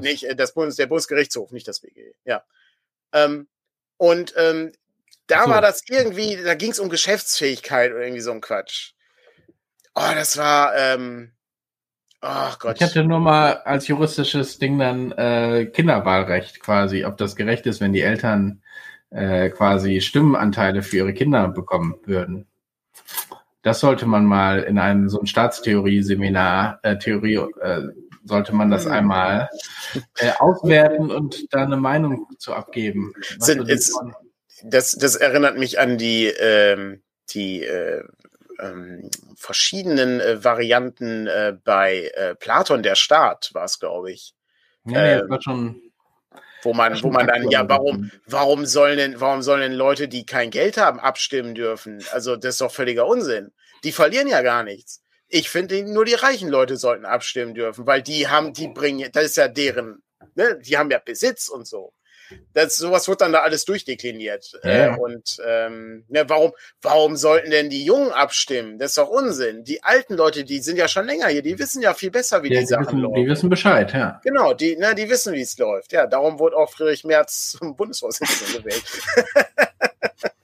nicht, 0.00 0.24
äh, 0.24 0.34
das 0.34 0.52
Bundes, 0.52 0.76
der 0.76 0.86
Bundesgerichtshof, 0.86 1.52
nicht 1.52 1.68
das 1.68 1.80
BGE, 1.80 2.14
ja. 2.24 2.42
Ähm, 3.12 3.48
und 3.96 4.34
ähm, 4.36 4.72
da 5.26 5.44
so. 5.44 5.50
war 5.50 5.60
das 5.60 5.82
irgendwie, 5.88 6.36
da 6.36 6.54
ging 6.54 6.70
es 6.70 6.78
um 6.78 6.88
Geschäftsfähigkeit 6.88 7.92
oder 7.92 8.02
irgendwie 8.02 8.20
so 8.20 8.32
ein 8.32 8.40
Quatsch. 8.40 8.92
Oh, 9.94 10.12
das 10.14 10.36
war, 10.36 10.76
ähm, 10.76 11.32
oh 12.22 12.52
Gott. 12.58 12.76
Ich 12.76 12.82
hatte 12.82 13.04
nur 13.04 13.20
mal 13.20 13.54
als 13.64 13.88
juristisches 13.88 14.58
Ding 14.58 14.78
dann 14.78 15.12
äh, 15.12 15.66
Kinderwahlrecht 15.66 16.60
quasi, 16.60 17.04
ob 17.04 17.16
das 17.16 17.34
gerecht 17.34 17.66
ist, 17.66 17.80
wenn 17.80 17.92
die 17.92 18.02
Eltern 18.02 18.62
äh, 19.10 19.48
quasi 19.50 20.00
Stimmenanteile 20.00 20.82
für 20.82 20.98
ihre 20.98 21.14
Kinder 21.14 21.48
bekommen 21.48 21.96
würden. 22.04 22.46
Das 23.66 23.80
sollte 23.80 24.06
man 24.06 24.24
mal 24.24 24.62
in 24.62 24.78
einem 24.78 25.08
so 25.08 25.18
ein 25.18 25.26
Staatstheorie-Seminar, 25.26 26.78
äh, 26.84 26.98
Theorie, 26.98 27.34
äh, 27.60 27.82
sollte 28.22 28.54
man 28.54 28.70
das 28.70 28.86
einmal 28.86 29.50
äh, 30.18 30.30
auswerten 30.38 31.10
und 31.10 31.52
da 31.52 31.64
eine 31.64 31.76
Meinung 31.76 32.28
zu 32.38 32.54
abgeben. 32.54 33.12
Sind, 33.40 33.68
ist, 33.68 33.92
das, 34.62 34.92
das 34.92 35.16
erinnert 35.16 35.58
mich 35.58 35.80
an 35.80 35.98
die, 35.98 36.26
ähm, 36.26 37.02
die 37.30 37.64
äh, 37.64 38.04
ähm, 38.60 39.10
verschiedenen 39.34 40.20
äh, 40.20 40.44
Varianten 40.44 41.26
äh, 41.26 41.56
bei 41.64 42.12
äh, 42.14 42.36
Platon 42.36 42.84
der 42.84 42.94
Staat, 42.94 43.50
war 43.52 43.64
es, 43.64 43.80
glaube 43.80 44.12
ich. 44.12 44.36
Ja, 44.84 45.22
ähm, 45.22 45.28
war 45.28 45.42
schon 45.42 45.82
wo 46.62 46.72
man, 46.72 47.02
wo 47.02 47.10
man 47.10 47.26
dann, 47.26 47.50
ja, 47.50 47.68
warum, 47.68 48.10
warum 48.26 48.66
sollen 48.66 48.96
denn, 48.96 49.20
warum 49.20 49.42
sollen 49.42 49.60
denn 49.60 49.72
Leute, 49.72 50.08
die 50.08 50.24
kein 50.24 50.50
Geld 50.50 50.76
haben, 50.76 50.98
abstimmen 50.98 51.54
dürfen? 51.54 52.04
Also, 52.12 52.36
das 52.36 52.54
ist 52.54 52.60
doch 52.60 52.72
völliger 52.72 53.06
Unsinn. 53.06 53.52
Die 53.84 53.92
verlieren 53.92 54.28
ja 54.28 54.42
gar 54.42 54.62
nichts. 54.62 55.02
Ich 55.28 55.50
finde, 55.50 55.82
nur 55.82 56.04
die 56.04 56.14
reichen 56.14 56.48
Leute 56.48 56.76
sollten 56.76 57.04
abstimmen 57.04 57.54
dürfen, 57.54 57.86
weil 57.86 58.02
die 58.02 58.28
haben, 58.28 58.52
die 58.52 58.68
bringen, 58.68 59.10
das 59.12 59.24
ist 59.24 59.36
ja 59.36 59.48
deren, 59.48 60.02
ne, 60.34 60.58
die 60.60 60.78
haben 60.78 60.90
ja 60.90 60.98
Besitz 60.98 61.48
und 61.48 61.66
so. 61.66 61.92
Das, 62.52 62.76
sowas 62.76 63.06
wird 63.06 63.20
dann 63.20 63.32
da 63.32 63.42
alles 63.42 63.64
durchdekliniert. 63.64 64.58
Ja. 64.64 64.94
Äh, 64.94 64.98
und 64.98 65.38
ähm, 65.46 66.04
ne, 66.08 66.24
warum, 66.28 66.52
warum 66.82 67.16
sollten 67.16 67.50
denn 67.50 67.70
die 67.70 67.84
Jungen 67.84 68.10
abstimmen? 68.10 68.78
Das 68.78 68.90
ist 68.90 68.98
doch 68.98 69.08
Unsinn. 69.08 69.62
Die 69.62 69.82
alten 69.84 70.14
Leute, 70.14 70.44
die 70.44 70.58
sind 70.58 70.76
ja 70.76 70.88
schon 70.88 71.06
länger 71.06 71.28
hier, 71.28 71.42
die 71.42 71.58
wissen 71.58 71.82
ja 71.82 71.94
viel 71.94 72.10
besser, 72.10 72.42
wie 72.42 72.48
ja, 72.48 72.60
die, 72.60 72.60
die 72.60 72.66
Sachen 72.66 72.86
wissen, 72.86 73.00
laufen. 73.00 73.14
Die 73.14 73.26
wissen 73.28 73.48
Bescheid, 73.48 73.92
ja. 73.92 74.20
Genau, 74.24 74.54
die, 74.54 74.76
ne, 74.76 74.94
die 74.94 75.08
wissen, 75.08 75.34
wie 75.34 75.42
es 75.42 75.56
läuft. 75.58 75.92
Ja, 75.92 76.06
darum 76.06 76.38
wurde 76.38 76.56
auch 76.56 76.70
Friedrich 76.70 77.04
Merz 77.04 77.52
zum 77.52 77.76
Bundesvorsitzenden 77.76 78.62
gewählt. 78.62 78.84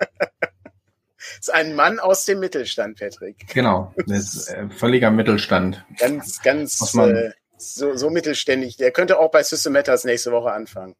Das 1.39 1.49
ist 1.49 1.55
ein 1.55 1.75
Mann 1.75 1.99
aus 1.99 2.25
dem 2.25 2.41
Mittelstand, 2.41 2.99
Patrick. 2.99 3.47
Genau, 3.53 3.95
das 4.07 4.35
ist 4.35 4.49
äh, 4.49 4.69
völliger 4.69 5.11
Mittelstand. 5.11 5.85
Ganz, 5.99 6.43
ganz 6.43 6.95
äh, 6.95 7.31
so, 7.57 7.97
so 7.97 8.11
mittelständig. 8.11 8.77
Der 8.77 8.91
könnte 8.91 9.19
auch 9.19 9.31
bei 9.31 9.43
System 9.43 9.73
Matters 9.73 10.05
nächste 10.05 10.33
Woche 10.33 10.53
anfangen. 10.53 10.97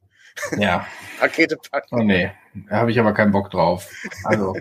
Ja. 0.57 0.87
Pakete 1.21 1.57
packen. 1.57 2.01
Oh 2.01 2.03
nee, 2.03 2.33
da 2.69 2.77
habe 2.77 2.91
ich 2.91 3.01
aber 3.01 3.15
keinen 3.15 3.33
Bock 3.33 3.51
drauf. 3.51 3.89
Also. 4.25 4.55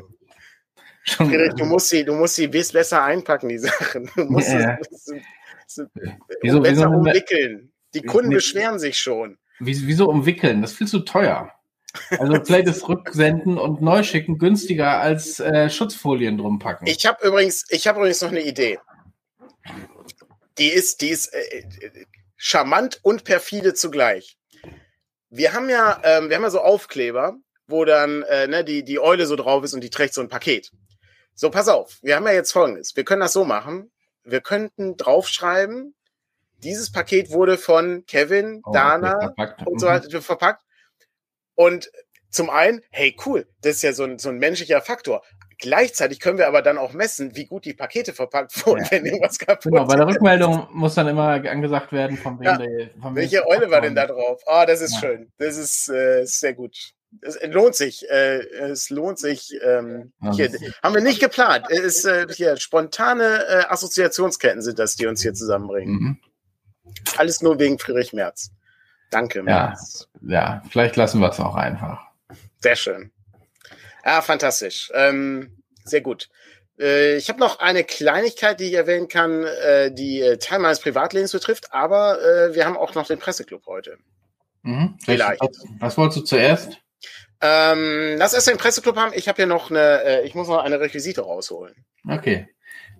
Schon, 1.03 1.27
Friedrich, 1.29 1.53
du 1.55 1.65
musst 1.65 1.89
sie, 1.89 2.03
du 2.03 2.13
musst 2.13 2.35
sie 2.35 2.47
besser 2.47 3.03
einpacken, 3.03 3.49
die 3.49 3.59
Sachen. 3.59 4.09
Du 4.15 4.25
musst 4.25 4.51
ja. 4.51 4.77
sie, 4.89 5.21
sie, 5.67 5.83
wieso, 6.41 6.61
besser 6.61 6.89
wieso 6.89 6.89
umwickeln. 6.89 7.71
Die 7.93 8.01
Kunden 8.01 8.29
nee, 8.29 8.35
beschweren 8.35 8.79
sich 8.79 8.99
schon. 8.99 9.37
Wieso 9.59 10.09
umwickeln? 10.09 10.61
Das 10.61 10.71
ist 10.71 10.77
viel 10.77 10.87
zu 10.87 10.99
teuer. 10.99 11.51
Also 12.17 12.43
vielleicht 12.43 12.67
ist 12.67 12.87
Rücksenden 12.87 13.57
und 13.57 13.81
Neuschicken 13.81 14.37
günstiger 14.37 14.99
als 14.99 15.39
äh, 15.39 15.69
Schutzfolien 15.69 16.37
drum 16.37 16.59
packen. 16.59 16.87
Ich 16.87 17.05
habe 17.05 17.27
übrigens, 17.27 17.65
ich 17.69 17.87
habe 17.87 17.99
übrigens 17.99 18.21
noch 18.21 18.29
eine 18.29 18.41
Idee. 18.41 18.79
Die 20.57 20.69
ist, 20.69 21.01
die 21.01 21.09
ist 21.09 21.33
äh, 21.33 21.63
charmant 22.37 22.99
und 23.03 23.23
perfide 23.23 23.73
zugleich 23.73 24.37
wir 25.31 25.53
haben 25.53 25.69
ja, 25.69 25.99
ähm, 26.03 26.29
wir 26.29 26.35
haben 26.35 26.43
ja 26.43 26.49
so 26.49 26.61
Aufkleber, 26.61 27.37
wo 27.65 27.85
dann 27.85 28.21
äh, 28.23 28.47
ne, 28.47 28.63
die, 28.63 28.83
die 28.83 28.99
Eule 28.99 29.25
so 29.25 29.35
drauf 29.35 29.63
ist 29.63 29.73
und 29.73 29.81
die 29.81 29.89
trägt 29.89 30.13
so 30.13 30.21
ein 30.21 30.27
Paket. 30.27 30.71
So, 31.33 31.49
pass 31.49 31.69
auf, 31.69 31.97
wir 32.03 32.15
haben 32.15 32.27
ja 32.27 32.33
jetzt 32.33 32.51
folgendes. 32.51 32.95
Wir 32.95 33.05
können 33.05 33.21
das 33.21 33.33
so 33.33 33.45
machen. 33.45 33.91
Wir 34.23 34.41
könnten 34.41 34.97
draufschreiben, 34.97 35.95
dieses 36.57 36.91
Paket 36.91 37.31
wurde 37.31 37.57
von 37.57 38.05
Kevin, 38.05 38.61
oh, 38.63 38.71
Dana 38.71 39.33
und 39.65 39.79
so 39.79 39.87
weiter 39.87 40.15
mhm. 40.15 40.21
verpackt. 40.21 40.63
Und 41.55 41.91
zum 42.29 42.49
einen, 42.49 42.81
hey, 42.91 43.15
cool, 43.25 43.45
das 43.61 43.77
ist 43.77 43.81
ja 43.83 43.93
so 43.93 44.03
ein, 44.03 44.17
so 44.17 44.29
ein 44.29 44.37
menschlicher 44.37 44.81
Faktor. 44.81 45.21
Gleichzeitig 45.59 46.19
können 46.19 46.39
wir 46.39 46.47
aber 46.47 46.63
dann 46.63 46.79
auch 46.79 46.93
messen, 46.93 47.35
wie 47.35 47.45
gut 47.45 47.65
die 47.65 47.73
Pakete 47.73 48.13
verpackt 48.13 48.65
wurden, 48.65 48.83
ja. 48.85 48.91
wenn 48.91 49.05
irgendwas 49.05 49.37
kaputt 49.37 49.71
Genau, 49.71 49.85
bei 49.85 49.95
der 49.95 50.07
Rückmeldung 50.07 50.67
muss 50.71 50.95
dann 50.95 51.07
immer 51.07 51.27
angesagt 51.27 51.91
werden, 51.91 52.17
von 52.17 52.39
wem 52.39 52.45
ja. 52.45 52.57
der. 52.57 52.89
Von 52.99 53.15
Welche 53.15 53.45
Eule 53.47 53.69
war 53.69 53.81
denn 53.81 53.93
da 53.93 54.07
drauf? 54.07 54.41
Ah, 54.47 54.63
oh, 54.63 54.65
das 54.65 54.81
ist 54.81 54.93
ja. 54.95 54.99
schön. 55.01 55.31
Das 55.37 55.57
ist 55.57 55.89
äh, 55.89 56.25
sehr 56.25 56.53
gut. 56.53 56.93
Es 57.21 57.37
lohnt 57.43 57.75
sich. 57.75 58.09
Äh, 58.09 58.39
es 58.71 58.89
lohnt 58.89 59.19
sich. 59.19 59.53
Ähm, 59.63 60.13
hier, 60.33 60.49
haben 60.81 60.95
wir 60.95 61.01
nicht 61.01 61.19
geplant. 61.19 61.67
Es 61.69 61.79
ist 61.79 62.05
äh, 62.05 62.27
hier 62.33 62.57
spontane 62.57 63.45
äh, 63.47 63.65
Assoziationsketten 63.67 64.61
sind 64.61 64.79
das, 64.79 64.95
die 64.95 65.05
uns 65.05 65.21
hier 65.21 65.33
zusammenbringen. 65.33 65.93
Mhm. 65.93 66.17
Alles 67.17 67.41
nur 67.41 67.59
wegen 67.59 67.77
Friedrich 67.77 68.13
Merz. 68.13 68.51
Danke, 69.11 69.43
Merz. 69.43 70.07
Ja, 70.21 70.31
ja 70.31 70.63
vielleicht 70.69 70.95
lassen 70.95 71.21
wir 71.21 71.29
es 71.29 71.39
auch 71.39 71.55
einfach. 71.55 72.01
Sehr 72.59 72.75
schön. 72.75 73.11
Ah, 74.03 74.21
fantastisch. 74.21 74.91
Ähm, 74.95 75.61
sehr 75.83 76.01
gut. 76.01 76.29
Äh, 76.79 77.17
ich 77.17 77.29
habe 77.29 77.39
noch 77.39 77.59
eine 77.59 77.83
Kleinigkeit, 77.83 78.59
die 78.59 78.65
ich 78.65 78.73
erwähnen 78.73 79.07
kann, 79.07 79.43
äh, 79.43 79.91
die 79.91 80.21
äh, 80.21 80.37
Teil 80.37 80.59
meines 80.59 80.79
Privatlebens 80.79 81.31
betrifft, 81.31 81.73
aber 81.73 82.19
äh, 82.21 82.55
wir 82.55 82.65
haben 82.65 82.77
auch 82.77 82.95
noch 82.95 83.05
den 83.05 83.19
Presseclub 83.19 83.65
heute. 83.67 83.97
Mhm. 84.63 84.97
Vielleicht. 85.03 85.41
Was, 85.41 85.65
was 85.79 85.97
wolltest 85.97 86.17
du 86.17 86.23
zuerst? 86.23 86.77
Ähm, 87.41 88.15
lass 88.17 88.33
erst 88.33 88.47
den 88.47 88.57
Presseclub 88.57 88.95
haben. 88.95 89.13
Ich 89.15 89.27
habe 89.27 89.37
hier 89.37 89.47
noch 89.47 89.71
eine, 89.71 90.03
äh, 90.03 90.25
ich 90.25 90.35
muss 90.35 90.47
noch 90.47 90.63
eine 90.63 90.79
Requisite 90.79 91.21
rausholen. 91.21 91.75
Okay. 92.07 92.47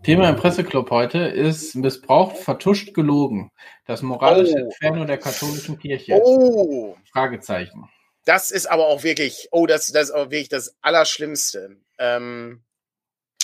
Thema 0.04 0.30
im 0.30 0.36
Presseclub 0.36 0.90
heute 0.90 1.20
ist 1.20 1.76
missbraucht, 1.76 2.38
vertuscht, 2.38 2.96
gelogen. 2.96 3.52
Das 3.86 4.02
moralische 4.02 4.56
oh. 4.56 4.66
Inferno 4.66 5.06
der 5.06 5.20
katholischen 5.20 5.78
Kirche. 5.78 6.20
Oh. 6.24 6.98
Fragezeichen. 7.12 7.88
Das 8.26 8.50
ist 8.50 8.66
aber 8.66 8.88
auch 8.88 9.04
wirklich, 9.04 9.50
oh, 9.52 9.68
das, 9.68 9.92
das 9.92 10.10
ist 10.10 10.12
auch 10.12 10.32
wirklich 10.32 10.50
das 10.50 10.76
Allerschlimmste. 10.82 11.78
Ähm, 12.00 12.64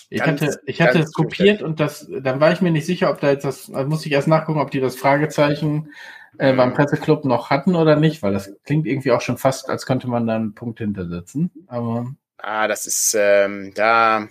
ich 0.09 0.23
ganz, 0.23 0.41
hatte, 0.41 0.59
ich 0.65 0.81
hatte 0.81 0.99
es 0.99 1.13
kopiert 1.13 1.61
und 1.61 1.79
das, 1.79 2.07
dann 2.09 2.39
war 2.39 2.51
ich 2.51 2.61
mir 2.61 2.71
nicht 2.71 2.85
sicher, 2.85 3.11
ob 3.11 3.19
da 3.19 3.29
jetzt 3.29 3.45
das, 3.45 3.67
da 3.67 3.83
muss 3.83 4.05
ich 4.05 4.11
erst 4.11 4.27
nachgucken, 4.27 4.59
ob 4.59 4.71
die 4.71 4.79
das 4.79 4.95
Fragezeichen 4.95 5.93
äh, 6.39 6.53
beim 6.53 6.73
Presseclub 6.73 7.25
noch 7.25 7.51
hatten 7.51 7.75
oder 7.75 7.97
nicht, 7.97 8.23
weil 8.23 8.33
das 8.33 8.51
klingt 8.63 8.87
irgendwie 8.87 9.11
auch 9.11 9.21
schon 9.21 9.37
fast, 9.37 9.69
als 9.69 9.85
könnte 9.85 10.07
man 10.07 10.25
da 10.25 10.35
einen 10.35 10.55
Punkt 10.55 10.79
hintersetzen. 10.79 11.51
Aber 11.67 12.15
ah, 12.37 12.67
das 12.67 12.87
ist 12.87 13.15
ähm, 13.19 13.73
da, 13.75 14.27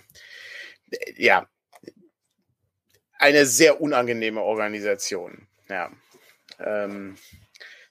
ja, 1.15 1.47
eine 3.19 3.45
sehr 3.45 3.81
unangenehme 3.81 4.41
Organisation. 4.41 5.47
Ja. 5.69 5.91
Ähm, 6.59 7.17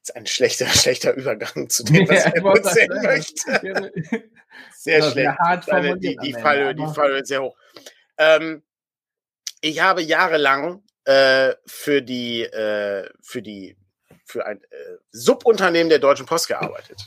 ist 0.02 0.16
ein 0.16 0.26
schlechter, 0.26 0.66
schlechter 0.68 1.14
Übergang 1.14 1.68
zu 1.68 1.84
dem, 1.84 2.08
was 2.08 2.24
ja, 2.24 2.30
er 2.30 2.44
erzählen 2.44 3.02
möchte. 3.02 3.92
sehr 4.74 5.00
das 5.00 5.12
schlecht. 5.12 5.38
Eine, 5.70 5.98
die, 5.98 6.16
die, 6.16 6.32
Fallhöhe, 6.32 6.74
die 6.74 6.86
Fallhöhe 6.94 7.20
ist 7.20 7.28
sehr 7.28 7.42
hoch. 7.42 7.56
Ähm, 8.18 8.62
ich 9.60 9.80
habe 9.80 10.02
jahrelang 10.02 10.82
äh, 11.04 11.54
für 11.66 12.02
die, 12.02 12.42
äh, 12.42 13.08
für 13.22 13.42
die, 13.42 13.76
für 14.26 14.44
ein 14.44 14.62
äh, 14.62 14.76
Subunternehmen 15.12 15.88
der 15.88 16.00
Deutschen 16.00 16.26
Post 16.26 16.48
gearbeitet. 16.48 17.00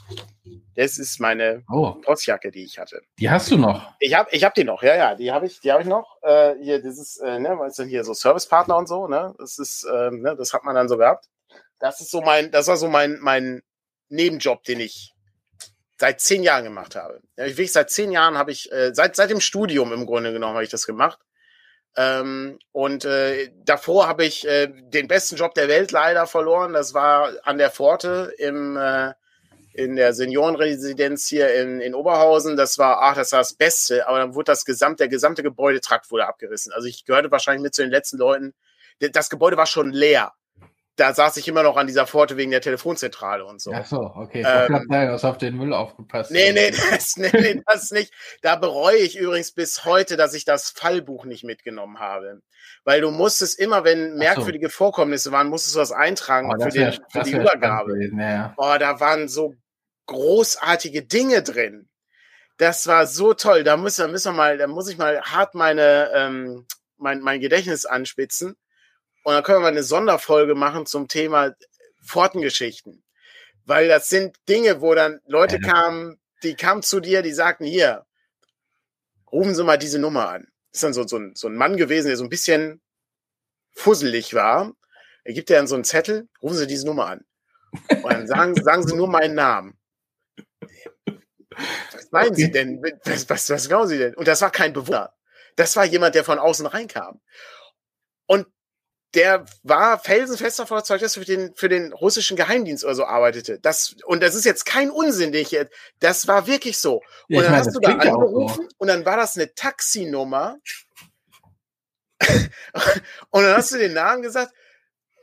Das 0.75 0.97
ist 0.97 1.19
meine 1.19 1.63
oh. 1.69 1.91
Postjacke, 2.01 2.51
die 2.51 2.63
ich 2.63 2.79
hatte. 2.79 3.01
Die 3.19 3.29
hast 3.29 3.51
du 3.51 3.57
noch? 3.57 3.93
Ich 3.99 4.13
habe 4.13 4.29
ich 4.31 4.43
hab 4.43 4.55
die 4.55 4.63
noch, 4.63 4.81
ja, 4.81 4.95
ja, 4.95 5.15
die 5.15 5.31
habe 5.31 5.45
ich, 5.45 5.59
die 5.59 5.71
habe 5.71 5.81
ich 5.81 5.87
noch. 5.87 6.17
Äh, 6.21 6.55
hier, 6.61 6.81
das 6.81 6.97
ist, 6.97 7.17
äh, 7.17 7.39
ne, 7.39 7.59
weißt 7.59 7.79
du, 7.79 7.83
hier 7.83 8.03
so 8.03 8.13
Servicepartner 8.13 8.77
und 8.77 8.87
so, 8.87 9.07
ne? 9.07 9.35
Das 9.37 9.59
ist, 9.59 9.83
äh, 9.83 10.11
ne, 10.11 10.35
das 10.37 10.53
hat 10.53 10.63
man 10.63 10.75
dann 10.75 10.87
so 10.87 10.97
gehabt. 10.97 11.25
Das 11.79 11.99
ist 11.99 12.11
so 12.11 12.21
mein, 12.21 12.51
das 12.51 12.67
war 12.67 12.77
so 12.77 12.87
mein, 12.87 13.19
mein 13.19 13.61
Nebenjob, 14.07 14.63
den 14.63 14.79
ich 14.79 15.13
seit 15.97 16.21
zehn 16.21 16.43
Jahren 16.43 16.63
gemacht 16.63 16.95
habe. 16.95 17.21
Ja, 17.37 17.45
ich 17.45 17.57
wirklich 17.57 17.73
seit 17.73 17.89
zehn 17.89 18.11
Jahren 18.11 18.37
habe 18.37 18.51
ich, 18.51 18.71
äh, 18.71 18.93
seit, 18.93 19.17
seit 19.17 19.29
dem 19.29 19.41
Studium 19.41 19.91
im 19.91 20.05
Grunde 20.05 20.31
genommen 20.31 20.53
habe 20.53 20.63
ich 20.63 20.69
das 20.69 20.85
gemacht. 20.85 21.19
Ähm, 21.95 22.59
und 22.71 23.05
äh, 23.05 23.51
davor 23.65 24.07
habe 24.07 24.25
ich 24.25 24.47
äh, 24.47 24.67
den 24.67 25.07
besten 25.07 25.35
Job 25.35 25.53
der 25.53 25.67
Welt 25.67 25.91
leider 25.91 26.27
verloren. 26.27 26.73
Das 26.73 26.93
war 26.93 27.31
an 27.43 27.57
der 27.57 27.71
Pforte 27.71 28.31
im, 28.37 28.77
äh, 28.77 29.13
in 29.73 29.95
der 29.95 30.13
Seniorenresidenz 30.13 31.27
hier 31.27 31.53
in, 31.55 31.81
in 31.81 31.95
Oberhausen. 31.95 32.57
Das 32.57 32.77
war, 32.77 33.01
ach, 33.01 33.15
das 33.15 33.31
war 33.31 33.39
das 33.39 33.53
Beste, 33.53 34.07
aber 34.07 34.19
dann 34.19 34.35
wurde 34.35 34.45
das 34.45 34.65
gesamte, 34.65 35.03
der 35.03 35.07
gesamte 35.09 35.43
Gebäudetrakt 35.43 36.09
wurde 36.11 36.27
abgerissen. 36.27 36.71
Also 36.71 36.87
ich 36.87 37.05
gehörte 37.05 37.31
wahrscheinlich 37.31 37.63
mit 37.63 37.75
zu 37.75 37.81
den 37.81 37.91
letzten 37.91 38.17
Leuten. 38.17 38.53
Das 38.99 39.29
Gebäude 39.29 39.57
war 39.57 39.65
schon 39.65 39.91
leer 39.91 40.33
da 40.99 41.13
saß 41.13 41.37
ich 41.37 41.47
immer 41.47 41.63
noch 41.63 41.77
an 41.77 41.87
dieser 41.87 42.05
Pforte 42.05 42.35
wegen 42.35 42.51
der 42.51 42.61
Telefonzentrale 42.61 43.45
und 43.45 43.61
so. 43.61 43.71
Ach 43.73 43.85
so, 43.85 43.97
okay. 43.97 44.43
Ähm, 44.45 44.85
du 44.89 44.95
hast 44.95 45.23
auf 45.23 45.37
den 45.37 45.55
Müll 45.55 45.73
aufgepasst. 45.73 46.31
Nee, 46.31 46.51
nee, 46.51 46.71
das, 46.91 47.15
nee, 47.15 47.29
nee, 47.33 47.61
das 47.65 47.91
nicht. 47.91 48.13
Da 48.41 48.55
bereue 48.57 48.97
ich 48.97 49.17
übrigens 49.17 49.53
bis 49.53 49.85
heute, 49.85 50.17
dass 50.17 50.33
ich 50.33 50.43
das 50.43 50.69
Fallbuch 50.69 51.25
nicht 51.25 51.43
mitgenommen 51.43 51.99
habe. 51.99 52.41
Weil 52.83 53.01
du 53.01 53.11
musstest 53.11 53.59
immer, 53.59 53.83
wenn 53.85 54.15
merkwürdige 54.15 54.67
so. 54.67 54.73
Vorkommnisse 54.73 55.31
waren, 55.31 55.47
musstest 55.47 55.75
du 55.75 55.79
was 55.79 55.91
eintragen 55.91 56.51
oh, 56.53 56.61
für, 56.61 56.69
den, 56.69 56.97
für 57.09 57.21
die 57.21 57.31
Übergabe. 57.31 57.93
Gewesen, 57.93 58.19
ja. 58.19 58.53
Oh, 58.57 58.75
da 58.77 58.99
waren 58.99 59.29
so 59.29 59.55
großartige 60.07 61.03
Dinge 61.03 61.43
drin. 61.43 61.87
Das 62.57 62.87
war 62.87 63.07
so 63.07 63.33
toll. 63.33 63.63
Da 63.63 63.77
müssen, 63.77 64.11
müssen 64.11 64.33
wir 64.33 64.37
mal, 64.37 64.57
da 64.57 64.67
muss 64.67 64.89
ich 64.89 64.97
mal 64.97 65.21
hart 65.21 65.55
meine, 65.55 66.11
ähm, 66.13 66.65
mein, 66.97 67.21
mein 67.21 67.39
Gedächtnis 67.39 67.85
anspitzen 67.85 68.57
und 69.29 69.35
dann 69.35 69.43
können 69.43 69.59
wir 69.59 69.63
mal 69.63 69.67
eine 69.67 69.83
Sonderfolge 69.83 70.55
machen 70.55 70.87
zum 70.87 71.07
Thema 71.07 71.53
Pfortengeschichten. 72.03 73.03
Weil 73.65 73.87
das 73.87 74.09
sind 74.09 74.35
Dinge, 74.49 74.81
wo 74.81 74.95
dann 74.95 75.19
Leute 75.27 75.59
ja. 75.61 75.71
kamen, 75.71 76.19
die 76.41 76.55
kamen 76.55 76.81
zu 76.81 76.99
dir, 76.99 77.21
die 77.21 77.31
sagten, 77.31 77.65
hier, 77.65 78.07
rufen 79.31 79.53
Sie 79.53 79.63
mal 79.63 79.77
diese 79.77 79.99
Nummer 79.99 80.29
an. 80.29 80.47
Das 80.71 80.77
ist 80.77 80.83
dann 80.83 80.93
so, 80.93 81.05
so, 81.05 81.17
ein, 81.17 81.35
so 81.35 81.47
ein 81.47 81.55
Mann 81.55 81.77
gewesen, 81.77 82.07
der 82.07 82.17
so 82.17 82.23
ein 82.23 82.29
bisschen 82.29 82.81
fusselig 83.71 84.33
war. 84.33 84.73
Er 85.23 85.33
gibt 85.33 85.49
dir 85.49 85.57
dann 85.57 85.67
so 85.67 85.75
einen 85.75 85.83
Zettel, 85.83 86.27
rufen 86.41 86.57
Sie 86.57 86.65
diese 86.65 86.87
Nummer 86.87 87.05
an. 87.05 87.21
Und 87.89 88.11
dann 88.11 88.25
sagen, 88.25 88.55
sagen 88.63 88.87
Sie 88.87 88.95
nur 88.95 89.07
meinen 89.09 89.35
Namen. 89.35 89.79
Was 91.91 92.11
meinen 92.11 92.31
okay. 92.31 92.45
Sie 92.45 92.51
denn? 92.51 92.81
Was, 93.05 93.29
was, 93.29 93.47
was 93.51 93.67
glauben 93.67 93.87
Sie 93.87 93.99
denn? 93.99 94.15
Und 94.15 94.27
das 94.27 94.41
war 94.41 94.49
kein 94.49 94.73
Bewohner. 94.73 95.13
Das 95.55 95.75
war 95.75 95.85
jemand, 95.85 96.15
der 96.15 96.23
von 96.23 96.39
außen 96.39 96.65
reinkam. 96.65 97.21
Und 98.25 98.47
der 99.15 99.45
war 99.63 99.99
felsenfest 99.99 100.59
davon 100.59 100.77
überzeugt, 100.77 101.01
dass 101.01 101.17
er 101.17 101.23
für 101.23 101.25
den, 101.25 101.55
für 101.55 101.69
den 101.69 101.93
russischen 101.93 102.37
Geheimdienst 102.37 102.83
oder 102.83 102.95
so 102.95 103.05
arbeitete. 103.05 103.59
Das, 103.59 103.95
und 104.05 104.21
das 104.21 104.35
ist 104.35 104.45
jetzt 104.45 104.65
kein 104.65 104.91
Unsinn, 104.91 105.31
den 105.31 105.41
ich 105.41 105.51
jetzt, 105.51 105.73
das 105.99 106.27
war 106.27 106.45
wirklich 106.45 106.77
so. 106.77 106.97
Und 106.97 107.03
ja, 107.29 107.41
dann 107.41 107.51
meine, 107.51 107.65
hast 107.65 107.75
du 107.75 107.79
da 107.79 107.91
angerufen 107.93 108.67
und 108.77 108.87
dann 108.87 109.05
war 109.05 109.17
das 109.17 109.35
eine 109.35 109.53
Taxinummer. 109.53 110.57
und 113.29 113.43
dann 113.43 113.55
hast 113.55 113.71
du 113.71 113.77
den 113.77 113.93
Namen 113.93 114.21
gesagt 114.21 114.53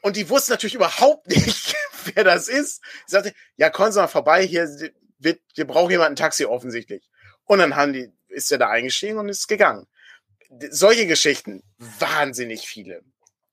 und 0.02 0.16
die 0.16 0.28
wussten 0.28 0.52
natürlich 0.52 0.74
überhaupt 0.74 1.26
nicht, 1.28 1.76
wer 2.14 2.24
das 2.24 2.48
ist. 2.48 2.82
Sie 3.06 3.12
sagte, 3.12 3.32
ja, 3.56 3.70
kommen 3.70 3.92
Sie 3.92 4.00
mal 4.00 4.08
vorbei, 4.08 4.44
hier, 4.44 4.68
wir, 5.18 5.38
wir 5.54 5.66
brauchen 5.66 5.90
jemanden 5.90 6.12
ein 6.12 6.16
Taxi 6.16 6.44
offensichtlich. 6.44 7.08
Und 7.44 7.60
dann 7.60 7.76
haben 7.76 7.92
die, 7.92 8.12
ist 8.28 8.50
er 8.50 8.58
da 8.58 8.68
eingestiegen 8.68 9.18
und 9.18 9.28
ist 9.28 9.46
gegangen. 9.46 9.86
Solche 10.70 11.06
Geschichten, 11.06 11.62
wahnsinnig 11.78 12.66
viele. 12.66 13.02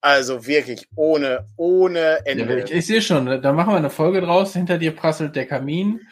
Also 0.06 0.46
wirklich 0.46 0.90
ohne, 0.98 1.48
ohne 1.56 2.26
Ende. 2.26 2.44
Ja, 2.44 2.66
ich, 2.66 2.74
ich 2.74 2.86
sehe 2.86 3.02
schon, 3.02 3.42
da 3.42 3.54
machen 3.54 3.72
wir 3.72 3.78
eine 3.78 3.90
Folge 3.90 4.20
draus. 4.20 4.52
Hinter 4.52 4.78
dir 4.78 4.94
prasselt 4.94 5.38
der 5.38 5.48
Kamin. 5.48 6.06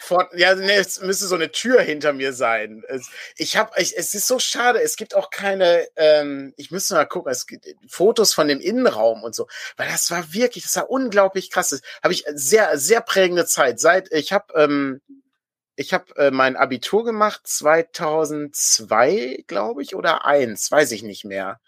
Vor, 0.00 0.30
ja, 0.34 0.54
nee, 0.54 0.72
es 0.72 1.02
müsste 1.02 1.26
so 1.26 1.34
eine 1.34 1.52
Tür 1.52 1.82
hinter 1.82 2.14
mir 2.14 2.32
sein. 2.32 2.82
Es, 2.88 3.10
ich 3.36 3.58
habe, 3.58 3.72
es 3.76 3.92
ist 3.92 4.26
so 4.26 4.38
schade. 4.38 4.80
Es 4.80 4.96
gibt 4.96 5.14
auch 5.14 5.28
keine. 5.28 5.86
Ähm, 5.96 6.54
ich 6.56 6.70
müsste 6.70 6.94
mal 6.94 7.04
gucken. 7.04 7.30
Es 7.30 7.46
gibt 7.46 7.66
Fotos 7.86 8.32
von 8.32 8.48
dem 8.48 8.60
Innenraum 8.60 9.22
und 9.22 9.34
so, 9.34 9.46
weil 9.76 9.88
das 9.88 10.10
war 10.10 10.32
wirklich, 10.32 10.64
das 10.64 10.76
war 10.76 10.88
unglaublich 10.88 11.50
krass. 11.50 11.82
Habe 12.02 12.14
ich 12.14 12.24
sehr, 12.32 12.78
sehr 12.78 13.02
prägende 13.02 13.44
Zeit. 13.44 13.78
Seit 13.78 14.10
ich 14.10 14.32
habe, 14.32 14.54
ähm, 14.54 15.02
ich 15.76 15.92
habe 15.92 16.16
äh, 16.16 16.30
mein 16.30 16.56
Abitur 16.56 17.04
gemacht 17.04 17.42
2002, 17.44 19.44
glaube 19.46 19.82
ich, 19.82 19.94
oder 19.94 20.24
eins, 20.24 20.72
weiß 20.72 20.92
ich 20.92 21.02
nicht 21.02 21.26
mehr. 21.26 21.60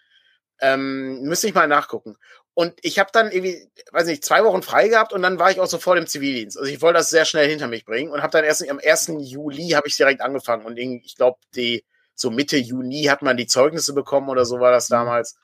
Ähm, 0.61 1.21
müsste 1.23 1.47
ich 1.47 1.53
mal 1.53 1.67
nachgucken. 1.67 2.17
Und 2.53 2.73
ich 2.81 2.99
habe 2.99 3.09
dann 3.13 3.31
irgendwie, 3.31 3.69
weiß 3.91 4.05
nicht, 4.07 4.25
zwei 4.25 4.43
Wochen 4.43 4.61
frei 4.61 4.89
gehabt 4.89 5.13
und 5.13 5.21
dann 5.21 5.39
war 5.39 5.51
ich 5.51 5.59
auch 5.59 5.67
sofort 5.67 5.97
im 5.97 6.07
Zivildienst. 6.07 6.57
Also 6.57 6.69
ich 6.69 6.81
wollte 6.81 6.99
das 6.99 7.09
sehr 7.09 7.25
schnell 7.25 7.49
hinter 7.49 7.67
mich 7.67 7.85
bringen 7.85 8.11
und 8.11 8.21
habe 8.21 8.31
dann 8.31 8.43
erst 8.43 8.67
am 8.69 8.79
1. 8.83 9.13
Juli 9.19 9.69
habe 9.69 9.87
ich 9.87 9.95
direkt 9.95 10.21
angefangen 10.21 10.65
und 10.65 10.77
ich 10.77 11.15
glaube, 11.15 11.39
die 11.55 11.85
so 12.13 12.29
Mitte 12.29 12.57
Juni 12.57 13.03
hat 13.03 13.21
man 13.21 13.37
die 13.37 13.47
Zeugnisse 13.47 13.93
bekommen 13.93 14.29
oder 14.29 14.45
so 14.45 14.59
war 14.59 14.71
das 14.71 14.89
mhm. 14.89 14.95
damals. 14.95 15.37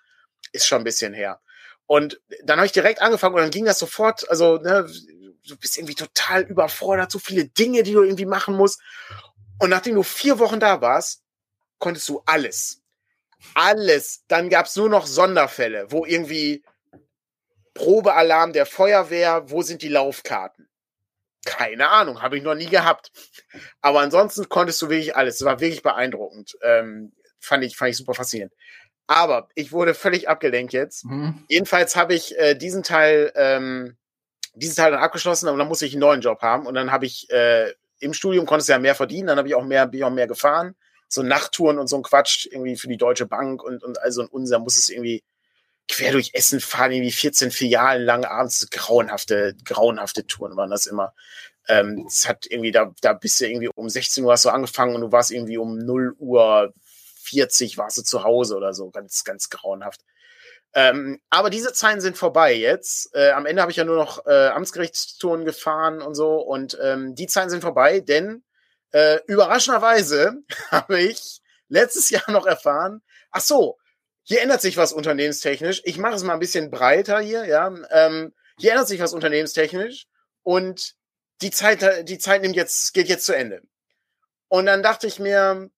Ist 0.51 0.67
schon 0.67 0.79
ein 0.79 0.83
bisschen 0.83 1.13
her. 1.13 1.39
Und 1.85 2.19
dann 2.43 2.57
habe 2.59 2.65
ich 2.65 2.73
direkt 2.73 3.01
angefangen 3.01 3.35
und 3.35 3.41
dann 3.41 3.51
ging 3.51 3.65
das 3.65 3.79
sofort, 3.79 4.29
also 4.29 4.57
ne, 4.57 4.85
du 5.47 5.57
bist 5.57 5.77
irgendwie 5.77 5.95
total 5.95 6.43
überfordert, 6.43 7.11
so 7.11 7.19
viele 7.19 7.45
Dinge, 7.45 7.83
die 7.83 7.93
du 7.93 8.03
irgendwie 8.03 8.25
machen 8.25 8.55
musst. 8.55 8.81
Und 9.59 9.69
nachdem 9.69 9.95
du 9.95 10.03
vier 10.03 10.39
Wochen 10.39 10.59
da 10.59 10.81
warst, 10.81 11.23
konntest 11.79 12.07
du 12.09 12.21
alles 12.25 12.81
alles. 13.53 14.23
Dann 14.27 14.49
gab 14.49 14.65
es 14.65 14.75
nur 14.75 14.89
noch 14.89 15.05
Sonderfälle, 15.05 15.91
wo 15.91 16.05
irgendwie 16.05 16.63
Probealarm 17.73 18.53
der 18.53 18.65
Feuerwehr, 18.65 19.49
wo 19.49 19.61
sind 19.61 19.81
die 19.81 19.89
Laufkarten? 19.89 20.67
Keine 21.45 21.89
Ahnung, 21.89 22.21
habe 22.21 22.37
ich 22.37 22.43
noch 22.43 22.55
nie 22.55 22.65
gehabt. 22.65 23.11
Aber 23.81 24.01
ansonsten 24.01 24.49
konntest 24.49 24.81
du 24.81 24.89
wirklich 24.89 25.15
alles. 25.15 25.35
Es 25.35 25.45
war 25.45 25.59
wirklich 25.59 25.83
beeindruckend. 25.83 26.57
Ähm, 26.61 27.13
fand, 27.39 27.63
ich, 27.63 27.77
fand 27.77 27.91
ich 27.91 27.97
super 27.97 28.13
faszinierend. 28.13 28.53
Aber 29.05 29.47
ich 29.55 29.71
wurde 29.71 29.93
völlig 29.93 30.27
abgelenkt 30.27 30.73
jetzt. 30.73 31.05
Mhm. 31.05 31.45
Jedenfalls 31.47 31.95
habe 31.95 32.15
ich 32.15 32.37
äh, 32.37 32.55
diesen 32.55 32.83
Teil, 32.83 33.31
ähm, 33.35 33.95
diesen 34.55 34.75
Teil 34.75 34.91
dann 34.91 34.99
abgeschlossen 34.99 35.47
und 35.47 35.57
dann 35.57 35.67
musste 35.69 35.85
ich 35.85 35.93
einen 35.93 36.01
neuen 36.01 36.21
Job 36.21 36.41
haben. 36.41 36.65
Und 36.65 36.73
dann 36.73 36.91
habe 36.91 37.05
ich 37.05 37.29
äh, 37.29 37.71
im 37.99 38.13
Studium 38.13 38.45
konntest 38.45 38.67
du 38.67 38.73
ja 38.73 38.79
mehr 38.79 38.95
verdienen, 38.95 39.27
dann 39.27 39.37
habe 39.37 39.47
ich 39.47 39.55
auch 39.55 39.63
mehr, 39.63 39.87
bin 39.87 39.99
ich 39.99 40.03
auch 40.03 40.09
mehr 40.09 40.27
gefahren 40.27 40.75
so 41.07 41.23
Nachttouren 41.23 41.79
und 41.79 41.87
so 41.87 41.97
ein 41.97 42.03
Quatsch 42.03 42.47
irgendwie 42.51 42.75
für 42.75 42.87
die 42.87 42.97
Deutsche 42.97 43.25
Bank 43.25 43.63
und, 43.63 43.83
und 43.83 44.01
also 44.01 44.21
ein 44.21 44.27
unser 44.27 44.59
muss 44.59 44.77
es 44.77 44.89
irgendwie 44.89 45.23
quer 45.89 46.11
durch 46.11 46.31
Essen 46.33 46.59
fahren, 46.59 46.91
irgendwie 46.91 47.11
14 47.11 47.51
Filialen 47.51 48.03
lang 48.03 48.25
abends, 48.25 48.69
grauenhafte, 48.69 49.55
grauenhafte 49.63 50.27
Touren 50.27 50.57
waren 50.57 50.69
das 50.69 50.85
immer. 50.85 51.13
Ähm, 51.67 52.05
es 52.07 52.27
hat 52.27 52.45
irgendwie, 52.49 52.71
da, 52.71 52.93
da 53.01 53.13
bist 53.13 53.39
du 53.39 53.47
irgendwie 53.47 53.69
um 53.73 53.89
16 53.89 54.23
Uhr 54.23 54.33
hast 54.33 54.45
du 54.45 54.49
angefangen 54.49 54.95
und 54.95 55.01
du 55.01 55.11
warst 55.11 55.31
irgendwie 55.31 55.57
um 55.57 55.77
0 55.77 56.15
Uhr 56.17 56.73
40 57.23 57.77
warst 57.77 57.97
du 57.97 58.03
zu 58.03 58.23
Hause 58.23 58.55
oder 58.55 58.73
so, 58.73 58.89
ganz, 58.89 59.23
ganz 59.23 59.49
grauenhaft. 59.49 60.01
Ähm, 60.73 61.19
aber 61.29 61.49
diese 61.49 61.73
Zeiten 61.73 62.01
sind 62.01 62.17
vorbei 62.17 62.53
jetzt. 62.53 63.13
Äh, 63.15 63.31
am 63.31 63.45
Ende 63.45 63.61
habe 63.61 63.71
ich 63.71 63.77
ja 63.77 63.85
nur 63.85 63.95
noch 63.95 64.25
äh, 64.25 64.47
Amtsgerichtstouren 64.47 65.45
gefahren 65.45 66.01
und 66.01 66.15
so 66.15 66.35
und 66.35 66.77
ähm, 66.81 67.15
die 67.15 67.27
Zeiten 67.27 67.49
sind 67.49 67.61
vorbei, 67.61 67.99
denn 67.99 68.43
äh, 68.91 69.19
überraschenderweise 69.27 70.43
habe 70.71 70.99
ich 70.99 71.41
letztes 71.69 72.09
Jahr 72.09 72.29
noch 72.31 72.45
erfahren, 72.45 73.01
ach 73.31 73.41
so, 73.41 73.77
hier 74.23 74.41
ändert 74.41 74.61
sich 74.61 74.75
was 74.75 74.91
unternehmenstechnisch. 74.91 75.81
Ich 75.85 75.97
mache 75.97 76.15
es 76.15 76.23
mal 76.23 76.33
ein 76.33 76.39
bisschen 76.39 76.69
breiter 76.69 77.19
hier, 77.19 77.45
ja. 77.45 77.73
Ähm, 77.91 78.33
hier 78.57 78.71
ändert 78.71 78.87
sich 78.87 78.99
was 78.99 79.13
unternehmenstechnisch 79.13 80.07
und 80.43 80.95
die 81.41 81.51
Zeit, 81.51 82.09
die 82.09 82.17
Zeit 82.17 82.41
nimmt 82.41 82.55
jetzt, 82.55 82.93
geht 82.93 83.07
jetzt 83.07 83.25
zu 83.25 83.33
Ende. 83.33 83.61
Und 84.49 84.65
dann 84.65 84.83
dachte 84.83 85.07
ich 85.07 85.19
mir, 85.19 85.69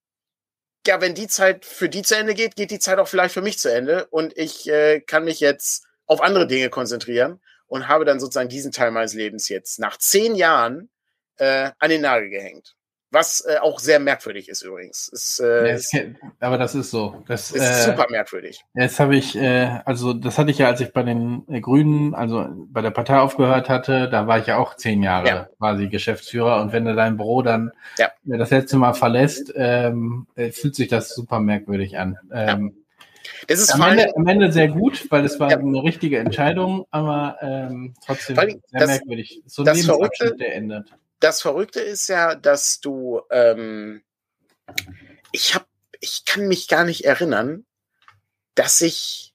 ja, 0.88 1.02
wenn 1.02 1.14
die 1.14 1.28
Zeit 1.28 1.66
für 1.66 1.90
die 1.90 2.02
zu 2.02 2.16
Ende 2.16 2.34
geht, 2.34 2.56
geht 2.56 2.72
die 2.72 2.80
Zeit 2.80 3.00
auch 3.00 3.08
vielleicht 3.08 3.34
für 3.34 3.42
mich 3.42 3.60
zu 3.60 3.72
Ende 3.72 4.08
und 4.08 4.36
ich 4.38 4.68
äh, 4.68 5.02
kann 5.02 5.26
mich 5.26 5.40
jetzt 5.40 5.86
auf 6.06 6.22
andere 6.22 6.48
Dinge 6.48 6.70
konzentrieren 6.70 7.42
und 7.68 7.88
habe 7.88 8.06
dann 8.06 8.20
sozusagen 8.20 8.50
diesen 8.50 8.72
Teil 8.72 8.92
meines 8.92 9.14
Lebens 9.14 9.50
jetzt 9.50 9.80
nach 9.80 9.98
zehn 9.98 10.36
Jahren 10.36 10.90
äh, 11.38 11.72
an 11.78 11.90
den 11.90 12.02
Nagel 12.02 12.30
gehängt. 12.30 12.76
Was 13.12 13.44
äh, 13.44 13.58
auch 13.58 13.80
sehr 13.80 14.00
merkwürdig 14.00 14.50
ist 14.50 14.62
übrigens. 14.62 15.08
Ist, 15.08 15.40
äh, 15.40 15.74
ja, 15.74 15.80
kennt, 15.92 16.18
aber 16.40 16.60
das 16.60 16.76
ist 16.76 16.92
so. 16.92 17.24
Das 17.28 17.50
ist 17.50 17.62
äh, 17.62 17.92
super 17.92 18.06
merkwürdig. 18.10 18.64
Das 18.76 19.00
habe 19.00 19.16
ich, 19.16 19.36
äh, 19.36 19.80
also 19.86 20.14
das 20.14 20.38
hatte 20.38 20.52
ich 20.52 20.60
ja, 20.60 20.68
als 20.68 20.80
ich 20.82 20.94
bei 20.94 21.02
den 21.02 21.44
äh, 21.50 21.60
Grünen, 21.60 22.14
also 22.14 22.48
bei 22.68 22.82
der 22.82 22.92
Partei 22.92 23.18
aufgehört 23.18 23.68
hatte, 23.68 24.10
da 24.10 24.28
war 24.28 24.38
ich 24.38 24.46
ja 24.46 24.58
auch 24.58 24.76
zehn 24.76 25.02
Jahre 25.02 25.28
ja. 25.28 25.50
quasi 25.58 25.88
Geschäftsführer. 25.88 26.62
Und 26.62 26.72
wenn 26.72 26.86
du 26.86 26.94
dein 26.94 27.18
Büro 27.18 27.42
dann 27.42 27.72
ja. 27.98 28.12
das 28.26 28.52
letzte 28.52 28.78
Mal 28.78 28.94
verlässt, 28.94 29.52
ähm, 29.56 30.28
äh, 30.36 30.52
fühlt 30.52 30.76
sich 30.76 30.88
das 30.88 31.10
super 31.10 31.40
merkwürdig 31.40 31.98
an. 31.98 32.18
Ähm, 32.32 32.76
das 33.48 33.60
ist 33.60 33.74
am 33.74 33.82
Ende, 33.82 34.16
am 34.16 34.28
Ende 34.28 34.52
sehr 34.52 34.68
gut, 34.68 35.08
weil 35.10 35.26
es 35.26 35.40
war 35.40 35.50
ja. 35.50 35.58
eine 35.58 35.84
richtige 35.84 36.20
Entscheidung, 36.20 36.86
aber 36.92 37.38
ähm, 37.42 37.96
trotzdem 38.06 38.36
sehr 38.36 38.60
das, 38.72 38.88
merkwürdig. 38.88 39.42
So 39.48 39.64
ein 39.64 39.76
Lebensabschnitt, 39.76 40.40
der 40.40 40.56
endet 40.56 40.94
das 41.20 41.42
Verrückte 41.42 41.82
ist 41.82 42.08
ja, 42.08 42.36
dass 42.36 42.80
du, 42.80 43.22
ähm, 43.32 44.04
ich 45.32 45.56
habe, 45.56 45.66
ich 46.00 46.26
kann 46.26 46.48
mich 46.48 46.68
gar 46.68 46.86
nicht 46.86 47.06
erinnern, 47.06 47.66
dass 48.56 48.82
ich 48.82 49.34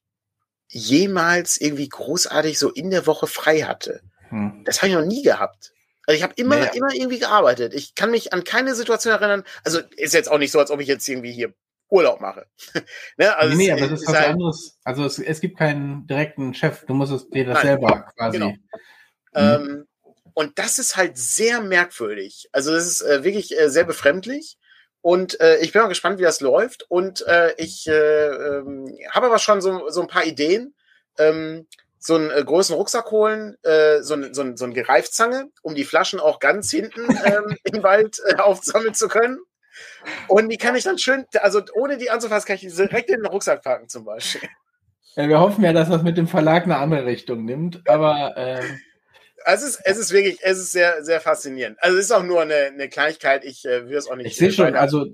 jemals 0.69 1.61
irgendwie 1.61 1.89
großartig 1.89 2.59
so 2.59 2.71
in 2.71 2.91
der 2.91 3.07
Woche 3.07 3.27
frei 3.27 3.61
hatte. 3.63 4.03
Hm. 4.29 4.63
Das 4.65 4.79
habe 4.79 4.89
ich 4.89 4.95
noch 4.95 5.05
nie 5.05 5.23
gehabt. 5.23 5.73
Also 6.07 6.17
ich 6.17 6.23
habe 6.23 6.35
immer, 6.37 6.59
ja, 6.59 6.73
immer 6.73 6.93
irgendwie 6.93 7.19
gearbeitet. 7.19 7.73
Ich 7.75 7.95
kann 7.95 8.11
mich 8.11 8.33
an 8.33 8.45
keine 8.45 8.75
Situation 8.75 9.15
erinnern. 9.15 9.45
Also 9.65 9.81
ist 9.97 10.15
jetzt 10.15 10.31
auch 10.31 10.39
nicht 10.39 10.51
so, 10.51 10.59
als 10.59 10.71
ob 10.71 10.81
ich 10.81 10.89
jetzt 10.89 11.09
irgendwie 11.09 11.33
hier 11.33 11.55
Urlaub 11.89 12.21
mache. 12.21 12.47
ne? 13.17 13.37
also 13.37 13.57
nee, 13.57 13.67
nee, 13.67 13.73
aber 13.73 13.89
das 13.89 14.03
ist 14.03 14.09
was 14.09 14.17
halt, 14.17 14.29
anderes. 14.31 14.79
Also 14.85 15.05
es, 15.05 15.19
es, 15.19 15.41
gibt 15.41 15.59
keinen 15.59 16.07
direkten 16.07 16.53
Chef. 16.55 16.85
Du 16.87 16.95
musst 16.95 17.13
es 17.13 17.29
dir 17.31 17.47
das 17.47 17.55
nein, 17.55 17.67
selber 17.67 18.13
quasi. 18.17 18.39
Genau. 18.39 18.51
Mhm. 18.51 18.59
Ähm, 19.35 19.87
und 20.35 20.59
das 20.59 20.79
ist 20.79 20.97
halt 20.97 21.17
sehr 21.17 21.61
merkwürdig. 21.61 22.49
Also 22.53 22.73
das 22.73 22.87
ist 22.87 23.03
äh, 23.03 23.25
wirklich 23.25 23.59
äh, 23.59 23.71
sehr 23.71 23.85
befremdlich. 23.85 24.59
Und 25.01 25.41
äh, 25.41 25.59
ich 25.59 25.73
bin 25.73 25.83
mal 25.83 25.89
gespannt, 25.89 26.19
wie 26.19 26.25
das 26.25 26.41
läuft. 26.41 26.87
Und 26.89 27.27
äh, 27.27 27.55
ich 27.57 27.87
äh, 27.87 27.93
äh, 27.93 28.63
habe 29.11 29.27
aber 29.27 29.39
schon 29.39 29.61
so, 29.61 29.89
so 29.91 30.01
ein 30.01 30.09
paar 30.09 30.25
Ideen. 30.25 30.75
Ähm, 31.19 31.67
so 32.05 32.17
einen 32.17 32.31
äh, 32.31 32.45
großen 32.45 32.75
Rucksack 32.77 33.11
holen, 33.11 33.57
äh, 33.63 34.03
so, 34.03 34.15
ein, 34.15 34.35
so, 34.35 34.43
ein, 34.43 34.59
so 34.59 34.67
eine 34.67 34.75
Gereifzange, 34.75 35.49
um 35.63 35.75
die 35.75 35.85
Flaschen 35.85 36.21
auch 36.21 36.39
ganz 36.39 36.71
hinten 36.71 37.09
ähm, 37.25 37.57
im 37.65 37.83
Wald 37.83 38.21
äh, 38.27 38.35
aufsammeln 38.37 38.93
zu 38.95 39.09
können. 39.09 39.39
Und 40.29 40.51
die 40.51 40.59
kann 40.59 40.77
ich 40.77 40.85
dann 40.85 40.99
schön, 40.99 41.25
also 41.41 41.63
ohne 41.73 41.97
die 41.97 42.11
anzufassen, 42.11 42.47
kann 42.47 42.57
ich 42.57 42.75
direkt 42.75 43.09
in 43.09 43.23
den 43.23 43.27
Rucksack 43.27 43.63
packen 43.63 43.89
zum 43.89 44.05
Beispiel. 44.05 44.49
Ja, 45.17 45.29
wir 45.29 45.41
hoffen 45.41 45.65
ja, 45.65 45.73
dass 45.73 45.89
das 45.89 46.03
mit 46.03 46.19
dem 46.19 46.29
Verlag 46.29 46.65
eine 46.65 46.77
andere 46.77 47.07
Richtung 47.07 47.45
nimmt, 47.45 47.89
aber 47.89 48.37
äh, 48.37 48.63
es 49.47 49.63
ist, 49.63 49.81
es 49.85 49.99
ist 49.99 50.13
wirklich, 50.13 50.39
es 50.43 50.59
ist 50.59 50.73
sehr, 50.73 51.05
sehr 51.05 51.21
faszinierend. 51.21 51.77
Also 51.81 51.99
es 51.99 52.07
ist 52.07 52.13
auch 52.13 52.23
nur 52.23 52.41
eine, 52.41 52.55
eine 52.55 52.89
Kleinigkeit. 52.89 53.45
Ich 53.45 53.65
äh, 53.67 53.89
will 53.89 53.97
es 53.97 54.09
auch 54.09 54.17
nicht. 54.17 54.27
Ich 54.27 54.37
sehe 54.37 54.51
schon, 54.51 54.75
also 54.75 55.07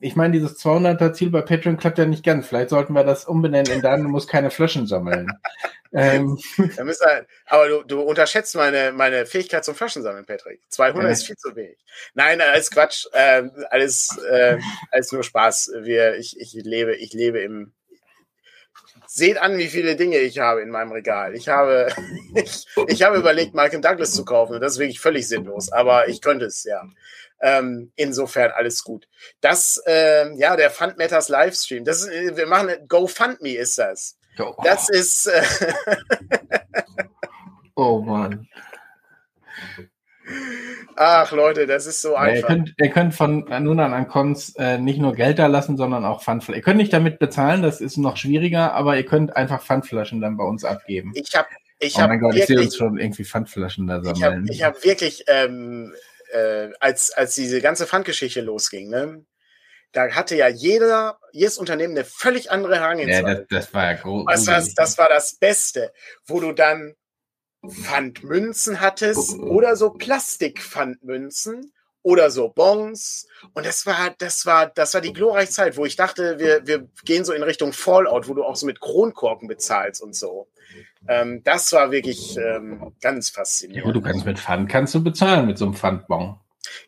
ich 0.00 0.16
meine, 0.16 0.32
dieses 0.32 0.58
200er 0.58 1.12
Ziel 1.12 1.30
bei 1.30 1.40
Patreon 1.40 1.76
klappt 1.76 1.98
ja 1.98 2.06
nicht 2.06 2.24
ganz. 2.24 2.48
Vielleicht 2.48 2.70
sollten 2.70 2.94
wir 2.94 3.04
das 3.04 3.24
umbenennen 3.24 3.72
in 3.72 3.80
dann 3.80 4.02
muss 4.04 4.26
keine 4.26 4.50
Flaschen 4.50 4.86
sammeln. 4.86 5.28
ähm. 5.92 6.36
wir, 6.56 7.26
aber 7.46 7.68
du, 7.68 7.82
du 7.84 8.00
unterschätzt 8.00 8.56
meine, 8.56 8.92
meine 8.92 9.24
Fähigkeit 9.24 9.64
zum 9.64 9.76
Flaschensammeln, 9.76 10.24
Patrick. 10.24 10.60
200 10.70 11.08
äh. 11.08 11.12
ist 11.12 11.26
viel 11.26 11.36
zu 11.36 11.54
wenig. 11.54 11.78
Nein, 12.14 12.40
alles 12.40 12.70
Quatsch. 12.70 13.06
Äh, 13.12 13.44
alles, 13.70 14.18
äh, 14.28 14.58
alles 14.90 15.12
nur 15.12 15.22
Spaß. 15.22 15.72
Wir, 15.82 16.16
ich, 16.16 16.40
ich 16.40 16.54
lebe, 16.54 16.96
ich 16.96 17.12
lebe 17.12 17.40
im, 17.40 17.72
Seht 19.16 19.38
an, 19.38 19.58
wie 19.58 19.68
viele 19.68 19.94
Dinge 19.94 20.18
ich 20.18 20.40
habe 20.40 20.60
in 20.60 20.70
meinem 20.70 20.90
Regal. 20.90 21.36
Ich 21.36 21.46
habe, 21.46 21.86
ich, 22.34 22.66
ich 22.88 23.04
habe 23.04 23.16
überlegt, 23.16 23.54
Malcolm 23.54 23.80
Douglas 23.80 24.10
zu 24.10 24.24
kaufen. 24.24 24.54
Und 24.54 24.60
das 24.60 24.72
ist 24.72 24.78
wirklich 24.80 24.98
völlig 24.98 25.28
sinnlos. 25.28 25.70
Aber 25.70 26.08
ich 26.08 26.20
könnte 26.20 26.46
es, 26.46 26.64
ja. 26.64 26.82
Ähm, 27.40 27.92
insofern 27.94 28.50
alles 28.50 28.82
gut. 28.82 29.06
Das, 29.40 29.80
ähm, 29.86 30.34
ja, 30.36 30.56
der 30.56 30.68
Fund 30.68 30.98
Matters 30.98 31.28
Livestream. 31.28 31.84
Das 31.84 32.02
ist, 32.02 32.36
wir 32.36 32.46
machen 32.48 32.70
GoFundMe 32.88 33.54
ist 33.54 33.78
das. 33.78 34.18
Oh. 34.36 34.56
Das 34.64 34.88
ist. 34.88 35.28
Äh 35.28 35.44
oh 37.76 38.00
Mann. 38.00 38.48
Ach 40.96 41.32
Leute, 41.32 41.66
das 41.66 41.86
ist 41.86 42.02
so 42.02 42.12
ja, 42.12 42.20
einfach. 42.20 42.50
Ihr 42.50 42.56
könnt, 42.56 42.74
ihr 42.78 42.90
könnt 42.90 43.14
von 43.14 43.44
nun 43.62 43.80
an 43.80 43.92
an 43.92 44.08
Cons 44.08 44.54
äh, 44.56 44.78
nicht 44.78 44.98
nur 44.98 45.14
Geld 45.14 45.38
da 45.38 45.46
lassen, 45.46 45.76
sondern 45.76 46.04
auch 46.04 46.22
Pfandflaschen. 46.22 46.60
Ihr 46.60 46.62
könnt 46.62 46.76
nicht 46.76 46.92
damit 46.92 47.18
bezahlen, 47.18 47.62
das 47.62 47.80
ist 47.80 47.96
noch 47.96 48.16
schwieriger, 48.16 48.72
aber 48.72 48.96
ihr 48.96 49.04
könnt 49.04 49.36
einfach 49.36 49.62
Pfandflaschen 49.62 50.20
dann 50.20 50.36
bei 50.36 50.44
uns 50.44 50.64
abgeben. 50.64 51.12
Ich 51.14 51.34
habe 51.34 51.48
ich 51.80 51.96
oh 51.96 52.06
mein 52.06 52.20
Gott, 52.20 52.34
wirklich, 52.34 52.42
ich 52.42 52.56
sehe 52.56 52.64
uns 52.64 52.76
schon 52.76 52.98
irgendwie 52.98 53.24
Pfandflaschen 53.24 53.86
da 53.86 54.02
sammeln. 54.02 54.46
Ich 54.50 54.62
habe 54.62 54.76
hab 54.76 54.84
wirklich, 54.84 55.24
ähm, 55.26 55.94
äh, 56.32 56.68
als, 56.80 57.10
als 57.12 57.34
diese 57.34 57.60
ganze 57.60 57.86
Pfandgeschichte 57.86 58.40
losging, 58.40 58.88
ne, 58.88 59.24
da 59.92 60.10
hatte 60.10 60.36
ja 60.36 60.48
jeder, 60.48 61.18
jedes 61.32 61.58
Unternehmen 61.58 61.94
eine 61.94 62.04
völlig 62.04 62.50
andere 62.50 62.76
Herangehensweise. 62.76 63.28
Ja, 63.28 63.34
das, 63.34 63.46
das 63.48 63.74
war 63.74 63.84
ja 63.84 63.92
groß. 63.94 64.26
Das, 64.44 64.74
das 64.74 64.98
war 64.98 65.08
das 65.08 65.36
Beste, 65.36 65.92
wo 66.26 66.40
du 66.40 66.52
dann 66.52 66.94
Pfandmünzen 67.68 68.80
hattest 68.80 69.38
oder 69.38 69.76
so 69.76 69.90
Plastikpfandmünzen 69.90 71.72
oder 72.02 72.30
so 72.30 72.48
Bons. 72.50 73.26
Und 73.54 73.66
das 73.66 73.86
war, 73.86 74.14
das 74.18 74.46
war, 74.46 74.66
das 74.66 74.94
war 74.94 75.00
die 75.00 75.12
glorreiche 75.12 75.50
Zeit, 75.50 75.76
wo 75.76 75.84
ich 75.84 75.96
dachte, 75.96 76.38
wir, 76.38 76.66
wir 76.66 76.86
gehen 77.04 77.24
so 77.24 77.32
in 77.32 77.42
Richtung 77.42 77.72
Fallout, 77.72 78.28
wo 78.28 78.34
du 78.34 78.44
auch 78.44 78.56
so 78.56 78.66
mit 78.66 78.80
Kronkorken 78.80 79.48
bezahlst 79.48 80.02
und 80.02 80.14
so. 80.14 80.48
Ähm, 81.08 81.42
das 81.44 81.72
war 81.72 81.90
wirklich 81.90 82.36
ähm, 82.36 82.92
ganz 83.00 83.30
faszinierend. 83.30 83.86
Ja, 83.86 83.92
du 83.92 84.00
kannst 84.00 84.24
mit 84.24 84.38
Pfand 84.38 84.68
kannst 84.68 84.94
du 84.94 85.02
bezahlen 85.02 85.46
mit 85.46 85.58
so 85.58 85.64
einem 85.64 85.74
Pfandbon. 85.74 86.38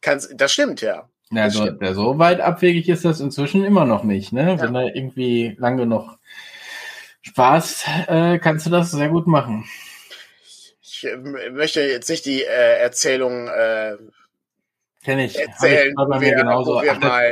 Kannst, 0.00 0.32
das 0.36 0.52
stimmt, 0.52 0.80
ja. 0.80 1.08
Ja, 1.30 1.50
so, 1.50 1.68
der 1.70 1.94
so 1.94 2.18
weit 2.18 2.40
abwegig 2.40 2.88
ist 2.88 3.04
das 3.04 3.20
inzwischen 3.20 3.64
immer 3.64 3.84
noch 3.84 4.04
nicht, 4.04 4.32
ne? 4.32 4.52
Ja. 4.52 4.60
Wenn 4.60 4.74
da 4.74 4.82
irgendwie 4.82 5.56
lange 5.58 5.84
noch 5.84 6.18
Spaß, 7.22 7.84
äh, 8.06 8.38
kannst 8.38 8.66
du 8.66 8.70
das 8.70 8.92
sehr 8.92 9.08
gut 9.08 9.26
machen 9.26 9.64
ich 10.96 11.10
äh, 11.10 11.16
möchte 11.50 11.82
jetzt 11.82 12.08
nicht 12.08 12.24
die 12.24 12.42
äh, 12.42 12.80
Erzählung 12.80 13.48
äh, 13.48 13.96
Kenn 15.04 15.18
ich. 15.18 15.38
erzählen, 15.38 15.94
ich 15.96 16.20
wir, 16.20 16.34
genauso. 16.34 16.82
Wir 16.82 16.98
Ach, 17.00 17.22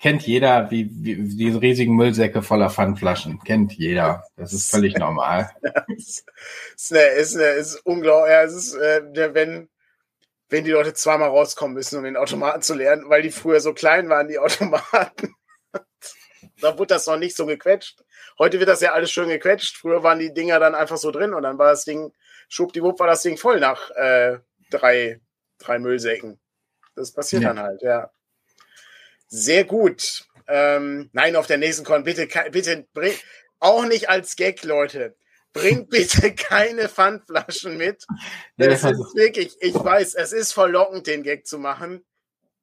kennt 0.00 0.22
jeder, 0.26 0.70
wie, 0.70 0.90
wie 0.90 1.36
diese 1.36 1.60
riesigen 1.60 1.94
Müllsäcke 1.94 2.42
voller 2.42 2.70
Pfandflaschen. 2.70 3.38
Kennt 3.44 3.72
jeder. 3.74 4.24
Das 4.36 4.52
ist 4.52 4.70
völlig 4.70 4.96
normal. 4.96 5.50
ist, 5.88 6.24
eine, 6.90 7.02
ist, 7.02 7.36
eine, 7.36 7.44
ist 7.50 7.76
unglaublich. 7.84 8.32
Ja, 8.32 8.42
es 8.42 8.54
ist, 8.54 8.74
äh, 8.74 9.34
wenn, 9.34 9.68
wenn 10.48 10.64
die 10.64 10.72
Leute 10.72 10.94
zweimal 10.94 11.28
rauskommen 11.28 11.74
müssen, 11.74 11.98
um 11.98 12.04
den 12.04 12.16
Automaten 12.16 12.62
zu 12.62 12.74
lernen, 12.74 13.04
weil 13.08 13.22
die 13.22 13.30
früher 13.30 13.60
so 13.60 13.74
klein 13.74 14.08
waren, 14.08 14.26
die 14.26 14.38
Automaten. 14.38 15.34
da 16.60 16.78
wurde 16.78 16.94
das 16.94 17.06
noch 17.06 17.18
nicht 17.18 17.36
so 17.36 17.46
gequetscht. 17.46 18.02
Heute 18.40 18.58
wird 18.58 18.70
das 18.70 18.80
ja 18.80 18.92
alles 18.92 19.10
schön 19.10 19.28
gequetscht. 19.28 19.76
Früher 19.76 20.02
waren 20.02 20.18
die 20.18 20.32
Dinger 20.32 20.58
dann 20.58 20.74
einfach 20.74 20.96
so 20.96 21.10
drin 21.10 21.34
und 21.34 21.42
dann 21.42 21.58
war 21.58 21.70
das 21.70 21.84
Ding 21.84 22.10
schwuppdiwupp 22.48 22.98
war 22.98 23.06
das 23.06 23.20
Ding 23.20 23.36
voll 23.36 23.60
nach 23.60 23.90
äh, 23.90 24.38
drei, 24.70 25.20
drei 25.58 25.78
Müllsäcken. 25.78 26.40
Das 26.94 27.12
passiert 27.12 27.42
ja. 27.42 27.50
dann 27.50 27.60
halt, 27.60 27.82
ja. 27.82 28.10
Sehr 29.28 29.64
gut. 29.64 30.26
Ähm, 30.48 31.10
nein, 31.12 31.36
auf 31.36 31.48
der 31.48 31.58
nächsten 31.58 31.84
Con, 31.84 32.02
bitte, 32.02 32.26
bitte, 32.50 32.86
bring, 32.94 33.12
auch 33.58 33.84
nicht 33.84 34.08
als 34.08 34.36
Gag, 34.36 34.64
Leute. 34.64 35.14
Bringt 35.52 35.90
bitte 35.90 36.34
keine 36.34 36.88
Pfandflaschen 36.88 37.76
mit. 37.76 38.06
Das 38.56 38.82
ja, 38.82 38.90
ist 38.90 39.14
wirklich, 39.14 39.54
ich 39.60 39.74
weiß, 39.74 40.14
es 40.14 40.32
ist 40.32 40.54
verlockend, 40.54 41.06
den 41.06 41.22
Gag 41.24 41.46
zu 41.46 41.58
machen. 41.58 42.06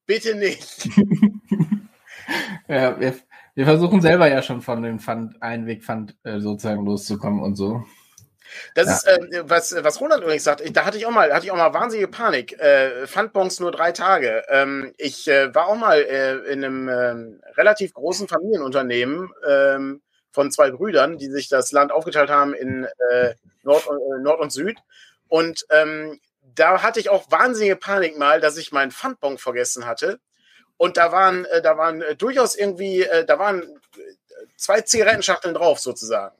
Bitte 0.07 0.33
nicht. 0.33 0.89
ja, 2.67 2.99
wir, 2.99 3.15
wir, 3.57 3.65
versuchen 3.65 4.01
selber 4.01 4.27
ja 4.27 4.41
schon 4.41 4.61
von 4.61 4.83
dem 4.83 4.99
Pfand, 4.99 5.41
Einwegpfand 5.41 6.15
äh, 6.23 6.39
sozusagen 6.39 6.85
loszukommen 6.85 7.41
und 7.41 7.55
so. 7.55 7.83
Das 8.75 8.87
ja. 8.87 8.93
ist, 8.93 9.07
äh, 9.07 9.49
was, 9.49 9.75
was 9.83 9.99
Roland 9.99 10.23
übrigens 10.23 10.43
sagt, 10.43 10.63
da 10.75 10.85
hatte 10.85 10.97
ich 10.97 11.05
auch 11.05 11.11
mal, 11.11 11.33
hatte 11.33 11.45
ich 11.45 11.51
auch 11.51 11.57
mal 11.57 11.73
wahnsinnige 11.73 12.07
Panik. 12.07 12.53
Äh, 12.59 13.07
Pfandbons 13.07 13.59
nur 13.59 13.71
drei 13.71 13.91
Tage. 13.91 14.43
Ähm, 14.49 14.93
ich 14.97 15.27
äh, 15.27 15.53
war 15.53 15.67
auch 15.67 15.75
mal 15.75 15.97
äh, 15.97 16.35
in 16.51 16.63
einem 16.63 16.87
äh, 16.87 17.51
relativ 17.57 17.93
großen 17.93 18.27
Familienunternehmen 18.27 19.31
ähm, 19.47 20.01
von 20.31 20.51
zwei 20.51 20.69
Brüdern, 20.71 21.17
die 21.17 21.31
sich 21.31 21.49
das 21.49 21.71
Land 21.71 21.91
aufgeteilt 21.91 22.29
haben 22.29 22.53
in 22.53 22.85
äh, 23.11 23.33
Nord, 23.63 23.87
äh, 23.87 24.21
Nord 24.21 24.39
und 24.39 24.51
Süd. 24.51 24.77
Und 25.27 25.65
ähm, 25.71 26.19
da 26.41 26.83
hatte 26.83 26.99
ich 26.99 27.09
auch 27.09 27.31
wahnsinnige 27.31 27.75
Panik 27.75 28.17
mal, 28.17 28.39
dass 28.39 28.57
ich 28.57 28.71
meinen 28.71 28.91
Pfandbon 28.91 29.37
vergessen 29.37 29.85
hatte. 29.85 30.19
Und 30.77 30.97
da 30.97 31.11
waren, 31.11 31.45
äh, 31.45 31.61
da 31.61 31.77
waren 31.77 32.01
äh, 32.01 32.15
durchaus 32.15 32.55
irgendwie, 32.55 33.03
äh, 33.03 33.25
da 33.25 33.39
waren 33.39 33.63
zwei 34.55 34.81
Zigarettenschachteln 34.81 35.55
drauf 35.55 35.79
sozusagen. 35.79 36.35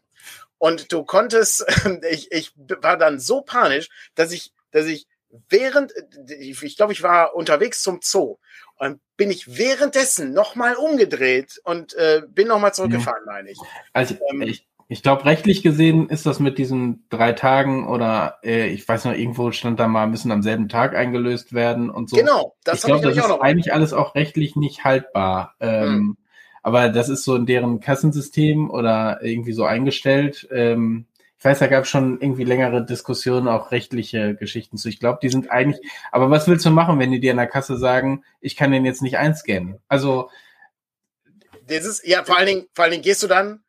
Und 0.58 0.92
du 0.92 1.04
konntest, 1.04 1.66
ich, 2.10 2.32
ich 2.32 2.54
war 2.82 2.98
dann 2.98 3.20
so 3.20 3.42
panisch, 3.42 3.90
dass 4.16 4.32
ich, 4.32 4.54
dass 4.72 4.86
ich 4.86 5.08
während, 5.50 5.94
ich 6.40 6.78
glaube, 6.78 6.94
ich 6.94 7.04
war 7.04 7.36
unterwegs 7.36 7.82
zum 7.82 8.00
Zoo 8.02 8.38
und 8.78 9.02
bin 9.18 9.32
ich 9.32 9.58
währenddessen 9.58 10.34
nochmal 10.34 10.76
umgedreht 10.76 11.60
und 11.64 11.94
äh, 11.96 12.22
bin 12.28 12.48
nochmal 12.48 12.74
zurückgefahren, 12.74 13.24
ja. 13.26 13.34
meine 13.34 13.52
ich. 13.52 13.58
Also 13.94 14.16
ähm, 14.30 14.42
ich, 14.44 14.68
ich 14.90 15.04
glaube, 15.04 15.26
rechtlich 15.26 15.64
gesehen 15.64 16.08
ist 16.08 16.26
das 16.26 16.40
mit 16.40 16.58
diesen 16.58 17.06
drei 17.10 17.34
Tagen 17.34 17.88
oder 17.88 18.40
äh, 18.44 18.68
ich 18.68 18.88
weiß 18.88 19.04
noch, 19.06 19.14
irgendwo 19.14 19.52
stand 19.52 19.80
da 19.80 19.88
mal, 19.88 20.08
müssen 20.08 20.32
am 20.32 20.42
selben 20.42 20.70
Tag 20.70 20.96
eingelöst 20.96 21.52
werden 21.54 21.90
und 21.90 22.10
so. 22.10 22.16
Genau, 22.16 22.56
das 22.64 22.80
ich 22.80 22.84
glaube, 22.84 23.04
das 23.04 23.18
ist 23.18 23.42
eigentlich 23.42 23.74
alles 23.74 23.92
auch 23.92 24.16
rechtlich 24.16 24.56
nicht 24.56 24.86
haltbar. 24.86 25.56
Ähm, 25.60 25.88
hm. 25.88 26.18
Aber 26.64 26.90
das 26.90 27.10
ist 27.10 27.24
so 27.24 27.36
in 27.36 27.46
deren 27.46 27.82
Kassensystem 27.82 28.70
oder 28.70 29.22
irgendwie 29.22 29.54
so 29.54 29.66
eingestellt. 29.66 30.48
Ähm, 30.52 31.06
ich 31.38 31.46
weiß, 31.46 31.60
da 31.60 31.68
gab 31.68 31.84
es 31.84 31.90
schon 31.90 32.20
irgendwie 32.20 32.46
längere 32.46 32.86
Diskussionen, 32.86 33.48
auch 33.48 33.72
rechtliche 33.72 34.36
Geschichten 34.36 34.78
zu. 34.78 34.90
Ich 34.90 35.00
glaube, 35.00 35.20
die 35.22 35.30
sind 35.30 35.52
eigentlich. 35.52 35.86
Aber 36.12 36.30
was 36.30 36.48
willst 36.48 36.66
du 36.66 36.72
machen, 36.72 36.98
wenn 36.98 37.12
die 37.12 37.20
dir 37.20 37.32
in 37.32 37.38
der 37.38 37.48
Kasse 37.48 37.78
sagen, 37.78 38.24
ich 38.42 38.56
kann 38.56 38.72
den 38.72 38.86
jetzt 38.86 39.02
nicht 39.02 39.18
einscannen? 39.18 39.80
Also. 39.88 40.30
Das 41.68 41.86
ist, 41.86 42.08
ja, 42.08 42.24
vor 42.24 42.38
allen 42.38 42.48
Dingen, 42.48 42.66
vor 42.74 42.84
allen 42.86 42.92
Dingen 42.92 43.04
gehst 43.04 43.22
du 43.22 43.28
dann, 43.28 43.62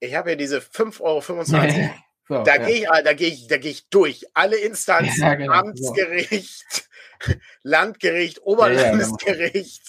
ich 0.00 0.14
habe 0.14 0.30
ja 0.30 0.36
diese 0.36 0.58
5,25 0.58 1.00
Euro. 1.00 1.90
So, 2.26 2.42
da 2.42 2.56
ja. 2.56 2.66
gehe 2.66 2.76
ich, 2.76 2.86
da 3.04 3.12
gehe 3.12 3.28
ich, 3.28 3.46
da 3.48 3.56
gehe 3.58 3.70
ich 3.70 3.88
durch. 3.90 4.24
Alle 4.32 4.56
Instanzen, 4.56 5.20
ja, 5.22 5.34
genau, 5.34 5.52
Amtsgericht, 5.52 6.88
so. 7.20 7.32
Landgericht, 7.62 8.42
Oberlandesgericht, 8.42 9.82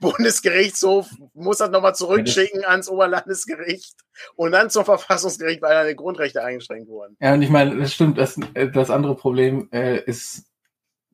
Bundesgerichtshof 0.00 1.08
muss 1.34 1.58
das 1.58 1.70
nochmal 1.70 1.94
zurückschicken 1.94 2.64
ans 2.64 2.88
Oberlandesgericht 2.88 3.94
und 4.34 4.52
dann 4.52 4.68
zum 4.68 4.84
Verfassungsgericht, 4.84 5.62
weil 5.62 5.74
deine 5.74 5.94
Grundrechte 5.94 6.42
eingeschränkt 6.42 6.88
wurden. 6.88 7.16
Ja, 7.20 7.34
und 7.34 7.42
ich 7.42 7.50
meine, 7.50 7.76
das 7.76 7.94
stimmt, 7.94 8.18
das, 8.18 8.38
das 8.74 8.90
andere 8.90 9.14
Problem 9.14 9.68
äh, 9.70 10.02
ist, 10.02 10.44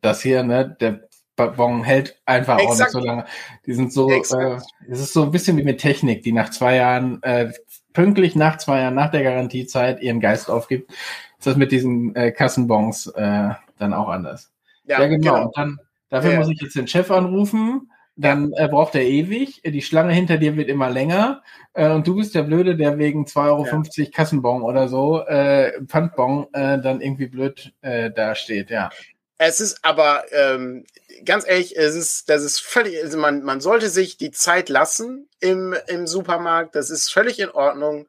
das 0.01 0.23
hier, 0.23 0.43
ne, 0.43 0.77
der 0.81 1.09
Bon 1.37 1.85
hält 1.85 2.21
einfach 2.27 2.59
Exakt. 2.59 2.73
auch 2.73 2.79
nicht 2.79 2.91
so 2.91 2.99
lange. 2.99 3.25
Die 3.67 3.75
sind 3.75 3.93
so, 3.93 4.11
äh, 4.11 4.59
es 4.91 5.01
ist 5.01 5.13
so 5.13 5.23
ein 5.23 5.31
bisschen 5.31 5.57
wie 5.57 5.63
mit 5.63 5.81
Technik, 5.81 6.23
die 6.23 6.33
nach 6.33 6.51
zwei 6.51 6.77
Jahren, 6.77 7.23
äh, 7.23 7.53
pünktlich 7.99 8.37
nach 8.37 8.59
zwei 8.59 8.83
Jahren, 8.83 8.95
nach 8.95 9.11
der 9.11 9.25
Garantiezeit 9.25 10.01
ihren 10.01 10.21
Geist 10.21 10.49
aufgibt. 10.49 10.93
Ist 11.37 11.49
das 11.49 11.57
mit 11.57 11.73
diesen 11.73 12.15
äh, 12.15 12.31
Kassenbons 12.31 13.09
äh, 13.09 13.49
dann 13.77 13.93
auch 13.93 14.09
anders? 14.09 14.53
Ja, 14.85 15.01
ja 15.01 15.09
genau. 15.09 15.33
genau. 15.33 15.47
Und 15.47 15.57
dann, 15.57 15.79
dafür 16.09 16.35
ja. 16.35 16.39
muss 16.39 16.49
ich 16.49 16.61
jetzt 16.61 16.77
den 16.77 16.87
Chef 16.87 17.11
anrufen. 17.11 17.91
Dann 18.15 18.53
äh, 18.53 18.69
braucht 18.69 18.95
er 18.95 19.03
ewig. 19.03 19.63
Die 19.65 19.83
Schlange 19.83 20.13
hinter 20.13 20.39
dir 20.39 20.57
wird 20.57 20.69
immer 20.69 20.91
länger. 20.91 21.43
Äh, 21.73 21.91
und 21.91 22.07
du 22.07 22.15
bist 22.15 22.37
der 22.37 22.45
Blöde, 22.45 22.77
der 22.77 22.99
wegen 22.99 23.25
2,50 23.25 23.47
Euro 23.49 23.65
ja. 23.65 24.05
Kassenbon 24.13 24.63
oder 24.63 24.87
so, 24.87 25.27
äh, 25.27 25.73
Pfandbon, 25.85 26.47
äh, 26.53 26.81
dann 26.81 27.01
irgendwie 27.01 27.27
blöd 27.27 27.73
äh, 27.81 28.13
dasteht, 28.13 28.71
ja. 28.71 28.91
Es 29.39 29.61
ist 29.61 29.85
aber 29.85 30.25
ähm, 30.33 30.85
ganz 31.25 31.47
ehrlich, 31.47 31.77
es 31.77 31.95
ist, 31.95 32.29
das 32.29 32.43
ist 32.43 32.61
völlig, 32.61 33.03
also 33.03 33.19
man, 33.19 33.43
man 33.45 33.61
sollte 33.61 33.89
sich 33.89 34.17
die 34.17 34.33
Zeit 34.33 34.69
lassen 34.69 35.29
im, 35.41 35.75
im 35.87 36.07
Supermarkt. 36.07 36.75
Das 36.75 36.91
ist 36.91 37.13
völlig 37.13 37.39
in 37.39 37.51
Ordnung. 37.51 38.09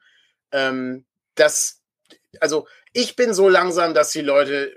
Ähm, 0.51 1.05
das, 1.35 1.81
also 2.41 2.67
ich 2.93 3.15
bin 3.15 3.33
so 3.33 3.47
langsam, 3.47 3.93
dass 3.93 4.11
die 4.11 4.21
Leute 4.21 4.75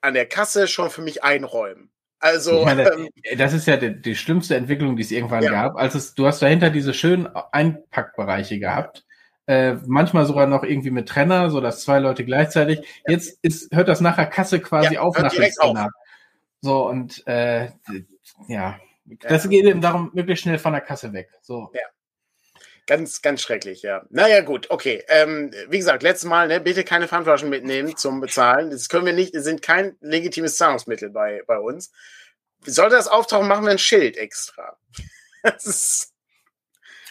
an 0.00 0.14
der 0.14 0.26
Kasse 0.26 0.68
schon 0.68 0.90
für 0.90 1.02
mich 1.02 1.24
einräumen. 1.24 1.90
Also, 2.20 2.64
meine, 2.64 2.90
ähm, 2.92 3.08
das 3.36 3.52
ist 3.52 3.66
ja 3.66 3.76
die, 3.76 4.00
die, 4.00 4.16
schlimmste 4.16 4.56
Entwicklung, 4.56 4.96
die 4.96 5.02
es 5.02 5.12
irgendwann 5.12 5.44
ja. 5.44 5.50
gab. 5.50 5.76
Als 5.76 5.94
es, 5.94 6.14
du 6.14 6.26
hast 6.26 6.42
dahinter 6.42 6.70
diese 6.70 6.92
schönen 6.92 7.26
Einpackbereiche 7.26 8.58
gehabt. 8.58 9.04
Äh, 9.48 9.78
manchmal 9.86 10.26
sogar 10.26 10.46
noch 10.46 10.62
irgendwie 10.62 10.90
mit 10.90 11.08
Trenner, 11.08 11.48
so 11.48 11.62
dass 11.62 11.80
zwei 11.80 12.00
Leute 12.00 12.22
gleichzeitig. 12.22 12.80
Ja. 12.80 13.12
Jetzt 13.14 13.38
ist, 13.40 13.74
hört 13.74 13.88
das 13.88 14.02
nachher 14.02 14.26
Kasse 14.26 14.60
quasi 14.60 14.94
ja, 14.94 15.00
auf 15.00 15.18
nach 15.18 15.32
dem 15.32 15.50
Scanner. 15.50 15.88
So 16.60 16.86
und 16.86 17.26
äh, 17.26 17.70
ja, 18.46 18.78
das 19.06 19.48
geht 19.48 19.64
eben 19.64 19.80
darum, 19.80 20.10
möglichst 20.12 20.42
schnell 20.42 20.58
von 20.58 20.72
der 20.72 20.82
Kasse 20.82 21.14
weg. 21.14 21.30
So. 21.40 21.70
Ja. 21.72 21.80
Ganz, 22.86 23.22
ganz 23.22 23.40
schrecklich, 23.40 23.80
ja. 23.80 24.04
Naja, 24.10 24.42
gut, 24.42 24.70
okay. 24.70 25.02
Ähm, 25.08 25.50
wie 25.68 25.78
gesagt, 25.78 26.02
letztes 26.02 26.28
Mal, 26.28 26.48
ne, 26.48 26.60
bitte 26.60 26.84
keine 26.84 27.08
Pfandflaschen 27.08 27.48
mitnehmen 27.48 27.96
zum 27.96 28.20
Bezahlen. 28.20 28.70
Das 28.70 28.90
können 28.90 29.06
wir 29.06 29.14
nicht, 29.14 29.34
das 29.34 29.44
sind 29.44 29.62
kein 29.62 29.96
legitimes 30.00 30.56
Zahlungsmittel 30.56 31.08
bei, 31.08 31.42
bei 31.46 31.58
uns. 31.58 31.90
Sollte 32.66 32.96
das 32.96 33.08
auftauchen, 33.08 33.48
machen 33.48 33.64
wir 33.64 33.72
ein 33.72 33.78
Schild 33.78 34.18
extra. 34.18 34.76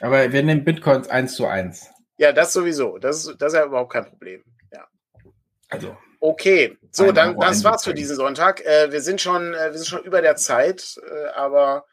Aber 0.01 0.31
wir 0.31 0.43
nehmen 0.43 0.63
Bitcoins 0.63 1.07
eins 1.09 1.35
zu 1.35 1.47
eins. 1.47 1.89
Ja, 2.17 2.31
das 2.31 2.53
sowieso. 2.53 2.97
Das, 2.97 3.31
das 3.37 3.53
ist 3.53 3.59
ja 3.59 3.65
überhaupt 3.65 3.93
kein 3.93 4.05
Problem. 4.05 4.43
Ja. 4.73 4.87
Also. 5.69 5.97
Okay, 6.19 6.77
so, 6.91 7.11
dann 7.11 7.39
das 7.39 7.63
war's 7.63 7.83
für 7.83 7.93
diesen 7.93 8.15
Sonntag. 8.15 8.65
Äh, 8.65 8.91
wir 8.91 9.01
sind 9.01 9.21
schon, 9.21 9.53
äh, 9.53 9.71
wir 9.71 9.77
sind 9.77 9.87
schon 9.87 10.03
über 10.03 10.21
der 10.21 10.35
Zeit, 10.35 10.99
äh, 11.07 11.27
aber 11.27 11.85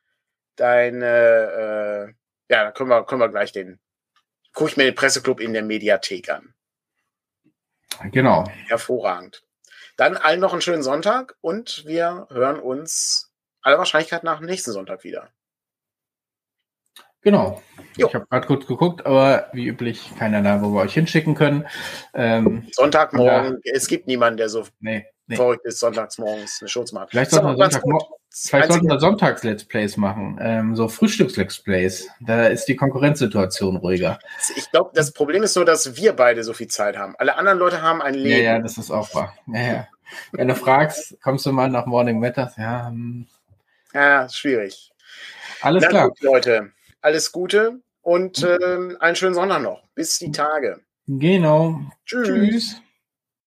deine, 0.56 2.14
äh, 2.48 2.52
ja, 2.52 2.72
können 2.72 2.88
wir, 2.88 3.04
können 3.04 3.20
wir 3.20 3.28
gleich 3.28 3.52
den, 3.52 3.78
gucke 4.54 4.70
ich 4.70 4.76
mir 4.78 4.84
den 4.84 4.94
Presseclub 4.94 5.40
in 5.40 5.52
der 5.52 5.62
Mediathek 5.62 6.30
an. 6.30 6.54
Genau. 8.12 8.50
Hervorragend. 8.66 9.44
Dann 9.96 10.16
allen 10.16 10.40
noch 10.40 10.52
einen 10.52 10.62
schönen 10.62 10.82
Sonntag 10.82 11.36
und 11.42 11.84
wir 11.86 12.26
hören 12.30 12.58
uns 12.58 13.30
aller 13.60 13.78
Wahrscheinlichkeit 13.78 14.24
nach 14.24 14.40
nächsten 14.40 14.72
Sonntag 14.72 15.04
wieder. 15.04 15.30
Genau. 17.24 17.62
Jo. 17.96 18.08
Ich 18.08 18.14
habe 18.14 18.26
gerade 18.26 18.46
kurz 18.46 18.66
geguckt, 18.66 19.06
aber 19.06 19.48
wie 19.52 19.66
üblich 19.66 20.12
keiner 20.18 20.42
da, 20.42 20.60
wo 20.62 20.72
wir 20.74 20.82
euch 20.82 20.94
hinschicken 20.94 21.34
können. 21.34 21.66
Ähm, 22.12 22.66
Sonntagmorgen, 22.72 23.60
ja. 23.64 23.72
es 23.74 23.86
gibt 23.86 24.06
niemanden, 24.06 24.36
der 24.36 24.48
so 24.48 24.64
nee, 24.80 25.06
nee. 25.26 25.36
verrückt 25.36 25.64
ist, 25.64 25.78
sonntags 25.78 26.18
morgens 26.18 26.60
eine 26.60 26.84
machen. 26.92 27.08
Vielleicht 27.10 27.30
sollten 27.30 27.46
wir 27.46 27.56
Sonntag, 27.56 27.82
Vielleicht 28.36 28.72
sollten 28.72 28.88
wir 28.88 28.98
Sonntags-Let's 28.98 29.64
Plays 29.64 29.96
machen, 29.96 30.38
ähm, 30.42 30.74
so 30.74 30.88
Frühstücks-Let's 30.88 31.62
Plays. 31.62 32.08
Da 32.20 32.46
ist 32.46 32.64
die 32.64 32.74
Konkurrenzsituation 32.74 33.76
ruhiger. 33.76 34.18
Ich 34.56 34.68
glaube, 34.72 34.90
das 34.92 35.12
Problem 35.12 35.44
ist 35.44 35.54
nur, 35.54 35.64
dass 35.64 35.96
wir 35.96 36.14
beide 36.14 36.42
so 36.42 36.52
viel 36.52 36.66
Zeit 36.66 36.96
haben. 36.96 37.14
Alle 37.18 37.36
anderen 37.36 37.60
Leute 37.60 37.80
haben 37.80 38.02
ein 38.02 38.14
Leben. 38.14 38.44
Ja, 38.44 38.54
ja, 38.54 38.58
das 38.58 38.76
ist 38.76 38.90
auch 38.90 39.14
wahr. 39.14 39.34
Ja, 39.46 39.60
ja. 39.60 39.88
Wenn 40.32 40.48
du 40.48 40.56
fragst, 40.56 41.16
kommst 41.22 41.46
du 41.46 41.52
mal 41.52 41.70
nach 41.70 41.86
Morning 41.86 42.18
Matters? 42.18 42.56
Ja, 42.56 42.88
hm. 42.88 43.26
ja 43.92 44.28
schwierig. 44.28 44.92
Alles 45.60 45.82
Na 45.84 45.88
klar. 45.88 46.08
Gut, 46.08 46.20
Leute, 46.20 46.72
alles 47.04 47.32
Gute 47.32 47.80
und 48.00 48.42
äh, 48.42 48.96
einen 48.98 49.16
schönen 49.16 49.34
Sonntag 49.34 49.62
noch. 49.62 49.82
Bis 49.94 50.18
die 50.18 50.32
Tage. 50.32 50.80
Genau. 51.06 51.80
Tschüss. 52.06 52.26
Tschüss. 52.26 52.82